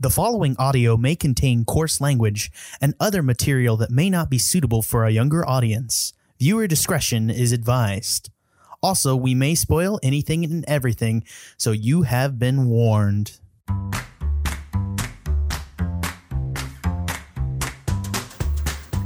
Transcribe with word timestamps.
The 0.00 0.10
following 0.10 0.54
audio 0.60 0.96
may 0.96 1.16
contain 1.16 1.64
coarse 1.64 2.00
language 2.00 2.52
and 2.80 2.94
other 3.00 3.20
material 3.20 3.76
that 3.78 3.90
may 3.90 4.08
not 4.08 4.30
be 4.30 4.38
suitable 4.38 4.80
for 4.80 5.04
a 5.04 5.10
younger 5.10 5.44
audience. 5.44 6.12
Viewer 6.38 6.68
discretion 6.68 7.30
is 7.30 7.50
advised. 7.50 8.30
Also, 8.80 9.16
we 9.16 9.34
may 9.34 9.56
spoil 9.56 9.98
anything 10.00 10.44
and 10.44 10.64
everything, 10.68 11.24
so 11.56 11.72
you 11.72 12.02
have 12.02 12.38
been 12.38 12.66
warned. 12.68 13.40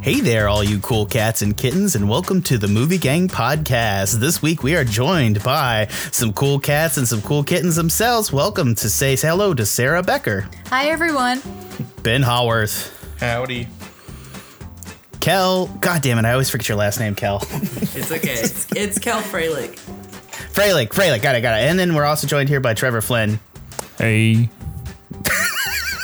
Hey 0.02 0.20
there, 0.20 0.48
all 0.48 0.64
you 0.64 0.80
cool 0.80 1.06
cats 1.06 1.42
and 1.42 1.56
kittens, 1.56 1.94
and 1.94 2.08
welcome 2.08 2.42
to 2.42 2.58
the 2.58 2.66
Movie 2.66 2.98
Gang 2.98 3.28
Podcast. 3.28 4.18
This 4.18 4.42
week 4.42 4.64
we 4.64 4.74
are 4.74 4.82
joined 4.84 5.40
by 5.44 5.86
some 6.10 6.32
cool 6.32 6.58
cats 6.58 6.96
and 6.96 7.06
some 7.06 7.22
cool 7.22 7.44
kittens 7.44 7.76
themselves. 7.76 8.32
Welcome 8.32 8.74
to 8.76 8.90
say 8.90 9.14
hello 9.14 9.54
to 9.54 9.64
Sarah 9.64 10.02
Becker, 10.02 10.48
Hi, 10.66 10.86
everyone. 10.86 11.40
Ben 12.02 12.22
Haworth, 12.22 12.90
Howdy. 13.20 13.68
Kel. 15.20 15.66
God 15.80 16.02
damn 16.02 16.18
it, 16.18 16.24
I 16.24 16.32
always 16.32 16.50
forget 16.50 16.68
your 16.68 16.78
last 16.78 16.98
name, 16.98 17.14
Kel. 17.14 17.40
It's 17.94 18.10
okay. 18.10 18.32
It's, 18.32 18.66
it's 18.74 18.98
Kel 18.98 19.20
Freilich. 19.20 19.78
Freilich, 20.52 20.88
Freilich, 20.88 21.22
got 21.22 21.36
it, 21.36 21.42
got 21.42 21.60
it. 21.60 21.64
And 21.64 21.78
then 21.78 21.94
we're 21.94 22.06
also 22.06 22.26
joined 22.26 22.48
here 22.48 22.58
by 22.58 22.74
Trevor 22.74 23.02
Flynn. 23.02 23.38
Hey. 23.98 24.48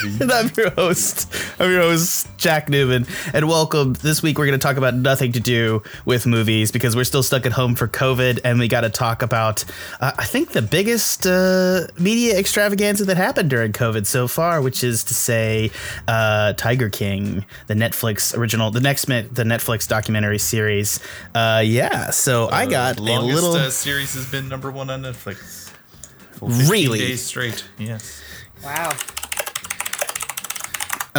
And 0.21 0.31
I'm 0.31 0.51
your 0.57 0.71
host. 0.71 1.33
I'm 1.59 1.71
your 1.71 1.83
host, 1.83 2.29
Jack 2.37 2.69
Newman. 2.69 3.07
And 3.35 3.49
welcome. 3.49 3.95
This 3.95 4.23
week 4.23 4.39
we're 4.39 4.47
going 4.47 4.59
to 4.59 4.65
talk 4.65 4.77
about 4.77 4.95
nothing 4.95 5.33
to 5.33 5.41
do 5.41 5.83
with 6.05 6.25
movies 6.25 6.71
because 6.71 6.95
we're 6.95 7.05
still 7.05 7.23
stuck 7.23 7.47
at 7.47 7.53
home 7.53 7.75
for 7.75 7.89
COVID, 7.89 8.41
and 8.45 8.61
we 8.61 8.69
got 8.69 8.83
to 8.83 8.91
talk 8.91 9.23
about, 9.23 9.65
uh, 10.01 10.13
I 10.17 10.25
think, 10.25 10.51
the 10.51 10.63
biggest 10.63 11.27
uh, 11.27 11.89
media 11.99 12.39
extravaganza 12.39 13.07
that 13.07 13.17
happened 13.17 13.51
during 13.51 13.73
COVID 13.73 14.07
so 14.07 14.29
far, 14.29 14.63
which 14.63 14.85
is 14.85 15.03
to 15.05 15.15
say, 15.15 15.71
uh, 16.07 16.53
Tiger 16.53 16.91
King, 16.91 17.45
the 17.67 17.75
Netflix 17.75 18.37
original, 18.37 18.71
the 18.71 18.81
next 18.81 19.07
the 19.07 19.45
Netflix 19.45 19.89
documentary 19.89 20.39
series. 20.39 21.01
Uh, 21.35 21.63
yeah. 21.65 22.11
So 22.11 22.49
I 22.51 22.67
got 22.67 22.99
a 22.99 23.03
longest 23.03 23.43
little. 23.43 23.55
uh, 23.55 23.71
series 23.71 24.15
has 24.15 24.31
been 24.31 24.49
number 24.49 24.71
one 24.71 24.91
on 24.91 25.03
Netflix. 25.03 25.73
Really? 26.41 26.99
days 27.01 27.25
straight. 27.25 27.65
Yes. 27.79 28.23
Wow. 28.63 28.93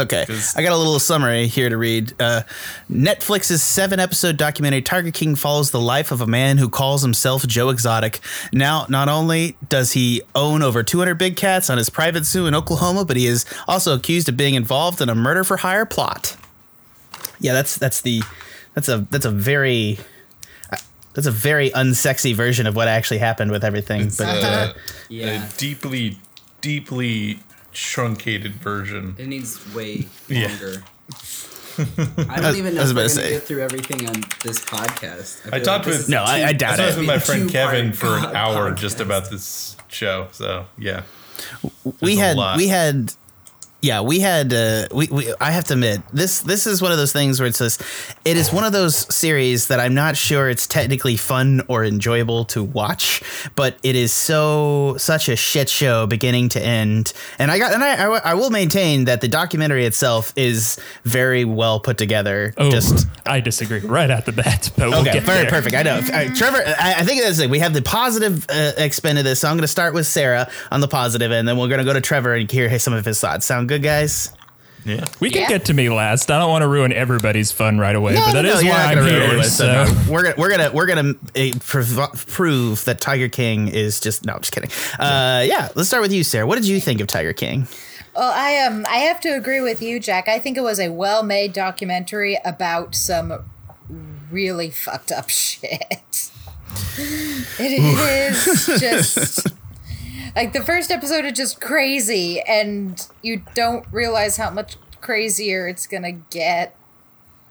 Okay, 0.00 0.24
'Cause- 0.26 0.54
I 0.56 0.62
got 0.62 0.72
a 0.72 0.76
little 0.76 0.98
summary 0.98 1.46
here 1.46 1.68
to 1.68 1.76
read. 1.76 2.14
Uh, 2.20 2.42
Netflix's 2.90 3.62
seven 3.62 4.00
episode 4.00 4.36
documentary 4.36 4.82
Tiger 4.82 5.10
King 5.10 5.34
follows 5.36 5.70
the 5.70 5.80
life 5.80 6.10
of 6.10 6.20
a 6.20 6.26
man 6.26 6.58
who 6.58 6.68
calls 6.68 7.02
himself 7.02 7.46
Joe 7.46 7.68
Exotic. 7.68 8.20
Now, 8.52 8.86
not 8.88 9.08
only 9.08 9.56
does 9.68 9.92
he 9.92 10.22
own 10.34 10.62
over 10.62 10.82
200 10.82 11.16
big 11.16 11.36
cats 11.36 11.68
on 11.70 11.78
his 11.78 11.90
private 11.90 12.24
zoo 12.24 12.46
in 12.46 12.54
Oklahoma, 12.54 13.04
but 13.04 13.16
he 13.16 13.26
is 13.26 13.44
also 13.68 13.94
accused 13.94 14.28
of 14.28 14.36
being 14.36 14.54
involved 14.54 15.00
in 15.00 15.08
a 15.08 15.14
murder 15.14 15.44
for 15.44 15.58
hire 15.58 15.84
plot. 15.86 16.36
Yeah, 17.40 17.52
that's 17.52 17.76
that's 17.76 18.00
the 18.00 18.22
that's 18.74 18.88
a 18.88 19.06
that's 19.10 19.24
a 19.26 19.30
very 19.30 19.98
that's 21.14 21.26
a 21.26 21.30
very 21.32 21.70
unsexy 21.70 22.34
version 22.34 22.66
of 22.66 22.76
what 22.76 22.86
actually 22.88 23.18
happened 23.18 23.50
with 23.50 23.64
everything. 23.64 24.02
It's 24.02 24.16
but 24.16 24.28
uh, 24.28 24.46
uh, 24.46 24.72
Yeah. 25.08 25.44
a 25.44 25.48
deeply, 25.58 26.18
deeply 26.60 27.40
truncated 27.72 28.54
version. 28.54 29.14
It 29.18 29.26
needs 29.28 29.58
way 29.74 30.06
longer. 30.28 30.82
I 31.78 32.40
don't 32.40 32.56
even 32.56 32.74
I 32.74 32.76
know 32.76 32.82
was 32.82 32.90
if 32.90 32.96
we're 32.96 33.02
gonna 33.02 33.08
say. 33.08 33.30
get 33.30 33.42
through 33.44 33.60
everything 33.62 34.06
on 34.08 34.14
this 34.42 34.58
podcast. 34.64 35.46
I 35.46 35.56
feel 35.56 35.64
talked 35.64 35.86
this 35.86 35.98
with- 35.98 36.08
No, 36.10 36.22
a 36.22 36.26
I- 36.26 36.48
I 36.48 36.52
two- 36.52 36.58
doubt 36.58 36.80
I 36.80 36.82
it. 36.82 36.86
was 36.88 36.96
with 36.96 37.06
my 37.06 37.18
friend 37.18 37.48
Kevin 37.50 37.92
for 37.92 38.06
an 38.08 38.24
hour 38.36 38.70
podcast. 38.72 38.76
just 38.78 39.00
about 39.00 39.30
this 39.30 39.76
show. 39.88 40.28
So 40.32 40.66
yeah, 40.76 41.02
we 42.00 42.16
There's 42.16 42.36
had 42.38 42.56
we 42.56 42.68
had 42.68 43.14
yeah 43.82 44.00
we 44.00 44.20
had 44.20 44.52
uh 44.52 44.86
we, 44.92 45.06
we 45.08 45.32
i 45.40 45.50
have 45.50 45.64
to 45.64 45.72
admit 45.74 46.00
this 46.12 46.40
this 46.40 46.66
is 46.66 46.82
one 46.82 46.92
of 46.92 46.98
those 46.98 47.12
things 47.12 47.40
where 47.40 47.46
it's 47.48 47.58
just 47.58 47.80
it 48.24 48.36
is 48.36 48.52
one 48.52 48.64
of 48.64 48.72
those 48.72 48.94
series 49.14 49.68
that 49.68 49.80
i'm 49.80 49.94
not 49.94 50.16
sure 50.16 50.48
it's 50.50 50.66
technically 50.66 51.16
fun 51.16 51.62
or 51.68 51.84
enjoyable 51.84 52.44
to 52.44 52.62
watch 52.62 53.22
but 53.56 53.76
it 53.82 53.96
is 53.96 54.12
so 54.12 54.96
such 54.98 55.28
a 55.28 55.36
shit 55.36 55.68
show 55.68 56.06
beginning 56.06 56.48
to 56.48 56.60
end 56.62 57.12
and 57.38 57.50
i 57.50 57.58
got 57.58 57.72
and 57.72 57.82
i 57.82 57.94
i, 57.94 58.18
I 58.30 58.34
will 58.34 58.50
maintain 58.50 59.04
that 59.06 59.20
the 59.22 59.28
documentary 59.28 59.86
itself 59.86 60.32
is 60.36 60.78
very 61.04 61.44
well 61.44 61.80
put 61.80 61.96
together 61.98 62.52
Oh, 62.58 62.70
just 62.70 63.06
I 63.26 63.40
disagree 63.40 63.80
right 63.80 64.10
at 64.10 64.26
the 64.26 64.32
bat, 64.32 64.70
but 64.76 64.90
we'll 64.90 65.00
Okay, 65.00 65.20
very 65.20 65.42
there. 65.42 65.50
perfect. 65.50 65.74
I 65.76 65.82
know, 65.82 65.98
Uh, 66.12 66.34
Trevor. 66.34 66.58
I, 66.66 66.94
I 66.98 67.04
think 67.04 67.22
that's 67.22 67.38
it. 67.38 67.48
We 67.48 67.60
have 67.60 67.72
the 67.72 67.82
positive 67.82 68.44
uh, 68.50 68.72
expend 68.76 69.18
of 69.18 69.24
this, 69.24 69.40
so 69.40 69.48
I'm 69.48 69.54
going 69.54 69.62
to 69.62 69.68
start 69.68 69.94
with 69.94 70.06
Sarah 70.06 70.50
on 70.70 70.80
the 70.80 70.88
positive, 70.88 71.30
and 71.30 71.46
then 71.46 71.56
we're 71.56 71.68
going 71.68 71.78
to 71.78 71.84
go 71.84 71.92
to 71.92 72.00
Trevor 72.00 72.34
and 72.34 72.50
hear 72.50 72.76
some 72.78 72.92
of 72.92 73.04
his 73.04 73.20
thoughts. 73.20 73.46
Sound 73.46 73.68
good, 73.70 73.82
guys? 73.82 74.32
yeah. 74.84 75.04
We 75.20 75.30
can 75.30 75.42
Yeah. 75.42 75.48
get 75.48 75.64
to 75.66 75.74
me 75.74 75.88
last. 75.90 76.30
I 76.30 76.38
don't 76.38 76.50
want 76.50 76.62
to 76.62 76.68
ruin 76.68 76.92
everybody's 76.92 77.52
fun 77.52 77.78
right 77.78 77.94
away, 77.94 78.14
but 78.16 78.32
that 78.32 78.44
is 78.44 78.62
you're 78.62 78.72
why 78.72 78.84
I'm 78.86 78.98
gonna 78.98 79.10
here. 79.10 79.38
it, 79.38 79.44
So. 79.44 79.86
we're 80.08 80.22
gonna 80.22 80.34
we're 80.38 80.50
gonna 80.50 80.70
we're 80.72 80.86
gonna 80.86 81.14
uh, 81.36 81.58
prov- 81.60 82.26
prove 82.28 82.84
that 82.86 83.00
Tiger 83.00 83.28
King 83.28 83.68
is 83.68 84.00
just 84.00 84.24
no. 84.24 84.32
I'm 84.34 84.40
just 84.40 84.52
kidding. 84.52 84.70
Uh, 84.98 85.42
yeah, 85.46 85.68
let's 85.74 85.88
start 85.88 86.02
with 86.02 86.12
you, 86.12 86.24
Sarah. 86.24 86.46
What 86.46 86.56
did 86.56 86.66
you 86.66 86.80
think 86.80 87.00
of 87.00 87.06
Tiger 87.08 87.32
King? 87.34 87.68
Well, 88.16 88.32
I 88.34 88.56
um, 88.66 88.84
I 88.88 88.96
have 88.98 89.20
to 89.20 89.28
agree 89.36 89.60
with 89.60 89.80
you, 89.82 90.00
Jack. 90.00 90.28
I 90.28 90.38
think 90.38 90.56
it 90.56 90.62
was 90.62 90.80
a 90.80 90.88
well-made 90.88 91.52
documentary 91.52 92.38
about 92.44 92.94
some 92.94 93.44
really 94.30 94.70
fucked 94.70 95.12
up 95.12 95.28
shit. 95.28 96.30
It 96.98 97.72
is 98.38 98.80
just 98.80 99.46
like 100.34 100.52
the 100.52 100.62
first 100.62 100.90
episode 100.90 101.24
is 101.24 101.32
just 101.32 101.60
crazy, 101.60 102.40
and 102.40 103.06
you 103.22 103.42
don't 103.54 103.86
realize 103.92 104.36
how 104.36 104.50
much 104.50 104.76
crazier 105.00 105.68
it's 105.68 105.86
gonna 105.86 106.12
get, 106.12 106.76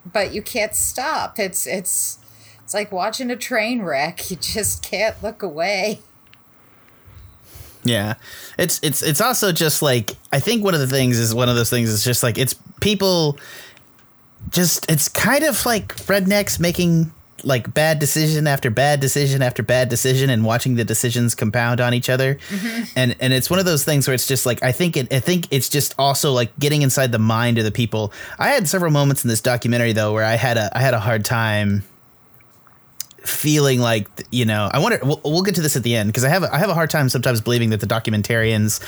but 0.05 0.33
you 0.33 0.41
can't 0.41 0.75
stop. 0.75 1.39
It's 1.39 1.67
it's 1.67 2.19
it's 2.63 2.73
like 2.73 2.91
watching 2.91 3.31
a 3.31 3.35
train 3.35 3.81
wreck. 3.81 4.21
You 4.29 4.37
just 4.37 4.83
can't 4.83 5.21
look 5.23 5.41
away. 5.41 5.99
Yeah, 7.83 8.15
it's 8.57 8.79
it's 8.83 9.01
it's 9.01 9.21
also 9.21 9.51
just 9.51 9.81
like 9.81 10.15
I 10.31 10.39
think 10.39 10.63
one 10.63 10.73
of 10.73 10.79
the 10.79 10.87
things 10.87 11.17
is 11.17 11.33
one 11.33 11.49
of 11.49 11.55
those 11.55 11.69
things 11.69 11.89
is 11.89 12.03
just 12.03 12.23
like 12.23 12.37
it's 12.37 12.53
people 12.81 13.37
just 14.51 14.89
it's 14.91 15.07
kind 15.07 15.43
of 15.43 15.65
like 15.65 15.95
rednecks 16.05 16.59
making 16.59 17.11
like 17.43 17.73
bad 17.73 17.99
decision 17.99 18.47
after 18.47 18.69
bad 18.69 18.99
decision 18.99 19.41
after 19.41 19.63
bad 19.63 19.89
decision 19.89 20.29
and 20.29 20.43
watching 20.43 20.75
the 20.75 20.83
decisions 20.83 21.35
compound 21.35 21.81
on 21.81 21.93
each 21.93 22.09
other. 22.09 22.35
Mm-hmm. 22.35 22.83
And 22.95 23.15
and 23.19 23.33
it's 23.33 23.49
one 23.49 23.59
of 23.59 23.65
those 23.65 23.83
things 23.83 24.07
where 24.07 24.13
it's 24.13 24.27
just 24.27 24.45
like 24.45 24.63
i 24.63 24.71
think 24.71 24.97
it 24.97 25.11
i 25.13 25.19
think 25.19 25.47
it's 25.51 25.69
just 25.69 25.95
also 25.97 26.31
like 26.31 26.57
getting 26.59 26.81
inside 26.81 27.11
the 27.11 27.19
mind 27.19 27.57
of 27.57 27.63
the 27.63 27.71
people. 27.71 28.13
I 28.37 28.49
had 28.49 28.67
several 28.67 28.91
moments 28.91 29.23
in 29.23 29.29
this 29.29 29.41
documentary 29.41 29.93
though 29.93 30.13
where 30.13 30.25
i 30.25 30.35
had 30.35 30.57
a 30.57 30.75
i 30.77 30.81
had 30.81 30.93
a 30.93 30.99
hard 30.99 31.25
time 31.25 31.83
feeling 33.21 33.79
like 33.79 34.07
you 34.31 34.45
know 34.45 34.69
i 34.71 34.79
wonder 34.79 34.97
we'll, 35.03 35.19
we'll 35.25 35.41
get 35.41 35.53
to 35.53 35.61
this 35.61 35.75
at 35.75 35.83
the 35.83 35.93
end 35.93 36.07
because 36.07 36.23
i 36.23 36.29
have 36.29 36.41
a, 36.41 36.55
i 36.55 36.57
have 36.57 36.69
a 36.69 36.73
hard 36.73 36.89
time 36.89 37.09
sometimes 37.09 37.41
believing 37.41 37.69
that 37.69 37.81
the 37.81 37.85
documentarians 37.85 38.81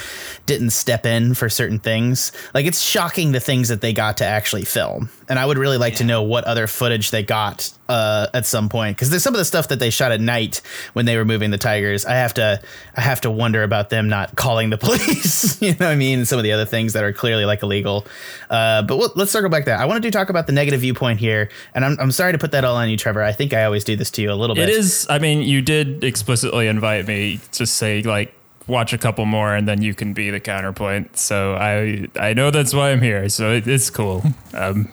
didn't 0.46 0.72
step 0.72 1.06
in 1.06 1.34
for 1.34 1.50
certain 1.50 1.80
things. 1.80 2.32
Like 2.54 2.66
it's 2.66 2.82
shocking 2.82 3.32
the 3.32 3.40
things 3.40 3.70
that 3.70 3.82
they 3.82 3.94
got 3.94 4.18
to 4.18 4.26
actually 4.26 4.66
film 4.66 5.10
and 5.32 5.40
i 5.40 5.46
would 5.46 5.58
really 5.58 5.78
like 5.78 5.96
to 5.96 6.04
know 6.04 6.22
what 6.22 6.44
other 6.44 6.68
footage 6.68 7.10
they 7.10 7.24
got 7.24 7.72
uh, 7.90 8.28
at 8.34 8.46
some 8.46 8.70
point 8.70 8.96
because 8.96 9.10
there's 9.10 9.24
some 9.24 9.34
of 9.34 9.38
the 9.38 9.46
stuff 9.46 9.68
that 9.68 9.80
they 9.80 9.90
shot 9.90 10.14
at 10.14 10.22
night 10.22 10.62
when 10.94 11.06
they 11.06 11.18
were 11.18 11.26
moving 11.26 11.52
the 11.52 11.58
tigers 11.58 12.06
i 12.06 12.14
have 12.14 12.34
to 12.34 12.62
i 12.96 13.02
have 13.02 13.22
to 13.22 13.32
wonder 13.32 13.64
about 13.64 13.90
them 13.90 14.08
not 14.08 14.36
calling 14.36 14.70
the 14.70 14.78
police 14.88 15.62
you 15.64 15.72
know 15.72 15.88
what 15.88 15.92
i 15.92 15.96
mean 15.96 16.20
and 16.20 16.28
some 16.28 16.38
of 16.38 16.44
the 16.44 16.52
other 16.52 16.66
things 16.66 16.94
that 16.94 17.04
are 17.04 17.14
clearly 17.14 17.46
like 17.46 17.64
illegal 17.64 18.06
uh, 18.50 18.82
but 18.84 18.98
we'll, 18.98 19.12
let's 19.16 19.32
circle 19.32 19.50
back 19.50 19.64
to 19.64 19.72
that 19.72 19.80
i 19.80 19.86
wanted 19.86 20.04
to 20.04 20.12
talk 20.12 20.30
about 20.30 20.48
the 20.48 20.54
negative 20.54 20.82
viewpoint 20.82 21.20
here 21.20 21.50
and 21.74 21.84
I'm, 21.84 21.98
I'm 22.00 22.12
sorry 22.12 22.34
to 22.34 22.38
put 22.38 22.52
that 22.52 22.64
all 22.64 22.76
on 22.76 22.90
you 22.90 22.98
trevor 22.98 23.24
i 23.24 23.32
think 23.32 23.54
i 23.54 23.64
always 23.64 23.84
do 23.84 23.96
this 23.96 24.12
to 24.12 24.22
you 24.22 24.32
a 24.32 24.36
little 24.36 24.56
bit 24.56 24.70
It 24.70 24.76
is. 24.76 25.08
I 25.10 25.20
mean, 25.20 25.42
you 25.42 25.62
did 25.62 26.04
explicitly 26.04 26.68
invite 26.68 27.08
me 27.08 27.40
to 27.54 27.66
say 27.66 28.02
like 28.02 28.34
watch 28.68 28.94
a 28.94 28.98
couple 28.98 29.26
more, 29.26 29.54
and 29.54 29.68
then 29.68 29.82
you 29.82 29.94
can 29.94 30.14
be 30.14 30.30
the 30.30 30.40
counterpoint. 30.40 31.18
So 31.18 31.56
I 31.56 32.08
I 32.16 32.34
know 32.34 32.52
that's 32.52 32.74
why 32.74 32.92
I'm 32.92 33.02
here. 33.02 33.28
So 33.30 33.52
it, 33.52 33.68
it's 33.68 33.90
cool. 33.90 34.24
Um, 34.54 34.92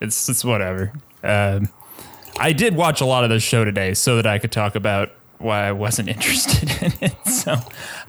it's 0.00 0.28
it's 0.28 0.44
whatever. 0.44 0.92
Um, 1.22 1.68
I 2.38 2.52
did 2.52 2.76
watch 2.76 3.00
a 3.00 3.04
lot 3.04 3.24
of 3.24 3.30
this 3.30 3.42
show 3.42 3.64
today 3.64 3.94
so 3.94 4.16
that 4.16 4.26
I 4.26 4.38
could 4.38 4.52
talk 4.52 4.74
about 4.74 5.10
why 5.38 5.66
I 5.66 5.72
wasn't 5.72 6.08
interested 6.14 6.70
in 6.82 6.92
it. 7.00 7.26
So 7.26 7.56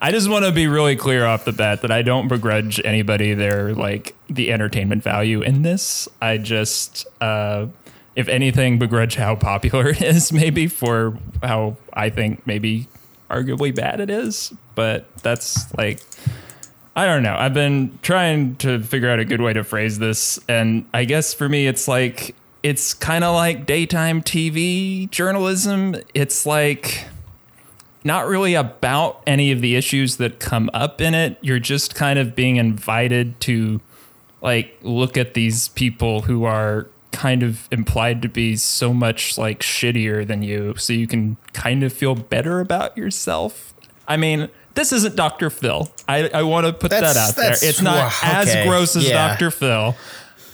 I 0.00 0.10
just 0.10 0.28
want 0.28 0.44
to 0.44 0.52
be 0.52 0.66
really 0.66 0.96
clear 0.96 1.26
off 1.26 1.44
the 1.44 1.52
bat 1.52 1.82
that 1.82 1.90
I 1.90 2.02
don't 2.02 2.28
begrudge 2.28 2.80
anybody 2.84 3.34
their 3.34 3.74
like 3.74 4.14
the 4.28 4.52
entertainment 4.52 5.02
value 5.02 5.42
in 5.42 5.62
this. 5.62 6.08
I 6.20 6.38
just 6.38 7.06
uh 7.20 7.66
if 8.16 8.28
anything 8.28 8.78
begrudge 8.78 9.14
how 9.14 9.36
popular 9.36 9.88
it 9.90 10.02
is 10.02 10.32
maybe 10.32 10.66
for 10.66 11.18
how 11.42 11.76
I 11.92 12.10
think 12.10 12.46
maybe 12.46 12.88
arguably 13.30 13.74
bad 13.74 14.00
it 14.00 14.10
is, 14.10 14.52
but 14.74 15.14
that's 15.18 15.72
like 15.74 16.00
I 16.96 17.06
don't 17.06 17.22
know. 17.22 17.36
I've 17.38 17.54
been 17.54 17.98
trying 18.02 18.56
to 18.56 18.80
figure 18.80 19.08
out 19.08 19.20
a 19.20 19.24
good 19.24 19.40
way 19.40 19.52
to 19.52 19.64
phrase 19.64 19.98
this 19.98 20.40
and 20.48 20.86
I 20.92 21.04
guess 21.04 21.32
for 21.32 21.48
me 21.48 21.66
it's 21.66 21.86
like 21.86 22.34
it's 22.62 22.92
kind 22.92 23.24
of 23.24 23.34
like 23.34 23.64
daytime 23.64 24.22
TV 24.22 25.08
journalism. 25.10 25.96
It's 26.14 26.44
like 26.44 27.06
not 28.04 28.26
really 28.26 28.54
about 28.54 29.22
any 29.26 29.52
of 29.52 29.60
the 29.60 29.76
issues 29.76 30.16
that 30.16 30.40
come 30.40 30.70
up 30.74 31.00
in 31.00 31.14
it. 31.14 31.38
You're 31.40 31.58
just 31.58 31.94
kind 31.94 32.18
of 32.18 32.34
being 32.34 32.56
invited 32.56 33.40
to 33.42 33.80
like 34.42 34.78
look 34.82 35.16
at 35.16 35.34
these 35.34 35.68
people 35.68 36.22
who 36.22 36.44
are 36.44 36.88
kind 37.12 37.42
of 37.42 37.68
implied 37.70 38.22
to 38.22 38.28
be 38.28 38.56
so 38.56 38.94
much 38.94 39.36
like 39.36 39.60
shittier 39.60 40.26
than 40.26 40.42
you 40.42 40.74
so 40.76 40.92
you 40.92 41.06
can 41.06 41.36
kind 41.52 41.82
of 41.82 41.92
feel 41.92 42.14
better 42.14 42.60
about 42.60 42.96
yourself. 42.96 43.74
I 44.08 44.16
mean, 44.16 44.48
this 44.74 44.92
isn't 44.92 45.16
Dr. 45.16 45.50
Phil. 45.50 45.90
I, 46.08 46.28
I 46.28 46.42
want 46.42 46.66
to 46.66 46.72
put 46.72 46.90
That's- 46.90 47.14
that 47.14 47.28
out 47.30 47.36
there. 47.36 47.52
It's 47.60 47.80
not 47.82 47.96
wow, 47.96 48.10
as 48.22 48.66
gross 48.66 48.96
as 48.96 49.08
Yeah. 49.08 49.28
Dr. 49.28 49.50
Phil. 49.50 49.96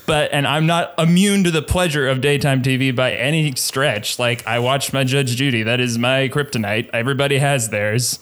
But 0.06 0.30
and 0.32 0.46
I'm 0.46 0.66
not 0.66 0.94
immune 0.98 1.42
to 1.44 1.50
the 1.50 1.62
pleasure 1.62 2.08
of 2.08 2.20
daytime 2.20 2.62
TV 2.62 2.94
by 2.94 3.12
any 3.12 3.52
stretch. 3.56 4.18
Like 4.20 4.46
I 4.46 4.60
watch 4.60 4.92
my 4.92 5.02
Judge 5.02 5.34
Judy. 5.34 5.64
That 5.64 5.80
is 5.80 5.98
my 5.98 6.28
kryptonite. 6.28 6.88
Everybody 6.92 7.38
has 7.38 7.70
theirs. 7.70 8.20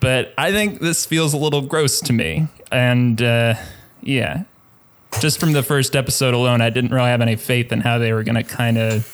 But 0.00 0.34
I 0.36 0.50
think 0.50 0.80
this 0.80 1.06
feels 1.06 1.32
a 1.32 1.36
little 1.36 1.62
gross 1.62 2.00
to 2.00 2.12
me. 2.12 2.48
And 2.72 3.22
uh, 3.22 3.54
yeah, 4.00 4.44
just 5.20 5.38
from 5.38 5.52
the 5.52 5.62
first 5.62 5.94
episode 5.94 6.34
alone, 6.34 6.60
I 6.60 6.70
didn't 6.70 6.90
really 6.90 7.10
have 7.10 7.20
any 7.20 7.36
faith 7.36 7.70
in 7.70 7.82
how 7.82 7.98
they 7.98 8.12
were 8.12 8.24
going 8.24 8.34
to 8.34 8.42
kind 8.42 8.76
of 8.78 9.06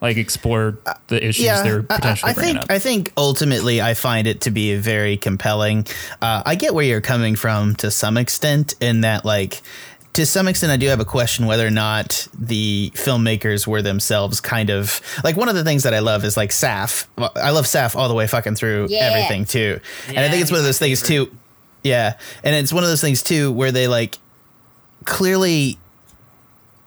like 0.00 0.16
explore 0.16 0.78
the 1.08 1.24
issues 1.24 1.44
they 1.62 1.72
were 1.72 1.84
I- 1.90 1.94
I, 1.94 1.96
potentially 1.96 2.30
I 2.30 2.34
bringing 2.34 2.54
think 2.54 2.64
up. 2.64 2.70
I 2.70 2.78
think 2.78 3.12
ultimately 3.16 3.82
I 3.82 3.94
find 3.94 4.26
it 4.26 4.40
to 4.42 4.50
be 4.50 4.74
very 4.76 5.16
compelling. 5.16 5.86
Uh, 6.22 6.42
I 6.46 6.54
get 6.54 6.74
where 6.74 6.84
you're 6.84 7.00
coming 7.00 7.36
from 7.36 7.74
to 7.76 7.90
some 7.90 8.16
extent, 8.16 8.74
in 8.80 9.02
that 9.02 9.24
like 9.24 9.60
to 10.14 10.26
some 10.26 10.48
extent 10.48 10.72
I 10.72 10.76
do 10.76 10.86
have 10.88 10.98
a 11.00 11.04
question 11.04 11.46
whether 11.46 11.64
or 11.66 11.70
not 11.70 12.26
the 12.36 12.90
filmmakers 12.96 13.64
were 13.66 13.80
themselves 13.82 14.40
kind 14.40 14.68
of 14.70 15.00
like 15.22 15.36
one 15.36 15.48
of 15.48 15.54
the 15.54 15.62
things 15.62 15.84
that 15.84 15.94
I 15.94 16.00
love 16.00 16.24
is 16.24 16.36
like 16.36 16.50
Saff. 16.50 17.06
I 17.36 17.50
love 17.50 17.66
Saff 17.66 17.94
all 17.94 18.08
the 18.08 18.14
way 18.14 18.26
fucking 18.26 18.56
through 18.56 18.88
Yeah. 18.90 19.00
everything 19.12 19.44
too, 19.44 19.80
and 20.08 20.18
I 20.18 20.28
think 20.28 20.42
it's 20.42 20.50
one 20.50 20.58
of 20.58 20.64
those 20.64 20.78
things 20.78 21.00
favorite. 21.06 21.26
too. 21.30 21.36
Yeah, 21.84 22.14
and 22.42 22.56
it's 22.56 22.72
one 22.72 22.82
of 22.82 22.88
those 22.90 23.00
things 23.00 23.22
too 23.22 23.52
where 23.52 23.70
they 23.70 23.86
like 23.86 24.18
clearly 25.04 25.78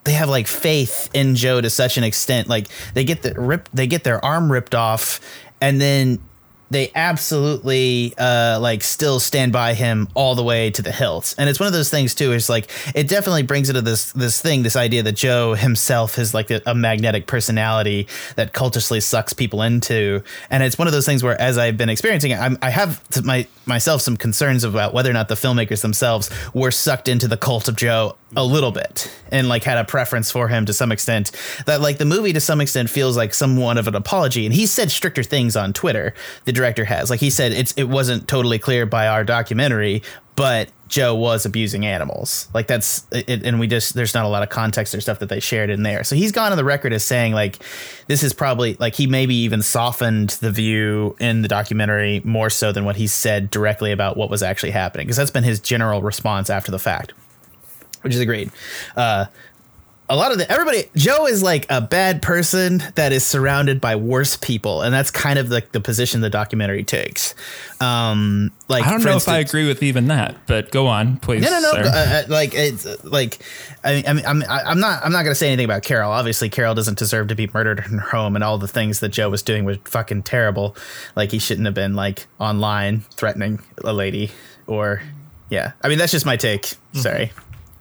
they 0.04 0.14
have 0.14 0.30
like 0.30 0.48
faith 0.48 1.10
in 1.14 1.36
Joe 1.36 1.62
to 1.62 1.70
such 1.70 1.98
an 1.98 2.04
extent. 2.04 2.48
Like 2.48 2.68
they 2.94 3.04
get 3.04 3.22
the 3.22 3.34
rip, 3.34 3.70
they 3.74 3.88
get 3.88 4.04
their 4.04 4.24
arm 4.24 4.52
ripped 4.52 4.76
off, 4.76 5.20
and 5.62 5.80
then 5.80 6.20
they 6.74 6.92
absolutely 6.96 8.14
uh, 8.18 8.60
like 8.60 8.84
still 8.84 9.20
stand 9.20 9.52
by 9.52 9.74
him 9.74 10.08
all 10.14 10.36
the 10.36 10.44
way 10.44 10.72
to 10.72 10.82
the 10.82 10.92
hilt. 10.92 11.36
And 11.38 11.50
it's 11.50 11.60
one 11.60 11.68
of 11.68 11.74
those 11.74 11.90
things 11.90 12.16
too. 12.16 12.32
Is 12.34 12.50
like 12.50 12.70
it 12.96 13.08
definitely 13.08 13.44
brings 13.44 13.70
into 13.70 13.82
this 13.82 14.12
this 14.14 14.42
thing, 14.42 14.64
this 14.64 14.76
idea 14.76 15.04
that 15.04 15.14
Joe 15.14 15.54
himself 15.54 16.18
is 16.18 16.34
like 16.34 16.52
a, 16.52 16.62
a 16.66 16.76
magnetic 16.76 17.28
personality 17.28 18.08
that 18.36 18.54
cultishly 18.54 19.00
sucks 19.00 19.34
people 19.34 19.62
into. 19.62 20.24
And 20.50 20.64
it's 20.64 20.78
one 20.78 20.88
of 20.88 20.94
those 20.94 21.06
things 21.06 21.24
where, 21.24 21.40
as 21.40 21.58
I've 21.58 21.78
been 21.78 21.90
experiencing 21.90 22.32
it, 22.32 22.40
I'm, 22.40 22.58
I 22.62 22.70
have 22.70 23.02
my 23.24 23.48
myself 23.66 24.02
some 24.02 24.18
concerns 24.18 24.64
about 24.64 24.94
whether 24.94 25.10
or 25.10 25.14
not 25.14 25.28
the 25.30 25.36
filmmakers 25.36 25.82
themselves 25.82 26.30
were 26.54 26.72
sucked 26.72 27.08
into 27.08 27.28
the 27.28 27.38
cult 27.38 27.68
of 27.68 27.76
Joe 27.76 28.16
a 28.36 28.44
little 28.44 28.72
bit 28.72 29.12
and 29.32 29.48
like 29.48 29.64
had 29.64 29.78
a 29.78 29.84
preference 29.84 30.32
for 30.32 30.48
him 30.48 30.66
to 30.66 30.74
some 30.74 30.92
extent 30.92 31.32
that 31.66 31.82
like 31.82 31.98
the 31.98 32.06
movie 32.06 32.34
to 32.34 32.40
some 32.40 32.62
extent 32.62 32.90
feels 32.90 33.16
like 33.16 33.34
somewhat 33.34 33.78
of 33.78 33.88
an 33.88 33.96
apology 33.96 34.46
and 34.46 34.56
he 34.56 34.66
said 34.66 34.90
stricter 34.90 35.24
things 35.24 35.56
on 35.56 35.74
twitter 35.74 36.14
the 36.46 36.52
director 36.64 36.86
has. 36.86 37.10
Like 37.10 37.20
he 37.20 37.30
said 37.30 37.52
it's 37.52 37.74
it 37.74 37.84
wasn't 37.86 38.28
totally 38.28 38.58
clear 38.58 38.86
by 38.86 39.08
our 39.08 39.26
documentary 39.26 40.02
but 40.36 40.70
joe 40.88 41.14
was 41.14 41.46
abusing 41.46 41.86
animals. 41.86 42.48
Like 42.54 42.68
that's 42.68 43.06
it, 43.12 43.46
and 43.46 43.60
we 43.60 43.68
just 43.68 43.94
there's 43.94 44.14
not 44.14 44.26
a 44.26 44.28
lot 44.28 44.44
of 44.44 44.50
context 44.50 44.96
or 44.96 45.02
stuff 45.02 45.20
that 45.20 45.30
they 45.30 45.40
shared 45.40 45.70
in 45.70 45.84
there. 45.84 46.04
So 46.04 46.16
he's 46.16 46.32
gone 46.32 46.52
on 46.52 46.58
the 46.58 46.64
record 46.64 46.94
as 46.94 47.04
saying 47.04 47.34
like 47.34 47.60
this 48.08 48.24
is 48.24 48.34
probably 48.34 48.76
like 48.76 48.96
he 48.96 49.08
maybe 49.08 49.36
even 49.36 49.62
softened 49.62 50.32
the 50.42 50.52
view 50.52 51.16
in 51.20 51.42
the 51.42 51.48
documentary 51.48 52.22
more 52.24 52.50
so 52.50 52.72
than 52.72 52.86
what 52.86 52.96
he 52.96 53.08
said 53.08 53.52
directly 53.52 53.92
about 53.92 54.18
what 54.18 54.30
was 54.30 54.42
actually 54.42 54.72
happening 54.72 55.06
because 55.06 55.18
that's 55.18 55.32
been 55.32 55.44
his 55.44 55.60
general 55.60 56.02
response 56.02 56.50
after 56.50 56.72
the 56.72 56.80
fact 56.80 57.14
which 58.02 58.14
is 58.14 58.20
agreed. 58.20 58.52
Uh, 58.96 59.26
a 60.10 60.16
lot 60.18 60.32
of 60.32 60.38
the 60.38 60.50
everybody 60.52 60.90
Joe 60.96 61.28
is 61.28 61.42
like 61.42 61.66
a 61.70 61.80
bad 61.80 62.22
person 62.22 62.84
that 62.96 63.14
is 63.14 63.26
surrounded 63.26 63.80
by 63.80 63.96
worse 63.96 64.36
people, 64.36 64.82
and 64.82 64.94
that's 64.94 65.12
kind 65.12 65.40
of 65.40 65.50
like 65.50 65.72
the 65.72 65.80
position 65.80 66.22
the 66.22 66.30
documentary 66.30 66.84
takes. 66.84 67.36
Um, 67.80 68.52
like 68.68 68.86
I 68.86 68.92
don't 68.92 69.04
know 69.04 69.16
if 69.16 69.28
I 69.28 69.40
agree 69.40 69.68
with 69.68 69.82
even 69.82 70.08
that, 70.08 70.36
but 70.46 70.72
go 70.72 70.88
on, 70.88 71.18
please. 71.18 71.44
no, 71.44 71.50
no, 71.50 71.60
no. 71.60 71.70
Uh, 71.72 71.84
uh, 71.84 72.24
like 72.28 72.54
it's 72.54 73.04
like, 73.04 73.40
I 73.84 73.96
mean, 73.96 74.04
I 74.08 74.14
mean, 74.14 74.26
I'm, 74.26 74.44
I'm 74.44 74.80
not, 74.80 75.06
I'm 75.06 75.12
not 75.12 75.24
gonna 75.24 75.36
say 75.36 75.48
anything 75.48 75.66
about 75.66 75.84
Carol. 75.84 76.12
Obviously, 76.12 76.50
Carol 76.50 76.76
doesn't 76.76 76.98
deserve 76.98 77.30
to 77.30 77.36
be 77.36 77.50
murdered 77.54 77.80
in 77.80 77.98
her 77.98 78.10
home, 78.10 78.36
and 78.36 78.44
all 78.44 78.58
the 78.58 78.68
things 78.68 79.00
that 79.00 79.10
Joe 79.10 79.30
was 79.30 79.42
doing 79.42 79.64
were 79.64 79.78
fucking 79.86 80.24
terrible. 80.24 80.76
Like 81.16 81.32
he 81.32 81.40
shouldn't 81.40 81.66
have 81.66 81.76
been 81.76 81.96
like 81.96 82.28
online 82.40 83.02
threatening 83.12 83.62
a 83.84 83.94
lady, 83.94 84.32
or 84.68 85.02
yeah. 85.50 85.72
I 85.82 85.88
mean, 85.88 85.98
that's 85.98 86.12
just 86.12 86.26
my 86.26 86.36
take. 86.36 86.64
Mm-hmm. 86.64 87.00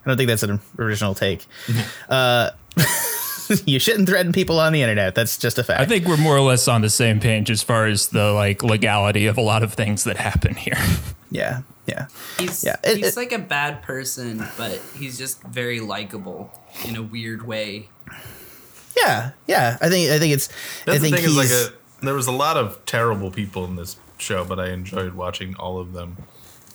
Sorry, 0.02 0.06
I 0.06 0.08
don't 0.08 0.16
think 0.16 0.28
that's 0.28 0.42
an 0.42 0.60
original 0.78 1.14
take. 1.14 1.46
uh, 2.08 2.50
you 3.66 3.78
shouldn't 3.78 4.08
threaten 4.08 4.32
people 4.32 4.58
on 4.60 4.72
the 4.72 4.82
internet. 4.82 5.14
That's 5.14 5.36
just 5.38 5.58
a 5.58 5.64
fact. 5.64 5.80
I 5.80 5.84
think 5.86 6.06
we're 6.06 6.16
more 6.16 6.36
or 6.36 6.40
less 6.40 6.68
on 6.68 6.80
the 6.82 6.90
same 6.90 7.20
page 7.20 7.50
as 7.50 7.62
far 7.62 7.86
as 7.86 8.08
the 8.08 8.32
like 8.32 8.62
legality 8.62 9.26
of 9.26 9.36
a 9.36 9.42
lot 9.42 9.62
of 9.62 9.74
things 9.74 10.04
that 10.04 10.16
happen 10.16 10.54
here. 10.54 10.78
yeah, 11.30 11.62
yeah. 11.86 12.06
He's 12.38 12.64
Yeah, 12.64 12.76
it- 12.84 12.96
he's 12.98 13.08
it- 13.08 13.16
like 13.16 13.32
a 13.32 13.38
bad 13.38 13.82
person, 13.82 14.44
but 14.56 14.80
he's 14.98 15.18
just 15.18 15.42
very 15.42 15.80
likable 15.80 16.50
in 16.86 16.96
a 16.96 17.02
weird 17.02 17.46
way. 17.46 17.88
Yeah, 18.96 19.30
yeah. 19.46 19.78
I 19.80 19.88
think 19.88 20.10
I 20.10 20.18
think 20.18 20.34
it's. 20.34 20.48
That's 20.84 20.98
I 20.98 21.00
think 21.00 21.16
the 21.16 21.22
thing 21.22 21.30
is 21.30 21.36
like 21.36 21.50
a 21.50 21.72
there 22.04 22.14
was 22.14 22.26
a 22.26 22.32
lot 22.32 22.56
of 22.56 22.84
terrible 22.84 23.30
people 23.30 23.64
in 23.64 23.76
this 23.76 23.96
show, 24.18 24.44
but 24.44 24.58
I 24.60 24.68
enjoyed 24.70 25.14
watching 25.14 25.54
all 25.56 25.78
of 25.78 25.92
them. 25.92 26.16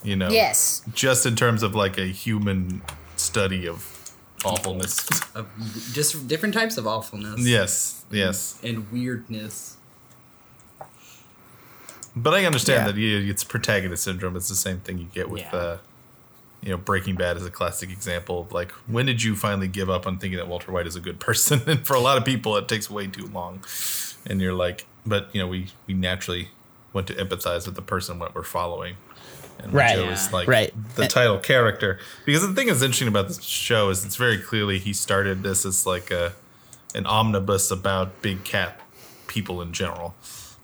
You 0.02 0.14
know, 0.16 0.28
Yes. 0.30 0.82
just 0.94 1.26
in 1.26 1.34
terms 1.36 1.62
of 1.64 1.74
like 1.74 1.98
a 1.98 2.06
human 2.06 2.82
study 3.28 3.66
of 3.68 3.78
awfulness. 4.44 5.06
Of 5.34 5.46
just 5.92 6.26
different 6.28 6.54
types 6.54 6.76
of 6.78 6.86
awfulness. 6.86 7.40
yes, 7.46 8.04
yes. 8.10 8.58
And 8.62 8.90
weirdness. 8.92 9.76
But 12.16 12.34
I 12.34 12.44
understand 12.46 12.86
Yeah. 12.86 12.92
that 12.92 12.98
you, 13.00 13.30
it's 13.30 13.44
protagonist 13.44 14.02
syndrome. 14.02 14.34
It's 14.36 14.48
the 14.48 14.56
same 14.56 14.80
thing 14.80 14.98
you 14.98 15.08
get 15.12 15.28
with, 15.30 15.42
Yeah. 15.42 15.56
uh, 15.58 15.78
you 16.62 16.70
know, 16.70 16.76
Breaking 16.76 17.14
Bad 17.14 17.36
is 17.36 17.46
a 17.46 17.50
classic 17.50 17.90
example 17.90 18.40
of 18.40 18.52
like, 18.52 18.72
when 18.86 19.06
did 19.06 19.22
you 19.22 19.36
finally 19.36 19.68
give 19.68 19.88
up 19.88 20.06
on 20.06 20.18
thinking 20.18 20.38
that 20.38 20.48
Walter 20.48 20.72
White 20.72 20.86
is 20.88 20.96
a 20.96 21.00
good 21.00 21.20
person? 21.28 21.62
And 21.66 21.86
for 21.86 21.94
a 21.94 22.00
lot 22.00 22.18
of 22.18 22.24
people, 22.24 22.56
it 22.56 22.66
takes 22.66 22.90
way 22.90 23.06
too 23.06 23.26
long. 23.26 23.62
And 24.26 24.40
you're 24.40 24.54
like, 24.54 24.86
but 25.06 25.28
you 25.32 25.40
know, 25.40 25.46
we 25.46 25.68
we 25.86 25.94
naturally 25.94 26.48
want 26.92 27.06
to 27.06 27.14
empathize 27.14 27.66
with 27.66 27.76
the 27.76 27.82
person 27.82 28.18
what 28.18 28.34
we're 28.34 28.42
following. 28.42 28.96
And 29.62 29.72
Right. 29.72 29.96
Joe 29.96 30.08
is 30.10 30.32
like 30.32 30.48
Right. 30.48 30.72
the 30.94 31.06
title 31.08 31.38
character. 31.38 31.98
Because 32.24 32.42
the 32.42 32.54
thing 32.54 32.68
that's 32.68 32.82
interesting 32.82 33.08
about 33.08 33.28
this 33.28 33.42
show 33.42 33.90
is 33.90 34.04
it's 34.04 34.16
very 34.16 34.38
clearly 34.38 34.78
he 34.78 34.92
started 34.92 35.42
this 35.42 35.64
as 35.66 35.86
like 35.86 36.10
a 36.10 36.32
an 36.94 37.04
omnibus 37.06 37.70
about 37.70 38.22
big 38.22 38.44
cat 38.44 38.80
people 39.26 39.60
in 39.60 39.72
general. 39.72 40.14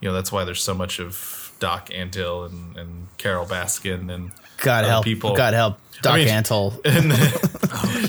You 0.00 0.08
know, 0.08 0.14
that's 0.14 0.32
why 0.32 0.44
there's 0.44 0.62
so 0.62 0.74
much 0.74 0.98
of 0.98 1.52
Doc 1.60 1.90
Antle 1.90 2.46
and, 2.46 2.76
and 2.76 3.08
Carol 3.18 3.44
Baskin 3.46 4.12
and 4.12 4.32
God 4.58 4.84
help, 4.84 5.04
people. 5.04 5.34
God 5.36 5.54
help, 5.54 5.78
Doc 6.02 6.14
mean- 6.16 6.28
Antle. 6.28 6.80
And 6.84 7.10
then, 7.10 7.32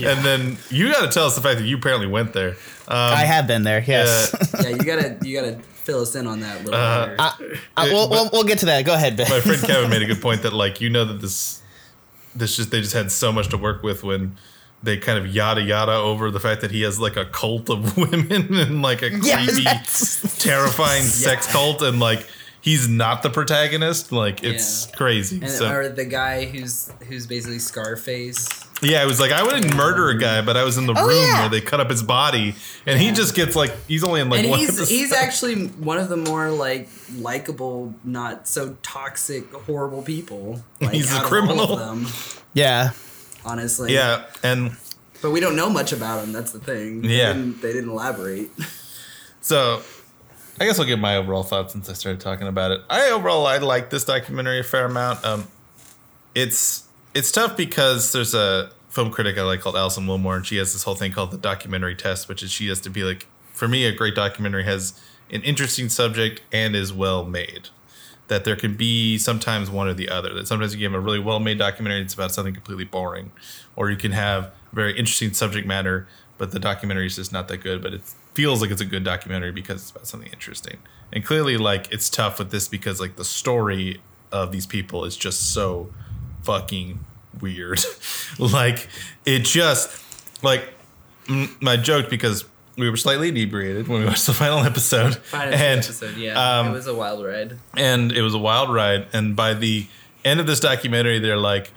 and 0.17 0.25
then 0.25 0.57
you 0.69 0.91
got 0.91 1.01
to 1.01 1.11
tell 1.11 1.25
us 1.27 1.35
the 1.35 1.41
fact 1.41 1.59
that 1.59 1.65
you 1.65 1.77
apparently 1.77 2.07
went 2.07 2.33
there. 2.33 2.51
Um, 2.87 2.97
I 3.13 3.25
have 3.25 3.47
been 3.47 3.63
there. 3.63 3.83
Yes. 3.85 4.33
uh, 4.33 4.61
Yeah, 4.63 4.69
you 4.69 4.83
gotta 4.83 5.17
you 5.23 5.39
gotta 5.41 5.59
fill 5.85 6.01
us 6.01 6.15
in 6.15 6.27
on 6.27 6.39
that 6.41 6.55
a 6.57 6.63
little 6.63 6.73
Uh, 6.75 7.07
better. 7.15 7.59
Uh, 7.77 7.87
we'll, 7.91 8.09
we'll, 8.09 8.29
we'll 8.33 8.43
get 8.43 8.59
to 8.59 8.65
that. 8.65 8.83
Go 8.85 8.93
ahead, 8.93 9.15
Ben. 9.15 9.29
my 9.29 9.39
friend 9.39 9.61
Kevin 9.65 9.89
made 9.89 10.01
a 10.01 10.05
good 10.05 10.21
point 10.21 10.41
that 10.41 10.51
like 10.53 10.81
you 10.81 10.89
know 10.89 11.05
that 11.05 11.21
this 11.21 11.61
this 12.35 12.55
just 12.57 12.71
they 12.71 12.81
just 12.81 12.93
had 12.93 13.11
so 13.11 13.31
much 13.31 13.47
to 13.49 13.57
work 13.57 13.83
with 13.83 14.03
when 14.03 14.35
they 14.83 14.97
kind 14.97 15.17
of 15.17 15.27
yada 15.33 15.61
yada 15.61 15.93
over 15.93 16.29
the 16.31 16.39
fact 16.39 16.61
that 16.61 16.69
he 16.71 16.81
has 16.81 16.99
like 16.99 17.15
a 17.15 17.25
cult 17.25 17.69
of 17.69 17.95
women 18.11 18.53
and 18.55 18.81
like 18.81 19.01
a 19.01 19.09
creepy, 19.09 19.63
that's- 19.63 20.37
terrifying 20.39 21.01
sex 21.25 21.47
cult 21.51 21.81
and 21.81 21.99
like 21.99 22.27
he's 22.61 22.87
not 22.89 23.23
the 23.23 23.29
protagonist. 23.29 24.11
Like 24.11 24.43
it's 24.43 24.87
Yeah. 24.87 24.95
crazy. 24.95 25.39
and 25.41 25.49
so 25.49 25.71
or 25.71 25.89
the 25.89 26.05
guy 26.05 26.45
who's 26.45 26.91
who's 27.07 27.25
basically 27.27 27.59
Scarface. 27.59 28.47
Yeah, 28.81 29.01
it 29.03 29.05
was 29.05 29.19
like 29.19 29.31
I 29.31 29.43
wouldn't 29.43 29.75
murder 29.75 30.09
a 30.09 30.17
guy, 30.17 30.41
but 30.41 30.57
I 30.57 30.63
was 30.63 30.77
in 30.77 30.85
the 30.85 30.93
Oh, 30.97 31.07
room 31.07 31.17
yeah. 31.21 31.41
where 31.41 31.49
they 31.49 31.61
cut 31.61 31.79
up 31.79 31.89
his 31.89 32.03
body, 32.03 32.55
and 32.85 32.99
he 32.99 33.11
just 33.11 33.33
gets 33.35 33.55
like 33.55 33.73
he's 33.87 34.03
only 34.03 34.21
in 34.21 34.29
like 34.29 34.41
and 34.41 34.49
one 34.49 34.59
he's 34.59 34.89
he's 34.89 35.11
actually 35.25 35.67
one 35.67 35.97
of 35.97 36.09
the 36.09 36.17
more 36.17 36.49
like 36.51 36.89
likable, 37.17 37.93
not 38.03 38.47
so 38.47 38.75
toxic, 38.83 39.51
horrible 39.51 40.01
people. 40.01 40.61
Like, 40.81 40.91
He's 40.93 41.11
a 41.11 41.15
out 41.17 41.23
of 41.23 41.29
criminal. 41.29 41.73
of 41.73 41.79
them, 41.79 42.07
yeah. 42.53 42.91
honestly. 43.45 43.93
yeah, 43.93 44.25
and 44.43 44.75
but 45.21 45.31
we 45.31 45.39
don't 45.39 45.55
know 45.55 45.69
much 45.69 45.91
about 45.93 46.23
him. 46.23 46.33
That's 46.33 46.51
the 46.51 46.59
thing. 46.59 47.03
Yeah. 47.03 47.33
they 47.33 47.39
didn't, 47.39 47.61
they 47.61 47.73
didn't 47.73 47.89
elaborate. 47.89 48.51
So, 49.41 49.83
I 50.59 50.65
guess 50.65 50.79
I'll 50.79 50.87
give 50.87 50.97
my 50.97 51.17
overall 51.17 51.43
thoughts 51.43 51.73
since 51.73 51.87
I 51.87 51.93
started 51.93 52.19
talking 52.19 52.47
about 52.47 52.71
it. 52.71 52.81
I 52.89 53.11
overall 53.11 53.45
I 53.45 53.59
like 53.59 53.91
this 53.91 54.03
documentary 54.03 54.59
a 54.59 54.63
fair 54.63 54.85
amount. 54.85 55.23
Um, 55.23 55.47
it's 56.33 56.84
it's 57.15 57.31
tough 57.31 57.57
because 57.57 58.11
there's 58.11 58.35
a 58.35 58.69
film 58.89 59.09
critic 59.09 59.37
I 59.37 59.41
like 59.41 59.61
called 59.61 59.75
Alison 59.75 60.05
Willmore, 60.05 60.35
and 60.35 60.45
she 60.45 60.57
has 60.57 60.73
this 60.73 60.83
whole 60.83 60.95
thing 60.95 61.11
called 61.11 61.31
the 61.31 61.37
documentary 61.37 61.95
test, 61.95 62.27
which 62.29 62.43
is 62.43 62.51
she 62.51 62.67
has 62.67 62.79
to 62.81 62.89
be 62.89 63.03
like, 63.03 63.25
for 63.53 63.67
me, 63.67 63.85
a 63.85 63.91
great 63.91 64.13
documentary 64.13 64.65
has 64.65 65.01
an 65.31 65.41
interesting 65.41 65.89
subject 65.89 66.41
and 66.51 66.75
is 66.75 66.93
well 66.93 67.25
made. 67.25 67.69
that 68.27 68.43
there 68.43 68.55
can 68.55 68.75
be 68.75 69.17
sometimes 69.17 69.69
one 69.69 69.87
or 69.87 69.93
the 69.93 70.09
other. 70.09 70.33
That 70.33 70.47
sometimes 70.47 70.75
you 70.75 70.83
have 70.85 70.93
a 70.93 70.99
really 70.99 71.19
well 71.19 71.39
made 71.39 71.57
documentary 71.57 72.01
it's 72.01 72.13
about 72.13 72.31
something 72.31 72.53
completely 72.53 72.85
boring, 72.85 73.31
or 73.75 73.89
you 73.89 73.97
can 73.97 74.11
have 74.11 74.51
very 74.73 74.97
interesting 74.97 75.33
subject 75.33 75.67
matter, 75.67 76.07
but 76.37 76.51
the 76.51 76.59
documentary 76.59 77.05
is 77.05 77.15
just 77.15 77.31
not 77.31 77.47
that 77.47 77.57
good. 77.57 77.81
But 77.81 77.93
it 77.93 78.01
feels 78.33 78.61
like 78.61 78.71
it's 78.71 78.81
a 78.81 78.85
good 78.85 79.03
documentary 79.03 79.51
because 79.51 79.81
it's 79.81 79.91
about 79.91 80.07
something 80.07 80.31
interesting. 80.31 80.79
And 81.13 81.23
clearly, 81.23 81.57
like 81.57 81.91
it's 81.91 82.09
tough 82.09 82.39
with 82.39 82.51
this 82.51 82.67
because 82.67 82.99
like 82.99 83.15
the 83.15 83.25
story 83.25 84.01
of 84.31 84.51
these 84.51 84.65
people 84.65 85.05
is 85.05 85.15
just 85.15 85.53
so 85.53 85.91
fucking 86.45 86.99
weird. 87.41 87.83
like 88.39 88.87
it 89.25 89.39
just 89.45 89.91
like 90.43 90.69
mm, 91.25 91.49
my 91.61 91.77
joke 91.77 92.09
because 92.09 92.45
we 92.77 92.89
were 92.89 92.97
slightly 92.97 93.29
inebriated 93.29 93.87
when 93.87 94.01
we 94.01 94.05
watched 94.05 94.25
the 94.25 94.33
final 94.45 94.59
episode, 94.59 95.15
Final 95.17 95.53
and 95.53 95.79
episode, 95.79 96.17
yeah, 96.17 96.59
um, 96.59 96.67
it 96.67 96.71
was 96.71 96.87
a 96.87 96.93
wild 96.95 97.25
ride. 97.25 97.57
and 97.77 98.11
it 98.11 98.21
was 98.21 98.33
a 98.33 98.37
wild 98.39 98.73
ride. 98.73 99.07
And 99.13 99.35
by 99.35 99.53
the 99.53 99.87
end 100.25 100.39
of 100.39 100.47
this 100.47 100.59
documentary, 100.59 101.19
they're 101.19 101.37
like, 101.37 101.71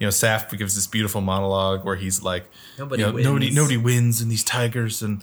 you 0.00 0.06
know, 0.06 0.10
Saff 0.10 0.56
gives 0.58 0.74
this 0.74 0.86
beautiful 0.88 1.20
monologue 1.20 1.84
where 1.84 1.94
he's 1.96 2.22
like, 2.22 2.46
Nobody 2.78 3.02
you 3.02 3.06
know, 3.08 3.12
wins. 3.14 3.26
nobody, 3.26 3.50
nobody 3.50 3.76
wins 3.76 4.20
in 4.20 4.28
these 4.28 4.42
tigers, 4.44 5.02
and 5.02 5.22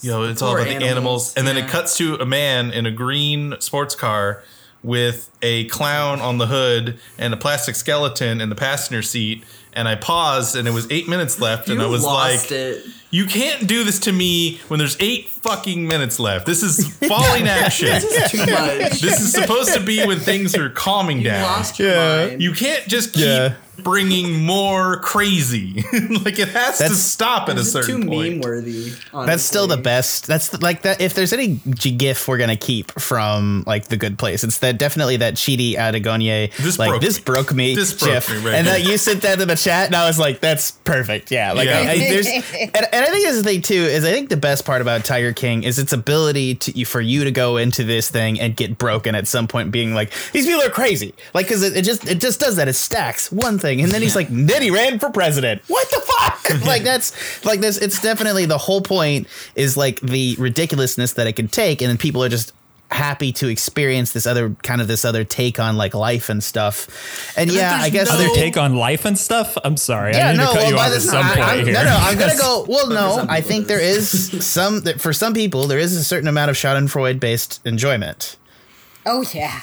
you 0.00 0.10
know, 0.10 0.22
it's 0.24 0.42
all 0.42 0.52
Poor 0.52 0.60
about 0.60 0.68
the 0.68 0.74
animals. 0.86 0.90
animals, 0.96 1.34
And 1.34 1.46
then 1.46 1.56
it 1.56 1.68
cuts 1.68 1.96
to 1.96 2.14
a 2.16 2.26
man 2.26 2.70
in 2.70 2.86
a 2.86 2.92
green 2.92 3.56
sports 3.60 3.96
car 3.96 4.44
with 4.82 5.30
a 5.42 5.64
clown 5.66 6.20
on 6.20 6.38
the 6.38 6.46
hood 6.46 6.98
and 7.18 7.34
a 7.34 7.36
plastic 7.36 7.74
skeleton 7.74 8.40
in 8.40 8.48
the 8.48 8.54
passenger 8.54 9.02
seat. 9.02 9.44
And 9.72 9.86
I 9.86 9.94
paused, 9.94 10.56
and 10.56 10.66
it 10.66 10.72
was 10.72 10.90
eight 10.90 11.08
minutes 11.08 11.40
left, 11.40 11.68
and 11.68 11.80
I 11.80 11.86
was 11.86 12.02
like, 12.04 12.50
it. 12.50 12.84
"You 13.10 13.26
can't 13.26 13.66
do 13.66 13.84
this 13.84 13.98
to 14.00 14.12
me 14.12 14.60
when 14.68 14.78
there's 14.78 14.96
eight 15.00 15.28
fucking 15.28 15.86
minutes 15.86 16.18
left. 16.18 16.46
This 16.46 16.62
is 16.62 16.94
falling 17.06 17.48
action." 17.48 17.88
It's 17.90 18.30
too 18.30 18.38
much. 18.38 19.00
This 19.00 19.20
is 19.20 19.32
supposed 19.32 19.72
to 19.74 19.80
be 19.80 20.04
when 20.06 20.18
things 20.20 20.54
are 20.56 20.70
calming 20.70 21.18
you 21.18 21.24
down. 21.24 21.42
lost 21.42 21.78
your 21.78 21.90
Yeah. 21.92 22.26
mind. 22.28 22.42
You 22.42 22.52
can't 22.52 22.86
just 22.88 23.12
keep 23.12 23.24
Yeah. 23.24 23.54
bringing 23.78 24.40
more 24.44 24.98
crazy. 25.00 25.84
like 26.24 26.38
it 26.40 26.48
has 26.48 26.78
to 26.78 26.94
stop 26.96 27.48
at 27.48 27.56
a 27.56 27.60
It's 27.60 27.72
just 27.72 27.86
certain 27.86 28.02
too 28.02 28.08
point. 28.08 28.32
meme 28.34 28.40
worthy. 28.40 28.92
That's 29.12 29.42
still 29.44 29.66
the 29.68 29.76
best. 29.76 30.26
That's 30.26 30.48
the, 30.48 30.58
like 30.58 30.82
that. 30.82 31.00
If 31.00 31.14
there's 31.14 31.32
any 31.32 31.60
GIF 31.78 32.26
we're 32.26 32.38
gonna 32.38 32.56
keep 32.56 32.90
from 33.00 33.62
like 33.68 33.86
the 33.86 33.96
Good 33.96 34.18
Place, 34.18 34.42
it's 34.42 34.58
that 34.58 34.78
definitely 34.78 35.18
that 35.18 35.34
Chidi 35.34 35.76
Anagonye. 35.76 36.52
This 36.56 36.78
like 36.78 36.90
broke 36.90 37.02
this 37.02 37.18
me. 37.18 37.24
broke 37.24 37.54
me. 37.54 37.74
This 37.76 37.92
broke 37.94 38.14
GIF. 38.14 38.30
me 38.30 38.36
right 38.38 38.54
and 38.56 38.66
here. 38.66 38.78
that 38.78 38.84
you 38.84 38.98
sent 38.98 39.22
that 39.22 39.40
in 39.40 39.46
the 39.46 39.54
chat, 39.54 39.86
and 39.86 39.94
I 39.94 40.06
was 40.08 40.18
like, 40.18 40.40
that's 40.40 40.72
perfect. 40.72 41.30
Yeah, 41.30 41.52
like 41.52 41.68
Yeah. 41.68 41.78
I, 41.78 41.90
I, 41.92 41.98
there's, 41.98 42.26
and, 42.26 42.44
and 42.98 43.06
I 43.06 43.10
think 43.10 43.24
this 43.24 43.36
is 43.36 43.42
the 43.44 43.50
thing 43.50 43.62
too 43.62 43.74
is 43.74 44.04
I 44.04 44.10
think 44.10 44.28
the 44.28 44.36
best 44.36 44.64
part 44.64 44.82
about 44.82 45.04
Tiger 45.04 45.32
King 45.32 45.62
is 45.62 45.78
its 45.78 45.92
ability 45.92 46.56
to 46.56 46.84
for 46.84 47.00
you 47.00 47.24
to 47.24 47.30
go 47.30 47.56
into 47.56 47.84
this 47.84 48.10
thing 48.10 48.40
and 48.40 48.56
get 48.56 48.76
broken 48.76 49.14
at 49.14 49.28
some 49.28 49.46
point, 49.46 49.70
being 49.70 49.94
like 49.94 50.12
these 50.32 50.46
people 50.46 50.62
are 50.62 50.70
crazy, 50.70 51.14
like 51.34 51.46
because 51.46 51.62
it, 51.62 51.76
it 51.76 51.84
just 51.84 52.06
it 52.08 52.20
just 52.20 52.40
does 52.40 52.56
that. 52.56 52.66
It 52.66 52.74
stacks 52.74 53.30
one 53.30 53.58
thing, 53.58 53.80
and 53.80 53.92
then 53.92 54.02
he's 54.02 54.16
like, 54.16 54.28
then 54.30 54.62
he 54.62 54.70
ran 54.70 54.98
for 54.98 55.10
president. 55.10 55.62
What 55.68 55.88
the 55.90 56.00
fuck? 56.00 56.62
like 56.66 56.82
that's 56.82 57.44
like 57.44 57.60
this. 57.60 57.78
It's 57.78 58.00
definitely 58.00 58.46
the 58.46 58.58
whole 58.58 58.80
point 58.80 59.28
is 59.54 59.76
like 59.76 60.00
the 60.00 60.36
ridiculousness 60.38 61.12
that 61.14 61.26
it 61.26 61.34
can 61.34 61.48
take, 61.48 61.80
and 61.80 61.88
then 61.88 61.98
people 61.98 62.24
are 62.24 62.28
just 62.28 62.52
happy 62.90 63.32
to 63.32 63.48
experience 63.48 64.12
this 64.12 64.26
other 64.26 64.50
kind 64.62 64.80
of 64.80 64.88
this 64.88 65.04
other 65.04 65.22
take 65.24 65.60
on 65.60 65.76
like 65.76 65.94
life 65.94 66.28
and 66.30 66.42
stuff. 66.42 66.88
And 67.36 67.50
yeah, 67.52 67.76
I 67.80 67.90
guess 67.90 68.08
no- 68.08 68.14
Other 68.14 68.28
take 68.34 68.56
on 68.56 68.76
life 68.76 69.04
and 69.04 69.18
stuff. 69.18 69.56
I'm 69.62 69.76
sorry. 69.76 70.14
I 70.14 70.18
yeah, 70.18 70.32
need 70.32 70.38
no. 70.38 70.46
to 70.46 70.52
cut 70.52 70.56
Well, 70.56 70.70
you 70.70 70.76
by 70.76 70.80
off 70.82 70.86
at 70.88 70.94
this, 70.94 71.10
some 71.10 71.24
I, 71.24 71.28
point 71.34 71.40
I'm, 71.46 71.64
here. 71.64 71.74
no, 71.74 71.84
no. 71.84 71.96
I'm 72.00 72.18
gonna 72.18 72.36
go. 72.36 72.64
Well, 72.68 72.88
no. 72.88 73.26
I 73.28 73.40
think 73.40 73.66
there 73.66 73.80
is 73.80 74.10
some 74.46 74.80
that 74.82 75.00
for 75.00 75.12
some 75.12 75.34
people 75.34 75.66
there 75.66 75.78
is 75.78 75.94
a 75.96 76.04
certain 76.04 76.28
amount 76.28 76.50
of 76.50 76.56
Schadenfreude 76.56 77.20
based 77.20 77.60
enjoyment. 77.66 78.36
Oh 79.04 79.24
yeah. 79.34 79.60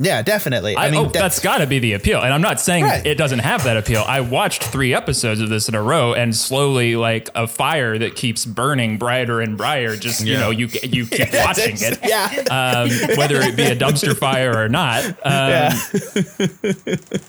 Yeah, 0.00 0.22
definitely. 0.22 0.76
I, 0.76 0.86
I, 0.86 0.90
mean, 0.92 1.00
oh, 1.00 1.04
that- 1.04 1.12
that's 1.14 1.40
got 1.40 1.58
to 1.58 1.66
be 1.66 1.80
the 1.80 1.94
appeal. 1.94 2.20
And 2.22 2.32
I'm 2.32 2.40
not 2.40 2.60
saying 2.60 2.84
Right. 2.84 3.04
it 3.04 3.16
doesn't 3.16 3.40
have 3.40 3.64
that 3.64 3.76
appeal. 3.76 4.04
I 4.06 4.20
watched 4.20 4.62
three 4.62 4.94
episodes 4.94 5.40
of 5.40 5.48
this 5.48 5.68
in 5.68 5.74
a 5.74 5.82
row, 5.82 6.14
and 6.14 6.36
slowly, 6.36 6.94
like 6.94 7.28
a 7.34 7.48
fire 7.48 7.98
that 7.98 8.14
keeps 8.14 8.44
burning 8.44 8.96
brighter 8.96 9.40
and 9.40 9.56
brighter. 9.56 9.96
Just 9.96 10.24
you 10.24 10.34
know, 10.34 10.50
you 10.50 10.68
you 10.84 11.04
keep 11.10 11.32
watching 11.34 11.76
it, 11.80 11.98
Yeah. 12.04 12.28
um, 12.50 12.88
whether 13.18 13.40
it 13.40 13.56
be 13.56 13.64
a 13.64 13.74
dumpster 13.76 14.16
fire 14.16 14.56
or 14.56 14.68
not. 14.68 15.04
Um, 15.24 15.50
yeah. 15.50 15.78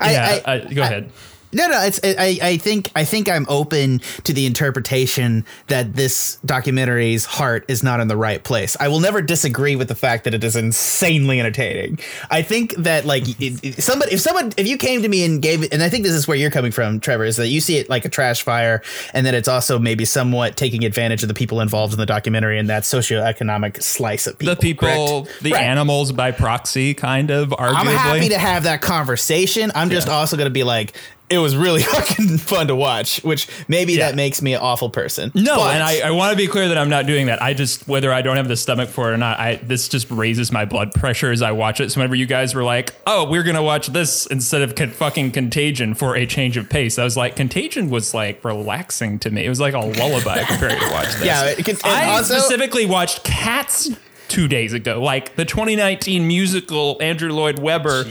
I, 0.00 0.12
yeah, 0.12 0.40
I, 0.46 0.50
uh, 0.58 0.68
go 0.72 0.82
ahead. 0.82 1.10
No, 1.54 1.66
no, 1.68 1.80
it's 1.82 2.00
I, 2.04 2.38
I 2.42 2.56
think 2.58 2.90
I 2.96 3.04
think 3.04 3.28
I'm 3.28 3.46
open 3.48 4.00
to 4.24 4.32
the 4.32 4.44
interpretation 4.46 5.44
that 5.68 5.94
this 5.94 6.38
documentary's 6.44 7.24
heart 7.24 7.64
is 7.68 7.82
not 7.82 8.00
in 8.00 8.08
the 8.08 8.16
right 8.16 8.42
place. 8.42 8.76
I 8.80 8.88
will 8.88 9.00
never 9.00 9.22
disagree 9.22 9.76
with 9.76 9.88
the 9.88 9.94
fact 9.94 10.24
that 10.24 10.34
it 10.34 10.42
is 10.44 10.56
insanely 10.56 11.40
entertaining. 11.40 11.98
I 12.30 12.42
think 12.42 12.74
that 12.76 13.04
like 13.04 13.24
it- 13.40 13.82
somebody 13.82 14.12
if 14.14 14.20
someone 14.20 14.52
if 14.56 14.66
you 14.66 14.76
came 14.76 15.02
to 15.02 15.08
me 15.08 15.24
and 15.24 15.40
gave 15.40 15.62
it 15.62 15.72
and 15.72 15.82
I 15.82 15.88
think 15.88 16.04
this 16.04 16.12
is 16.14 16.26
where 16.28 16.36
you're 16.36 16.50
coming 16.50 16.72
from, 16.72 17.00
Trevor, 17.00 17.24
is 17.24 17.36
that 17.36 17.48
you 17.48 17.60
see 17.60 17.76
it 17.78 17.88
like 17.88 18.04
a 18.04 18.08
trash 18.08 18.42
fire 18.42 18.82
and 19.12 19.24
that 19.26 19.34
it's 19.34 19.48
also 19.48 19.78
maybe 19.78 20.04
somewhat 20.04 20.56
taking 20.56 20.84
advantage 20.84 21.22
of 21.22 21.28
the 21.28 21.34
people 21.34 21.60
involved 21.60 21.92
in 21.92 21.98
the 21.98 22.06
documentary 22.06 22.58
and 22.58 22.68
that 22.68 22.82
socioeconomic 22.82 23.82
slice 23.82 24.26
of 24.26 24.38
people. 24.38 24.54
The 24.54 24.60
people, 24.60 24.88
correct? 25.24 25.42
the 25.42 25.52
Right. 25.52 25.62
animals 25.62 26.10
by 26.12 26.32
proxy, 26.32 26.94
kind 26.94 27.30
of. 27.30 27.50
Arguably, 27.50 27.74
I'm 27.74 27.86
happy 27.86 28.28
to 28.30 28.38
have 28.38 28.64
that 28.64 28.80
conversation. 28.82 29.70
I'm 29.74 29.90
just 29.90 30.08
also 30.08 30.36
going 30.36 30.46
to 30.46 30.50
be 30.50 30.64
like, 30.64 30.94
it 31.30 31.38
was 31.38 31.56
really 31.56 31.82
fucking 31.96 32.36
fun 32.38 32.66
to 32.68 32.76
watch, 32.76 33.22
which 33.24 33.48
maybe 33.66 33.94
Yeah. 33.94 34.06
that 34.10 34.14
makes 34.14 34.42
me 34.42 34.52
an 34.54 34.60
awful 34.60 34.90
person. 34.90 35.32
No, 35.34 35.56
But- 35.56 35.74
and 35.74 35.82
I, 35.82 36.00
I 36.00 36.10
want 36.10 36.32
to 36.32 36.36
be 36.36 36.46
clear 36.46 36.68
that 36.68 36.76
I'm 36.78 36.90
not 36.90 37.06
doing 37.06 37.26
that. 37.26 37.40
I 37.42 37.54
just 37.54 37.88
whether 37.88 38.12
I 38.12 38.20
don't 38.22 38.36
have 38.36 38.46
the 38.48 38.56
stomach 38.56 38.90
for 38.90 39.10
it 39.10 39.14
or 39.14 39.16
not, 39.16 39.40
I 39.40 39.56
this 39.56 39.88
just 39.88 40.10
raises 40.10 40.52
my 40.52 40.64
blood 40.64 40.92
pressure 40.92 41.32
as 41.32 41.40
I 41.42 41.52
watch 41.52 41.80
it. 41.80 41.90
So 41.90 42.00
whenever 42.00 42.14
you 42.14 42.26
guys 42.26 42.54
were 42.54 42.62
like, 42.64 42.94
"Oh, 43.06 43.28
we're 43.28 43.42
gonna 43.42 43.62
watch 43.62 43.86
this 43.88 44.26
instead 44.26 44.62
of 44.62 44.74
con- 44.74 44.90
fucking 44.90 45.30
Contagion 45.32 45.94
for 45.94 46.14
a 46.16 46.26
change 46.26 46.56
of 46.56 46.68
pace," 46.68 46.98
I 46.98 47.04
was 47.04 47.16
like, 47.16 47.36
Contagion 47.36 47.88
was 47.90 48.12
like 48.14 48.44
relaxing 48.44 49.18
to 49.20 49.30
me. 49.30 49.44
It 49.46 49.48
was 49.48 49.60
like 49.60 49.74
a 49.74 49.80
lullaby 49.80 50.44
compared 50.44 50.78
to 50.80 50.90
watch 50.92 51.14
this. 51.14 51.24
Yeah, 51.24 51.44
it 51.46 51.64
could- 51.64 51.82
I 51.84 52.10
also- 52.10 52.38
specifically 52.38 52.86
watched 52.86 53.24
Cats 53.24 53.90
two 54.28 54.46
days 54.48 54.72
ago, 54.72 55.00
like 55.02 55.36
the 55.36 55.44
2019 55.44 56.26
musical 56.26 56.98
Andrew 57.00 57.32
Lloyd 57.32 57.58
Webber. 57.58 58.04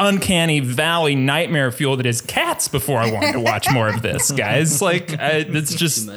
Uncanny 0.00 0.60
Valley 0.60 1.14
nightmare 1.14 1.70
fuel 1.70 1.96
that 1.96 2.06
is 2.06 2.20
cats 2.20 2.66
before 2.68 2.98
I 2.98 3.12
wanted 3.12 3.32
to 3.32 3.40
watch 3.40 3.70
more 3.70 3.88
of 3.88 4.00
this, 4.02 4.30
guys. 4.36 4.80
Like, 4.80 5.12
I, 5.20 5.44
it's 5.46 5.74
just 5.74 6.08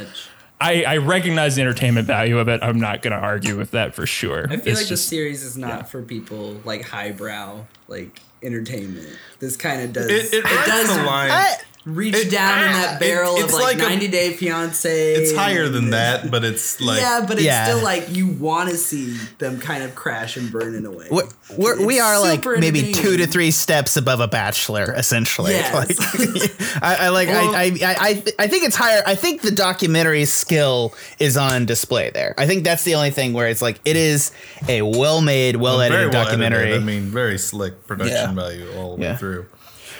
I, 0.62 0.84
I 0.84 0.98
recognize 0.98 1.56
the 1.58 1.62
entertainment 1.62 2.08
value 2.08 2.40
of 2.40 2.48
it. 2.48 2.63
I'm 2.63 2.80
not 2.80 3.02
going 3.02 3.12
to 3.12 3.20
argue 3.20 3.58
with 3.58 3.72
that 3.72 3.94
for 3.94 4.06
sure. 4.06 4.46
I 4.50 4.56
feel 4.58 4.72
It's 4.72 4.82
like 4.82 4.90
the 4.90 4.98
series 4.98 5.44
is 5.44 5.58
not 5.58 5.90
for 5.90 6.02
people 6.02 6.62
like 6.63 6.84
highbrow, 6.84 7.66
like 7.90 8.22
entertainment. 8.42 9.10
This 9.40 9.58
kind 9.58 9.82
of 9.82 9.92
does. 9.92 10.10
It, 10.10 10.34
it, 10.34 10.44
rides 10.46 10.68
does 10.68 10.96
the 10.98 11.04
line. 11.04 11.32
I- 11.32 11.56
reach 11.86 12.16
it- 12.16 12.32
down 12.32 12.60
in 12.63 12.70
ah, 12.70 12.82
that 12.82 13.00
barrel 13.00 13.36
it- 13.36 13.40
of 13.40 13.46
it's 13.46 13.54
like, 13.54 13.78
like 13.78 13.78
a- 13.78 13.90
90 13.90 14.08
Day 14.08 14.34
Fiance. 14.34 15.13
it's 15.16 15.36
higher 15.36 15.68
than 15.70 15.90
that, 15.92 16.32
but 16.32 16.44
it's 16.46 16.80
like 16.82 17.00
yeah, 17.02 17.25
but 17.28 17.38
it's 17.38 17.46
Yeah. 17.46 17.66
still 17.66 17.84
like 17.84 18.10
you 18.16 18.28
want 18.28 18.70
to 18.70 18.78
see 18.78 19.18
them 19.40 19.60
kind 19.60 19.84
of 19.84 19.94
crash 19.96 20.38
and 20.38 20.52
burn 20.52 20.75
in 20.75 20.86
a 20.86 20.92
way. 20.92 21.08
we're, 21.12 21.28
we're, 21.58 21.86
we 21.86 22.00
are 22.00 22.20
like 22.20 22.46
maybe 22.46 22.80
entertaining. 22.80 22.94
two 22.94 23.18
to 23.18 23.28
three 23.28 23.52
steps 23.52 23.98
above 23.98 24.20
a 24.20 24.28
bachelor, 24.28 24.94
essentially. 24.96 25.52
Yes. 25.52 25.74
Like, 25.74 26.84
I, 26.84 27.06
I 27.06 27.10
like. 27.10 27.28
Well- 27.28 27.56
I, 27.56 27.63
I, 27.63 27.96
I, 28.00 28.24
I 28.40 28.48
think 28.48 28.63
it's 28.66 28.75
higher. 28.75 29.02
I 29.06 29.16
think 29.16 29.42
the 29.42 29.52
documentary 29.52 30.25
skill 30.25 30.94
is 31.20 31.38
on 31.38 31.66
display 31.66 32.10
there. 32.12 32.34
I 32.38 32.48
think 32.48 32.63
that's 32.63 32.84
the 32.84 32.96
only 32.96 33.12
thing 33.12 33.34
where 33.34 33.48
it's 33.48 33.62
like 33.62 33.80
it 33.86 33.96
is 33.96 34.32
a 34.68 34.82
well-made, 34.82 35.56
well-edited 35.58 36.13
well 36.13 36.24
documentary. 36.25 36.62
edited. 36.74 36.82
I 36.82 36.86
mean, 36.86 37.04
very 37.04 37.38
slick 37.38 37.86
production 37.88 38.16
Yeah. 38.16 38.34
value 38.34 38.72
all 38.78 38.96
the 38.98 39.02
way 39.02 39.16
through. 39.16 39.46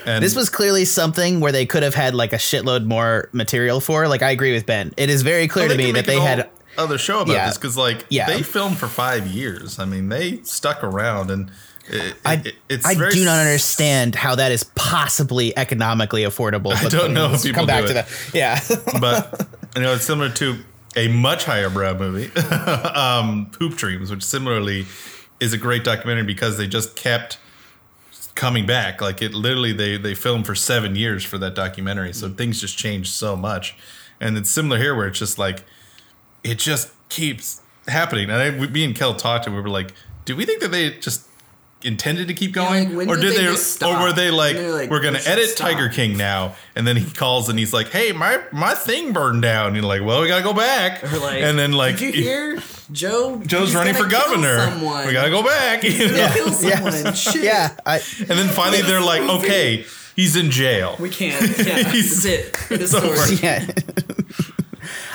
And 0.06 0.24
This 0.24 0.36
was 0.36 0.50
clearly 0.50 0.86
something 0.86 1.40
where 1.40 1.52
they 1.52 1.66
could 1.66 1.84
have 1.84 1.96
had 1.96 2.14
like 2.16 2.34
a 2.34 2.38
shitload 2.38 2.86
more 2.86 3.30
material 3.32 3.80
for. 3.80 4.08
Like 4.08 4.22
I 4.22 4.32
agree 4.32 4.54
with 4.54 4.66
Ben. 4.66 4.94
It 4.98 5.10
is 5.10 5.22
very 5.22 5.48
clear 5.48 5.68
Well, 5.68 5.78
to 5.78 5.84
me 5.84 5.92
that 5.94 6.06
they 6.06 6.20
had 6.20 6.50
other 6.78 6.98
show 6.98 7.22
about 7.22 7.34
Yeah. 7.34 7.48
this 7.48 7.58
because 7.58 7.78
like 7.78 8.06
Yeah. 8.10 8.28
they 8.28 8.42
filmed 8.44 8.78
for 8.78 8.88
five 8.88 9.28
years. 9.28 9.80
I 9.80 9.86
mean, 9.86 10.10
they 10.10 10.40
stuck 10.44 10.84
around 10.84 11.30
and 11.32 11.52
it, 11.88 12.16
I, 12.26 12.42
it- 12.70 12.86
I 12.86 12.96
very 12.96 13.12
do 13.12 13.26
not 13.26 13.40
understand 13.40 14.16
how 14.16 14.36
that 14.36 14.52
is 14.52 14.64
possibly 14.76 15.56
economically 15.58 16.24
affordable. 16.24 16.74
I 16.74 16.88
don't 16.90 17.14
know 17.14 17.34
if 17.34 17.44
people 17.44 17.60
come 17.60 17.68
back 17.68 17.86
to 17.88 17.94
that. 17.94 18.10
Yeah. 18.34 18.60
but 19.00 19.48
you 19.76 19.82
know, 19.82 19.94
it's 19.94 20.06
similar 20.06 20.30
to 20.30 20.58
a 20.96 21.08
much 21.10 21.44
higher 21.46 21.70
brow 21.70 21.94
movie, 21.94 22.32
um, 22.96 23.52
Hoop 23.60 23.76
Dreams, 23.76 24.12
which 24.12 24.24
similarly 24.24 24.86
is 25.40 25.52
a 25.54 25.58
great 25.58 25.84
documentary 25.84 26.24
because 26.26 26.58
they 26.58 26.68
just 26.68 26.96
kept 26.96 27.38
coming 28.36 28.66
back. 28.66 29.02
Like 29.02 29.22
it 29.22 29.34
literally, 29.34 29.74
they 29.74 29.98
they 29.98 30.16
filmed 30.16 30.46
for 30.46 30.56
seven 30.56 30.96
years 30.96 31.24
for 31.24 31.38
that 31.40 31.56
documentary, 31.56 32.14
so 32.14 32.30
mm. 32.30 32.38
things 32.38 32.62
just 32.62 32.78
changed 32.78 33.14
so 33.14 33.36
much. 33.36 33.76
And 34.20 34.38
it's 34.38 34.50
similar 34.50 34.78
here, 34.78 34.96
where 34.96 35.08
it's 35.08 35.20
just 35.20 35.38
like 35.38 35.66
it 36.44 36.60
just 36.60 36.92
keeps 37.10 37.62
happening. 37.88 38.30
And 38.30 38.42
I, 38.42 38.68
me 38.68 38.84
and 38.84 38.96
Kel 38.96 39.16
talked, 39.16 39.46
and 39.46 39.56
we 39.56 39.62
were 39.62 39.70
like, 39.70 39.94
"Do 40.26 40.36
we 40.36 40.46
think 40.46 40.62
that 40.62 40.72
they 40.72 40.92
just 40.92 41.28
intended 41.86 42.28
to 42.30 42.34
keep 42.34 42.56
like, 42.56 42.68
going, 42.70 42.96
when 42.96 43.10
or 43.10 43.16
did 43.16 43.22
did 43.22 43.34
they 43.34 43.46
they, 43.46 43.52
just 43.52 43.82
or 43.84 44.02
were 44.02 44.14
they 44.14 44.32
like, 44.32 44.58
like, 44.58 44.90
we're 44.90 45.02
gonna 45.02 45.20
edit 45.26 45.50
stop." 45.50 45.70
Tiger 45.70 45.90
King 45.90 46.18
now, 46.18 46.56
and 46.76 46.86
then 46.88 46.96
he 46.98 47.10
calls 47.10 47.50
and 47.50 47.58
he's 47.60 47.74
like, 47.74 47.90
hey, 47.90 48.12
my 48.12 48.42
my 48.52 48.74
thing 48.74 49.14
burned 49.14 49.42
down. 49.42 49.68
And 49.68 49.76
you're 49.76 49.86
like, 49.86 50.02
well, 50.04 50.22
we 50.22 50.28
gotta 50.28 50.44
go 50.44 50.54
back, 50.54 51.04
Or 51.04 51.18
like, 51.20 51.42
and 51.42 51.58
then 51.58 51.72
like 51.74 51.98
did 51.98 52.16
you 52.16 52.24
hear 52.24 52.60
Joe? 52.92 53.42
Joe's 53.46 53.74
running 53.76 53.94
for 53.94 54.06
governor. 54.08 54.60
Someone. 54.70 55.08
We 55.08 55.14
gotta 55.14 55.30
go 55.32 55.44
back. 55.44 55.84
you 55.84 56.08
know? 56.12 56.32
Kill 56.34 56.52
someone. 56.52 57.14
Shit. 57.14 57.44
Yeah, 57.44 57.76
I, 57.86 57.96
And 58.20 58.28
then 58.30 58.48
finally 58.50 58.82
they're 58.82 59.02
like, 59.02 59.22
okay, 59.22 59.86
he's 60.16 60.36
in 60.36 60.52
jail. 60.52 60.96
We 61.00 61.10
can't. 61.10 61.42
Yeah, 61.66 61.90
He's- 61.92 62.24
that's 62.24 62.26
it. 62.26 62.56
For 62.58 62.78
the 62.78 62.84
it's 62.84 62.94
over. 62.94 63.16
story. 63.16 63.40
yeah. 63.42 63.66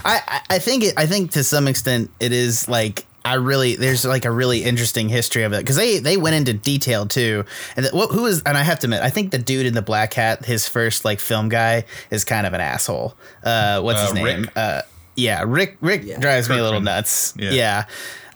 I, 0.05 0.21
I- 0.27 0.41
I 0.57 0.59
think 0.59 0.85
it, 0.85 0.95
I 0.97 1.07
think 1.07 1.33
to 1.33 1.45
some 1.45 1.69
extent 1.69 2.11
it 2.21 2.33
is 2.33 2.69
like 2.69 3.05
I 3.29 3.35
really 3.35 3.77
there's 3.77 4.05
like 4.05 4.25
a 4.25 4.31
really 4.31 4.65
interesting 4.65 5.09
history 5.09 5.43
of 5.45 5.53
it 5.53 5.59
because 5.59 5.77
they 5.77 5.99
they 5.99 6.17
went 6.17 6.37
into 6.37 6.53
detail 6.53 7.07
too 7.07 7.45
and 7.77 7.87
the, 7.87 7.91
what, 7.91 8.11
who 8.11 8.27
is 8.27 8.43
and 8.45 8.57
I 8.57 8.63
have 8.63 8.79
to 8.81 8.87
admit 8.87 9.03
I 9.03 9.11
think 9.11 9.31
the 9.31 9.39
dude 9.39 9.67
in 9.67 9.75
the 9.75 9.83
black 9.83 10.15
hat 10.15 10.45
his 10.45 10.67
first 10.69 11.05
like 11.05 11.21
film 11.21 11.49
guy 11.49 11.85
is 12.11 12.25
kind 12.25 12.47
of 12.47 12.55
an 12.55 12.61
asshole 12.61 13.15
uh 13.45 13.81
what's 13.81 14.01
his 14.01 14.11
Uh, 14.11 14.15
name 14.15 14.25
Rick? 14.43 14.51
uh 14.57 14.83
yeah 15.17 15.45
Rick 15.47 15.77
Rick 15.81 16.03
Yeah. 16.05 16.19
drives 16.19 16.49
me 16.49 16.59
a 16.59 16.63
little 16.63 16.81
nuts 16.81 17.35
Yeah. 17.37 17.51
yeah, 17.51 17.85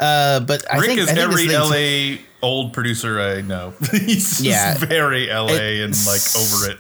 Uh, 0.01 0.41
but 0.41 0.65
I 0.73 0.79
Rick 0.79 0.87
think 0.89 1.01
is 1.01 1.09
I 1.09 1.15
think 1.15 1.25
every 1.31 1.47
thing's- 1.49 2.21
LA 2.21 2.25
old 2.47 2.73
producer 2.73 3.21
I 3.21 3.41
know. 3.41 3.73
he's 3.93 4.31
just 4.31 4.43
Yeah. 4.43 4.75
very 4.77 5.29
LA 5.31 5.83
and 5.85 5.95
like 6.07 6.23
over 6.37 6.71
it. 6.73 6.79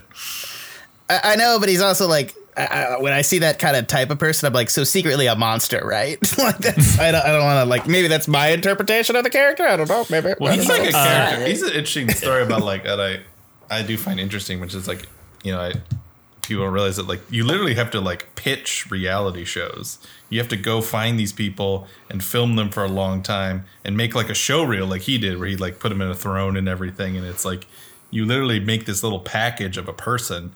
I, 1.08 1.32
I 1.32 1.36
know, 1.36 1.58
but 1.60 1.68
he's 1.68 1.80
also 1.82 2.08
like, 2.08 2.34
I, 2.56 2.66
I, 2.66 3.00
when 3.00 3.12
I 3.12 3.22
see 3.22 3.38
that 3.38 3.58
kind 3.58 3.76
of 3.76 3.86
type 3.86 4.10
of 4.10 4.18
person, 4.18 4.46
I'm 4.46 4.52
like, 4.52 4.68
so 4.70 4.84
secretly 4.84 5.26
a 5.26 5.34
monster, 5.34 5.80
right? 5.84 6.18
like 6.38 6.58
that's, 6.58 6.98
I 6.98 7.10
don't, 7.12 7.24
I 7.24 7.28
don't 7.32 7.44
want 7.44 7.64
to 7.64 7.68
like, 7.68 7.86
maybe 7.86 8.08
that's 8.08 8.28
my 8.28 8.48
interpretation 8.48 9.16
of 9.16 9.24
the 9.24 9.30
character. 9.30 9.64
I 9.66 9.76
don't 9.76 9.88
know. 9.88 10.04
Maybe. 10.10 10.34
Well, 10.38 10.52
he's 10.54 10.68
like 10.68 10.82
a 10.82 10.88
Uh, 10.96 11.04
character. 11.04 11.46
He's 11.46 11.62
an 11.62 11.68
interesting 11.72 12.10
story 12.10 12.42
about 12.42 12.62
like 12.62 12.84
that 12.84 13.00
I 13.00 13.20
I 13.70 13.82
do 13.82 13.96
find 13.96 14.20
interesting, 14.20 14.60
which 14.60 14.74
is 14.74 14.86
like 14.86 15.08
you 15.42 15.52
know 15.52 15.60
I 15.60 15.72
people 16.42 16.64
don't 16.64 16.74
realize 16.74 16.96
that 16.96 17.06
like 17.06 17.20
you 17.30 17.44
literally 17.44 17.74
have 17.74 17.90
to 17.92 18.00
like 18.00 18.34
pitch 18.34 18.90
reality 18.90 19.44
shows. 19.44 19.98
You 20.28 20.38
have 20.40 20.48
to 20.48 20.56
go 20.56 20.82
find 20.82 21.18
these 21.18 21.32
people 21.32 21.86
and 22.10 22.22
film 22.22 22.56
them 22.56 22.68
for 22.70 22.84
a 22.84 22.88
long 22.88 23.22
time 23.22 23.64
and 23.84 23.96
make 23.96 24.14
like 24.14 24.28
a 24.28 24.34
show 24.34 24.62
reel 24.62 24.86
like 24.86 25.02
he 25.02 25.16
did, 25.16 25.38
where 25.38 25.48
he 25.48 25.56
like 25.56 25.78
put 25.78 25.88
them 25.88 26.02
in 26.02 26.08
a 26.10 26.14
throne 26.14 26.56
and 26.58 26.68
everything, 26.68 27.16
and 27.16 27.26
it's 27.26 27.44
like 27.46 27.66
you 28.10 28.26
literally 28.26 28.60
make 28.60 28.84
this 28.84 29.02
little 29.02 29.20
package 29.20 29.78
of 29.78 29.88
a 29.88 29.92
person, 29.94 30.52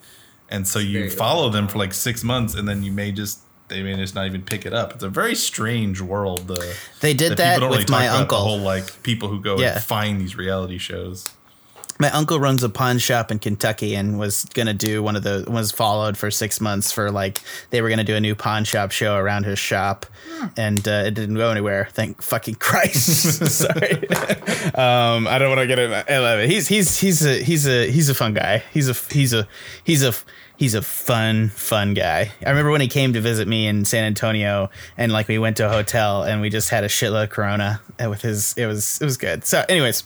and 0.49 0.67
so 0.67 0.79
you 0.79 0.99
very 0.99 1.09
follow 1.09 1.49
them 1.49 1.67
for 1.67 1.77
like 1.77 1.93
six 1.93 2.23
months, 2.23 2.55
and 2.55 2.67
then 2.67 2.83
you 2.83 2.91
may 2.91 3.11
just. 3.11 3.39
They 3.69 3.83
may 3.83 3.97
just 3.97 4.15
not 4.15 4.25
even 4.27 4.43
pick 4.43 4.65
it 4.65 4.71
up. 4.71 4.93
It's 4.93 5.03
a 5.03 5.09
very 5.09 5.35
strange 5.35 5.99
world. 5.99 6.49
Uh, 6.49 6.55
They 7.01 7.13
did 7.13 7.35
that 7.37 7.55
people 7.55 7.67
with 7.67 7.79
really 7.79 7.91
my 7.91 8.07
uncle. 8.07 8.37
The 8.37 8.43
whole 8.45 8.59
like 8.59 9.03
people 9.03 9.27
who 9.27 9.41
go 9.41 9.57
Yeah. 9.59 9.73
and 9.75 9.83
find 9.83 10.21
these 10.21 10.37
reality 10.37 10.77
shows. 10.77 11.25
My 11.99 12.09
uncle 12.11 12.39
runs 12.39 12.63
a 12.63 12.69
pawn 12.69 12.97
shop 12.99 13.31
in 13.31 13.39
Kentucky 13.39 13.95
and 13.95 14.19
was 14.19 14.45
gonna 14.53 14.73
do 14.73 15.01
one 15.01 15.15
of 15.15 15.23
the 15.23 15.45
was 15.47 15.71
followed 15.71 16.17
for 16.17 16.29
six 16.29 16.61
months 16.61 16.91
for 16.91 17.11
like 17.11 17.41
they 17.69 17.81
were 17.81 17.89
gonna 17.89 18.03
do 18.03 18.15
a 18.15 18.19
new 18.19 18.35
pawn 18.35 18.63
shop 18.63 18.91
show 18.91 19.15
around 19.15 19.45
his 19.45 19.59
shop, 19.59 20.05
and 20.55 20.87
uh, 20.87 21.03
it 21.05 21.13
didn't 21.13 21.35
go 21.35 21.49
anywhere. 21.49 21.87
Thank 21.91 22.21
fucking 22.21 22.55
Christ. 22.59 23.45
Sorry. 23.51 23.93
um, 24.75 25.27
I 25.27 25.37
don't 25.39 25.49
want 25.49 25.61
to 25.61 25.67
get 25.67 25.79
it. 25.79 26.05
I 26.09 26.19
love 26.19 26.39
it. 26.39 26.49
He's 26.49 26.67
he's 26.67 26.99
he's 26.99 27.25
a 27.25 27.41
he's 27.41 27.67
a 27.67 27.89
he's 27.89 28.09
a 28.09 28.15
fun 28.15 28.33
guy. 28.33 28.63
He's 28.73 28.89
a 28.89 28.93
he's 29.13 29.33
a 29.33 29.47
he's 29.83 30.03
a 30.03 30.13
he's 30.57 30.73
a 30.73 30.81
fun 30.81 31.49
fun 31.49 31.93
guy. 31.93 32.31
I 32.45 32.49
remember 32.49 32.71
when 32.71 32.81
he 32.81 32.87
came 32.87 33.13
to 33.13 33.21
visit 33.21 33.47
me 33.47 33.67
in 33.67 33.85
San 33.85 34.03
Antonio, 34.03 34.69
and 34.97 35.11
like 35.11 35.27
we 35.27 35.39
went 35.39 35.57
to 35.57 35.65
a 35.65 35.69
hotel 35.69 36.23
and 36.23 36.41
we 36.41 36.49
just 36.49 36.69
had 36.69 36.83
a 36.83 36.87
shitload 36.87 37.25
of 37.25 37.29
Corona 37.29 37.81
with 37.99 38.21
his. 38.21 38.53
It 38.57 38.65
was 38.65 38.99
it 39.01 39.05
was 39.05 39.17
good. 39.17 39.45
So, 39.45 39.63
anyways. 39.67 40.03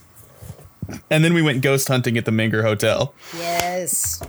And 1.09 1.23
then 1.23 1.33
we 1.33 1.41
went 1.41 1.61
ghost 1.61 1.87
hunting 1.87 2.17
at 2.17 2.25
the 2.25 2.31
Menger 2.31 2.63
Hotel. 2.63 3.13
Yes. 3.35 4.21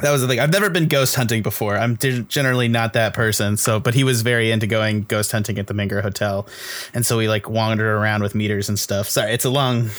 That 0.00 0.10
was 0.10 0.22
the 0.22 0.28
thing. 0.28 0.40
I've 0.40 0.52
never 0.52 0.70
been 0.70 0.88
ghost 0.88 1.14
hunting 1.14 1.42
before. 1.42 1.76
I'm 1.76 1.96
gen- 1.98 2.26
generally 2.28 2.68
not 2.68 2.94
that 2.94 3.12
person. 3.14 3.56
So, 3.56 3.78
but 3.78 3.94
he 3.94 4.04
was 4.04 4.22
very 4.22 4.50
into 4.50 4.66
going 4.66 5.02
ghost 5.02 5.32
hunting 5.32 5.58
at 5.58 5.66
the 5.66 5.74
Menger 5.74 6.02
Hotel, 6.02 6.46
and 6.94 7.04
so 7.04 7.18
we 7.18 7.28
like 7.28 7.48
wandered 7.48 7.86
around 7.86 8.22
with 8.22 8.34
meters 8.34 8.68
and 8.68 8.78
stuff. 8.78 9.08
Sorry, 9.08 9.32
it's 9.32 9.44
a 9.44 9.50
long. 9.50 9.90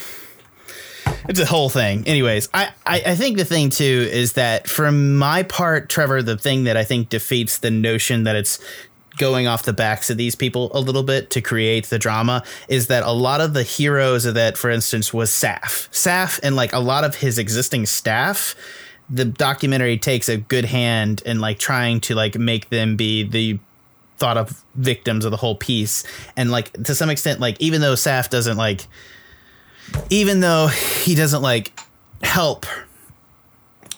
It's 1.29 1.39
a 1.39 1.45
whole 1.45 1.69
thing. 1.69 2.07
Anyways, 2.07 2.49
I, 2.53 2.71
I, 2.85 3.01
I 3.07 3.15
think 3.15 3.37
the 3.37 3.45
thing 3.45 3.69
too 3.69 4.07
is 4.11 4.33
that 4.33 4.67
for 4.67 4.91
my 4.91 5.43
part, 5.43 5.89
Trevor, 5.89 6.21
the 6.21 6.37
thing 6.37 6.63
that 6.63 6.75
I 6.75 6.83
think 6.83 7.09
defeats 7.09 7.59
the 7.59 7.71
notion 7.71 8.23
that 8.23 8.35
it's 8.35 8.59
going 9.17 9.47
off 9.47 9.63
the 9.63 9.73
backs 9.73 10.09
of 10.09 10.17
these 10.17 10.35
people 10.35 10.71
a 10.73 10.79
little 10.79 11.03
bit 11.03 11.29
to 11.31 11.41
create 11.41 11.85
the 11.87 11.99
drama 11.99 12.43
is 12.67 12.87
that 12.87 13.03
a 13.03 13.11
lot 13.11 13.41
of 13.41 13.53
the 13.53 13.63
heroes 13.63 14.25
of 14.25 14.33
that, 14.33 14.57
for 14.57 14.69
instance, 14.69 15.13
was 15.13 15.29
Saff. 15.29 15.89
Saff 15.89 16.39
and 16.41 16.55
like 16.55 16.73
a 16.73 16.79
lot 16.79 17.03
of 17.03 17.15
his 17.15 17.37
existing 17.37 17.85
staff, 17.85 18.55
the 19.09 19.25
documentary 19.25 19.97
takes 19.97 20.29
a 20.29 20.37
good 20.37 20.65
hand 20.65 21.21
in 21.25 21.39
like 21.39 21.59
trying 21.59 21.99
to 22.01 22.15
like 22.15 22.37
make 22.37 22.69
them 22.69 22.95
be 22.95 23.23
the 23.23 23.59
thought 24.17 24.37
of 24.37 24.63
victims 24.75 25.25
of 25.25 25.31
the 25.31 25.37
whole 25.37 25.55
piece. 25.55 26.03
And 26.35 26.51
like 26.51 26.71
to 26.83 26.95
some 26.95 27.09
extent, 27.09 27.39
like 27.39 27.59
even 27.59 27.81
though 27.81 27.93
Saff 27.93 28.29
doesn't 28.29 28.57
like 28.57 28.87
even 30.09 30.39
though 30.39 30.67
he 30.67 31.13
doesn't 31.13 31.41
like 31.41 31.77
help 32.21 32.65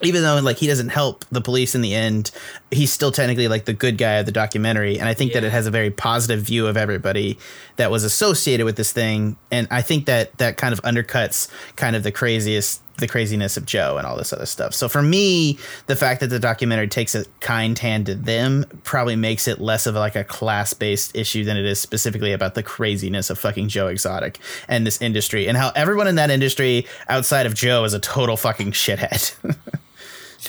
even 0.05 0.21
though 0.21 0.39
like 0.39 0.57
he 0.57 0.67
doesn't 0.67 0.89
help 0.89 1.25
the 1.31 1.41
police 1.41 1.75
in 1.75 1.81
the 1.81 1.93
end 1.93 2.31
he's 2.75 2.91
still 2.91 3.11
technically 3.11 3.47
like 3.47 3.65
the 3.65 3.73
good 3.73 3.97
guy 3.97 4.15
of 4.15 4.25
the 4.25 4.31
documentary. 4.31 4.99
And 4.99 5.07
i 5.07 5.13
think 5.13 5.33
that 5.33 5.43
it 5.43 5.51
has 5.51 5.65
a 5.65 5.71
very 5.71 5.89
positive 5.89 6.41
view 6.41 6.67
of 6.67 6.77
everybody 6.77 7.37
that 7.77 7.89
was 7.89 8.03
associated 8.03 8.65
with 8.65 8.75
this 8.75 8.91
thing. 8.91 9.37
And 9.51 9.67
i 9.71 9.81
think 9.81 10.05
that 10.05 10.37
that 10.37 10.57
kind 10.57 10.73
of 10.73 10.81
undercuts 10.83 11.49
kind 11.75 11.95
of 11.95 12.03
the 12.03 12.11
craziest 12.11 12.81
the 12.97 13.07
craziness 13.09 13.57
of 13.57 13.65
joe 13.65 13.97
and 13.97 14.07
all 14.07 14.15
this 14.15 14.31
other 14.31 14.45
stuff. 14.45 14.73
So 14.73 14.87
for 14.87 15.01
me 15.01 15.57
the 15.87 15.95
fact 15.95 16.21
that 16.21 16.27
the 16.27 16.39
documentary 16.39 16.87
takes 16.87 17.13
a 17.13 17.25
kind 17.39 17.77
hand 17.77 18.05
to 18.05 18.15
them 18.15 18.65
probably 18.83 19.17
makes 19.17 19.47
it 19.47 19.59
less 19.59 19.85
of 19.85 19.95
like 19.95 20.15
a 20.15 20.23
class-based 20.23 21.15
issue 21.15 21.43
than 21.43 21.57
it 21.57 21.65
is 21.65 21.79
specifically 21.79 22.31
about 22.31 22.55
the 22.55 22.63
craziness 22.63 23.29
of 23.29 23.37
fucking 23.37 23.67
joe 23.67 23.87
exotic 23.87 24.39
and 24.67 24.87
this 24.87 25.01
industry 25.01 25.47
and 25.47 25.57
how 25.57 25.71
everyone 25.75 26.07
in 26.07 26.15
that 26.15 26.29
industry 26.31 26.85
outside 27.09 27.45
of 27.45 27.53
joe 27.53 27.83
is 27.83 27.93
a 27.93 27.99
total 27.99 28.37
fucking 28.37 28.71
shithead 28.71 29.35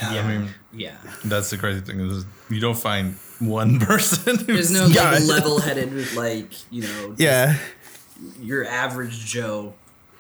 Yeah, 0.01 0.21
I 0.23 0.29
mean 0.39 0.49
Yeah. 0.75 0.97
that's 1.25 1.51
the 1.51 1.59
crazy 1.59 1.81
thing 1.81 2.01
is 2.01 2.25
you 2.51 2.61
don't 2.61 2.79
find 2.79 3.15
one 3.39 3.79
person. 3.91 4.37
There's 4.47 4.71
no 4.71 4.87
Yeah. 4.91 5.11
like 5.13 5.25
level-headed, 5.27 6.15
like 6.15 6.53
you 6.73 6.83
know, 6.83 7.15
yeah 7.19 7.57
your 8.41 8.67
average 8.67 9.25
Joe. 9.27 9.75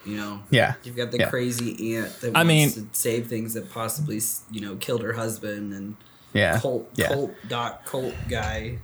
You 0.05 0.17
know, 0.19 0.43
Yeah. 0.51 0.75
You've 0.85 0.95
got 0.97 1.11
the 1.11 1.19
Yeah. 1.19 1.31
crazy 1.31 1.97
aunt 1.97 2.21
that 2.21 2.29
I 2.37 2.45
wants 2.45 2.49
mean- 2.49 2.71
to 2.73 2.87
save 2.93 3.27
things 3.27 3.55
that 3.55 3.71
possibly 3.71 4.21
you 4.51 4.61
know 4.61 4.77
killed 4.77 5.03
her 5.03 5.13
husband 5.15 5.73
and 5.73 5.97
yeah 6.33 6.59
cult 6.61 6.89
yeah 6.97 7.09
cult 7.09 7.33
doc 7.49 7.85
cult 7.87 8.15
guy 8.29 8.79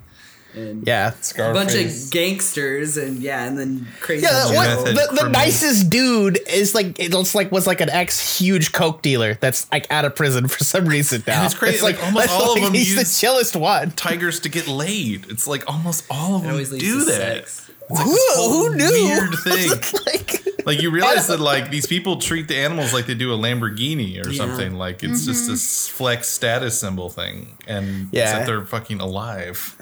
and 0.55 0.87
yeah 0.87 1.12
a 1.38 1.53
bunch 1.53 1.75
of 1.75 1.91
gangsters 2.11 2.97
and 2.97 3.19
yeah, 3.19 3.45
and 3.45 3.59
then 3.59 3.87
crazy. 4.01 4.25
Yeah, 4.27 4.47
what, 4.47 4.85
Method 4.87 4.97
the, 4.97 5.23
the 5.23 5.29
nicest 5.29 5.88
dude 5.91 6.38
is 6.49 6.75
like 6.75 6.99
it 6.99 7.11
looks 7.12 7.35
like 7.35 7.51
was 7.51 7.67
like 7.67 7.81
an 7.81 7.91
ex 7.91 8.38
huge 8.38 8.73
coke 8.73 9.03
dealer 9.03 9.35
that's 9.35 9.71
like 9.73 9.91
out 9.91 10.05
of 10.05 10.15
prison 10.15 10.49
for 10.49 10.62
some 10.65 10.87
reason 10.87 11.23
now. 11.27 11.45
it's 11.45 11.55
crazy, 11.55 11.83
like, 11.83 11.99
almost 12.05 12.27
that's 12.29 12.33
all 12.33 12.55
of 12.57 12.62
them 12.62 12.75
He's 12.75 12.95
the 12.95 13.01
use- 13.01 13.21
chillest 13.21 13.57
one. 13.57 13.91
tigers 13.93 14.41
to 14.41 14.49
get 14.49 14.67
laid. 14.69 15.27
It's 15.31 15.47
like 15.47 15.69
almost 15.69 16.05
all 16.11 16.37
of 16.37 16.43
It 16.43 16.45
them 16.47 16.53
always 16.53 16.73
leads 16.73 16.85
do 16.85 16.99
to 17.01 17.05
that. 17.07 17.49
sex. 17.49 17.71
Who, 17.88 17.97
who 17.97 18.75
knew? 18.77 18.91
Weird 18.91 19.35
thing. 19.45 19.71
like, 20.07 20.67
Like 20.67 20.81
you 20.83 20.91
realize 20.91 21.27
that 21.27 21.41
like 21.41 21.71
these 21.71 21.87
people 21.87 22.17
treat 22.19 22.47
the 22.49 22.57
animals 22.57 22.93
like 22.93 23.07
they 23.07 23.15
do 23.15 23.33
a 23.33 23.37
Lamborghini 23.37 24.25
or 24.25 24.31
Yeah. 24.31 24.37
something. 24.38 24.75
Like 24.75 25.03
it's 25.03 25.27
just 25.27 25.43
mm-hmm. 25.43 25.53
this 25.53 25.88
flex 25.88 26.29
status 26.29 26.79
symbol 26.79 27.11
thing, 27.11 27.59
and 27.67 28.09
Yeah. 28.12 28.23
except 28.25 28.47
they're 28.47 28.65
fucking 28.65 29.01
alive. 29.01 29.77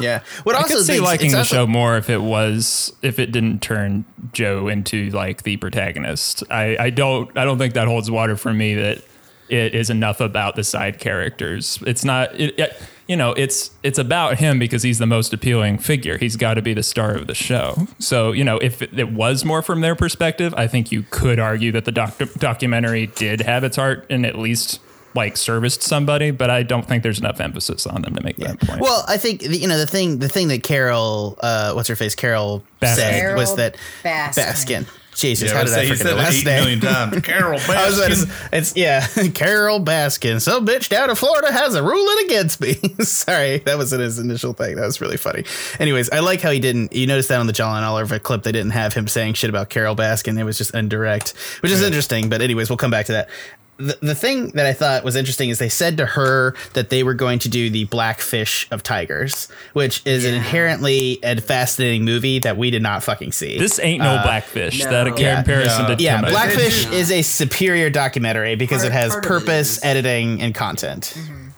Yeah. 0.00 0.20
What 0.44 0.54
I 0.54 0.58
also 0.62 0.76
could 0.76 0.84
see 0.86 1.00
liking 1.00 1.32
the 1.32 1.38
also- 1.38 1.54
show 1.54 1.66
more 1.66 1.96
if 1.96 2.10
it 2.10 2.22
was 2.22 2.92
if 3.02 3.18
it 3.18 3.32
didn't 3.32 3.62
turn 3.62 4.04
Joe 4.32 4.68
into 4.68 5.10
like 5.10 5.42
the 5.42 5.56
protagonist. 5.56 6.42
I, 6.50 6.76
I 6.78 6.90
don't 6.90 7.36
I 7.36 7.44
don't 7.44 7.58
think 7.58 7.74
that 7.74 7.88
holds 7.88 8.10
water 8.10 8.36
for 8.36 8.52
me 8.52 8.74
that 8.74 9.02
it 9.48 9.74
is 9.74 9.90
enough 9.90 10.20
about 10.20 10.56
the 10.56 10.64
side 10.64 10.98
characters. 10.98 11.78
It's 11.86 12.04
not 12.04 12.34
it, 12.38 12.58
it- 12.58 12.76
you 13.08 13.14
know 13.14 13.32
it's 13.34 13.70
it's 13.84 14.00
about 14.00 14.38
him 14.38 14.58
because 14.58 14.82
he's 14.82 14.98
the 14.98 15.06
most 15.06 15.32
appealing 15.32 15.78
figure. 15.78 16.18
He's 16.18 16.34
got 16.34 16.54
to 16.54 16.62
be 16.62 16.74
the 16.74 16.82
star 16.82 17.14
of 17.14 17.28
the 17.28 17.34
show. 17.36 17.86
So 18.00 18.32
you 18.32 18.42
know 18.42 18.58
if 18.58 18.82
it, 18.82 18.98
it 18.98 19.12
was 19.12 19.44
more 19.44 19.62
from 19.62 19.80
their 19.80 19.94
perspective, 19.94 20.52
I 20.56 20.66
think 20.66 20.90
you 20.90 21.04
could 21.10 21.38
argue 21.38 21.70
that 21.70 21.84
the 21.84 21.92
doc- 21.92 22.18
documentary 22.38 23.06
did 23.06 23.42
have 23.42 23.62
its 23.62 23.76
heart 23.76 24.04
and 24.10 24.26
at 24.26 24.36
least 24.36 24.80
like 25.16 25.36
serviced 25.36 25.82
somebody. 25.82 26.30
But 26.30 26.50
I 26.50 26.62
don't 26.62 26.86
think 26.86 27.02
there's 27.02 27.18
enough 27.18 27.40
emphasis 27.40 27.86
on 27.86 28.02
them 28.02 28.14
to 28.14 28.22
make 28.22 28.36
that 28.36 28.60
point. 28.60 28.80
Well, 28.80 29.04
I 29.08 29.16
think 29.16 29.40
the- 29.40 29.56
you 29.56 29.66
know 29.68 29.78
the 29.78 29.86
thing. 29.86 30.18
The 30.18 30.28
thing 30.28 30.48
that 30.48 30.62
Carol, 30.62 31.38
uh, 31.42 31.72
what's 31.72 31.88
her 31.88 31.96
face, 31.96 32.14
Carol 32.14 32.62
Baskin. 32.80 32.94
said 32.94 33.20
Carol 33.20 33.36
was 33.38 33.56
that 33.56 33.76
Baskin. 34.04 34.34
Baskin. 34.34 34.86
Jesus, 35.16 35.48
Yeah, 35.50 35.56
how 35.56 35.64
did 35.64 35.70
say 35.72 35.80
I 35.80 35.82
forget 35.84 35.98
said 35.98 36.06
the 36.08 36.14
last 36.14 36.44
name? 36.44 36.44
million 36.44 36.80
times. 36.80 37.20
Carol 37.22 37.52
I 37.52 37.54
was 37.54 37.98
about 37.98 38.08
to 38.08 38.12
Baskin. 38.12 38.26
say- 38.26 38.48
it's 38.52 38.76
yeah, 38.76 39.06
Carol 39.34 39.80
Baskin. 39.80 40.42
Some 40.42 40.66
bitch 40.66 40.90
down 40.90 41.08
in 41.08 41.16
Florida 41.16 41.50
has 41.50 41.74
a 41.74 41.82
ruling 41.82 42.26
against 42.26 42.60
me. 42.60 42.74
Sorry, 43.00 43.60
that 43.60 43.78
wasn't 43.78 44.02
his 44.02 44.18
initial 44.18 44.52
thing. 44.52 44.76
That 44.76 44.84
was 44.84 45.00
really 45.00 45.16
funny. 45.16 45.44
Anyways, 45.80 46.10
I 46.10 46.18
like 46.18 46.42
how 46.42 46.50
he 46.50 46.60
didn't. 46.60 46.92
You 46.92 47.06
noticed 47.06 47.30
that 47.30 47.40
on 47.40 47.46
the 47.46 47.54
John 47.54 47.82
Oliver 47.82 48.18
clip, 48.18 48.42
they 48.42 48.52
didn't 48.52 48.72
have 48.72 48.92
him 48.92 49.08
saying 49.08 49.34
shit 49.34 49.48
about 49.48 49.70
Carol 49.70 49.96
Baskin. 49.96 50.38
It 50.38 50.44
was 50.44 50.58
just 50.58 50.74
indirect, 50.74 51.32
which 51.60 51.72
is 51.72 51.80
interesting. 51.80 52.28
But 52.28 52.42
anyways, 52.42 52.68
we'll 52.68 52.76
come 52.76 52.90
back 52.90 53.06
to 53.06 53.12
that. 53.12 53.30
The, 53.78 53.98
the 54.00 54.14
thing 54.14 54.48
that 54.52 54.64
I 54.64 54.72
thought 54.72 55.04
was 55.04 55.16
interesting 55.16 55.50
is 55.50 55.58
they 55.58 55.68
said 55.68 55.98
to 55.98 56.06
her 56.06 56.54
that 56.72 56.88
they 56.88 57.02
were 57.02 57.12
going 57.12 57.38
to 57.40 57.48
do 57.50 57.68
the 57.68 57.84
Blackfish 57.84 58.66
of 58.70 58.82
Tigers, 58.82 59.48
which 59.74 60.00
is 60.06 60.24
an 60.24 60.32
inherently 60.34 61.18
a 61.22 61.38
fascinating 61.40 62.04
movie 62.04 62.38
that 62.38 62.56
we 62.56 62.70
did 62.70 62.82
not 62.82 63.02
fucking 63.02 63.32
see. 63.32 63.58
This 63.58 63.78
ain't 63.78 64.02
no 64.02 64.12
uh, 64.14 64.22
Blackfish. 64.22 64.82
no. 64.82 64.90
that 64.90 65.06
a 65.08 65.20
Yeah. 65.20 65.36
comparison 65.36 65.86
Yeah. 65.88 65.94
to 65.94 66.02
Yeah, 66.02 66.20
Tim- 66.22 66.30
Blackfish 66.30 66.84
Yeah. 66.86 66.92
is 66.92 67.10
a 67.10 67.20
superior 67.22 67.90
documentary 67.90 68.54
because 68.56 68.80
Part- 68.82 68.92
it 68.92 68.94
has 68.94 69.12
part 69.12 69.24
of 69.26 69.30
it 69.30 69.40
purpose, 69.40 69.84
editing, 69.84 70.40
and 70.40 70.54
content. 70.54 71.12
Mm-hmm. 71.14 71.48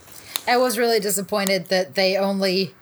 I 0.48 0.56
was 0.56 0.76
really 0.78 0.98
disappointed 0.98 1.66
that 1.68 1.94
they 1.94 2.16
only 2.16 2.74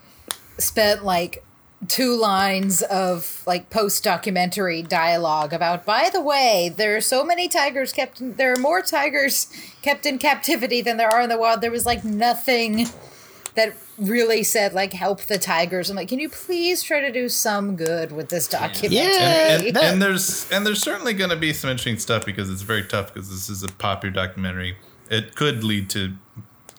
spent 0.59 1.05
like 1.05 1.45
two 1.89 2.17
lines 2.17 2.83
of 2.83 3.43
like 3.47 3.71
post 3.71 4.03
documentary 4.05 4.83
dialogue 4.83 5.53
about 5.53 5.85
by 5.85 6.09
the 6.13 6.21
way 6.21 6.73
there 6.77 6.97
are 6.97 7.01
so 7.01 7.25
many 7.25 7.49
tigers 7.49 7.93
kept 7.93 8.21
in, 8.21 8.35
there 8.37 8.53
are 8.53 8.57
more 8.61 8.83
tigers 8.83 9.47
kept 9.83 10.07
in 10.07 10.19
captivity 10.19 10.81
than 10.83 10.97
there 10.97 11.09
are 11.09 11.21
in 11.21 11.29
the 11.29 11.39
wild 11.39 11.61
there 11.61 11.71
was 11.71 11.87
like 11.87 12.05
nothing 12.05 12.87
that 13.55 13.75
really 13.99 14.43
said 14.43 14.73
like 14.75 14.93
help 14.93 15.21
the 15.23 15.39
tigers 15.39 15.89
i'm 15.89 15.97
like 15.97 16.09
can 16.09 16.19
you 16.19 16.29
please 16.29 16.83
try 16.83 17.01
to 17.01 17.11
do 17.11 17.29
some 17.29 17.77
good 17.77 18.13
with 18.13 18.29
this 18.29 18.47
documentary 18.49 18.97
Yeah. 19.13 19.59
and, 19.61 19.77
that- 19.77 19.85
and 19.85 20.03
there's 20.03 20.51
and 20.53 20.67
there's 20.67 20.83
certainly 20.83 21.15
going 21.15 21.31
to 21.31 21.37
be 21.37 21.53
some 21.53 21.71
interesting 21.71 21.99
stuff 21.99 22.27
because 22.27 22.51
it's 22.51 22.63
very 22.63 22.85
tough 22.85 23.15
because 23.15 23.31
this 23.31 23.49
is 23.49 23.63
a 23.63 23.69
popular 23.69 24.13
documentary. 24.13 24.77
It 25.09 25.35
could 25.37 25.63
lead 25.65 25.89
to 25.91 26.15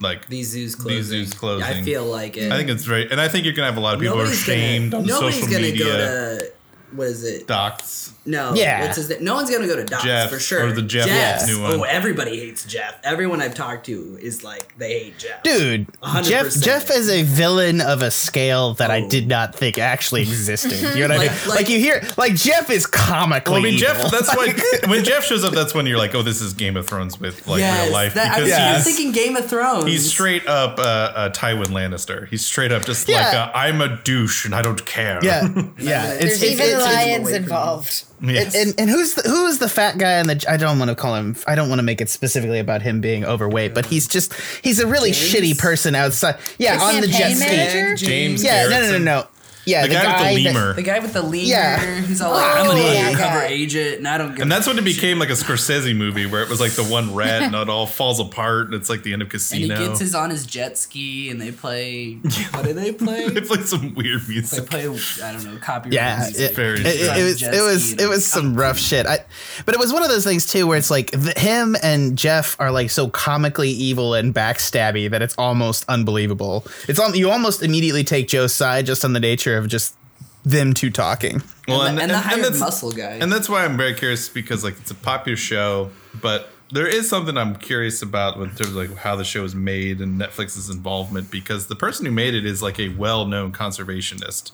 like 0.01 0.27
These 0.27 0.49
zoos 0.49 0.75
closing. 0.75 0.97
These 0.97 1.05
zoos 1.05 1.33
closing. 1.33 1.65
I 1.67 1.81
feel 1.83 2.05
like 2.05 2.37
it. 2.37 2.51
I 2.51 2.57
think 2.57 2.69
it's 2.69 2.83
very, 2.83 3.09
and 3.11 3.19
I 3.19 3.27
think 3.27 3.45
you're 3.45 3.53
gonna 3.53 3.67
have 3.67 3.77
a 3.77 3.81
lot 3.81 3.95
of 3.95 3.99
people 3.99 4.15
who 4.15 4.21
are 4.21 4.25
nobody's 4.25 4.41
shamed 4.43 4.91
gonna, 4.91 5.03
on 5.03 5.07
nobody's 5.07 5.35
social 5.35 5.51
gonna 5.51 5.63
media. 5.63 5.85
go 5.85 6.37
to 6.39 6.51
what 6.91 7.07
is 7.07 7.23
it? 7.23 7.47
docs. 7.47 8.13
No, 8.27 8.53
Yeah. 8.53 8.81
What's 8.81 8.97
his 8.97 9.09
name? 9.09 9.23
No 9.23 9.35
one's 9.35 9.49
gonna 9.49 9.65
go 9.67 9.75
to 9.75 9.83
Docs 9.85 10.03
Jeff, 10.03 10.29
for 10.29 10.39
sure. 10.39 10.65
or 10.67 10.71
the 10.73 10.81
Jeff 10.81 11.07
Jeff's- 11.07 11.47
new 11.47 11.61
one. 11.61 11.71
Oh, 11.79 11.83
everybody 11.83 12.37
hates 12.39 12.65
Jeff. 12.65 12.95
Everyone 13.03 13.41
I've 13.41 13.55
talked 13.55 13.85
to 13.87 14.19
is 14.21 14.43
like 14.43 14.73
they 14.77 14.99
hate 14.99 15.17
Jeff. 15.17 15.41
Dude, 15.43 15.87
100%. 16.03 16.29
Jeff 16.29 16.53
Jeff 16.61 16.91
is 16.91 17.09
a 17.09 17.23
villain 17.23 17.79
of 17.81 18.01
a 18.01 18.11
scale 18.11 18.73
that 18.75 18.91
I 18.91 19.01
Oh. 19.01 19.09
did 19.09 19.27
not 19.27 19.55
think 19.55 19.77
actually 19.77 20.21
existed. 20.23 20.73
You 20.97 21.07
know 21.07 21.15
what 21.15 21.25
I 21.25 21.29
mean? 21.29 21.37
Like, 21.47 21.47
like- 21.47 21.69
you 21.69 21.79
hear, 21.79 22.03
like 22.17 22.35
Jeff 22.35 22.69
is 22.69 22.85
comically. 22.85 23.51
Well, 23.53 23.61
I 23.61 23.63
mean, 23.63 23.73
evil. 23.75 23.87
Jeff. 23.87 24.11
That's 24.11 24.35
why 24.35 24.53
when 24.87 25.03
Jeff 25.05 25.23
shows 25.25 25.43
up, 25.43 25.53
that's 25.53 25.73
when 25.73 25.85
you're 25.85 25.97
like, 25.97 26.13
oh, 26.13 26.21
this 26.21 26.41
is 26.41 26.53
Game 26.53 26.75
of 26.77 26.85
Thrones 26.87 27.19
with 27.19 27.47
like 27.47 27.59
yes, 27.59 27.85
real 27.85 27.93
life 27.93 28.13
that, 28.15 28.25
I 28.27 28.29
because 28.35 28.41
was 28.43 28.49
Yeah. 28.51 28.75
he's 28.75 28.83
thinking 28.83 29.11
Game 29.13 29.35
of 29.37 29.45
Thrones. 29.49 29.85
he's 29.85 30.09
straight 30.09 30.45
up 30.47 30.79
uh, 30.79 30.81
uh, 30.81 31.29
Tywin 31.31 31.67
Lannister. 31.67 32.27
He's 32.27 32.45
straight 32.45 32.71
up 32.71 32.83
just 32.85 33.07
Yeah. 33.07 33.25
like 33.25 33.33
uh, 33.35 33.51
I'm 33.55 33.79
a 33.81 33.95
douche 34.03 34.45
and 34.45 34.53
I 34.53 34.61
don't 34.61 34.85
care. 34.85 35.19
yeah, 35.23 35.43
yeah. 35.79 36.07
there's 36.15 36.23
It's, 36.23 36.33
it's, 36.33 36.43
even 36.43 36.65
it's, 36.65 36.73
it's- 36.73 36.93
lions 36.93 37.21
away 37.29 37.33
from 37.35 37.43
involved 37.43 38.03
Yes. 38.19 38.55
and, 38.55 38.73
and 38.79 38.89
who's 38.89 39.13
the, 39.13 39.21
who 39.29 39.45
is 39.45 39.59
the 39.59 39.69
fat 39.69 39.97
guy 39.97 40.19
in 40.19 40.27
the? 40.27 40.43
I 40.49 40.57
don't 40.57 40.79
want 40.79 40.89
to 40.89 40.95
call 40.95 41.15
him. 41.15 41.35
I 41.45 41.53
don't 41.55 41.69
want 41.69 41.79
to 41.79 41.83
make 41.83 42.01
it 42.01 42.09
specifically 42.09 42.59
about 42.59 42.81
him 42.81 42.99
being 42.99 43.23
overweight, 43.23 43.73
but 43.75 43.85
he's 43.85 44.07
just 44.07 44.33
he's 44.63 44.79
a 44.79 44.87
really 44.87 45.11
James? 45.11 45.33
shitty 45.33 45.57
person 45.59 45.93
outside. 45.93 46.37
Yeah, 46.57 46.77
The 46.77 46.83
on 46.83 47.01
the 47.01 47.07
jet 47.07 47.37
campaign 47.37 47.97
ski. 47.97 48.05
James 48.07 48.43
Yeah, 48.43 48.67
no, 48.69 48.81
no, 48.81 48.91
no, 48.97 48.97
no. 48.97 49.27
Yeah, 49.67 49.85
the, 49.85 49.93
guy, 49.93 50.01
with 50.33 50.35
the 50.37 50.43
that- 50.43 50.53
lemur. 50.53 50.73
the 50.73 50.81
guy 50.81 50.99
with 50.99 51.13
the 51.13 51.21
lemur. 51.21 51.35
Yeah. 51.35 52.01
He's 52.01 52.21
all 52.21 52.31
oh, 52.31 52.35
like, 52.35 52.45
Oh, 52.57 52.59
I'm 52.63 52.71
an 52.71 52.77
yeah, 52.77 53.07
undercover 53.07 53.39
guy. 53.41 53.47
agent, 53.47 53.97
and 53.97 54.07
I 54.07 54.17
don't. 54.17 54.31
Give 54.31 54.41
and 54.41 54.51
that's 54.51 54.65
when 54.67 54.77
it 54.77 54.85
became 54.85 55.19
like 55.19 55.29
a 55.29 55.33
Scorsese 55.33 55.95
movie 55.95 56.25
where 56.25 56.41
it 56.41 56.49
was 56.49 56.59
like 56.59 56.71
the 56.71 56.83
one 56.83 57.13
red 57.13 57.41
and 57.43 57.53
it 57.55 57.69
all 57.69 57.85
falls 57.85 58.19
apart 58.19 58.65
and 58.67 58.73
it's 58.75 58.89
like 58.89 59.03
the 59.03 59.13
end 59.13 59.21
of 59.21 59.29
Casino. 59.29 59.73
And 59.73 59.81
he 59.83 59.87
gets 59.89 59.99
his 59.99 60.15
on 60.15 60.29
his 60.29 60.45
jet 60.45 60.77
ski, 60.77 61.29
and 61.29 61.39
they 61.41 61.51
play. 61.51 62.19
What 62.57 62.65
do 62.65 62.73
they 62.73 62.91
play? 62.91 63.27
they 63.29 63.41
play 63.41 63.61
some 63.61 63.93
weird 63.93 64.27
music. 64.27 64.63
they 64.63 64.65
play. 64.65 64.99
I 65.23 65.31
don't 65.33 65.43
know. 65.43 65.57
Copyright. 65.59 65.93
Yeah, 65.93 66.19
music. 66.23 66.51
it, 66.51 66.55
Very 66.55 66.79
it, 66.79 66.85
it, 66.85 66.97
strange. 67.03 67.23
was 67.23 67.41
it 67.43 67.61
was 67.61 67.93
it 67.93 68.07
was 68.07 68.25
some 68.25 68.53
like, 68.55 68.59
rough 68.61 68.77
shit. 68.79 69.05
I, 69.05 69.19
but 69.65 69.75
it 69.75 69.79
was 69.79 69.91
one 69.93 70.01
of 70.01 70.09
those 70.09 70.23
things 70.23 70.45
too, 70.47 70.65
where 70.65 70.77
it's 70.77 70.89
like 70.89 71.11
th- 71.11 71.37
him 71.37 71.75
and 71.83 72.17
Jeff 72.17 72.55
are 72.59 72.71
like 72.71 72.89
so 72.89 73.09
comically 73.09 73.69
evil 73.69 74.13
and 74.13 74.33
backstabby 74.33 75.09
that 75.11 75.21
it's 75.21 75.35
almost 75.37 75.85
unbelievable. 75.89 76.65
It's 76.87 76.99
al- 76.99 77.15
you 77.15 77.29
almost 77.29 77.61
immediately 77.61 78.03
take 78.03 78.27
Joe's 78.27 78.53
side 78.53 78.85
just 78.85 79.03
on 79.05 79.13
the 79.13 79.19
nature 79.19 79.56
of 79.57 79.67
just 79.67 79.95
them 80.43 80.73
two 80.73 80.89
talking. 80.89 81.41
Well, 81.67 81.81
and, 81.83 81.97
the, 81.97 82.03
and 82.03 82.11
the 82.11 82.17
hired 82.19 82.43
that's- 82.43 82.59
muscle 82.59 82.91
guy. 82.93 83.17
And 83.21 83.31
that's 83.31 83.49
why 83.49 83.65
I'm 83.65 83.75
very 83.77 83.93
curious 83.93 84.29
because 84.29 84.63
like 84.63 84.77
it's 84.79 84.91
a 84.91 84.95
popular 84.95 85.35
show, 85.35 85.91
but 86.21 86.49
there 86.71 86.87
is 86.87 87.09
something 87.09 87.37
I'm 87.37 87.55
curious 87.55 88.01
about 88.01 88.37
in 88.37 88.43
terms 88.49 88.69
of 88.69 88.75
like 88.75 88.95
how 88.97 89.15
the 89.15 89.23
show 89.23 89.43
is 89.43 89.55
made 89.55 89.99
and 90.01 90.19
Netflix's 90.19 90.69
involvement 90.69 91.31
because 91.31 91.67
the 91.67 91.75
person 91.75 92.05
who 92.05 92.11
made 92.11 92.33
it 92.35 92.45
is 92.45 92.61
like 92.61 92.79
a 92.79 92.89
well-known 92.89 93.51
conservationist. 93.53 94.51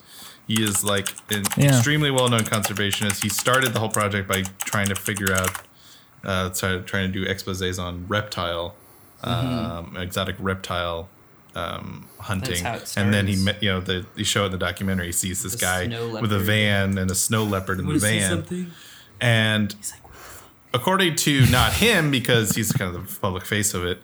He 0.47 0.61
is 0.63 0.83
like 0.83 1.09
an 1.31 1.43
Yeah. 1.57 1.67
extremely 1.75 2.11
well-known 2.11 2.41
conservationist. 2.41 3.23
He 3.23 3.29
started 3.29 3.73
the 3.73 3.79
whole 3.79 3.89
project 3.89 4.27
by 4.27 4.43
trying 4.65 4.89
to 4.89 4.95
figure 4.95 5.33
out, 5.33 5.51
uh, 6.23 6.49
try- 6.49 6.79
trying 6.79 7.11
to 7.11 7.19
do 7.19 7.25
exposés 7.25 7.81
on 7.81 8.05
reptile, 8.07 8.75
um, 9.23 9.95
exotic 9.97 10.35
reptile 10.39 11.09
um, 11.55 12.07
hunting, 12.19 12.65
and 12.65 13.13
then 13.13 13.27
he, 13.27 13.35
met, 13.35 13.61
you 13.61 13.69
know, 13.69 13.79
the 13.79 14.05
he 14.15 14.23
show 14.23 14.45
in 14.45 14.51
the 14.51 14.57
documentary 14.57 15.07
he 15.07 15.11
sees 15.11 15.43
this 15.43 15.53
The 15.53 15.57
guy 15.59 16.19
with 16.21 16.33
a 16.33 16.39
van 16.39 16.97
and 16.97 17.11
a 17.11 17.15
snow 17.15 17.43
leopard 17.43 17.79
in 17.79 17.85
the 17.85 17.89
Wanna 17.89 17.99
see 17.99 18.19
van. 18.19 18.29
something? 18.29 18.71
And 19.21 19.73
He's 19.73 19.91
like, 19.91 20.11
according 20.73 21.15
to 21.17 21.45
not 21.47 21.73
him, 21.73 22.11
because 22.11 22.55
he's 22.55 22.71
kind 22.71 22.95
of 22.95 23.07
the 23.07 23.19
public 23.19 23.45
face 23.45 23.73
of 23.73 23.85
it, 23.85 23.99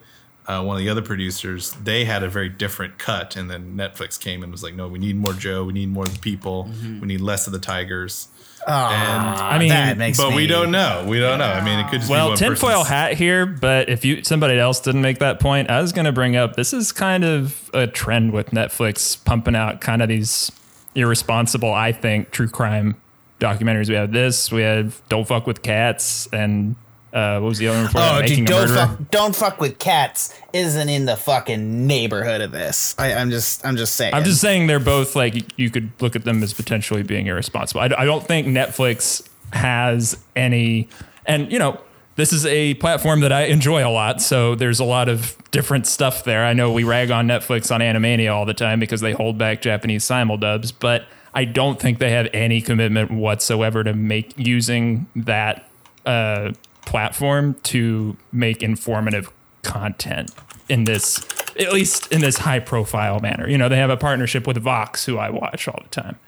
uh, 0.46 0.62
one 0.62 0.76
of 0.76 0.82
the 0.82 0.88
other 0.88 1.02
producers, 1.02 1.72
they 1.82 2.04
had 2.04 2.22
a 2.22 2.28
very 2.28 2.48
different 2.48 2.98
cut. 2.98 3.36
And 3.36 3.50
then 3.50 3.76
Netflix 3.76 4.18
came 4.18 4.42
and 4.42 4.50
was 4.50 4.62
like, 4.62 4.74
no, 4.74 4.88
we 4.88 4.98
need 4.98 5.16
more 5.16 5.32
Joe. 5.32 5.64
We 5.64 5.72
need 5.72 5.90
more 5.90 6.04
of 6.04 6.12
the 6.12 6.18
people. 6.20 6.64
Mm-hmm. 6.64 7.00
We 7.00 7.06
need 7.08 7.20
less 7.20 7.46
of 7.46 7.52
the 7.52 7.58
tigers. 7.58 8.28
Ah, 8.66 9.50
I 9.50 9.58
mean, 9.58 9.70
that 9.70 9.96
makes 9.96 10.18
But 10.18 10.30
me, 10.30 10.36
we 10.36 10.46
don't 10.46 10.70
know. 10.70 11.04
We 11.08 11.18
don't 11.18 11.38
know. 11.38 11.44
I 11.46 11.64
mean, 11.64 11.78
it 11.78 11.84
could 11.90 12.00
just 12.00 12.08
be 12.08 12.12
well, 12.12 12.28
one 12.28 12.36
tinfoil 12.38 12.84
hat 12.84 13.14
here, 13.14 13.46
but 13.46 13.88
if 13.88 14.04
you 14.04 14.22
somebody 14.22 14.58
else 14.58 14.80
didn't 14.80 15.02
make 15.02 15.18
that 15.18 15.40
point, 15.40 15.70
I 15.70 15.80
was 15.80 15.92
going 15.92 16.04
to 16.04 16.12
bring 16.12 16.36
up 16.36 16.56
this 16.56 16.72
is 16.72 16.92
kind 16.92 17.24
of 17.24 17.70
a 17.72 17.86
trend 17.86 18.32
with 18.32 18.50
Netflix 18.50 19.22
pumping 19.24 19.56
out 19.56 19.80
kind 19.80 20.02
of 20.02 20.08
these 20.08 20.52
irresponsible, 20.94 21.72
I 21.72 21.92
think, 21.92 22.30
true 22.30 22.48
crime 22.48 23.00
documentaries. 23.40 23.88
We 23.88 23.94
have 23.94 24.12
this, 24.12 24.52
we 24.52 24.62
have 24.62 25.00
Don't 25.08 25.26
Fuck 25.26 25.46
with 25.46 25.62
Cats, 25.62 26.28
and 26.32 26.76
uh, 27.12 27.40
what 27.40 27.48
was 27.48 27.58
the 27.58 27.68
other 27.68 27.84
one? 27.84 27.92
that? 27.92 28.24
Oh, 28.24 28.26
dude, 28.26 28.46
don't 28.46 28.68
fuck, 28.68 29.10
don't 29.10 29.34
fuck 29.34 29.60
with 29.60 29.78
cats. 29.78 30.34
Isn't 30.52 30.88
in 30.88 31.06
the 31.06 31.16
fucking 31.16 31.86
neighborhood 31.86 32.40
of 32.40 32.52
this. 32.52 32.94
I, 32.98 33.14
I'm 33.14 33.30
just, 33.30 33.64
I'm 33.66 33.76
just 33.76 33.96
saying. 33.96 34.14
I'm 34.14 34.24
just 34.24 34.40
saying 34.40 34.66
they're 34.66 34.78
both 34.78 35.16
like 35.16 35.58
you 35.58 35.70
could 35.70 35.90
look 36.00 36.14
at 36.14 36.24
them 36.24 36.42
as 36.42 36.52
potentially 36.52 37.02
being 37.02 37.26
irresponsible. 37.26 37.80
I, 37.80 37.90
I 37.98 38.04
don't 38.04 38.24
think 38.24 38.46
Netflix 38.46 39.26
has 39.52 40.16
any, 40.36 40.88
and 41.26 41.50
you 41.50 41.58
know, 41.58 41.80
this 42.16 42.32
is 42.32 42.46
a 42.46 42.74
platform 42.74 43.20
that 43.20 43.32
I 43.32 43.44
enjoy 43.44 43.86
a 43.86 43.90
lot. 43.90 44.20
So 44.22 44.54
there's 44.54 44.78
a 44.78 44.84
lot 44.84 45.08
of 45.08 45.36
different 45.50 45.86
stuff 45.86 46.22
there. 46.22 46.44
I 46.44 46.52
know 46.52 46.70
we 46.70 46.84
rag 46.84 47.10
on 47.10 47.26
Netflix 47.26 47.74
on 47.74 47.80
Animania 47.80 48.32
all 48.32 48.44
the 48.44 48.54
time 48.54 48.78
because 48.78 49.00
they 49.00 49.12
hold 49.12 49.38
back 49.38 49.62
Japanese 49.62 50.04
simuldubs, 50.04 50.72
but 50.78 51.06
I 51.34 51.44
don't 51.44 51.80
think 51.80 51.98
they 51.98 52.10
have 52.10 52.28
any 52.32 52.60
commitment 52.60 53.10
whatsoever 53.10 53.82
to 53.84 53.94
make 53.94 54.34
using 54.36 55.06
that 55.16 55.68
uh, 56.04 56.52
platform 56.90 57.54
to 57.62 58.16
make 58.32 58.62
informative 58.62 59.32
content 59.62 60.32
in 60.68 60.84
this 60.84 61.24
at 61.58 61.72
least 61.72 62.10
in 62.12 62.20
this 62.20 62.38
high 62.38 62.58
profile 62.58 63.20
manner. 63.20 63.48
You 63.48 63.56
know 63.58 63.68
they 63.68 63.76
have 63.76 63.90
a 63.90 63.96
partnership 63.96 64.46
with 64.46 64.56
vox 64.58 65.04
who 65.06 65.16
i 65.18 65.30
watch 65.30 65.68
all 65.68 65.80
the 65.82 65.88
time. 66.02 66.18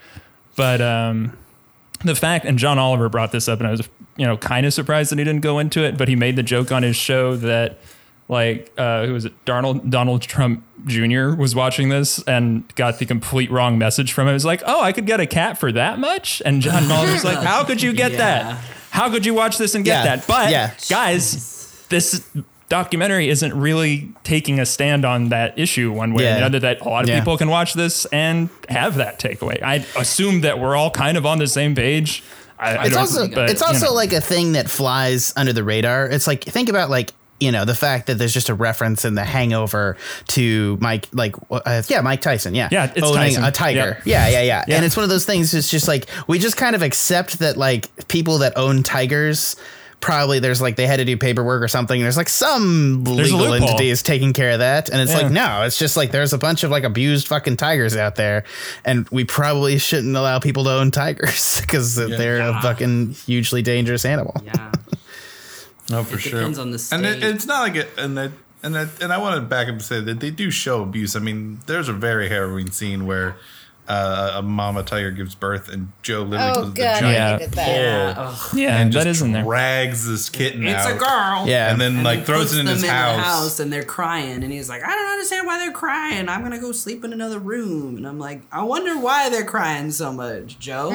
But 0.57 0.81
um 0.81 1.37
the 2.05 2.15
fact 2.17 2.45
and 2.45 2.59
john 2.59 2.79
oliver 2.81 3.09
brought 3.09 3.31
this 3.33 3.49
up 3.49 3.61
and 3.61 3.69
i 3.69 3.71
was 3.71 3.89
you 4.17 4.27
know 4.27 4.37
kind 4.37 4.67
of 4.67 4.75
surprised 4.75 5.11
that 5.13 5.19
he 5.19 5.25
didn't 5.25 5.41
go 5.43 5.59
into 5.61 5.85
it 5.85 5.97
but 5.97 6.09
he 6.09 6.17
made 6.17 6.35
the 6.37 6.43
joke 6.43 6.73
on 6.73 6.83
his 6.83 6.97
show 6.97 7.37
that 7.37 7.79
like 8.29 8.73
uh 8.77 9.07
who 9.07 9.13
was 9.13 9.25
it? 9.25 9.33
Donald 9.45 9.89
donald 9.89 10.23
trump 10.23 10.65
jr 10.87 11.29
was 11.37 11.55
watching 11.55 11.89
this 11.91 12.21
and 12.25 12.65
got 12.75 12.99
the 12.99 13.07
complete 13.07 13.51
wrong 13.53 13.79
message 13.79 14.13
from 14.13 14.27
it 14.27 14.31
it 14.31 14.35
was 14.35 14.45
like 14.45 14.63
oh 14.67 14.83
i 14.83 14.91
could 14.93 15.07
get 15.07 15.21
a 15.21 15.27
cat 15.27 15.59
for 15.59 15.71
that 15.73 15.99
much? 16.01 16.43
And 16.45 16.61
john 16.61 16.91
oliver's 16.91 17.25
like 17.25 17.39
how 17.39 17.63
could 17.65 17.81
you 17.81 17.93
get 17.93 18.13
Yeah. 18.19 18.19
that 18.19 18.65
how 18.93 19.11
could 19.11 19.25
you 19.27 19.35
watch 19.35 19.59
this 19.59 19.75
and 19.75 19.85
get 19.85 20.05
Yeah. 20.05 20.17
that 20.17 20.27
but 20.27 20.51
Yeah. 20.51 20.71
guys 20.89 21.85
this 21.89 22.21
documentary 22.69 23.29
isn't 23.29 23.53
really 23.55 24.09
taking 24.25 24.59
a 24.59 24.65
stand 24.67 25.05
on 25.05 25.29
that 25.29 25.59
issue 25.59 25.93
one 25.93 26.15
way 26.15 26.25
Yeah. 26.25 26.35
or 26.35 26.37
another 26.39 26.59
that 26.61 26.81
a 26.81 26.89
lot 26.89 27.05
of 27.05 27.09
Yeah. 27.11 27.19
people 27.19 27.37
can 27.37 27.49
watch 27.49 27.75
this 27.75 28.07
and 28.07 28.49
have 28.69 28.95
that 28.97 29.19
takeaway 29.19 29.63
i 29.63 29.85
assume 29.97 30.41
that 30.43 30.59
we're 30.59 30.75
all 30.77 30.91
kind 30.91 31.17
of 31.19 31.27
on 31.27 31.39
the 31.39 31.47
same 31.47 31.75
page 31.75 32.23
I, 32.59 32.77
I 32.77 32.83
it's 32.85 32.91
don't- 32.91 32.99
also 33.01 33.29
but, 33.29 33.51
it's 33.51 33.61
also 33.63 33.87
know. 33.87 33.93
like 33.95 34.13
a 34.13 34.21
thing 34.21 34.53
that 34.53 34.71
flies 34.71 35.33
under 35.37 35.53
the 35.53 35.65
radar. 35.65 36.07
It's 36.07 36.29
like 36.29 36.45
think 36.45 36.69
about 36.69 36.91
like 36.91 37.11
you 37.43 37.53
know 37.53 37.65
the 37.65 37.75
fact 37.75 38.07
that 38.07 38.15
there's 38.19 38.33
just 38.33 38.49
a 38.49 38.55
reference 38.55 39.05
in 39.05 39.15
the 39.15 39.25
Hangover 39.25 39.97
to 40.29 40.79
Mike, 40.81 41.09
like 41.13 41.35
uh, 41.51 41.83
yeah, 41.89 42.01
Mike 42.01 42.21
Tyson, 42.23 42.55
yeah, 42.55 42.69
Yeah, 42.71 42.93
it's 42.95 43.03
owning 43.07 43.17
Tyson. 43.35 43.45
a 43.45 43.51
tiger, 43.51 43.79
Yep. 43.79 44.03
yeah, 44.07 44.29
yeah, 44.29 44.43
yeah, 44.43 44.65
Yeah. 44.69 44.77
and 44.77 44.85
it's 44.85 44.97
one 44.97 45.05
of 45.05 45.11
those 45.11 45.25
things. 45.27 45.53
It's 45.55 45.71
just 45.71 45.89
like 45.89 46.07
we 46.29 46.39
just 46.39 46.57
kind 46.57 46.75
of 46.77 46.83
accept 46.83 47.41
that 47.41 47.57
like 47.57 48.09
people 48.09 48.39
that 48.39 48.57
own 48.57 48.83
tigers. 48.83 49.57
Probably 50.01 50.41
there's 50.41 50.61
like 50.61 50.75
they 50.75 50.89
had 50.89 50.97
to 50.97 51.05
do 51.05 51.17
paperwork 51.17 51.63
or 51.63 51.69
something. 51.69 52.03
There's 52.03 52.17
like 52.17 52.29
some 52.29 53.05
a 53.07 53.11
legal 53.11 53.39
loophole. 53.39 53.69
entity 53.69 53.89
is 53.89 54.03
taking 54.03 54.33
care 54.33 54.51
of 54.51 54.59
that, 54.59 54.89
and 54.91 55.01
it's 55.01 55.13
Yeah. 55.13 55.19
like 55.19 55.31
no, 55.31 55.63
it's 55.63 55.79
just 55.79 55.97
like 55.97 56.11
there's 56.11 56.33
a 56.33 56.39
bunch 56.39 56.65
of 56.65 56.73
like 56.73 56.83
abused 56.83 57.29
fucking 57.29 57.57
tigers 57.57 57.95
out 57.97 58.17
there, 58.17 58.43
and 58.85 59.09
we 59.11 59.23
probably 59.23 59.79
shouldn't 59.79 60.17
allow 60.17 60.41
people 60.41 60.65
to 60.65 60.71
own 60.71 60.91
tigers 60.91 61.61
because 61.61 61.95
they're 61.95 62.41
a 62.41 62.61
fucking 62.63 63.13
hugely 63.27 63.63
dangerous 63.63 64.05
animal. 64.05 64.35
Yeah. 64.45 64.73
No, 65.93 66.03
for 66.05 66.17
It 66.17 66.21
sure. 66.23 66.41
depends 66.41 66.59
on 66.59 66.71
the 66.73 66.89
And 66.91 67.05
it, 67.07 67.23
it's 67.23 67.47
not 67.47 67.61
like 67.61 67.77
it, 67.77 67.89
and 67.99 68.17
that, 68.19 68.33
and 68.63 68.75
that, 68.75 68.89
and 69.03 69.13
I 69.13 69.19
want 69.19 69.37
to 69.37 69.43
back 69.43 69.67
up 69.69 69.75
and 69.75 69.83
say 69.83 70.01
that 70.01 70.21
they 70.21 70.31
do 70.31 70.51
show 70.51 70.83
abuse. 70.83 71.15
I 71.15 71.21
mean, 71.21 71.61
there's 71.67 71.89
a 71.89 71.93
very 71.93 72.29
harrowing 72.29 72.71
scene 72.71 73.07
where 73.07 73.37
uh, 73.89 74.35
a 74.37 74.43
mama 74.43 74.83
tiger 74.85 75.11
gives 75.11 75.35
birth, 75.35 75.69
and 75.69 75.91
Joe 76.03 76.23
literally 76.23 76.53
Oh 76.53 76.55
goes 76.55 76.65
to 76.67 76.71
the 76.71 76.77
god, 76.83 77.01
giant 77.01 77.41
Yeah. 77.41 77.47
I 77.47 77.47
that. 77.49 77.69
Yeah. 77.69 78.15
ugh. 78.17 78.55
Yeah, 78.57 78.79
and 78.79 78.93
that 78.93 79.05
just 79.05 79.07
is 79.09 79.23
in 79.23 79.33
there. 79.33 79.43
drags 79.43 80.07
this 80.09 80.29
kitten 80.31 80.67
It's 80.67 80.79
out. 80.87 80.97
a 80.97 80.99
girl. 80.99 81.49
Yeah. 81.49 81.71
and 81.73 81.81
then 81.81 81.95
And 81.97 82.05
like 82.05 82.25
throws 82.25 82.45
puts 82.51 82.55
it 82.55 82.61
in 82.61 82.67
his 82.69 82.83
the 82.83 82.89
house. 82.89 83.25
house 83.25 83.61
and 83.61 83.73
they're 83.73 83.83
crying 83.83 84.43
and 84.45 84.53
he's 84.53 84.69
like 84.69 84.83
i 84.85 84.87
don't 84.95 85.11
understand 85.13 85.47
why 85.47 85.59
they're 85.59 85.73
crying 85.73 86.29
i'm 86.29 86.43
gonna 86.43 86.59
go 86.61 86.71
sleep 86.73 87.05
in 87.05 87.13
another 87.13 87.39
room 87.39 87.97
and 87.97 88.07
i'm 88.07 88.19
like 88.19 88.43
i 88.53 88.63
wonder 88.63 88.99
why 88.99 89.29
they're 89.29 89.45
crying 89.45 89.91
so 89.91 90.13
much 90.13 90.59
joe 90.59 90.91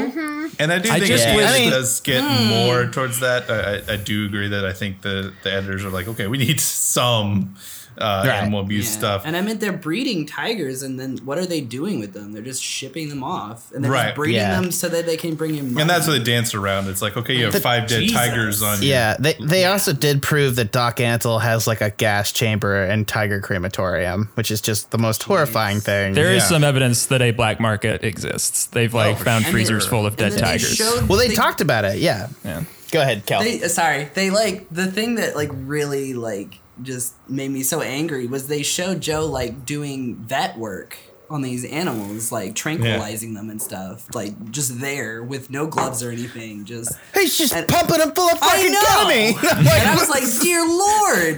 And 0.60 0.72
I 0.72 0.80
do 0.80 0.90
I 0.90 0.94
think 1.00 1.06
just 1.08 1.28
it 1.28 1.36
wish- 1.36 1.46
I 1.46 1.60
mean- 1.60 1.70
does 1.72 2.00
get 2.02 2.24
more 2.48 2.86
towards 2.88 3.20
that. 3.20 3.50
I, 3.50 3.76
I, 3.92 3.94
I 3.94 3.98
do 3.98 4.26
agree 4.26 4.48
that 4.50 4.66
I 4.66 4.72
think 4.74 5.02
the, 5.02 5.34
the 5.44 5.52
editors 5.52 5.84
are 5.84 5.90
like, 5.90 6.08
okay, 6.08 6.28
we 6.28 6.38
need 6.38 6.60
some 6.98 7.56
uh, 8.00 8.24
Right. 8.28 8.36
animal 8.42 8.60
abuse 8.62 8.86
Yeah. 8.92 8.98
stuff. 9.00 9.22
and 9.26 9.36
i 9.36 9.42
meant 9.42 9.60
they're 9.60 9.72
breeding 9.74 10.26
tigers 10.26 10.84
and 10.84 11.00
then 11.00 11.18
what 11.26 11.38
are 11.38 11.46
they 11.46 11.62
doing 11.62 12.00
with 12.00 12.14
them 12.14 12.32
they're 12.32 12.42
just 12.42 12.62
shipping 12.64 13.10
them 13.10 13.24
off 13.24 13.72
and 13.74 13.84
they're 13.84 13.92
Right. 13.92 14.06
just 14.08 14.16
breeding 14.16 14.36
Yeah. 14.42 14.60
them 14.62 14.72
so 14.72 14.88
that 14.90 15.06
they 15.06 15.18
can 15.18 15.36
bring 15.36 15.56
in 15.56 15.74
money. 15.74 15.82
and 15.82 15.90
that's 15.90 16.08
what 16.08 16.14
they 16.14 16.24
dance 16.24 16.54
around. 16.54 16.88
It's 16.90 17.02
like, 17.02 17.18
okay, 17.18 17.36
you 17.36 17.46
have 17.46 17.54
But- 17.54 17.62
five 17.64 17.88
dead 17.88 18.02
Jesus. 18.02 18.18
tigers 18.18 18.62
on 18.62 18.82
you. 18.82 18.90
Yeah, 18.90 19.16
they 19.20 19.36
they 19.40 19.66
also 19.66 19.94
did 19.94 20.22
prove 20.22 20.56
that 20.58 20.72
Doc 20.72 20.98
Antle 20.98 21.42
has 21.42 21.66
like 21.68 21.82
a 21.82 21.90
gas 21.90 22.32
chamber 22.32 22.84
and 22.84 23.08
tiger 23.08 23.40
crematorium, 23.40 24.30
which 24.36 24.52
is 24.52 24.62
just 24.62 24.92
the 24.92 24.98
most 24.98 25.24
horrifying 25.24 25.80
thing. 25.82 26.14
There 26.14 26.32
is 26.32 26.44
Yeah. 26.44 26.50
some 26.50 26.64
evidence 26.64 27.06
that 27.08 27.22
a 27.22 27.32
black 27.32 27.60
market 27.60 28.04
exists. 28.04 28.66
They've 28.68 28.94
like 28.94 29.16
Oh, 29.20 29.24
found 29.24 29.46
And 29.46 29.52
freezers 29.54 29.86
full 29.88 30.06
of 30.06 30.16
dead 30.18 30.34
then 30.34 30.38
they 30.40 30.46
tigers. 30.46 30.76
showed- 30.76 31.08
well, 31.10 31.18
they, 31.18 31.30
talked 31.34 31.62
about 31.62 31.86
it. 31.86 31.98
Yeah. 32.00 32.28
yeah. 32.46 32.62
Go 32.92 33.02
ahead, 33.02 33.26
Kel. 33.26 33.42
They, 33.42 33.62
uh, 33.64 33.68
sorry, 33.68 34.10
they 34.14 34.30
like 34.30 34.66
the 34.72 34.88
thing 34.88 35.16
that 35.16 35.36
like 35.36 35.50
really 35.54 36.14
like 36.14 36.60
just 36.82 37.14
made 37.30 37.50
me 37.52 37.64
so 37.64 37.82
angry 37.82 38.28
was 38.28 38.48
they 38.48 38.64
showed 38.64 39.02
Joe 39.02 39.26
like 39.26 39.66
doing 39.66 40.16
vet 40.16 40.58
work 40.58 40.98
on 41.30 41.42
these 41.42 41.66
animals, 41.66 42.32
like 42.32 42.56
tranquilizing 42.56 43.34
them 43.34 43.50
and 43.50 43.62
stuff, 43.62 44.08
like 44.16 44.50
just 44.52 44.80
there 44.80 45.22
with 45.22 45.50
no 45.50 45.68
gloves 45.68 46.02
or 46.02 46.10
anything, 46.10 46.64
just. 46.64 46.94
He's 47.14 47.38
just 47.38 47.54
and- 47.54 47.68
pumping 47.68 47.98
them 47.98 48.14
full 48.14 48.30
of 48.30 48.38
I 48.42 48.56
fucking 48.56 48.72
know. 48.72 48.80
ketamine. 48.80 49.58
I'm 49.58 49.66
like, 49.66 49.80
and 49.82 49.90
I 49.90 49.96
was 49.96 50.10
like, 50.10 50.24
"Dear 50.42 50.66
Lord!" 50.66 51.38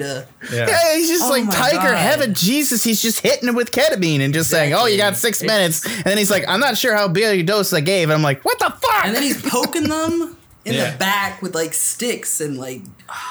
Yeah. 0.54 0.68
Yeah, 0.68 0.96
he's 0.96 1.08
just 1.10 1.24
Oh 1.24 1.30
like 1.30 1.50
Tiger 1.50 1.78
God. 1.78 1.98
Heaven, 1.98 2.36
Jesus. 2.36 2.84
He's 2.84 3.02
just 3.02 3.22
hitting 3.22 3.50
him 3.50 3.56
with 3.56 3.72
ketamine 3.72 4.20
and 4.20 4.32
just 4.32 4.52
saying, 4.52 4.76
"Oh, 4.76 4.86
you 4.86 4.98
got 4.98 5.18
six 5.18 5.42
Exactly. 5.42 5.48
minutes," 5.48 5.86
and 5.86 6.04
then 6.06 6.18
he's 6.20 6.30
like, 6.30 6.44
"I'm 6.48 6.60
not 6.60 6.78
sure 6.78 6.96
how 6.96 7.08
big 7.08 7.40
a 7.40 7.42
dose 7.44 7.74
I 7.74 7.82
gave." 7.82 8.10
And 8.10 8.14
I'm 8.14 8.22
like, 8.22 8.46
"What 8.46 8.60
the 8.60 8.70
fuck?" 8.70 9.06
And 9.06 9.16
then 9.16 9.24
he's 9.24 9.42
poking 9.42 9.86
them 9.90 10.38
in 10.70 10.76
Yeah. 10.76 10.92
the 10.92 10.98
back 10.98 11.42
with 11.42 11.54
like 11.56 11.74
sticks 11.74 12.40
and 12.42 12.58
like 12.58 12.82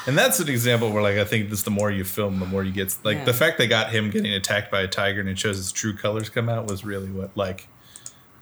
And 0.07 0.17
that's 0.19 0.41
an 0.41 0.49
example 0.49 0.91
where, 0.91 1.03
like, 1.03 1.17
I 1.17 1.25
think 1.25 1.51
this 1.51 1.63
the 1.63 1.71
more 1.71 1.91
you 1.91 2.05
film, 2.05 2.41
the 2.41 2.47
more 2.47 2.65
you 2.65 2.73
get. 2.73 2.95
Like, 3.05 3.19
Yeah. 3.19 3.25
the 3.25 3.35
fact 3.35 3.59
they 3.59 3.67
got 3.67 3.91
him 3.91 4.11
getting 4.11 4.33
attacked 4.33 4.71
by 4.71 4.81
a 4.83 4.89
tiger 4.89 5.21
and 5.21 5.29
it 5.29 5.39
shows 5.39 5.57
his 5.57 5.71
true 5.73 5.95
colors 5.95 6.29
come 6.29 6.49
out 6.49 6.67
was 6.67 6.85
really 6.85 7.09
what, 7.09 7.31
like, 7.37 7.69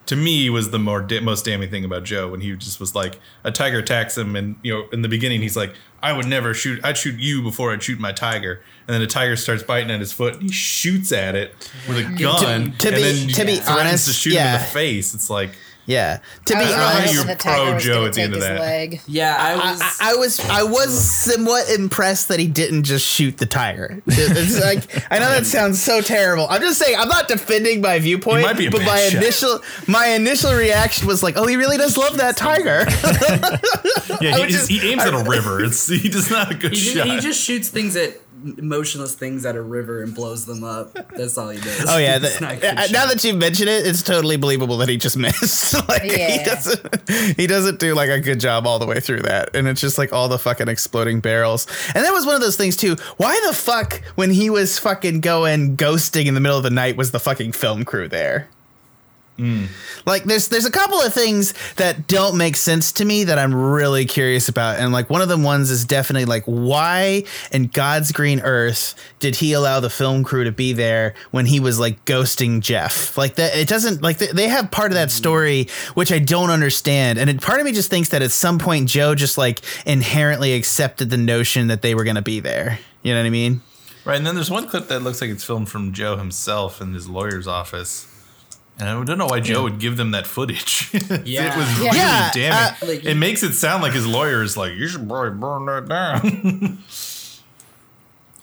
to 0.06 0.14
me 0.14 0.48
was 0.48 0.70
the 0.70 0.78
more 0.78 1.02
da- 1.02 1.18
most 1.20 1.44
damning 1.44 1.68
thing 1.68 1.84
about 1.84 2.04
Joe 2.04 2.28
when 2.28 2.40
he 2.40 2.54
just 2.54 2.78
was 2.78 2.94
like 2.94 3.18
a 3.42 3.50
tiger 3.50 3.78
attacks 3.80 4.16
him 4.16 4.36
and 4.36 4.54
you 4.62 4.72
know 4.72 4.86
in 4.92 5.02
the 5.02 5.08
beginning 5.08 5.40
he's 5.42 5.56
like 5.56 5.74
I 6.00 6.12
would 6.12 6.26
never 6.26 6.54
shoot 6.54 6.78
I'd 6.84 6.96
shoot 6.96 7.18
you 7.18 7.42
before 7.42 7.72
I'd 7.72 7.82
shoot 7.82 7.98
my 7.98 8.12
tiger 8.12 8.62
and 8.86 8.94
then 8.94 9.00
the 9.00 9.08
tiger 9.08 9.34
starts 9.34 9.64
biting 9.64 9.90
at 9.90 9.98
his 9.98 10.12
foot 10.12 10.34
and 10.34 10.44
he 10.44 10.52
shoots 10.52 11.10
at 11.10 11.34
it 11.34 11.52
with 11.88 11.98
a 11.98 12.02
gun 12.22 12.38
to 12.38 12.46
and 12.46 12.78
be- 12.78 12.88
then 13.02 13.28
to 13.30 13.44
be 13.44 13.56
threatens 13.56 13.68
honest, 13.68 14.06
to 14.06 14.12
shoot 14.12 14.34
him 14.34 14.46
in 14.46 14.52
the 14.52 14.58
face 14.66 15.12
it's 15.12 15.28
like 15.28 15.50
yeah. 15.86 16.18
To 16.46 16.54
I 16.56 16.58
be 16.58 16.64
don't 16.64 16.76
know 16.78 16.84
how 16.84 16.96
honest, 16.98 17.12
you 17.14 17.20
hoping 17.20 17.36
the 17.36 17.42
tiger 17.42 17.70
pro 17.70 17.78
Joe 17.78 18.04
at 18.06 18.12
the 18.12 18.22
end 18.22 18.34
of 18.34 18.40
that. 18.40 18.60
leg. 18.60 19.00
yeah. 19.06 19.36
I 19.38 19.52
I, 19.52 19.70
was 19.72 19.80
I, 19.80 19.96
I 20.00 20.14
was 20.14 20.40
I 20.50 20.62
was 20.64 21.04
somewhat 21.04 21.70
impressed 21.70 22.28
that 22.28 22.38
he 22.40 22.46
didn't 22.46 22.82
just 22.84 23.06
shoot 23.06 23.38
the 23.38 23.46
tiger. 23.46 24.02
It's 24.06 24.60
like 24.64 25.10
I 25.12 25.18
know 25.18 25.28
that 25.30 25.46
sounds 25.46 25.80
so 25.82 26.00
terrible. 26.00 26.46
I'm 26.50 26.60
just 26.60 26.78
saying 26.80 26.96
I'm 26.98 27.08
not 27.08 27.28
defending 27.28 27.80
my 27.80 27.98
viewpoint, 27.98 28.42
might 28.42 28.58
be 28.58 28.66
a 28.66 28.70
but 28.70 28.82
my 28.82 28.98
shot. 29.08 29.22
initial 29.22 29.60
my 29.86 30.06
initial 30.08 30.52
reaction 30.52 31.06
was 31.06 31.22
like, 31.22 31.36
oh, 31.36 31.46
he 31.46 31.56
really 31.56 31.76
does 31.78 31.96
love 31.96 32.16
that 32.18 32.36
tiger. 32.36 32.84
yeah 34.20 34.36
he, 34.38 34.46
just- 34.52 34.68
he 34.68 34.92
aims 34.92 35.02
at 35.02 35.14
a 35.14 35.28
river 35.28 35.62
it's 35.62 35.86
he 35.88 36.08
does 36.08 36.30
not 36.30 36.50
a 36.50 36.54
good 36.54 36.72
he, 36.72 36.78
shot 36.78 37.06
just, 37.06 37.10
he 37.14 37.20
just 37.20 37.40
shoots 37.40 37.68
things 37.68 37.96
at 37.96 38.18
motionless 38.42 39.14
things 39.14 39.44
at 39.46 39.56
a 39.56 39.62
river 39.62 40.02
and 40.02 40.14
blows 40.14 40.44
them 40.46 40.62
up. 40.64 40.92
That's 41.16 41.36
all 41.38 41.48
he 41.50 41.60
does. 41.60 41.84
Oh 41.88 41.98
yeah, 41.98 42.18
the- 42.18 42.36
not 42.40 42.52
a 42.52 42.56
good 42.56 42.76
uh, 42.78 42.86
now 42.92 43.06
that 43.06 43.22
you 43.24 43.34
mention 43.34 43.68
it, 43.68 43.86
it's 43.86 44.02
totally 44.02 44.36
believable 44.36 44.76
that 44.78 44.88
he 44.88 44.96
just 44.96 45.16
missed. 45.16 45.74
like 45.88 46.02
he 46.02 46.18
Yeah. 46.18 46.44
doesn't, 46.44 47.10
he 47.36 47.46
doesn't 47.46 47.78
do 47.80 47.94
like 47.94 48.10
a 48.10 48.20
good 48.20 48.40
job 48.40 48.66
all 48.66 48.78
the 48.78 48.86
way 48.86 49.00
through 49.00 49.22
that, 49.22 49.54
and 49.56 49.66
it's 49.68 49.80
just 49.80 49.98
like 49.98 50.12
all 50.12 50.28
the 50.28 50.38
fucking 50.38 50.68
exploding 50.68 51.20
barrels. 51.20 51.66
And 51.94 52.04
that 52.04 52.12
was 52.12 52.26
one 52.26 52.34
of 52.34 52.40
those 52.40 52.56
things 52.56 52.76
too. 52.76 52.96
Why 53.16 53.40
the 53.46 53.54
fuck 53.54 54.02
when 54.16 54.30
he 54.30 54.50
was 54.50 54.78
fucking 54.78 55.20
going 55.20 55.76
ghosting 55.76 56.26
in 56.26 56.34
the 56.34 56.40
middle 56.40 56.56
of 56.58 56.62
the 56.64 56.70
night 56.70 56.96
was 56.96 57.10
the 57.10 57.20
fucking 57.20 57.52
film 57.52 57.84
crew 57.84 58.08
there? 58.08 58.48
Mm. 59.38 59.68
Like 60.06 60.24
there's 60.24 60.48
there's 60.48 60.64
a 60.64 60.70
couple 60.70 60.98
of 61.00 61.12
things 61.12 61.52
that 61.74 62.06
don't 62.06 62.38
make 62.38 62.56
sense 62.56 62.92
to 62.92 63.04
me 63.04 63.24
that 63.24 63.38
I'm 63.38 63.54
really 63.54 64.06
curious 64.06 64.48
about, 64.48 64.78
and 64.78 64.92
like 64.92 65.10
one 65.10 65.20
of 65.20 65.28
the 65.28 65.36
ones 65.36 65.70
is 65.70 65.84
definitely 65.84 66.24
like 66.24 66.44
why 66.44 67.24
in 67.52 67.66
God's 67.66 68.12
green 68.12 68.40
earth 68.40 68.94
did 69.18 69.36
he 69.36 69.52
allow 69.52 69.80
the 69.80 69.90
film 69.90 70.24
crew 70.24 70.44
to 70.44 70.52
be 70.52 70.72
there 70.72 71.14
when 71.32 71.44
he 71.44 71.60
was 71.60 71.78
like 71.78 72.02
ghosting 72.06 72.60
Jeff? 72.60 73.18
Like 73.18 73.34
that 73.34 73.56
it 73.56 73.68
doesn't 73.68 74.02
like 74.02 74.18
they, 74.18 74.46
have 74.46 74.70
part 74.70 74.92
of 74.92 74.94
that 74.94 75.10
story 75.10 75.66
which 75.94 76.12
I 76.12 76.18
don't 76.18 76.50
understand, 76.50 77.18
and 77.18 77.28
it, 77.28 77.42
part 77.42 77.60
of 77.60 77.66
me 77.66 77.72
just 77.72 77.90
thinks 77.90 78.08
that 78.10 78.22
at 78.22 78.30
some 78.30 78.58
point 78.58 78.88
Joe 78.88 79.14
just 79.14 79.36
like 79.36 79.60
inherently 79.84 80.54
accepted 80.54 81.10
the 81.10 81.18
notion 81.18 81.66
that 81.66 81.82
they 81.82 81.94
were 81.94 82.04
gonna 82.04 82.22
be 82.22 82.40
there. 82.40 82.78
You 83.02 83.12
know 83.12 83.20
what 83.20 83.26
I 83.26 83.30
mean? 83.30 83.60
Right, 84.06 84.16
and 84.16 84.26
then 84.26 84.34
there's 84.34 84.50
one 84.50 84.68
clip 84.68 84.88
that 84.88 85.00
looks 85.00 85.20
like 85.20 85.30
it's 85.30 85.44
filmed 85.44 85.68
from 85.68 85.92
Joe 85.92 86.16
himself 86.16 86.80
in 86.80 86.94
his 86.94 87.08
lawyer's 87.08 87.46
office. 87.46 88.06
And 88.78 88.88
I 88.88 89.04
don't 89.04 89.16
know 89.16 89.26
why 89.26 89.40
Joe 89.40 89.62
would 89.62 89.78
give 89.78 89.96
them 89.96 90.10
that 90.10 90.26
footage. 90.26 90.90
Yeah. 91.24 91.54
it 91.54 91.56
was 91.56 91.78
Yeah. 91.78 91.84
really 91.84 91.96
Yeah, 91.98 92.30
damning. 92.34 92.52
uh, 92.52 92.74
Like- 92.86 93.04
it 93.04 93.14
makes 93.16 93.42
it 93.42 93.54
sound 93.54 93.82
like 93.82 93.92
his 93.94 94.06
lawyer 94.06 94.42
is 94.42 94.56
like, 94.56 94.72
you 94.74 94.86
should 94.86 95.08
probably 95.08 95.30
burn 95.38 95.64
that 95.66 95.88
down. 95.88 96.78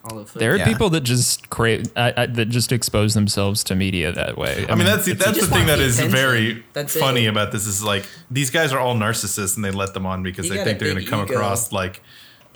All 0.05 0.19
of 0.19 0.33
There 0.33 0.51
are 0.53 0.57
Yeah. 0.57 0.65
people 0.67 0.89
that 0.89 1.01
just 1.01 1.49
create 1.49 1.87
uh, 1.95 2.11
uh, 2.17 2.25
that 2.31 2.49
just 2.49 2.73
expose 2.73 3.13
themselves 3.13 3.63
to 3.65 3.75
media 3.75 4.11
that 4.11 4.37
way. 4.37 4.65
I 4.67 4.75
mean, 4.75 4.85
that's 4.85 5.05
that's 5.05 5.39
the 5.39 5.45
thing 5.47 5.51
want 5.51 5.67
that 5.67 5.75
the 5.77 5.83
is 5.83 5.97
attention. 5.97 6.11
very 6.17 6.63
That's 6.73 6.93
funny 6.97 7.25
it. 7.25 7.29
about 7.29 7.53
this 7.53 7.65
is 7.65 7.81
like 7.81 8.05
these 8.29 8.49
guys 8.49 8.73
are 8.73 8.79
all 8.79 8.95
narcissists 8.95 9.55
and 9.55 9.63
they 9.63 9.71
let 9.71 9.93
them 9.93 10.05
on 10.05 10.21
because 10.21 10.47
You 10.47 10.55
they 10.55 10.63
think 10.65 10.79
they're 10.79 10.91
going 10.91 11.05
to 11.05 11.09
come 11.09 11.23
ego. 11.23 11.35
across 11.35 11.71
like 11.71 12.01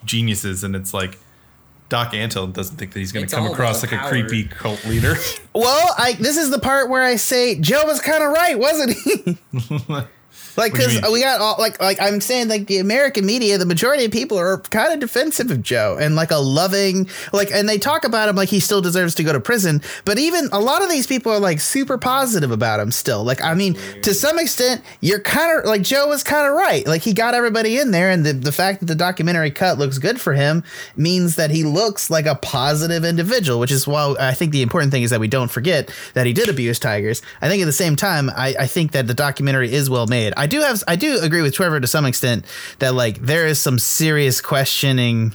geniuses, 0.04 0.66
and 0.66 0.76
it's 0.76 0.94
like 0.94 1.20
Doc 1.90 2.12
Antle 2.12 2.52
doesn't 2.52 2.78
think 2.78 2.94
that 2.94 3.00
he's 3.00 3.12
going 3.12 3.26
to 3.26 3.36
come 3.36 3.46
across 3.46 3.84
about 3.84 3.94
like 3.94 4.06
a 4.06 4.10
creepy 4.10 4.44
cult 4.46 4.84
leader. 4.86 5.16
Well, 5.56 5.96
I 5.98 6.14
this 6.14 6.38
is 6.38 6.50
the 6.52 6.60
part 6.60 6.90
where 6.90 7.04
I 7.04 7.16
say 7.16 7.60
Joe 7.60 7.86
was 7.86 8.02
kind 8.02 8.24
of 8.24 8.32
right, 8.32 8.60
wasn't 8.60 8.92
he? 8.92 9.38
like 10.58 10.74
What 10.74 10.82
do 10.82 10.92
you 10.92 10.98
because 10.98 11.12
we 11.12 11.22
got 11.22 11.40
all 11.40 11.56
like 11.60 11.80
like 11.80 12.02
I'm 12.02 12.20
saying 12.20 12.48
like 12.48 12.68
the 12.68 12.80
American 12.80 13.26
media, 13.26 13.58
the 13.58 13.66
majority 13.66 14.06
of 14.06 14.12
people 14.12 14.38
are 14.38 14.58
kind 14.58 14.94
of 14.94 15.00
defensive 15.00 15.52
of 15.52 15.62
Joe 15.62 15.98
and 16.00 16.16
like 16.16 16.32
a 16.32 16.38
loving 16.38 17.08
like, 17.34 17.52
and 17.52 17.68
they 17.70 17.78
talk 17.78 18.04
about 18.04 18.30
him 18.30 18.36
like 18.36 18.50
he 18.50 18.60
still 18.60 18.82
deserves 18.82 19.16
to 19.16 19.24
go 19.24 19.34
to 19.34 19.40
prison. 19.40 19.82
But 20.06 20.18
even 20.18 20.50
a 20.52 20.60
lot 20.60 20.82
of 20.82 20.90
these 20.90 21.08
people 21.08 21.32
are 21.32 21.40
like 21.40 21.60
super 21.60 21.98
positive 21.98 22.52
about 22.52 22.80
him 22.80 22.92
still. 22.92 23.24
Like 23.24 23.42
I 23.44 23.54
mean, 23.54 23.76
to 24.02 24.14
some 24.14 24.40
extent, 24.40 24.82
you're 25.02 25.20
kind 25.20 25.60
of 25.60 25.66
like 25.66 25.82
Joe 25.82 26.08
was 26.08 26.24
kind 26.24 26.48
of 26.48 26.54
right. 26.54 26.86
Like 26.88 27.02
he 27.02 27.14
got 27.14 27.34
everybody 27.34 27.78
in 27.78 27.92
there, 27.92 28.10
and 28.10 28.26
the 28.26 28.34
the 28.34 28.52
fact 28.52 28.80
that 28.80 28.88
the 28.88 28.96
documentary 28.96 29.52
cut 29.52 29.78
looks 29.78 29.98
good 29.98 30.20
for 30.20 30.34
him 30.34 30.64
means 30.96 31.36
that 31.36 31.52
he 31.52 31.64
looks 31.64 32.10
like 32.10 32.26
a 32.26 32.36
positive 32.36 33.06
individual, 33.06 33.60
which 33.60 33.72
is 33.72 33.88
why 33.88 34.16
I 34.20 34.34
think 34.34 34.52
the 34.52 34.62
important 34.62 34.92
thing 34.92 35.04
is 35.04 35.12
that 35.12 35.20
we 35.20 35.28
don't 35.28 35.52
forget 35.52 35.94
that 36.14 36.26
he 36.26 36.34
did 36.34 36.50
abuse 36.50 36.80
tigers. 36.80 37.22
I 37.42 37.50
think 37.50 37.62
at 37.62 37.66
the 37.66 37.72
same 37.72 37.96
time, 37.96 38.30
I, 38.30 38.56
I 38.60 38.68
think 38.68 38.92
that 38.94 39.08
the 39.08 39.14
documentary 39.14 39.72
is 39.72 39.90
well 39.90 40.08
made. 40.08 40.34
I 40.38 40.47
I 40.48 40.50
do 40.50 40.62
have 40.62 40.82
I 40.88 40.96
do 40.96 41.20
agree 41.20 41.42
with 41.42 41.54
Trevor 41.54 41.82
to 41.82 41.88
some 41.88 42.06
extent 42.06 42.46
that 42.80 42.94
like 42.94 43.20
there 43.20 43.46
is 43.48 43.60
some 43.60 43.78
serious 43.78 44.40
questioning 44.40 45.34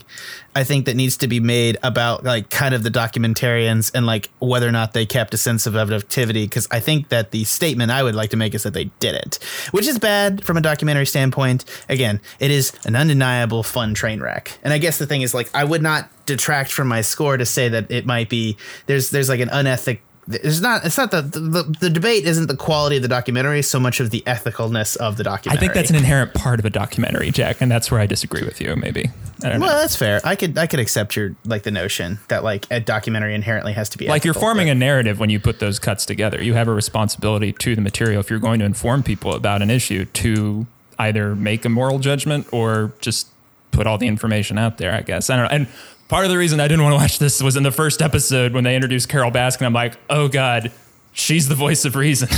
I 0.55 0.63
think 0.63 0.87
that 0.87 0.95
needs 0.95 1.17
to 1.17 1.27
be 1.27 1.39
made 1.39 1.77
about 1.83 2.23
like 2.23 2.49
kind 2.49 2.73
of 2.73 2.81
the 2.81 2.89
documentarians 2.89 3.91
and 3.93 4.07
like 4.07 4.31
whether 4.39 4.67
or 4.67 4.71
not 4.71 4.93
they 4.93 5.05
kept 5.05 5.35
a 5.35 5.37
sense 5.37 5.67
of 5.67 5.75
objectivity 5.75 6.45
because 6.45 6.67
I 6.71 6.79
think 6.79 7.09
that 7.09 7.29
the 7.29 7.43
statement 7.43 7.91
I 7.91 8.01
would 8.01 8.15
like 8.15 8.31
to 8.31 8.37
make 8.37 8.55
is 8.55 8.63
that 8.63 8.73
they 8.73 8.85
didn't, 8.99 9.37
which 9.69 9.85
is 9.85 9.99
bad 9.99 10.43
from 10.43 10.57
a 10.57 10.61
documentary 10.61 11.05
standpoint. 11.05 11.63
Again, 11.89 12.19
it 12.39 12.49
is 12.49 12.71
an 12.83 12.95
undeniable 12.95 13.61
fun 13.61 13.93
train 13.93 14.19
wreck. 14.19 14.57
And 14.63 14.73
I 14.73 14.79
guess 14.79 14.97
the 14.97 15.05
thing 15.05 15.21
is 15.21 15.35
like 15.35 15.47
I 15.53 15.63
would 15.63 15.83
not 15.83 16.09
detract 16.25 16.71
from 16.71 16.87
my 16.87 17.01
score 17.01 17.37
to 17.37 17.45
say 17.45 17.69
that 17.69 17.91
it 17.91 18.07
might 18.07 18.29
be 18.29 18.57
there's 18.87 19.11
there's 19.11 19.29
like 19.29 19.41
an 19.41 19.49
unethic 19.49 20.01
it's 20.27 20.61
not 20.61 20.85
it's 20.85 20.97
not 20.97 21.11
the, 21.11 21.21
the 21.21 21.63
the 21.79 21.89
debate 21.89 22.25
isn't 22.25 22.47
the 22.47 22.55
quality 22.55 22.95
of 22.95 23.01
the 23.01 23.07
documentary 23.07 23.61
so 23.61 23.79
much 23.79 23.99
of 23.99 24.09
the 24.09 24.21
ethicalness 24.21 24.95
of 24.97 25.17
the 25.17 25.23
documentary. 25.23 25.57
I 25.57 25.59
think 25.59 25.73
that's 25.73 25.89
an 25.89 25.95
inherent 25.95 26.33
part 26.33 26.59
of 26.59 26.65
a 26.65 26.69
documentary, 26.69 27.31
Jack, 27.31 27.59
and 27.59 27.69
that's 27.69 27.91
where 27.91 27.99
I 27.99 28.05
disagree 28.05 28.43
with 28.43 28.61
you. 28.61 28.75
Maybe 28.75 29.09
I 29.43 29.49
don't 29.49 29.59
know. 29.59 29.65
well, 29.65 29.81
that's 29.81 29.95
fair. 29.95 30.21
I 30.23 30.35
could 30.35 30.57
I 30.57 30.67
could 30.67 30.79
accept 30.79 31.15
your 31.15 31.35
like 31.45 31.63
the 31.63 31.71
notion 31.71 32.19
that 32.29 32.43
like 32.43 32.65
a 32.71 32.79
documentary 32.79 33.35
inherently 33.35 33.73
has 33.73 33.89
to 33.89 33.97
be 33.97 34.07
like 34.07 34.23
you're 34.23 34.33
forming 34.33 34.69
a 34.69 34.75
narrative 34.75 35.19
when 35.19 35.29
you 35.29 35.39
put 35.39 35.59
those 35.59 35.79
cuts 35.79 36.05
together. 36.05 36.41
You 36.41 36.53
have 36.53 36.67
a 36.67 36.73
responsibility 36.73 37.51
to 37.51 37.75
the 37.75 37.81
material 37.81 38.19
if 38.21 38.29
you're 38.29 38.39
going 38.39 38.59
to 38.59 38.65
inform 38.65 39.03
people 39.03 39.33
about 39.33 39.61
an 39.61 39.69
issue 39.69 40.05
to 40.05 40.67
either 40.99 41.35
make 41.35 41.65
a 41.65 41.69
moral 41.69 41.99
judgment 41.99 42.47
or 42.51 42.93
just 43.01 43.27
put 43.71 43.87
all 43.87 43.97
the 43.97 44.07
information 44.07 44.57
out 44.57 44.77
there. 44.77 44.93
I 44.93 45.01
guess 45.01 45.29
I 45.29 45.35
don't 45.35 45.45
know. 45.45 45.55
And 45.55 45.67
part 46.07 46.25
of 46.25 46.31
the 46.31 46.37
reason 46.37 46.59
I 46.59 46.67
didn't 46.67 46.83
want 46.83 46.93
to 46.93 46.97
watch 46.97 47.19
this 47.19 47.41
was 47.41 47.55
in 47.55 47.63
the 47.63 47.71
first 47.71 48.01
episode 48.01 48.53
when 48.53 48.63
they 48.63 48.75
introduced 48.75 49.09
Carol 49.09 49.31
Baskin. 49.31 49.65
I'm 49.65 49.73
like, 49.73 49.93
oh 50.09 50.27
god, 50.27 50.71
she's 51.13 51.47
the 51.47 51.55
voice 51.55 51.85
of 51.85 51.95
reason. 51.95 52.29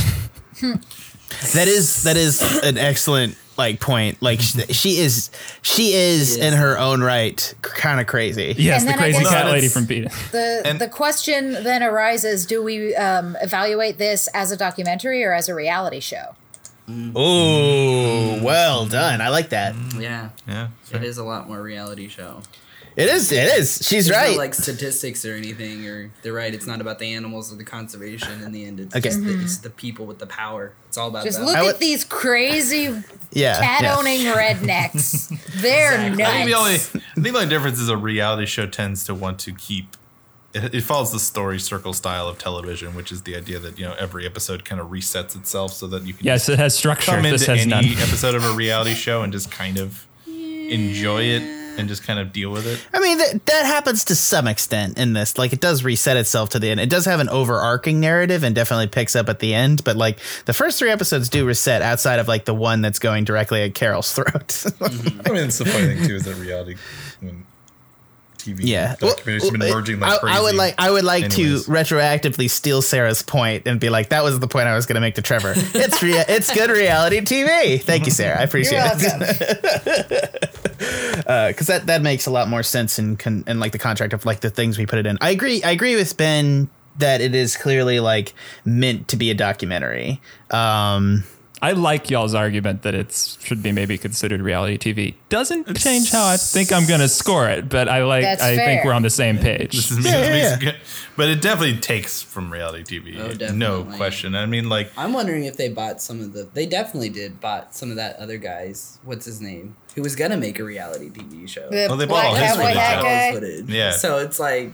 That 1.53 1.67
is 1.67 2.03
that 2.03 2.15
is 2.17 2.39
an 2.63 2.77
excellent 2.77 3.35
like 3.57 3.81
point. 3.81 4.21
Like 4.21 4.39
she, 4.39 4.61
she 4.71 4.97
is 4.99 5.31
she 5.63 5.91
is 5.93 6.37
in 6.37 6.53
her 6.53 6.77
own 6.79 7.01
right 7.01 7.53
kind 7.61 7.99
of 7.99 8.05
crazy. 8.07 8.53
yes, 8.57 8.81
And 8.83 8.89
the 8.93 8.97
crazy 8.97 9.19
guess 9.23 9.31
cat 9.31 9.45
No, 9.47 9.51
lady 9.51 9.67
from 9.67 9.85
Peter. 9.87 10.09
The 10.31 10.61
And- 10.63 10.79
the 10.79 10.87
question 10.87 11.51
then 11.63 11.83
arises: 11.83 12.45
Do 12.45 12.63
we 12.63 12.95
um, 12.95 13.35
evaluate 13.41 13.97
this 13.97 14.27
as 14.33 14.51
a 14.51 14.55
documentary 14.57 15.23
or 15.25 15.33
as 15.33 15.49
a 15.49 15.55
reality 15.55 15.99
show? 15.99 16.35
Ooh, 16.89 18.39
well 18.43 18.85
done. 18.85 19.19
I 19.19 19.29
like 19.29 19.49
that. 19.49 19.75
Yeah, 19.97 20.29
Yeah. 20.47 20.67
it 20.93 21.03
is 21.03 21.17
a 21.17 21.23
lot 21.23 21.47
more 21.47 21.61
reality 21.61 22.07
show. 22.07 22.41
It 22.95 23.09
is. 23.09 23.31
It 23.31 23.57
is. 23.59 23.81
She's 23.85 24.07
There's 24.07 24.17
right. 24.17 24.31
no 24.31 24.37
like 24.37 24.53
statistics 24.53 25.25
or 25.25 25.33
anything, 25.33 25.85
or 25.85 26.11
they're 26.21 26.31
right. 26.31 26.53
It's 26.53 26.65
not 26.65 26.79
about 26.79 26.97
the 26.99 27.13
animals 27.13 27.51
or 27.51 27.57
the 27.57 27.65
conservation. 27.65 28.41
In 28.41 28.51
the 28.53 28.63
end, 28.65 28.79
it's 28.79 28.95
Okay. 28.95 29.09
just 29.09 29.21
the, 29.23 29.33
it's 29.41 29.55
mm-hmm. 29.55 29.63
the 29.63 29.69
people 29.71 30.05
with 30.05 30.19
the 30.19 30.27
power. 30.27 30.71
It's 30.87 30.97
all 30.97 31.09
about 31.09 31.25
Just 31.25 31.37
them. 31.39 31.47
look 31.47 31.57
I 31.57 31.61
would- 31.63 31.73
at 31.75 31.79
these 31.79 32.05
crazy 32.05 32.83
yeah. 33.31 33.59
cat 33.59 33.81
yeah. 33.83 33.97
owning 33.97 34.21
rednecks. 34.21 35.27
They're 35.61 36.07
Exactly. 36.07 36.15
nuts. 36.23 36.29
I 36.29 36.37
think 36.37 36.49
the 36.49 36.55
only 36.57 36.73
I 36.73 36.77
think 36.77 37.23
the 37.23 37.29
only 37.35 37.49
difference 37.49 37.79
is 37.79 37.89
a 37.89 37.97
reality 37.97 38.45
show 38.45 38.65
tends 38.65 39.03
to 39.05 39.13
want 39.13 39.39
to 39.39 39.51
keep 39.53 39.97
it, 40.53 40.73
it 40.73 40.81
follows 40.83 41.11
the 41.11 41.19
story 41.19 41.59
circle 41.59 41.91
style 41.91 42.29
of 42.29 42.37
television, 42.37 42.95
which 42.95 43.11
is 43.11 43.23
the 43.23 43.35
idea 43.35 43.59
that 43.59 43.77
you 43.77 43.83
know 43.83 43.93
every 43.99 44.25
episode 44.25 44.63
kind 44.63 44.79
of 44.79 44.87
resets 44.87 45.35
itself 45.35 45.73
so 45.73 45.85
that 45.87 46.03
you 46.03 46.13
can 46.13 46.25
Yes, 46.25 46.47
it 46.47 46.57
has 46.59 46.73
structure. 46.77 47.11
come 47.11 47.23
This 47.23 47.41
into 47.41 47.51
has 47.51 47.61
any 47.73 47.89
none. 47.95 48.01
episode 48.03 48.35
of 48.35 48.45
a 48.45 48.53
reality 48.53 48.93
show 48.93 49.21
and 49.21 49.33
just 49.33 49.51
kind 49.51 49.77
of 49.77 50.07
enjoy 50.27 51.23
it 51.23 51.64
and 51.77 51.87
just 51.87 52.03
kind 52.03 52.19
of 52.19 52.31
deal 52.31 52.51
with 52.51 52.65
it. 52.67 52.85
I 52.93 52.99
mean, 52.99 53.17
that, 53.17 53.45
that 53.45 53.65
happens 53.65 54.05
to 54.05 54.15
some 54.15 54.47
extent 54.47 54.97
in 54.97 55.13
this. 55.13 55.37
Like, 55.37 55.53
it 55.53 55.59
does 55.59 55.83
reset 55.83 56.17
itself 56.17 56.49
to 56.49 56.59
the 56.59 56.69
end. 56.69 56.79
It 56.79 56.89
does 56.89 57.05
have 57.05 57.19
an 57.19 57.29
overarching 57.29 57.99
narrative 57.99 58.43
and 58.43 58.55
definitely 58.55 58.87
picks 58.87 59.15
up 59.15 59.29
at 59.29 59.39
the 59.39 59.53
end. 59.53 59.83
But, 59.83 59.97
like, 59.97 60.19
the 60.45 60.53
first 60.53 60.79
three 60.79 60.89
episodes 60.89 61.29
do 61.29 61.45
reset 61.45 61.81
outside 61.81 62.19
of, 62.19 62.27
like, 62.27 62.45
the 62.45 62.53
one 62.55 62.81
that's 62.81 62.99
going 62.99 63.23
directly 63.23 63.63
at 63.63 63.73
Carole's 63.75 64.13
throat. 64.13 64.65
I 64.81 64.89
mean, 65.31 65.45
it's 65.45 65.57
the 65.57 65.65
funny 65.65 65.95
thing 65.95 66.07
too 66.07 66.15
is 66.15 66.23
that 66.23 66.35
reality 66.35 66.75
when 67.21 67.45
TV 68.45 68.59
yeah. 68.61 68.95
documentaries 68.95 69.43
have 69.43 69.51
been 69.51 69.59
Well, 69.61 69.75
merging 69.75 70.03
I, 70.03 70.09
like 70.09 70.19
crazy. 70.21 70.37
I 70.37 70.41
would 70.41 70.55
like 70.55 70.75
I 70.77 70.91
would 70.91 71.03
like 71.03 71.23
Anyways. 71.25 71.65
to 71.65 71.71
retroactively 71.71 72.49
steal 72.49 72.81
Sarah's 72.81 73.21
point 73.23 73.67
and 73.67 73.79
be 73.79 73.89
like, 73.89 74.09
that 74.09 74.23
was 74.23 74.39
the 74.39 74.47
point 74.47 74.67
I 74.67 74.75
was 74.75 74.85
going 74.85 74.95
to 74.95 75.01
make 75.01 75.15
to 75.15 75.21
Trevor. 75.21 75.53
It's 75.73 76.01
rea- 76.01 76.25
it's 76.27 76.53
good 76.53 76.69
reality 76.69 77.21
TV. 77.21 77.81
Thank 77.81 78.05
you, 78.05 78.11
Sarah. 78.11 78.39
I 78.39 78.43
appreciate 78.43 78.77
You're 78.79 78.87
it. 78.87 79.19
welcome. 79.19 80.39
because 81.49 81.67
that 81.67 81.83
that 81.87 82.01
makes 82.01 82.25
a 82.25 82.31
lot 82.31 82.47
more 82.47 82.63
sense 82.63 82.99
in 82.99 83.17
con- 83.17 83.43
in 83.47 83.59
like 83.59 83.71
the 83.71 83.79
contract 83.79 84.13
of 84.13 84.25
like 84.25 84.41
the 84.41 84.49
things 84.49 84.77
we 84.77 84.85
put 84.85 84.99
it 84.99 85.05
in. 85.05 85.17
I 85.21 85.29
agree. 85.31 85.63
I 85.63 85.71
agree 85.71 85.95
with 85.95 86.15
Ben 86.17 86.69
that 86.97 87.21
it 87.21 87.35
is 87.35 87.57
clearly 87.57 87.99
like 87.99 88.33
meant 88.63 89.07
to 89.09 89.17
be 89.17 89.29
a 89.31 89.33
documentary. 89.33 90.21
Um, 90.51 91.23
I 91.65 91.71
like 91.71 92.11
y'all's 92.11 92.35
argument 92.35 92.83
that 92.83 92.93
it 92.93 93.37
should 93.41 93.63
be 93.63 93.71
maybe 93.71 93.97
considered 93.97 94.39
reality 94.41 94.77
TV. 94.77 95.15
Doesn't 95.29 95.75
change 95.77 96.11
how 96.11 96.25
I 96.27 96.37
think 96.37 96.71
I'm 96.71 96.85
going 96.85 96.99
to 96.99 97.07
score 97.07 97.49
it, 97.49 97.69
but 97.69 97.89
I 97.89 98.03
like. 98.03 98.21
That's 98.23 98.43
I 98.43 98.55
think 98.55 98.85
we're 98.85 98.93
on 98.93 99.01
the 99.01 99.09
same 99.09 99.39
page. 99.39 99.71
This 99.75 99.89
is- 99.91 100.05
Yeah, 100.05 100.21
this 100.21 100.43
yeah, 100.43 100.55
makes 100.57 100.63
it- 100.67 100.75
But 101.17 101.29
it 101.29 101.41
definitely 101.41 101.79
takes 101.79 102.21
from 102.21 102.51
reality 102.51 102.83
TV. 102.83 103.17
Oh, 103.19 103.53
no 103.55 103.83
question. 103.83 104.35
I 104.35 104.45
mean, 104.45 104.69
like, 104.69 104.91
I'm 104.95 105.11
wondering 105.13 105.45
if 105.45 105.57
they 105.57 105.69
bought 105.69 106.01
some 106.01 106.21
of 106.21 106.33
the. 106.33 106.47
They 106.53 106.65
definitely 106.67 107.09
did 107.09 107.41
bought 107.41 107.73
some 107.75 107.89
of 107.89 107.95
that 107.95 108.17
other 108.17 108.37
guy's. 108.37 108.99
What's 109.03 109.25
his 109.25 109.41
name? 109.41 109.75
Who 109.95 110.01
was 110.03 110.15
gonna 110.15 110.37
make 110.37 110.59
a 110.59 110.63
reality 110.63 111.09
TV 111.09 111.47
show? 111.49 111.67
The 111.71 111.87
Well, 111.87 111.97
they 111.97 112.05
bought 112.05 112.25
all 112.25 112.35
his 112.35 112.51
footage 112.55 112.75
hat 112.77 112.99
out. 113.05 113.33
footage. 113.33 113.69
Yeah. 113.69 113.91
So 113.91 114.19
it's 114.19 114.39
like. 114.39 114.71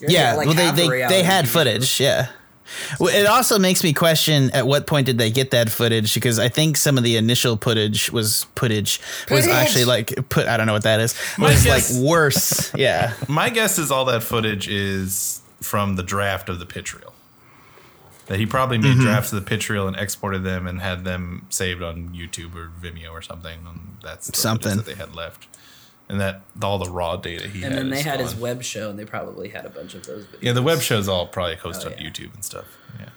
yeah, 0.00 0.34
like 0.34 0.46
well, 0.48 0.56
they 0.56 0.70
they, 0.72 0.88
they 1.06 1.22
had 1.22 1.44
TV 1.44 1.48
footage. 1.48 2.00
Yeah. 2.00 2.28
Well, 2.98 3.14
it 3.14 3.26
also 3.26 3.58
makes 3.58 3.84
me 3.84 3.92
question 3.92 4.50
at 4.52 4.66
what 4.66 4.86
point 4.86 5.06
did 5.06 5.18
they 5.18 5.30
get 5.30 5.50
that 5.50 5.70
footage 5.70 6.14
because 6.14 6.38
I 6.38 6.48
think 6.48 6.76
some 6.76 6.96
of 6.98 7.04
the 7.04 7.16
initial 7.16 7.56
footage 7.56 8.10
was 8.10 8.44
footage 8.56 9.00
was 9.30 9.44
Footage. 9.44 9.50
actually 9.50 9.84
like 9.84 10.28
put 10.28 10.46
I 10.48 10.56
don't 10.56 10.66
know 10.66 10.72
what 10.72 10.84
that 10.84 11.00
is 11.00 11.14
My 11.38 11.50
was 11.50 11.62
guess- 11.64 11.94
like 11.96 12.02
worse 12.04 12.74
yeah 12.76 13.12
my 13.28 13.50
guess 13.50 13.78
is 13.78 13.90
all 13.90 14.06
that 14.06 14.22
footage 14.22 14.66
is 14.68 15.42
from 15.60 15.96
the 15.96 16.02
draft 16.02 16.48
of 16.48 16.58
the 16.58 16.66
pitch 16.66 16.94
reel. 16.94 17.12
That 18.26 18.38
he 18.38 18.46
probably 18.46 18.78
made 18.78 18.92
Mm-hmm. 18.94 19.02
drafts 19.02 19.32
of 19.34 19.44
the 19.44 19.46
pitch 19.46 19.68
reel 19.68 19.86
and 19.86 19.96
exported 19.96 20.44
them 20.44 20.66
and 20.66 20.80
had 20.80 21.04
them 21.04 21.46
saved 21.50 21.82
on 21.82 22.08
YouTube 22.10 22.54
or 22.54 22.70
Vimeo 22.82 23.10
or 23.10 23.20
something. 23.20 23.58
And 23.68 23.96
that's 24.02 24.28
the 24.28 24.36
Something. 24.36 24.76
that 24.78 24.86
they 24.86 24.94
had 24.94 25.14
left. 25.14 25.46
And 26.08 26.20
that 26.20 26.42
all 26.62 26.78
the 26.78 26.90
raw 26.90 27.16
data 27.16 27.48
he 27.48 27.60
had. 27.60 27.70
And 27.72 27.78
then 27.78 27.90
they 27.90 28.00
is 28.00 28.04
had 28.04 28.20
his 28.20 28.34
web 28.34 28.62
show, 28.62 28.90
and 28.90 28.98
they 28.98 29.06
probably 29.06 29.48
had 29.48 29.64
a 29.64 29.70
bunch 29.70 29.94
of 29.94 30.04
those. 30.06 30.24
Videos. 30.26 30.42
Yeah, 30.42 30.52
the 30.52 30.62
web 30.62 30.80
shows 30.80 31.08
all 31.08 31.26
probably 31.26 31.56
hosted 31.56 31.86
Oh, 31.86 31.92
on. 31.92 31.98
YouTube 31.98 32.34
and 32.34 32.44
stuff. 32.44 32.66
Yeah. 33.00 33.08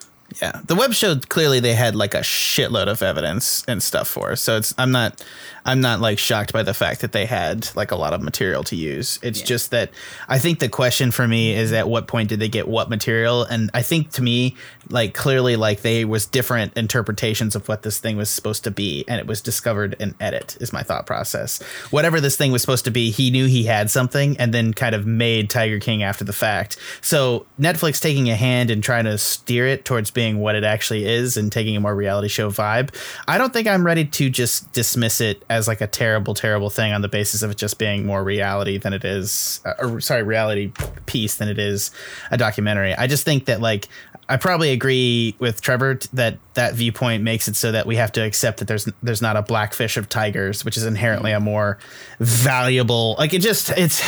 Yeah, 0.41 0.61
the 0.65 0.75
web 0.75 0.93
show 0.93 1.15
clearly 1.17 1.59
they 1.61 1.73
had 1.73 1.95
like 1.95 2.13
a 2.13 2.19
shitload 2.19 2.87
of 2.87 3.01
evidence 3.01 3.63
and 3.67 3.81
stuff 3.81 4.07
for. 4.07 4.35
So 4.35 4.57
it's 4.57 4.73
I'm 4.77 4.91
not 4.91 5.23
I'm 5.67 5.81
not 5.81 5.99
like 5.99 6.17
shocked 6.17 6.53
by 6.53 6.63
the 6.63 6.73
fact 6.73 7.01
that 7.01 7.11
they 7.11 7.25
had 7.25 7.67
like 7.75 7.91
a 7.91 7.95
lot 7.95 8.13
of 8.13 8.21
material 8.21 8.63
to 8.63 8.75
use. 8.75 9.19
It's 9.21 9.41
Yeah. 9.41 9.45
just 9.45 9.71
that 9.71 9.91
I 10.29 10.39
think 10.39 10.59
the 10.59 10.69
question 10.69 11.11
for 11.11 11.27
me 11.27 11.53
is 11.53 11.71
at 11.73 11.87
what 11.89 12.07
point 12.07 12.29
did 12.29 12.39
they 12.39 12.47
get 12.47 12.67
what 12.67 12.89
material? 12.89 13.43
And 13.43 13.69
I 13.73 13.81
think 13.81 14.11
to 14.13 14.21
me 14.23 14.55
like 14.89 15.13
clearly 15.13 15.57
like 15.57 15.81
they 15.81 16.05
was 16.05 16.25
different 16.25 16.71
interpretations 16.77 17.53
of 17.55 17.67
what 17.67 17.83
this 17.83 17.97
thing 17.99 18.15
was 18.15 18.29
supposed 18.29 18.63
to 18.63 18.71
be 18.71 19.03
and 19.09 19.19
it 19.19 19.27
was 19.27 19.41
discovered 19.41 19.97
in 19.99 20.15
edit 20.21 20.55
is 20.61 20.71
my 20.71 20.81
thought 20.83 21.05
process. 21.05 21.61
Whatever 21.91 22.21
this 22.21 22.37
thing 22.37 22.53
was 22.53 22.61
supposed 22.61 22.85
to 22.85 22.91
be, 22.91 23.11
he 23.11 23.29
knew 23.29 23.45
he 23.47 23.65
had 23.65 23.91
something 23.91 24.37
and 24.37 24.53
then 24.53 24.73
kind 24.73 24.95
of 24.95 25.05
made 25.05 25.49
Tiger 25.49 25.79
King 25.79 26.01
after 26.01 26.23
the 26.23 26.31
fact. 26.31 26.77
So 27.01 27.45
Netflix 27.59 28.01
taking 28.01 28.29
a 28.29 28.35
hand 28.37 28.71
and 28.71 28.81
trying 28.81 29.03
to 29.03 29.17
steer 29.17 29.67
it 29.67 29.83
towards 29.83 30.11
being 30.11 30.39
what 30.39 30.55
it 30.55 30.63
actually 30.63 31.05
is 31.05 31.35
and 31.35 31.51
taking 31.51 31.75
a 31.75 31.81
more 31.81 31.93
reality 31.93 32.29
show 32.29 32.49
vibe. 32.49 32.95
I 33.27 33.37
don't 33.37 33.51
think 33.51 33.67
I'm 33.67 33.85
ready 33.85 34.05
to 34.05 34.29
just 34.29 34.71
dismiss 34.71 35.19
it 35.19 35.43
as 35.49 35.56
like 35.65 35.79
a 35.79 35.87
terrible, 35.87 36.33
terrible 36.33 36.69
thing 36.69 36.91
on 36.91 37.01
the 37.01 37.07
basis 37.07 37.41
of 37.41 37.51
it 37.51 37.55
just 37.57 37.79
being 37.79 38.05
more 38.05 38.21
reality 38.21 38.77
than 38.77 38.91
it 38.91 39.05
is, 39.05 39.61
uh, 39.63 39.75
or 39.79 40.01
sorry, 40.01 40.23
reality 40.23 40.73
piece 41.05 41.35
than 41.35 41.47
it 41.47 41.57
is 41.57 41.91
a 42.31 42.37
documentary. 42.37 42.93
I 42.93 43.07
just 43.07 43.23
think 43.23 43.45
that 43.45 43.61
like 43.61 43.87
I 44.27 44.35
probably 44.35 44.71
agree 44.73 45.35
with 45.39 45.61
Trevor 45.61 45.95
t- 45.95 46.09
that 46.11 46.37
that 46.55 46.73
viewpoint 46.75 47.23
makes 47.23 47.47
it 47.47 47.55
so 47.55 47.71
that 47.71 47.85
we 47.85 47.95
have 47.95 48.11
to 48.11 48.21
accept 48.25 48.57
that 48.59 48.67
there's 48.67 48.83
there's 49.01 49.21
not 49.21 49.37
a 49.37 49.41
blackfish 49.41 49.95
of 49.95 50.09
tigers, 50.09 50.65
which 50.65 50.75
is 50.75 50.83
inherently 50.83 51.31
a 51.31 51.39
more 51.39 51.77
valuable. 52.19 53.15
Like 53.17 53.33
it 53.33 53.39
just 53.41 53.69
it's 53.71 54.01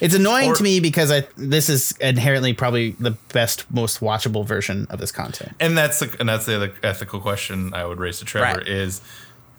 it's 0.00 0.14
annoying 0.14 0.50
Or- 0.50 0.56
to 0.56 0.62
me 0.62 0.80
because 0.80 1.12
I 1.12 1.26
this 1.36 1.68
is 1.68 1.92
inherently 2.00 2.52
probably 2.52 2.90
the 2.98 3.12
best, 3.32 3.70
most 3.72 4.00
watchable 4.00 4.44
version 4.44 4.86
of 4.90 4.98
this 4.98 5.12
content. 5.12 5.52
And 5.60 5.78
that's 5.78 6.00
the, 6.00 6.14
and 6.18 6.28
that's 6.28 6.46
the 6.46 6.56
other 6.56 6.72
ethical 6.82 7.20
question 7.20 7.72
I 7.72 7.84
would 7.86 8.00
raise 8.00 8.18
to 8.18 8.24
Trevor 8.24 8.58
Right. 8.58 8.68
is 8.68 9.00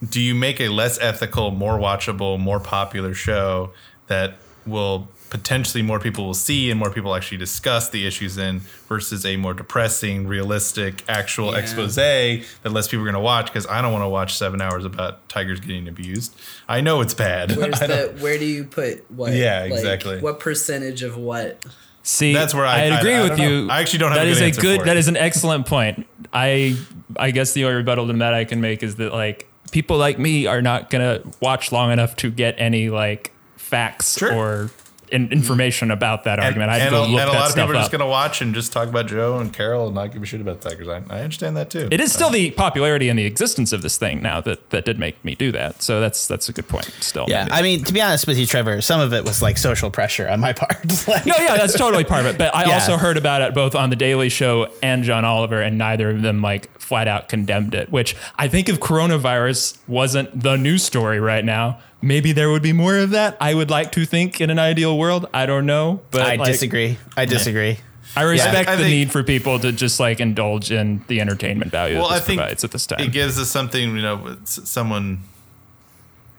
do 0.09 0.21
you 0.21 0.35
make 0.35 0.59
a 0.59 0.69
less 0.69 0.99
ethical, 0.99 1.51
more 1.51 1.77
watchable, 1.79 2.39
more 2.39 2.59
popular 2.59 3.13
show 3.13 3.71
that 4.07 4.35
will 4.65 5.07
potentially 5.29 5.81
more 5.81 5.99
people 5.99 6.25
will 6.25 6.33
see 6.33 6.69
and 6.69 6.79
more 6.79 6.89
people 6.89 7.13
actually 7.15 7.37
discuss 7.37 7.89
the 7.89 8.05
issues 8.05 8.37
in 8.37 8.59
versus 8.87 9.25
a 9.25 9.35
more 9.37 9.53
depressing, 9.53 10.27
realistic, 10.27 11.03
actual 11.09 11.51
Yeah. 11.51 11.59
expose 11.59 11.95
that 11.95 12.43
less 12.71 12.87
people 12.87 13.01
are 13.01 13.05
going 13.11 13.15
to 13.15 13.19
watch 13.19 13.47
because 13.47 13.67
I 13.67 13.81
don't 13.81 13.91
want 13.91 14.03
to 14.03 14.09
watch 14.09 14.37
7 14.37 14.61
hours 14.61 14.85
about 14.85 15.27
tigers 15.27 15.59
getting 15.59 15.87
abused. 15.87 16.35
I 16.69 16.81
know 16.81 17.01
it's 17.01 17.13
bad. 17.13 17.51
Where's 17.57 17.79
the? 17.79 18.15
Where 18.19 18.37
do 18.37 18.45
you 18.45 18.63
put 18.63 19.09
what? 19.11 19.33
Yeah, 19.33 19.61
like, 19.63 19.71
exactly. 19.73 20.19
What 20.19 20.39
percentage 20.39 21.03
of 21.03 21.17
what? 21.17 21.65
See, 22.03 22.33
That's 22.33 22.53
where 22.53 22.65
I- 22.65 22.83
I'd 22.85 22.91
I- 22.93 22.99
agree 22.99 23.13
I 23.15 23.21
with 23.23 23.29
don't 23.31 23.39
know. 23.39 23.49
you. 23.63 23.69
I 23.69 23.81
actually 23.81 23.99
don't 23.99 24.11
have 24.11 24.19
That 24.21 24.27
a 24.27 24.29
is 24.29 24.39
good 24.39 24.57
a 24.57 24.61
good. 24.61 24.79
for 24.81 24.85
That 24.85 24.95
it. 24.95 24.99
is 24.99 25.07
an 25.07 25.17
excellent 25.17 25.65
point. 25.65 26.05
I 26.31 26.77
I 27.17 27.31
guess 27.31 27.53
the 27.53 27.63
only 27.65 27.77
rebuttal 27.77 28.07
to 28.07 28.13
that 28.13 28.33
I 28.35 28.45
can 28.45 28.61
make 28.61 28.83
is 28.83 28.95
that 28.97 29.11
like 29.11 29.49
people 29.75 29.97
like 29.97 30.17
me 30.17 30.45
are 30.47 30.61
not 30.61 30.89
gonna 30.89 31.21
watch 31.41 31.69
long 31.69 31.91
enough 31.91 32.15
to 32.15 32.31
get 32.31 32.55
any 32.57 32.89
like 32.89 33.33
facts 33.57 34.17
Sure. 34.17 34.33
or 34.33 34.69
in, 35.11 35.25
mm-hmm. 35.25 35.33
information 35.33 35.91
about 35.91 36.23
that 36.25 36.39
And, 36.39 36.45
argument. 36.45 36.71
I 36.71 36.77
have 36.79 36.93
and 36.93 36.95
to 36.95 36.99
a, 36.99 37.11
look 37.11 37.21
and 37.21 37.29
a 37.29 37.33
that 37.33 37.37
lot 37.37 37.45
of 37.45 37.51
stuff 37.51 37.63
people 37.67 37.77
are 37.77 37.79
just 37.81 37.91
going 37.91 37.99
to 37.99 38.05
watch 38.07 38.41
and 38.41 38.53
just 38.55 38.71
talk 38.71 38.87
about 38.87 39.07
Joe 39.07 39.37
and 39.39 39.53
Carole 39.53 39.87
and 39.87 39.95
not 39.95 40.11
give 40.11 40.21
a 40.21 40.25
shit 40.25 40.41
about 40.41 40.61
Tigers. 40.61 40.87
I, 40.87 41.01
I 41.09 41.21
understand 41.21 41.57
that 41.57 41.69
too. 41.69 41.87
It 41.91 41.99
is 42.01 42.11
still 42.11 42.29
the 42.29 42.51
popularity 42.51 43.09
and 43.09 43.17
the 43.19 43.25
existence 43.25 43.71
of 43.73 43.81
this 43.81 43.97
thing 43.97 44.21
now 44.21 44.41
that 44.41 44.69
that 44.71 44.85
did 44.85 44.99
make 44.99 45.23
me 45.23 45.35
do 45.35 45.51
that. 45.51 45.81
So 45.81 45.99
that's 45.99 46.27
that's 46.27 46.49
a 46.49 46.53
good 46.53 46.67
point. 46.67 46.91
Still, 46.99 47.25
Yeah, 47.27 47.47
I 47.51 47.61
mean, 47.61 47.83
to 47.83 47.93
be 47.93 48.01
honest 48.01 48.27
with 48.27 48.37
you, 48.37 48.45
Trevor, 48.45 48.81
some 48.81 48.99
of 49.01 49.13
it 49.13 49.23
was 49.23 49.41
like 49.41 49.57
social 49.57 49.89
pressure 49.91 50.27
on 50.27 50.39
my 50.39 50.53
part. 50.61 51.07
Like- 51.07 51.25
No, 51.25 51.35
yeah, 51.37 51.57
that's 51.57 51.77
totally 51.77 52.03
part 52.03 52.21
of 52.25 52.35
it. 52.35 52.37
But 52.37 52.55
I 52.55 52.65
Yeah. 52.67 52.75
also 52.75 52.97
heard 52.97 53.17
about 53.17 53.41
it 53.41 53.53
both 53.53 53.75
on 53.75 53.89
the 53.89 53.95
Daily 53.95 54.29
Show 54.29 54.67
and 54.81 55.03
John 55.03 55.25
Oliver, 55.25 55.61
and 55.61 55.77
neither 55.77 56.09
of 56.09 56.21
them 56.21 56.41
like 56.41 56.69
flat 56.79 57.07
out 57.07 57.29
condemned 57.29 57.73
it. 57.73 57.91
Which 57.91 58.15
I 58.37 58.47
think 58.47 58.69
if 58.69 58.79
coronavirus 58.79 59.77
wasn't 59.87 60.41
the 60.41 60.55
news 60.55 60.83
story 60.83 61.19
right 61.19 61.43
now, 61.45 61.79
maybe 62.01 62.31
there 62.31 62.49
would 62.51 62.61
be 62.63 62.73
more 62.73 62.97
of 62.97 63.11
that. 63.11 63.37
I 63.39 63.53
would 63.53 63.69
like 63.69 63.91
to 63.93 64.05
think 64.05 64.39
in 64.41 64.49
an 64.49 64.59
ideal 64.59 64.97
world. 64.97 65.27
I 65.33 65.45
don't 65.45 65.65
know, 65.65 66.01
but 66.11 66.21
I 66.21 66.35
like, 66.35 66.51
disagree. 66.51 66.97
I 67.17 67.25
disagree. 67.25 67.77
I 68.17 68.21
respect 68.23 68.69
I- 68.69 68.73
I 68.73 68.75
the 68.77 68.83
think- 68.83 68.91
need 68.95 69.11
for 69.11 69.23
people 69.23 69.59
to 69.59 69.71
just 69.71 69.99
like 69.99 70.19
indulge 70.19 70.71
in 70.71 71.03
the 71.07 71.19
entertainment 71.19 71.71
value 71.71 71.97
well, 71.97 72.09
that 72.09 72.15
I 72.15 72.19
think 72.19 72.39
provides 72.39 72.63
at 72.63 72.71
this 72.71 72.85
time. 72.87 72.99
it 73.01 73.11
gives 73.11 73.37
us 73.39 73.49
something. 73.49 73.95
You 73.95 74.01
know, 74.01 74.37
someone. 74.45 75.21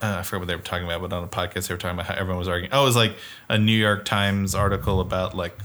Uh, 0.01 0.17
I 0.19 0.23
forget 0.23 0.41
what 0.41 0.47
they 0.47 0.55
were 0.55 0.61
talking 0.61 0.85
about, 0.85 1.01
but 1.01 1.11
on 1.11 1.23
a 1.23 1.27
podcast 1.27 1.67
they 1.67 1.73
were 1.73 1.79
talking 1.79 1.95
about 1.99 2.05
how 2.07 2.13
everyone 2.15 2.37
was 2.37 2.47
arguing. 2.47 2.71
Oh, 2.71 2.83
it 2.83 2.85
was 2.85 2.95
like 2.95 3.15
a 3.49 3.57
New 3.57 3.75
York 3.77 4.05
Times 4.05 4.53
article 4.53 4.99
about 4.99 5.35
like 5.35 5.57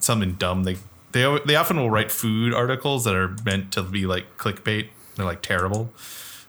something 0.00 0.32
dumb. 0.34 0.64
They 0.64 0.76
they 1.12 1.38
they 1.46 1.54
often 1.56 1.76
will 1.76 1.90
write 1.90 2.10
food 2.10 2.52
articles 2.54 3.04
that 3.04 3.14
are 3.14 3.34
meant 3.44 3.72
to 3.72 3.82
be 3.82 4.04
like 4.06 4.36
clickbait. 4.36 4.88
They're 5.16 5.26
like 5.26 5.42
terrible, 5.42 5.92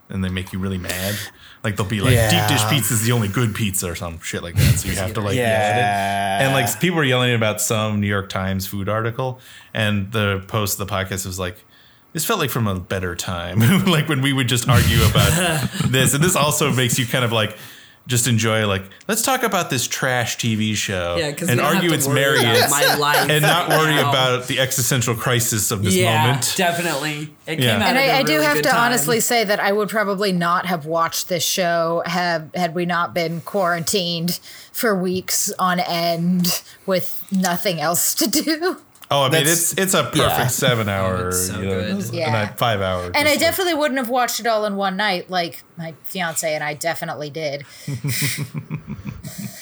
and 0.10 0.24
they 0.24 0.30
make 0.30 0.54
you 0.54 0.60
really 0.60 0.78
mad. 0.80 1.16
Like 1.64 1.78
they'll 1.78 1.86
be 1.86 2.02
like 2.02 2.14
Yeah. 2.14 2.30
deep 2.30 2.58
dish 2.58 2.68
pizza 2.70 2.94
is 2.94 3.04
the 3.04 3.14
only 3.14 3.30
good 3.30 3.56
pizza 3.56 3.90
or 3.90 3.96
some 3.96 4.20
shit 4.20 4.44
like 4.44 4.56
that. 4.56 4.80
So 4.80 4.90
you 4.90 4.96
have 4.96 5.14
to 5.14 5.22
like 5.22 5.36
Yeah. 5.36 5.44
yeah. 5.78 6.40
it. 6.40 6.44
And 6.44 6.54
like 6.54 6.80
people 6.80 6.98
were 6.98 7.04
yelling 7.06 7.34
about 7.34 7.62
some 7.62 8.02
New 8.02 8.08
York 8.08 8.30
Times 8.30 8.68
food 8.68 8.90
article, 8.90 9.40
and 9.74 10.12
the 10.12 10.44
post 10.48 10.80
of 10.80 10.86
the 10.88 10.94
podcast 10.94 11.26
was 11.26 11.40
like, 11.40 11.64
"This 12.12 12.26
felt 12.26 12.40
like 12.40 12.50
from 12.50 12.68
a 12.68 12.78
better 12.80 13.16
time, 13.16 13.60
like 13.86 14.10
when 14.10 14.22
we 14.22 14.34
would 14.34 14.48
just 14.50 14.68
argue 14.68 15.02
about 15.06 15.32
this." 15.86 16.14
And 16.14 16.22
this 16.24 16.36
also 16.36 16.72
makes 16.72 17.00
you 17.00 17.06
kind 17.06 17.24
of 17.24 17.32
like 17.32 17.58
just 18.06 18.28
enjoy 18.28 18.68
like 18.68 18.84
let's 19.08 19.22
talk 19.22 19.44
about 19.44 19.70
this 19.70 19.88
trash 19.88 20.38
TV 20.38 20.76
show 20.76 21.16
Yeah, 21.18 21.32
because 21.32 21.50
and 21.50 21.62
argue 21.62 21.94
it's 21.94 22.08
Marriott 22.08 22.70
my 22.70 22.96
life 22.96 23.30
and 23.30 23.42
not 23.42 23.70
worry 23.70 23.96
now. 23.96 24.10
about 24.10 24.48
the 24.48 24.60
existential 24.60 25.16
crisis 25.16 25.72
of 25.72 25.84
this 25.84 25.96
yeah, 25.96 26.22
moment. 26.28 26.54
definitely. 26.58 27.34
It 27.48 27.60
Yeah. 27.60 27.74
came 27.74 27.82
out 27.82 27.88
And 27.90 27.98
at 27.98 28.04
a 28.10 28.12
I, 28.12 28.18
I 28.20 28.24
do 28.24 28.40
have 28.42 28.58
to 28.58 28.64
time. 28.64 28.76
honestly 28.78 29.20
say 29.22 29.46
that 29.46 29.60
I 29.62 29.72
would 29.72 29.88
probably 29.90 30.34
not 30.34 30.66
have 30.66 30.86
watched 30.86 31.30
this 31.30 31.44
show 31.46 32.04
have 32.06 32.54
had 32.54 32.76
we 32.76 32.86
not 32.86 33.14
been 33.14 33.40
quarantined 33.42 34.40
for 34.74 34.94
weeks 34.96 35.52
on 35.58 35.80
end 35.80 36.62
with 36.86 37.26
nothing 37.32 37.80
else 37.80 38.14
to 38.16 38.28
do. 38.28 38.82
Oh, 39.14 39.22
I 39.22 39.24
mean 39.26 39.32
That's- 39.32 39.74
it's 39.74 39.78
it's 39.78 39.94
a 39.94 40.04
perfect 40.04 40.18
yeah. 40.18 40.48
seven 40.48 40.90
hour, 40.90 41.30
it's 41.30 41.48
so 41.48 41.60
you 41.60 41.66
know, 41.68 41.96
good. 42.02 42.14
Yeah. 42.14 42.32
night, 42.32 42.58
five 42.58 42.82
hour. 42.82 43.06
And 43.06 43.16
I 43.16 43.22
just 43.22 43.28
like- 43.34 43.40
definitely 43.40 43.74
wouldn't 43.76 44.00
have 44.00 44.10
watched 44.10 44.40
it 44.40 44.48
all 44.48 44.66
in 44.66 44.76
one 44.76 44.98
night 44.98 45.30
like 45.30 45.64
my 45.78 45.94
fiance 46.06 46.54
and 46.54 46.64
I 46.64 46.74
definitely 46.74 47.30
did. 47.30 47.64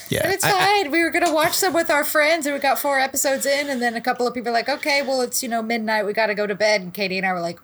Yeah, 0.09 0.23
But 0.23 0.31
it's 0.33 0.43
I- 0.43 0.49
I- 0.49 0.81
fine. 0.83 0.91
we 0.91 1.03
were 1.03 1.09
gonna 1.09 1.33
watch 1.33 1.61
them 1.61 1.71
with 1.73 1.89
our 1.89 2.03
friends, 2.03 2.45
and 2.45 2.53
we 2.53 2.59
got 2.59 2.77
four 2.77 2.99
episodes 2.99 3.45
in, 3.45 3.69
and 3.69 3.81
then 3.81 3.95
a 3.95 4.01
couple 4.01 4.27
of 4.27 4.33
people 4.33 4.51
were 4.51 4.57
like, 4.57 4.67
"Okay, 4.67 5.01
well, 5.03 5.21
it's 5.21 5.41
you 5.41 5.47
know 5.47 5.61
midnight. 5.61 6.05
We 6.05 6.11
got 6.11 6.25
to 6.27 6.35
go 6.35 6.45
to 6.45 6.53
bed." 6.55 6.81
And 6.81 6.93
Katie 6.93 7.17
and 7.17 7.25
I 7.25 7.31
were 7.31 7.39
like, 7.39 7.59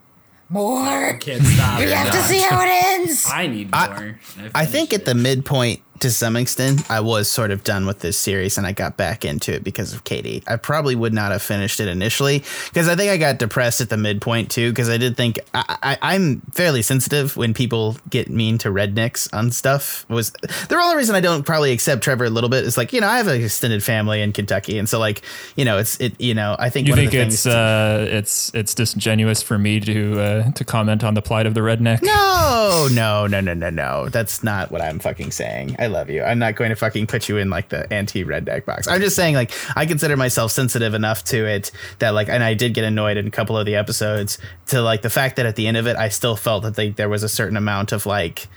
"More. 0.47 1.17
Can't 1.17 1.43
stop. 1.43 1.79
We 1.79 1.91
have 1.91 2.09
to 2.11 2.23
see 2.23 2.39
how 2.41 2.61
it 2.61 2.69
ends." 2.99 3.27
I 3.29 3.47
need 3.47 3.69
I- 3.73 3.87
more. 3.89 4.19
I 4.55 4.65
think 4.65 4.91
finished 4.91 4.93
at 4.93 5.05
the 5.05 5.15
midpoint, 5.15 5.81
to 5.99 6.11
some 6.11 6.35
extent, 6.35 6.89
I 6.89 6.99
was 6.99 7.29
sort 7.29 7.51
of 7.51 7.63
done 7.63 7.85
with 7.85 7.99
this 7.99 8.17
series 8.17 8.57
and 8.57 8.67
I 8.67 8.71
got 8.71 8.97
back 8.97 9.25
into 9.25 9.53
it 9.53 9.63
because 9.63 9.93
of 9.93 10.03
Katie. 10.03 10.43
I 10.47 10.55
probably 10.55 10.95
would 10.95 11.13
not 11.13 11.31
have 11.31 11.41
finished 11.41 11.79
it 11.79 11.87
initially 11.87 12.43
because 12.67 12.87
I 12.87 12.95
think 12.95 13.11
I 13.11 13.17
got 13.17 13.37
depressed 13.37 13.81
at 13.81 13.89
the 13.89 13.97
midpoint 13.97 14.51
too 14.51 14.71
because 14.71 14.89
I 14.89 14.97
did 14.97 15.17
think 15.17 15.39
I, 15.53 15.77
I, 15.83 16.15
I'm 16.15 16.41
fairly 16.51 16.81
sensitive 16.81 17.35
when 17.37 17.53
people 17.53 17.97
get 18.09 18.29
mean 18.29 18.57
to 18.59 18.69
rednecks 18.69 19.31
on 19.33 19.51
stuff. 19.51 20.05
Was 20.09 20.31
the 20.69 20.75
only 20.75 20.97
reason 20.97 21.15
I 21.15 21.21
don't 21.21 21.45
probably 21.45 21.71
accept 21.71 22.03
Trevor 22.03 22.25
a 22.25 22.29
little 22.29 22.49
bit 22.49 22.65
is 22.65 22.77
like 22.77 22.93
you 22.93 23.01
know 23.01 23.07
I 23.07 23.17
have 23.17 23.27
an 23.27 23.41
extended 23.41 23.83
family 23.83 24.21
in 24.21 24.33
Kentucky 24.33 24.77
and 24.77 24.87
so 24.87 24.99
like 24.99 25.21
you 25.55 25.65
know 25.65 25.77
it's 25.77 25.99
it 25.99 26.19
you 26.19 26.33
know 26.33 26.55
I 26.59 26.69
think 26.69 26.87
you 26.87 26.91
one 26.91 26.99
think 26.99 27.13
of 27.13 27.19
the 27.19 27.21
it's 27.21 27.45
uh, 27.45 28.07
it's 28.09 28.53
it's 28.53 28.73
disingenuous 28.73 29.41
for 29.41 29.57
me 29.57 29.79
to 29.79 30.19
uh, 30.19 30.51
to 30.51 30.65
comment 30.65 31.03
on 31.03 31.13
the 31.13 31.21
plight 31.21 31.45
of 31.45 31.53
the 31.53 31.61
redneck? 31.61 32.01
No, 32.03 32.87
no, 32.91 33.27
no, 33.27 33.41
no, 33.41 33.53
no, 33.53 33.69
no. 33.69 34.09
That's 34.09 34.43
not 34.43 34.71
what 34.71 34.81
I'm 34.81 34.99
fucking 34.99 35.31
saying. 35.31 35.75
I 35.79 35.86
love 35.87 36.09
you. 36.09 36.23
I'm 36.23 36.39
not 36.39 36.55
going 36.55 36.69
to 36.69 36.75
fucking 36.75 37.07
put 37.07 37.27
you 37.27 37.37
in 37.37 37.49
like 37.49 37.69
the 37.69 37.91
anti 37.91 38.23
redneck 38.23 38.65
box. 38.65 38.87
I'm 38.87 39.01
just 39.01 39.15
saying 39.15 39.35
like 39.35 39.51
I 39.75 39.85
consider 39.85 40.15
myself 40.15 40.51
sensitive 40.51 40.93
enough 40.93 41.23
to 41.25 41.45
it 41.45 41.71
that 41.99 42.11
like 42.11 42.29
and 42.29 42.43
I 42.43 42.53
did 42.53 42.73
get 42.73 42.83
annoyed 42.83 43.17
in 43.17 43.27
a 43.27 43.31
couple 43.31 43.57
of 43.57 43.65
the 43.65 43.75
episodes 43.75 44.37
to 44.67 44.81
like 44.81 45.01
the 45.01 45.09
fact 45.09 45.35
that 45.37 45.45
at 45.45 45.55
the 45.55 45.67
end 45.67 45.77
of 45.77 45.87
it 45.87 45.97
I 45.97 46.09
still 46.09 46.35
felt 46.35 46.63
that 46.63 46.75
they, 46.75 46.89
there 46.89 47.09
was 47.09 47.23
a 47.23 47.29
certain 47.29 47.57
amount 47.57 47.91
of 47.91 48.05
like 48.05 48.47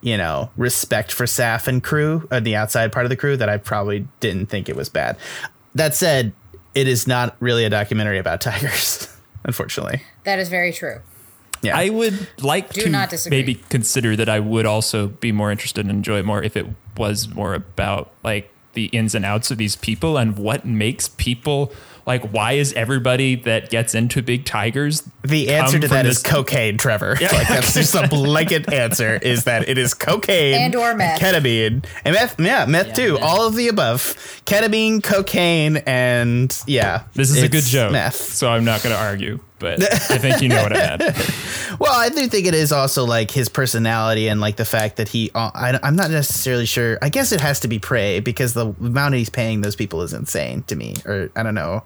you 0.00 0.16
know 0.16 0.50
respect 0.56 1.12
for 1.12 1.24
Saff 1.24 1.66
and 1.68 1.82
crew 1.82 2.26
or 2.30 2.40
the 2.40 2.56
outside 2.56 2.92
part 2.92 3.06
of 3.06 3.10
the 3.10 3.16
crew 3.16 3.36
that 3.36 3.48
I 3.48 3.56
probably 3.56 4.06
didn't 4.20 4.46
think 4.46 4.68
it 4.68 4.76
was 4.76 4.88
bad. 4.88 5.16
That 5.74 5.94
said, 5.94 6.32
it 6.74 6.88
is 6.88 7.06
not 7.06 7.36
really 7.40 7.64
a 7.64 7.70
documentary 7.70 8.18
about 8.18 8.40
tigers, 8.40 9.08
unfortunately. 9.44 10.02
that 10.24 10.38
is 10.38 10.48
very 10.48 10.72
true. 10.72 11.00
Yeah. 11.62 11.76
I 11.76 11.90
would 11.90 12.28
like 12.42 12.72
Do 12.72 12.82
to 12.82 12.88
not 12.88 13.10
disagree. 13.10 13.38
maybe 13.38 13.54
consider 13.68 14.16
that 14.16 14.28
I 14.28 14.40
would 14.40 14.66
also 14.66 15.08
be 15.08 15.30
more 15.32 15.50
interested 15.50 15.84
and 15.84 15.90
enjoy 15.90 16.18
it 16.20 16.24
more 16.24 16.42
if 16.42 16.56
it 16.56 16.66
was 16.96 17.28
more 17.28 17.54
about 17.54 18.10
like 18.24 18.50
the 18.72 18.86
ins 18.86 19.14
and 19.14 19.24
outs 19.24 19.50
of 19.50 19.58
these 19.58 19.76
people 19.76 20.16
and 20.16 20.38
what 20.38 20.64
makes 20.64 21.08
people 21.08 21.72
like 22.06 22.30
why 22.30 22.52
is 22.52 22.72
everybody 22.72 23.34
that 23.34 23.68
gets 23.68 23.94
into 23.94 24.22
big 24.22 24.44
tigers 24.46 25.02
The 25.22 25.50
answer 25.50 25.78
to 25.78 25.88
that 25.88 26.06
is 26.06 26.22
this- 26.22 26.32
cocaine, 26.32 26.78
Trevor. 26.78 27.16
Like 27.20 27.48
that's 27.48 27.74
just 27.74 27.94
a 27.94 28.08
blanket 28.10 28.72
answer. 28.72 29.16
Is 29.16 29.44
that 29.44 29.68
it 29.68 29.76
is 29.76 29.92
cocaine 29.92 30.54
And 30.54 30.74
or 30.74 30.94
meth. 30.94 31.20
ketamine, 31.20 31.84
and 32.04 32.14
meth. 32.14 32.40
Yeah, 32.40 32.64
meth 32.66 32.86
Yeah, 32.88 32.92
too. 32.94 33.12
meth. 33.14 33.22
All 33.22 33.46
of 33.46 33.54
the 33.54 33.68
above: 33.68 34.02
ketamine, 34.46 35.02
cocaine, 35.02 35.76
and 35.86 36.56
yeah. 36.66 37.02
this 37.14 37.30
is 37.30 37.42
a 37.42 37.48
good 37.48 37.64
joke 37.64 37.92
Meth. 37.92 38.14
so 38.16 38.48
i'm 38.50 38.64
not 38.64 38.82
going 38.82 38.94
to 38.94 39.00
argue 39.00 39.38
but 39.60 39.82
I 40.10 40.18
think 40.18 40.42
you 40.42 40.48
know 40.48 40.62
what 40.62 40.74
I 40.74 40.96
meant. 40.96 41.02
well, 41.78 41.94
I 41.94 42.08
do 42.08 42.26
think 42.26 42.46
it 42.46 42.54
is 42.54 42.72
also 42.72 43.04
like 43.04 43.30
his 43.30 43.48
personality 43.48 44.26
and 44.26 44.40
like 44.40 44.56
the 44.56 44.64
fact 44.64 44.96
that 44.96 45.08
he. 45.08 45.30
Uh, 45.34 45.50
I, 45.54 45.78
am 45.86 45.94
not 45.94 46.10
necessarily 46.10 46.66
sure. 46.66 46.98
I 47.00 47.10
guess 47.10 47.30
it 47.30 47.40
has 47.40 47.60
to 47.60 47.68
be 47.68 47.78
prey 47.78 48.18
because 48.18 48.54
the 48.54 48.74
amount 48.80 49.14
he's 49.14 49.30
paying 49.30 49.60
those 49.60 49.76
people 49.76 50.02
is 50.02 50.12
insane 50.12 50.64
to 50.64 50.74
me, 50.74 50.96
or 51.06 51.30
I 51.36 51.44
don't 51.44 51.54
know 51.54 51.84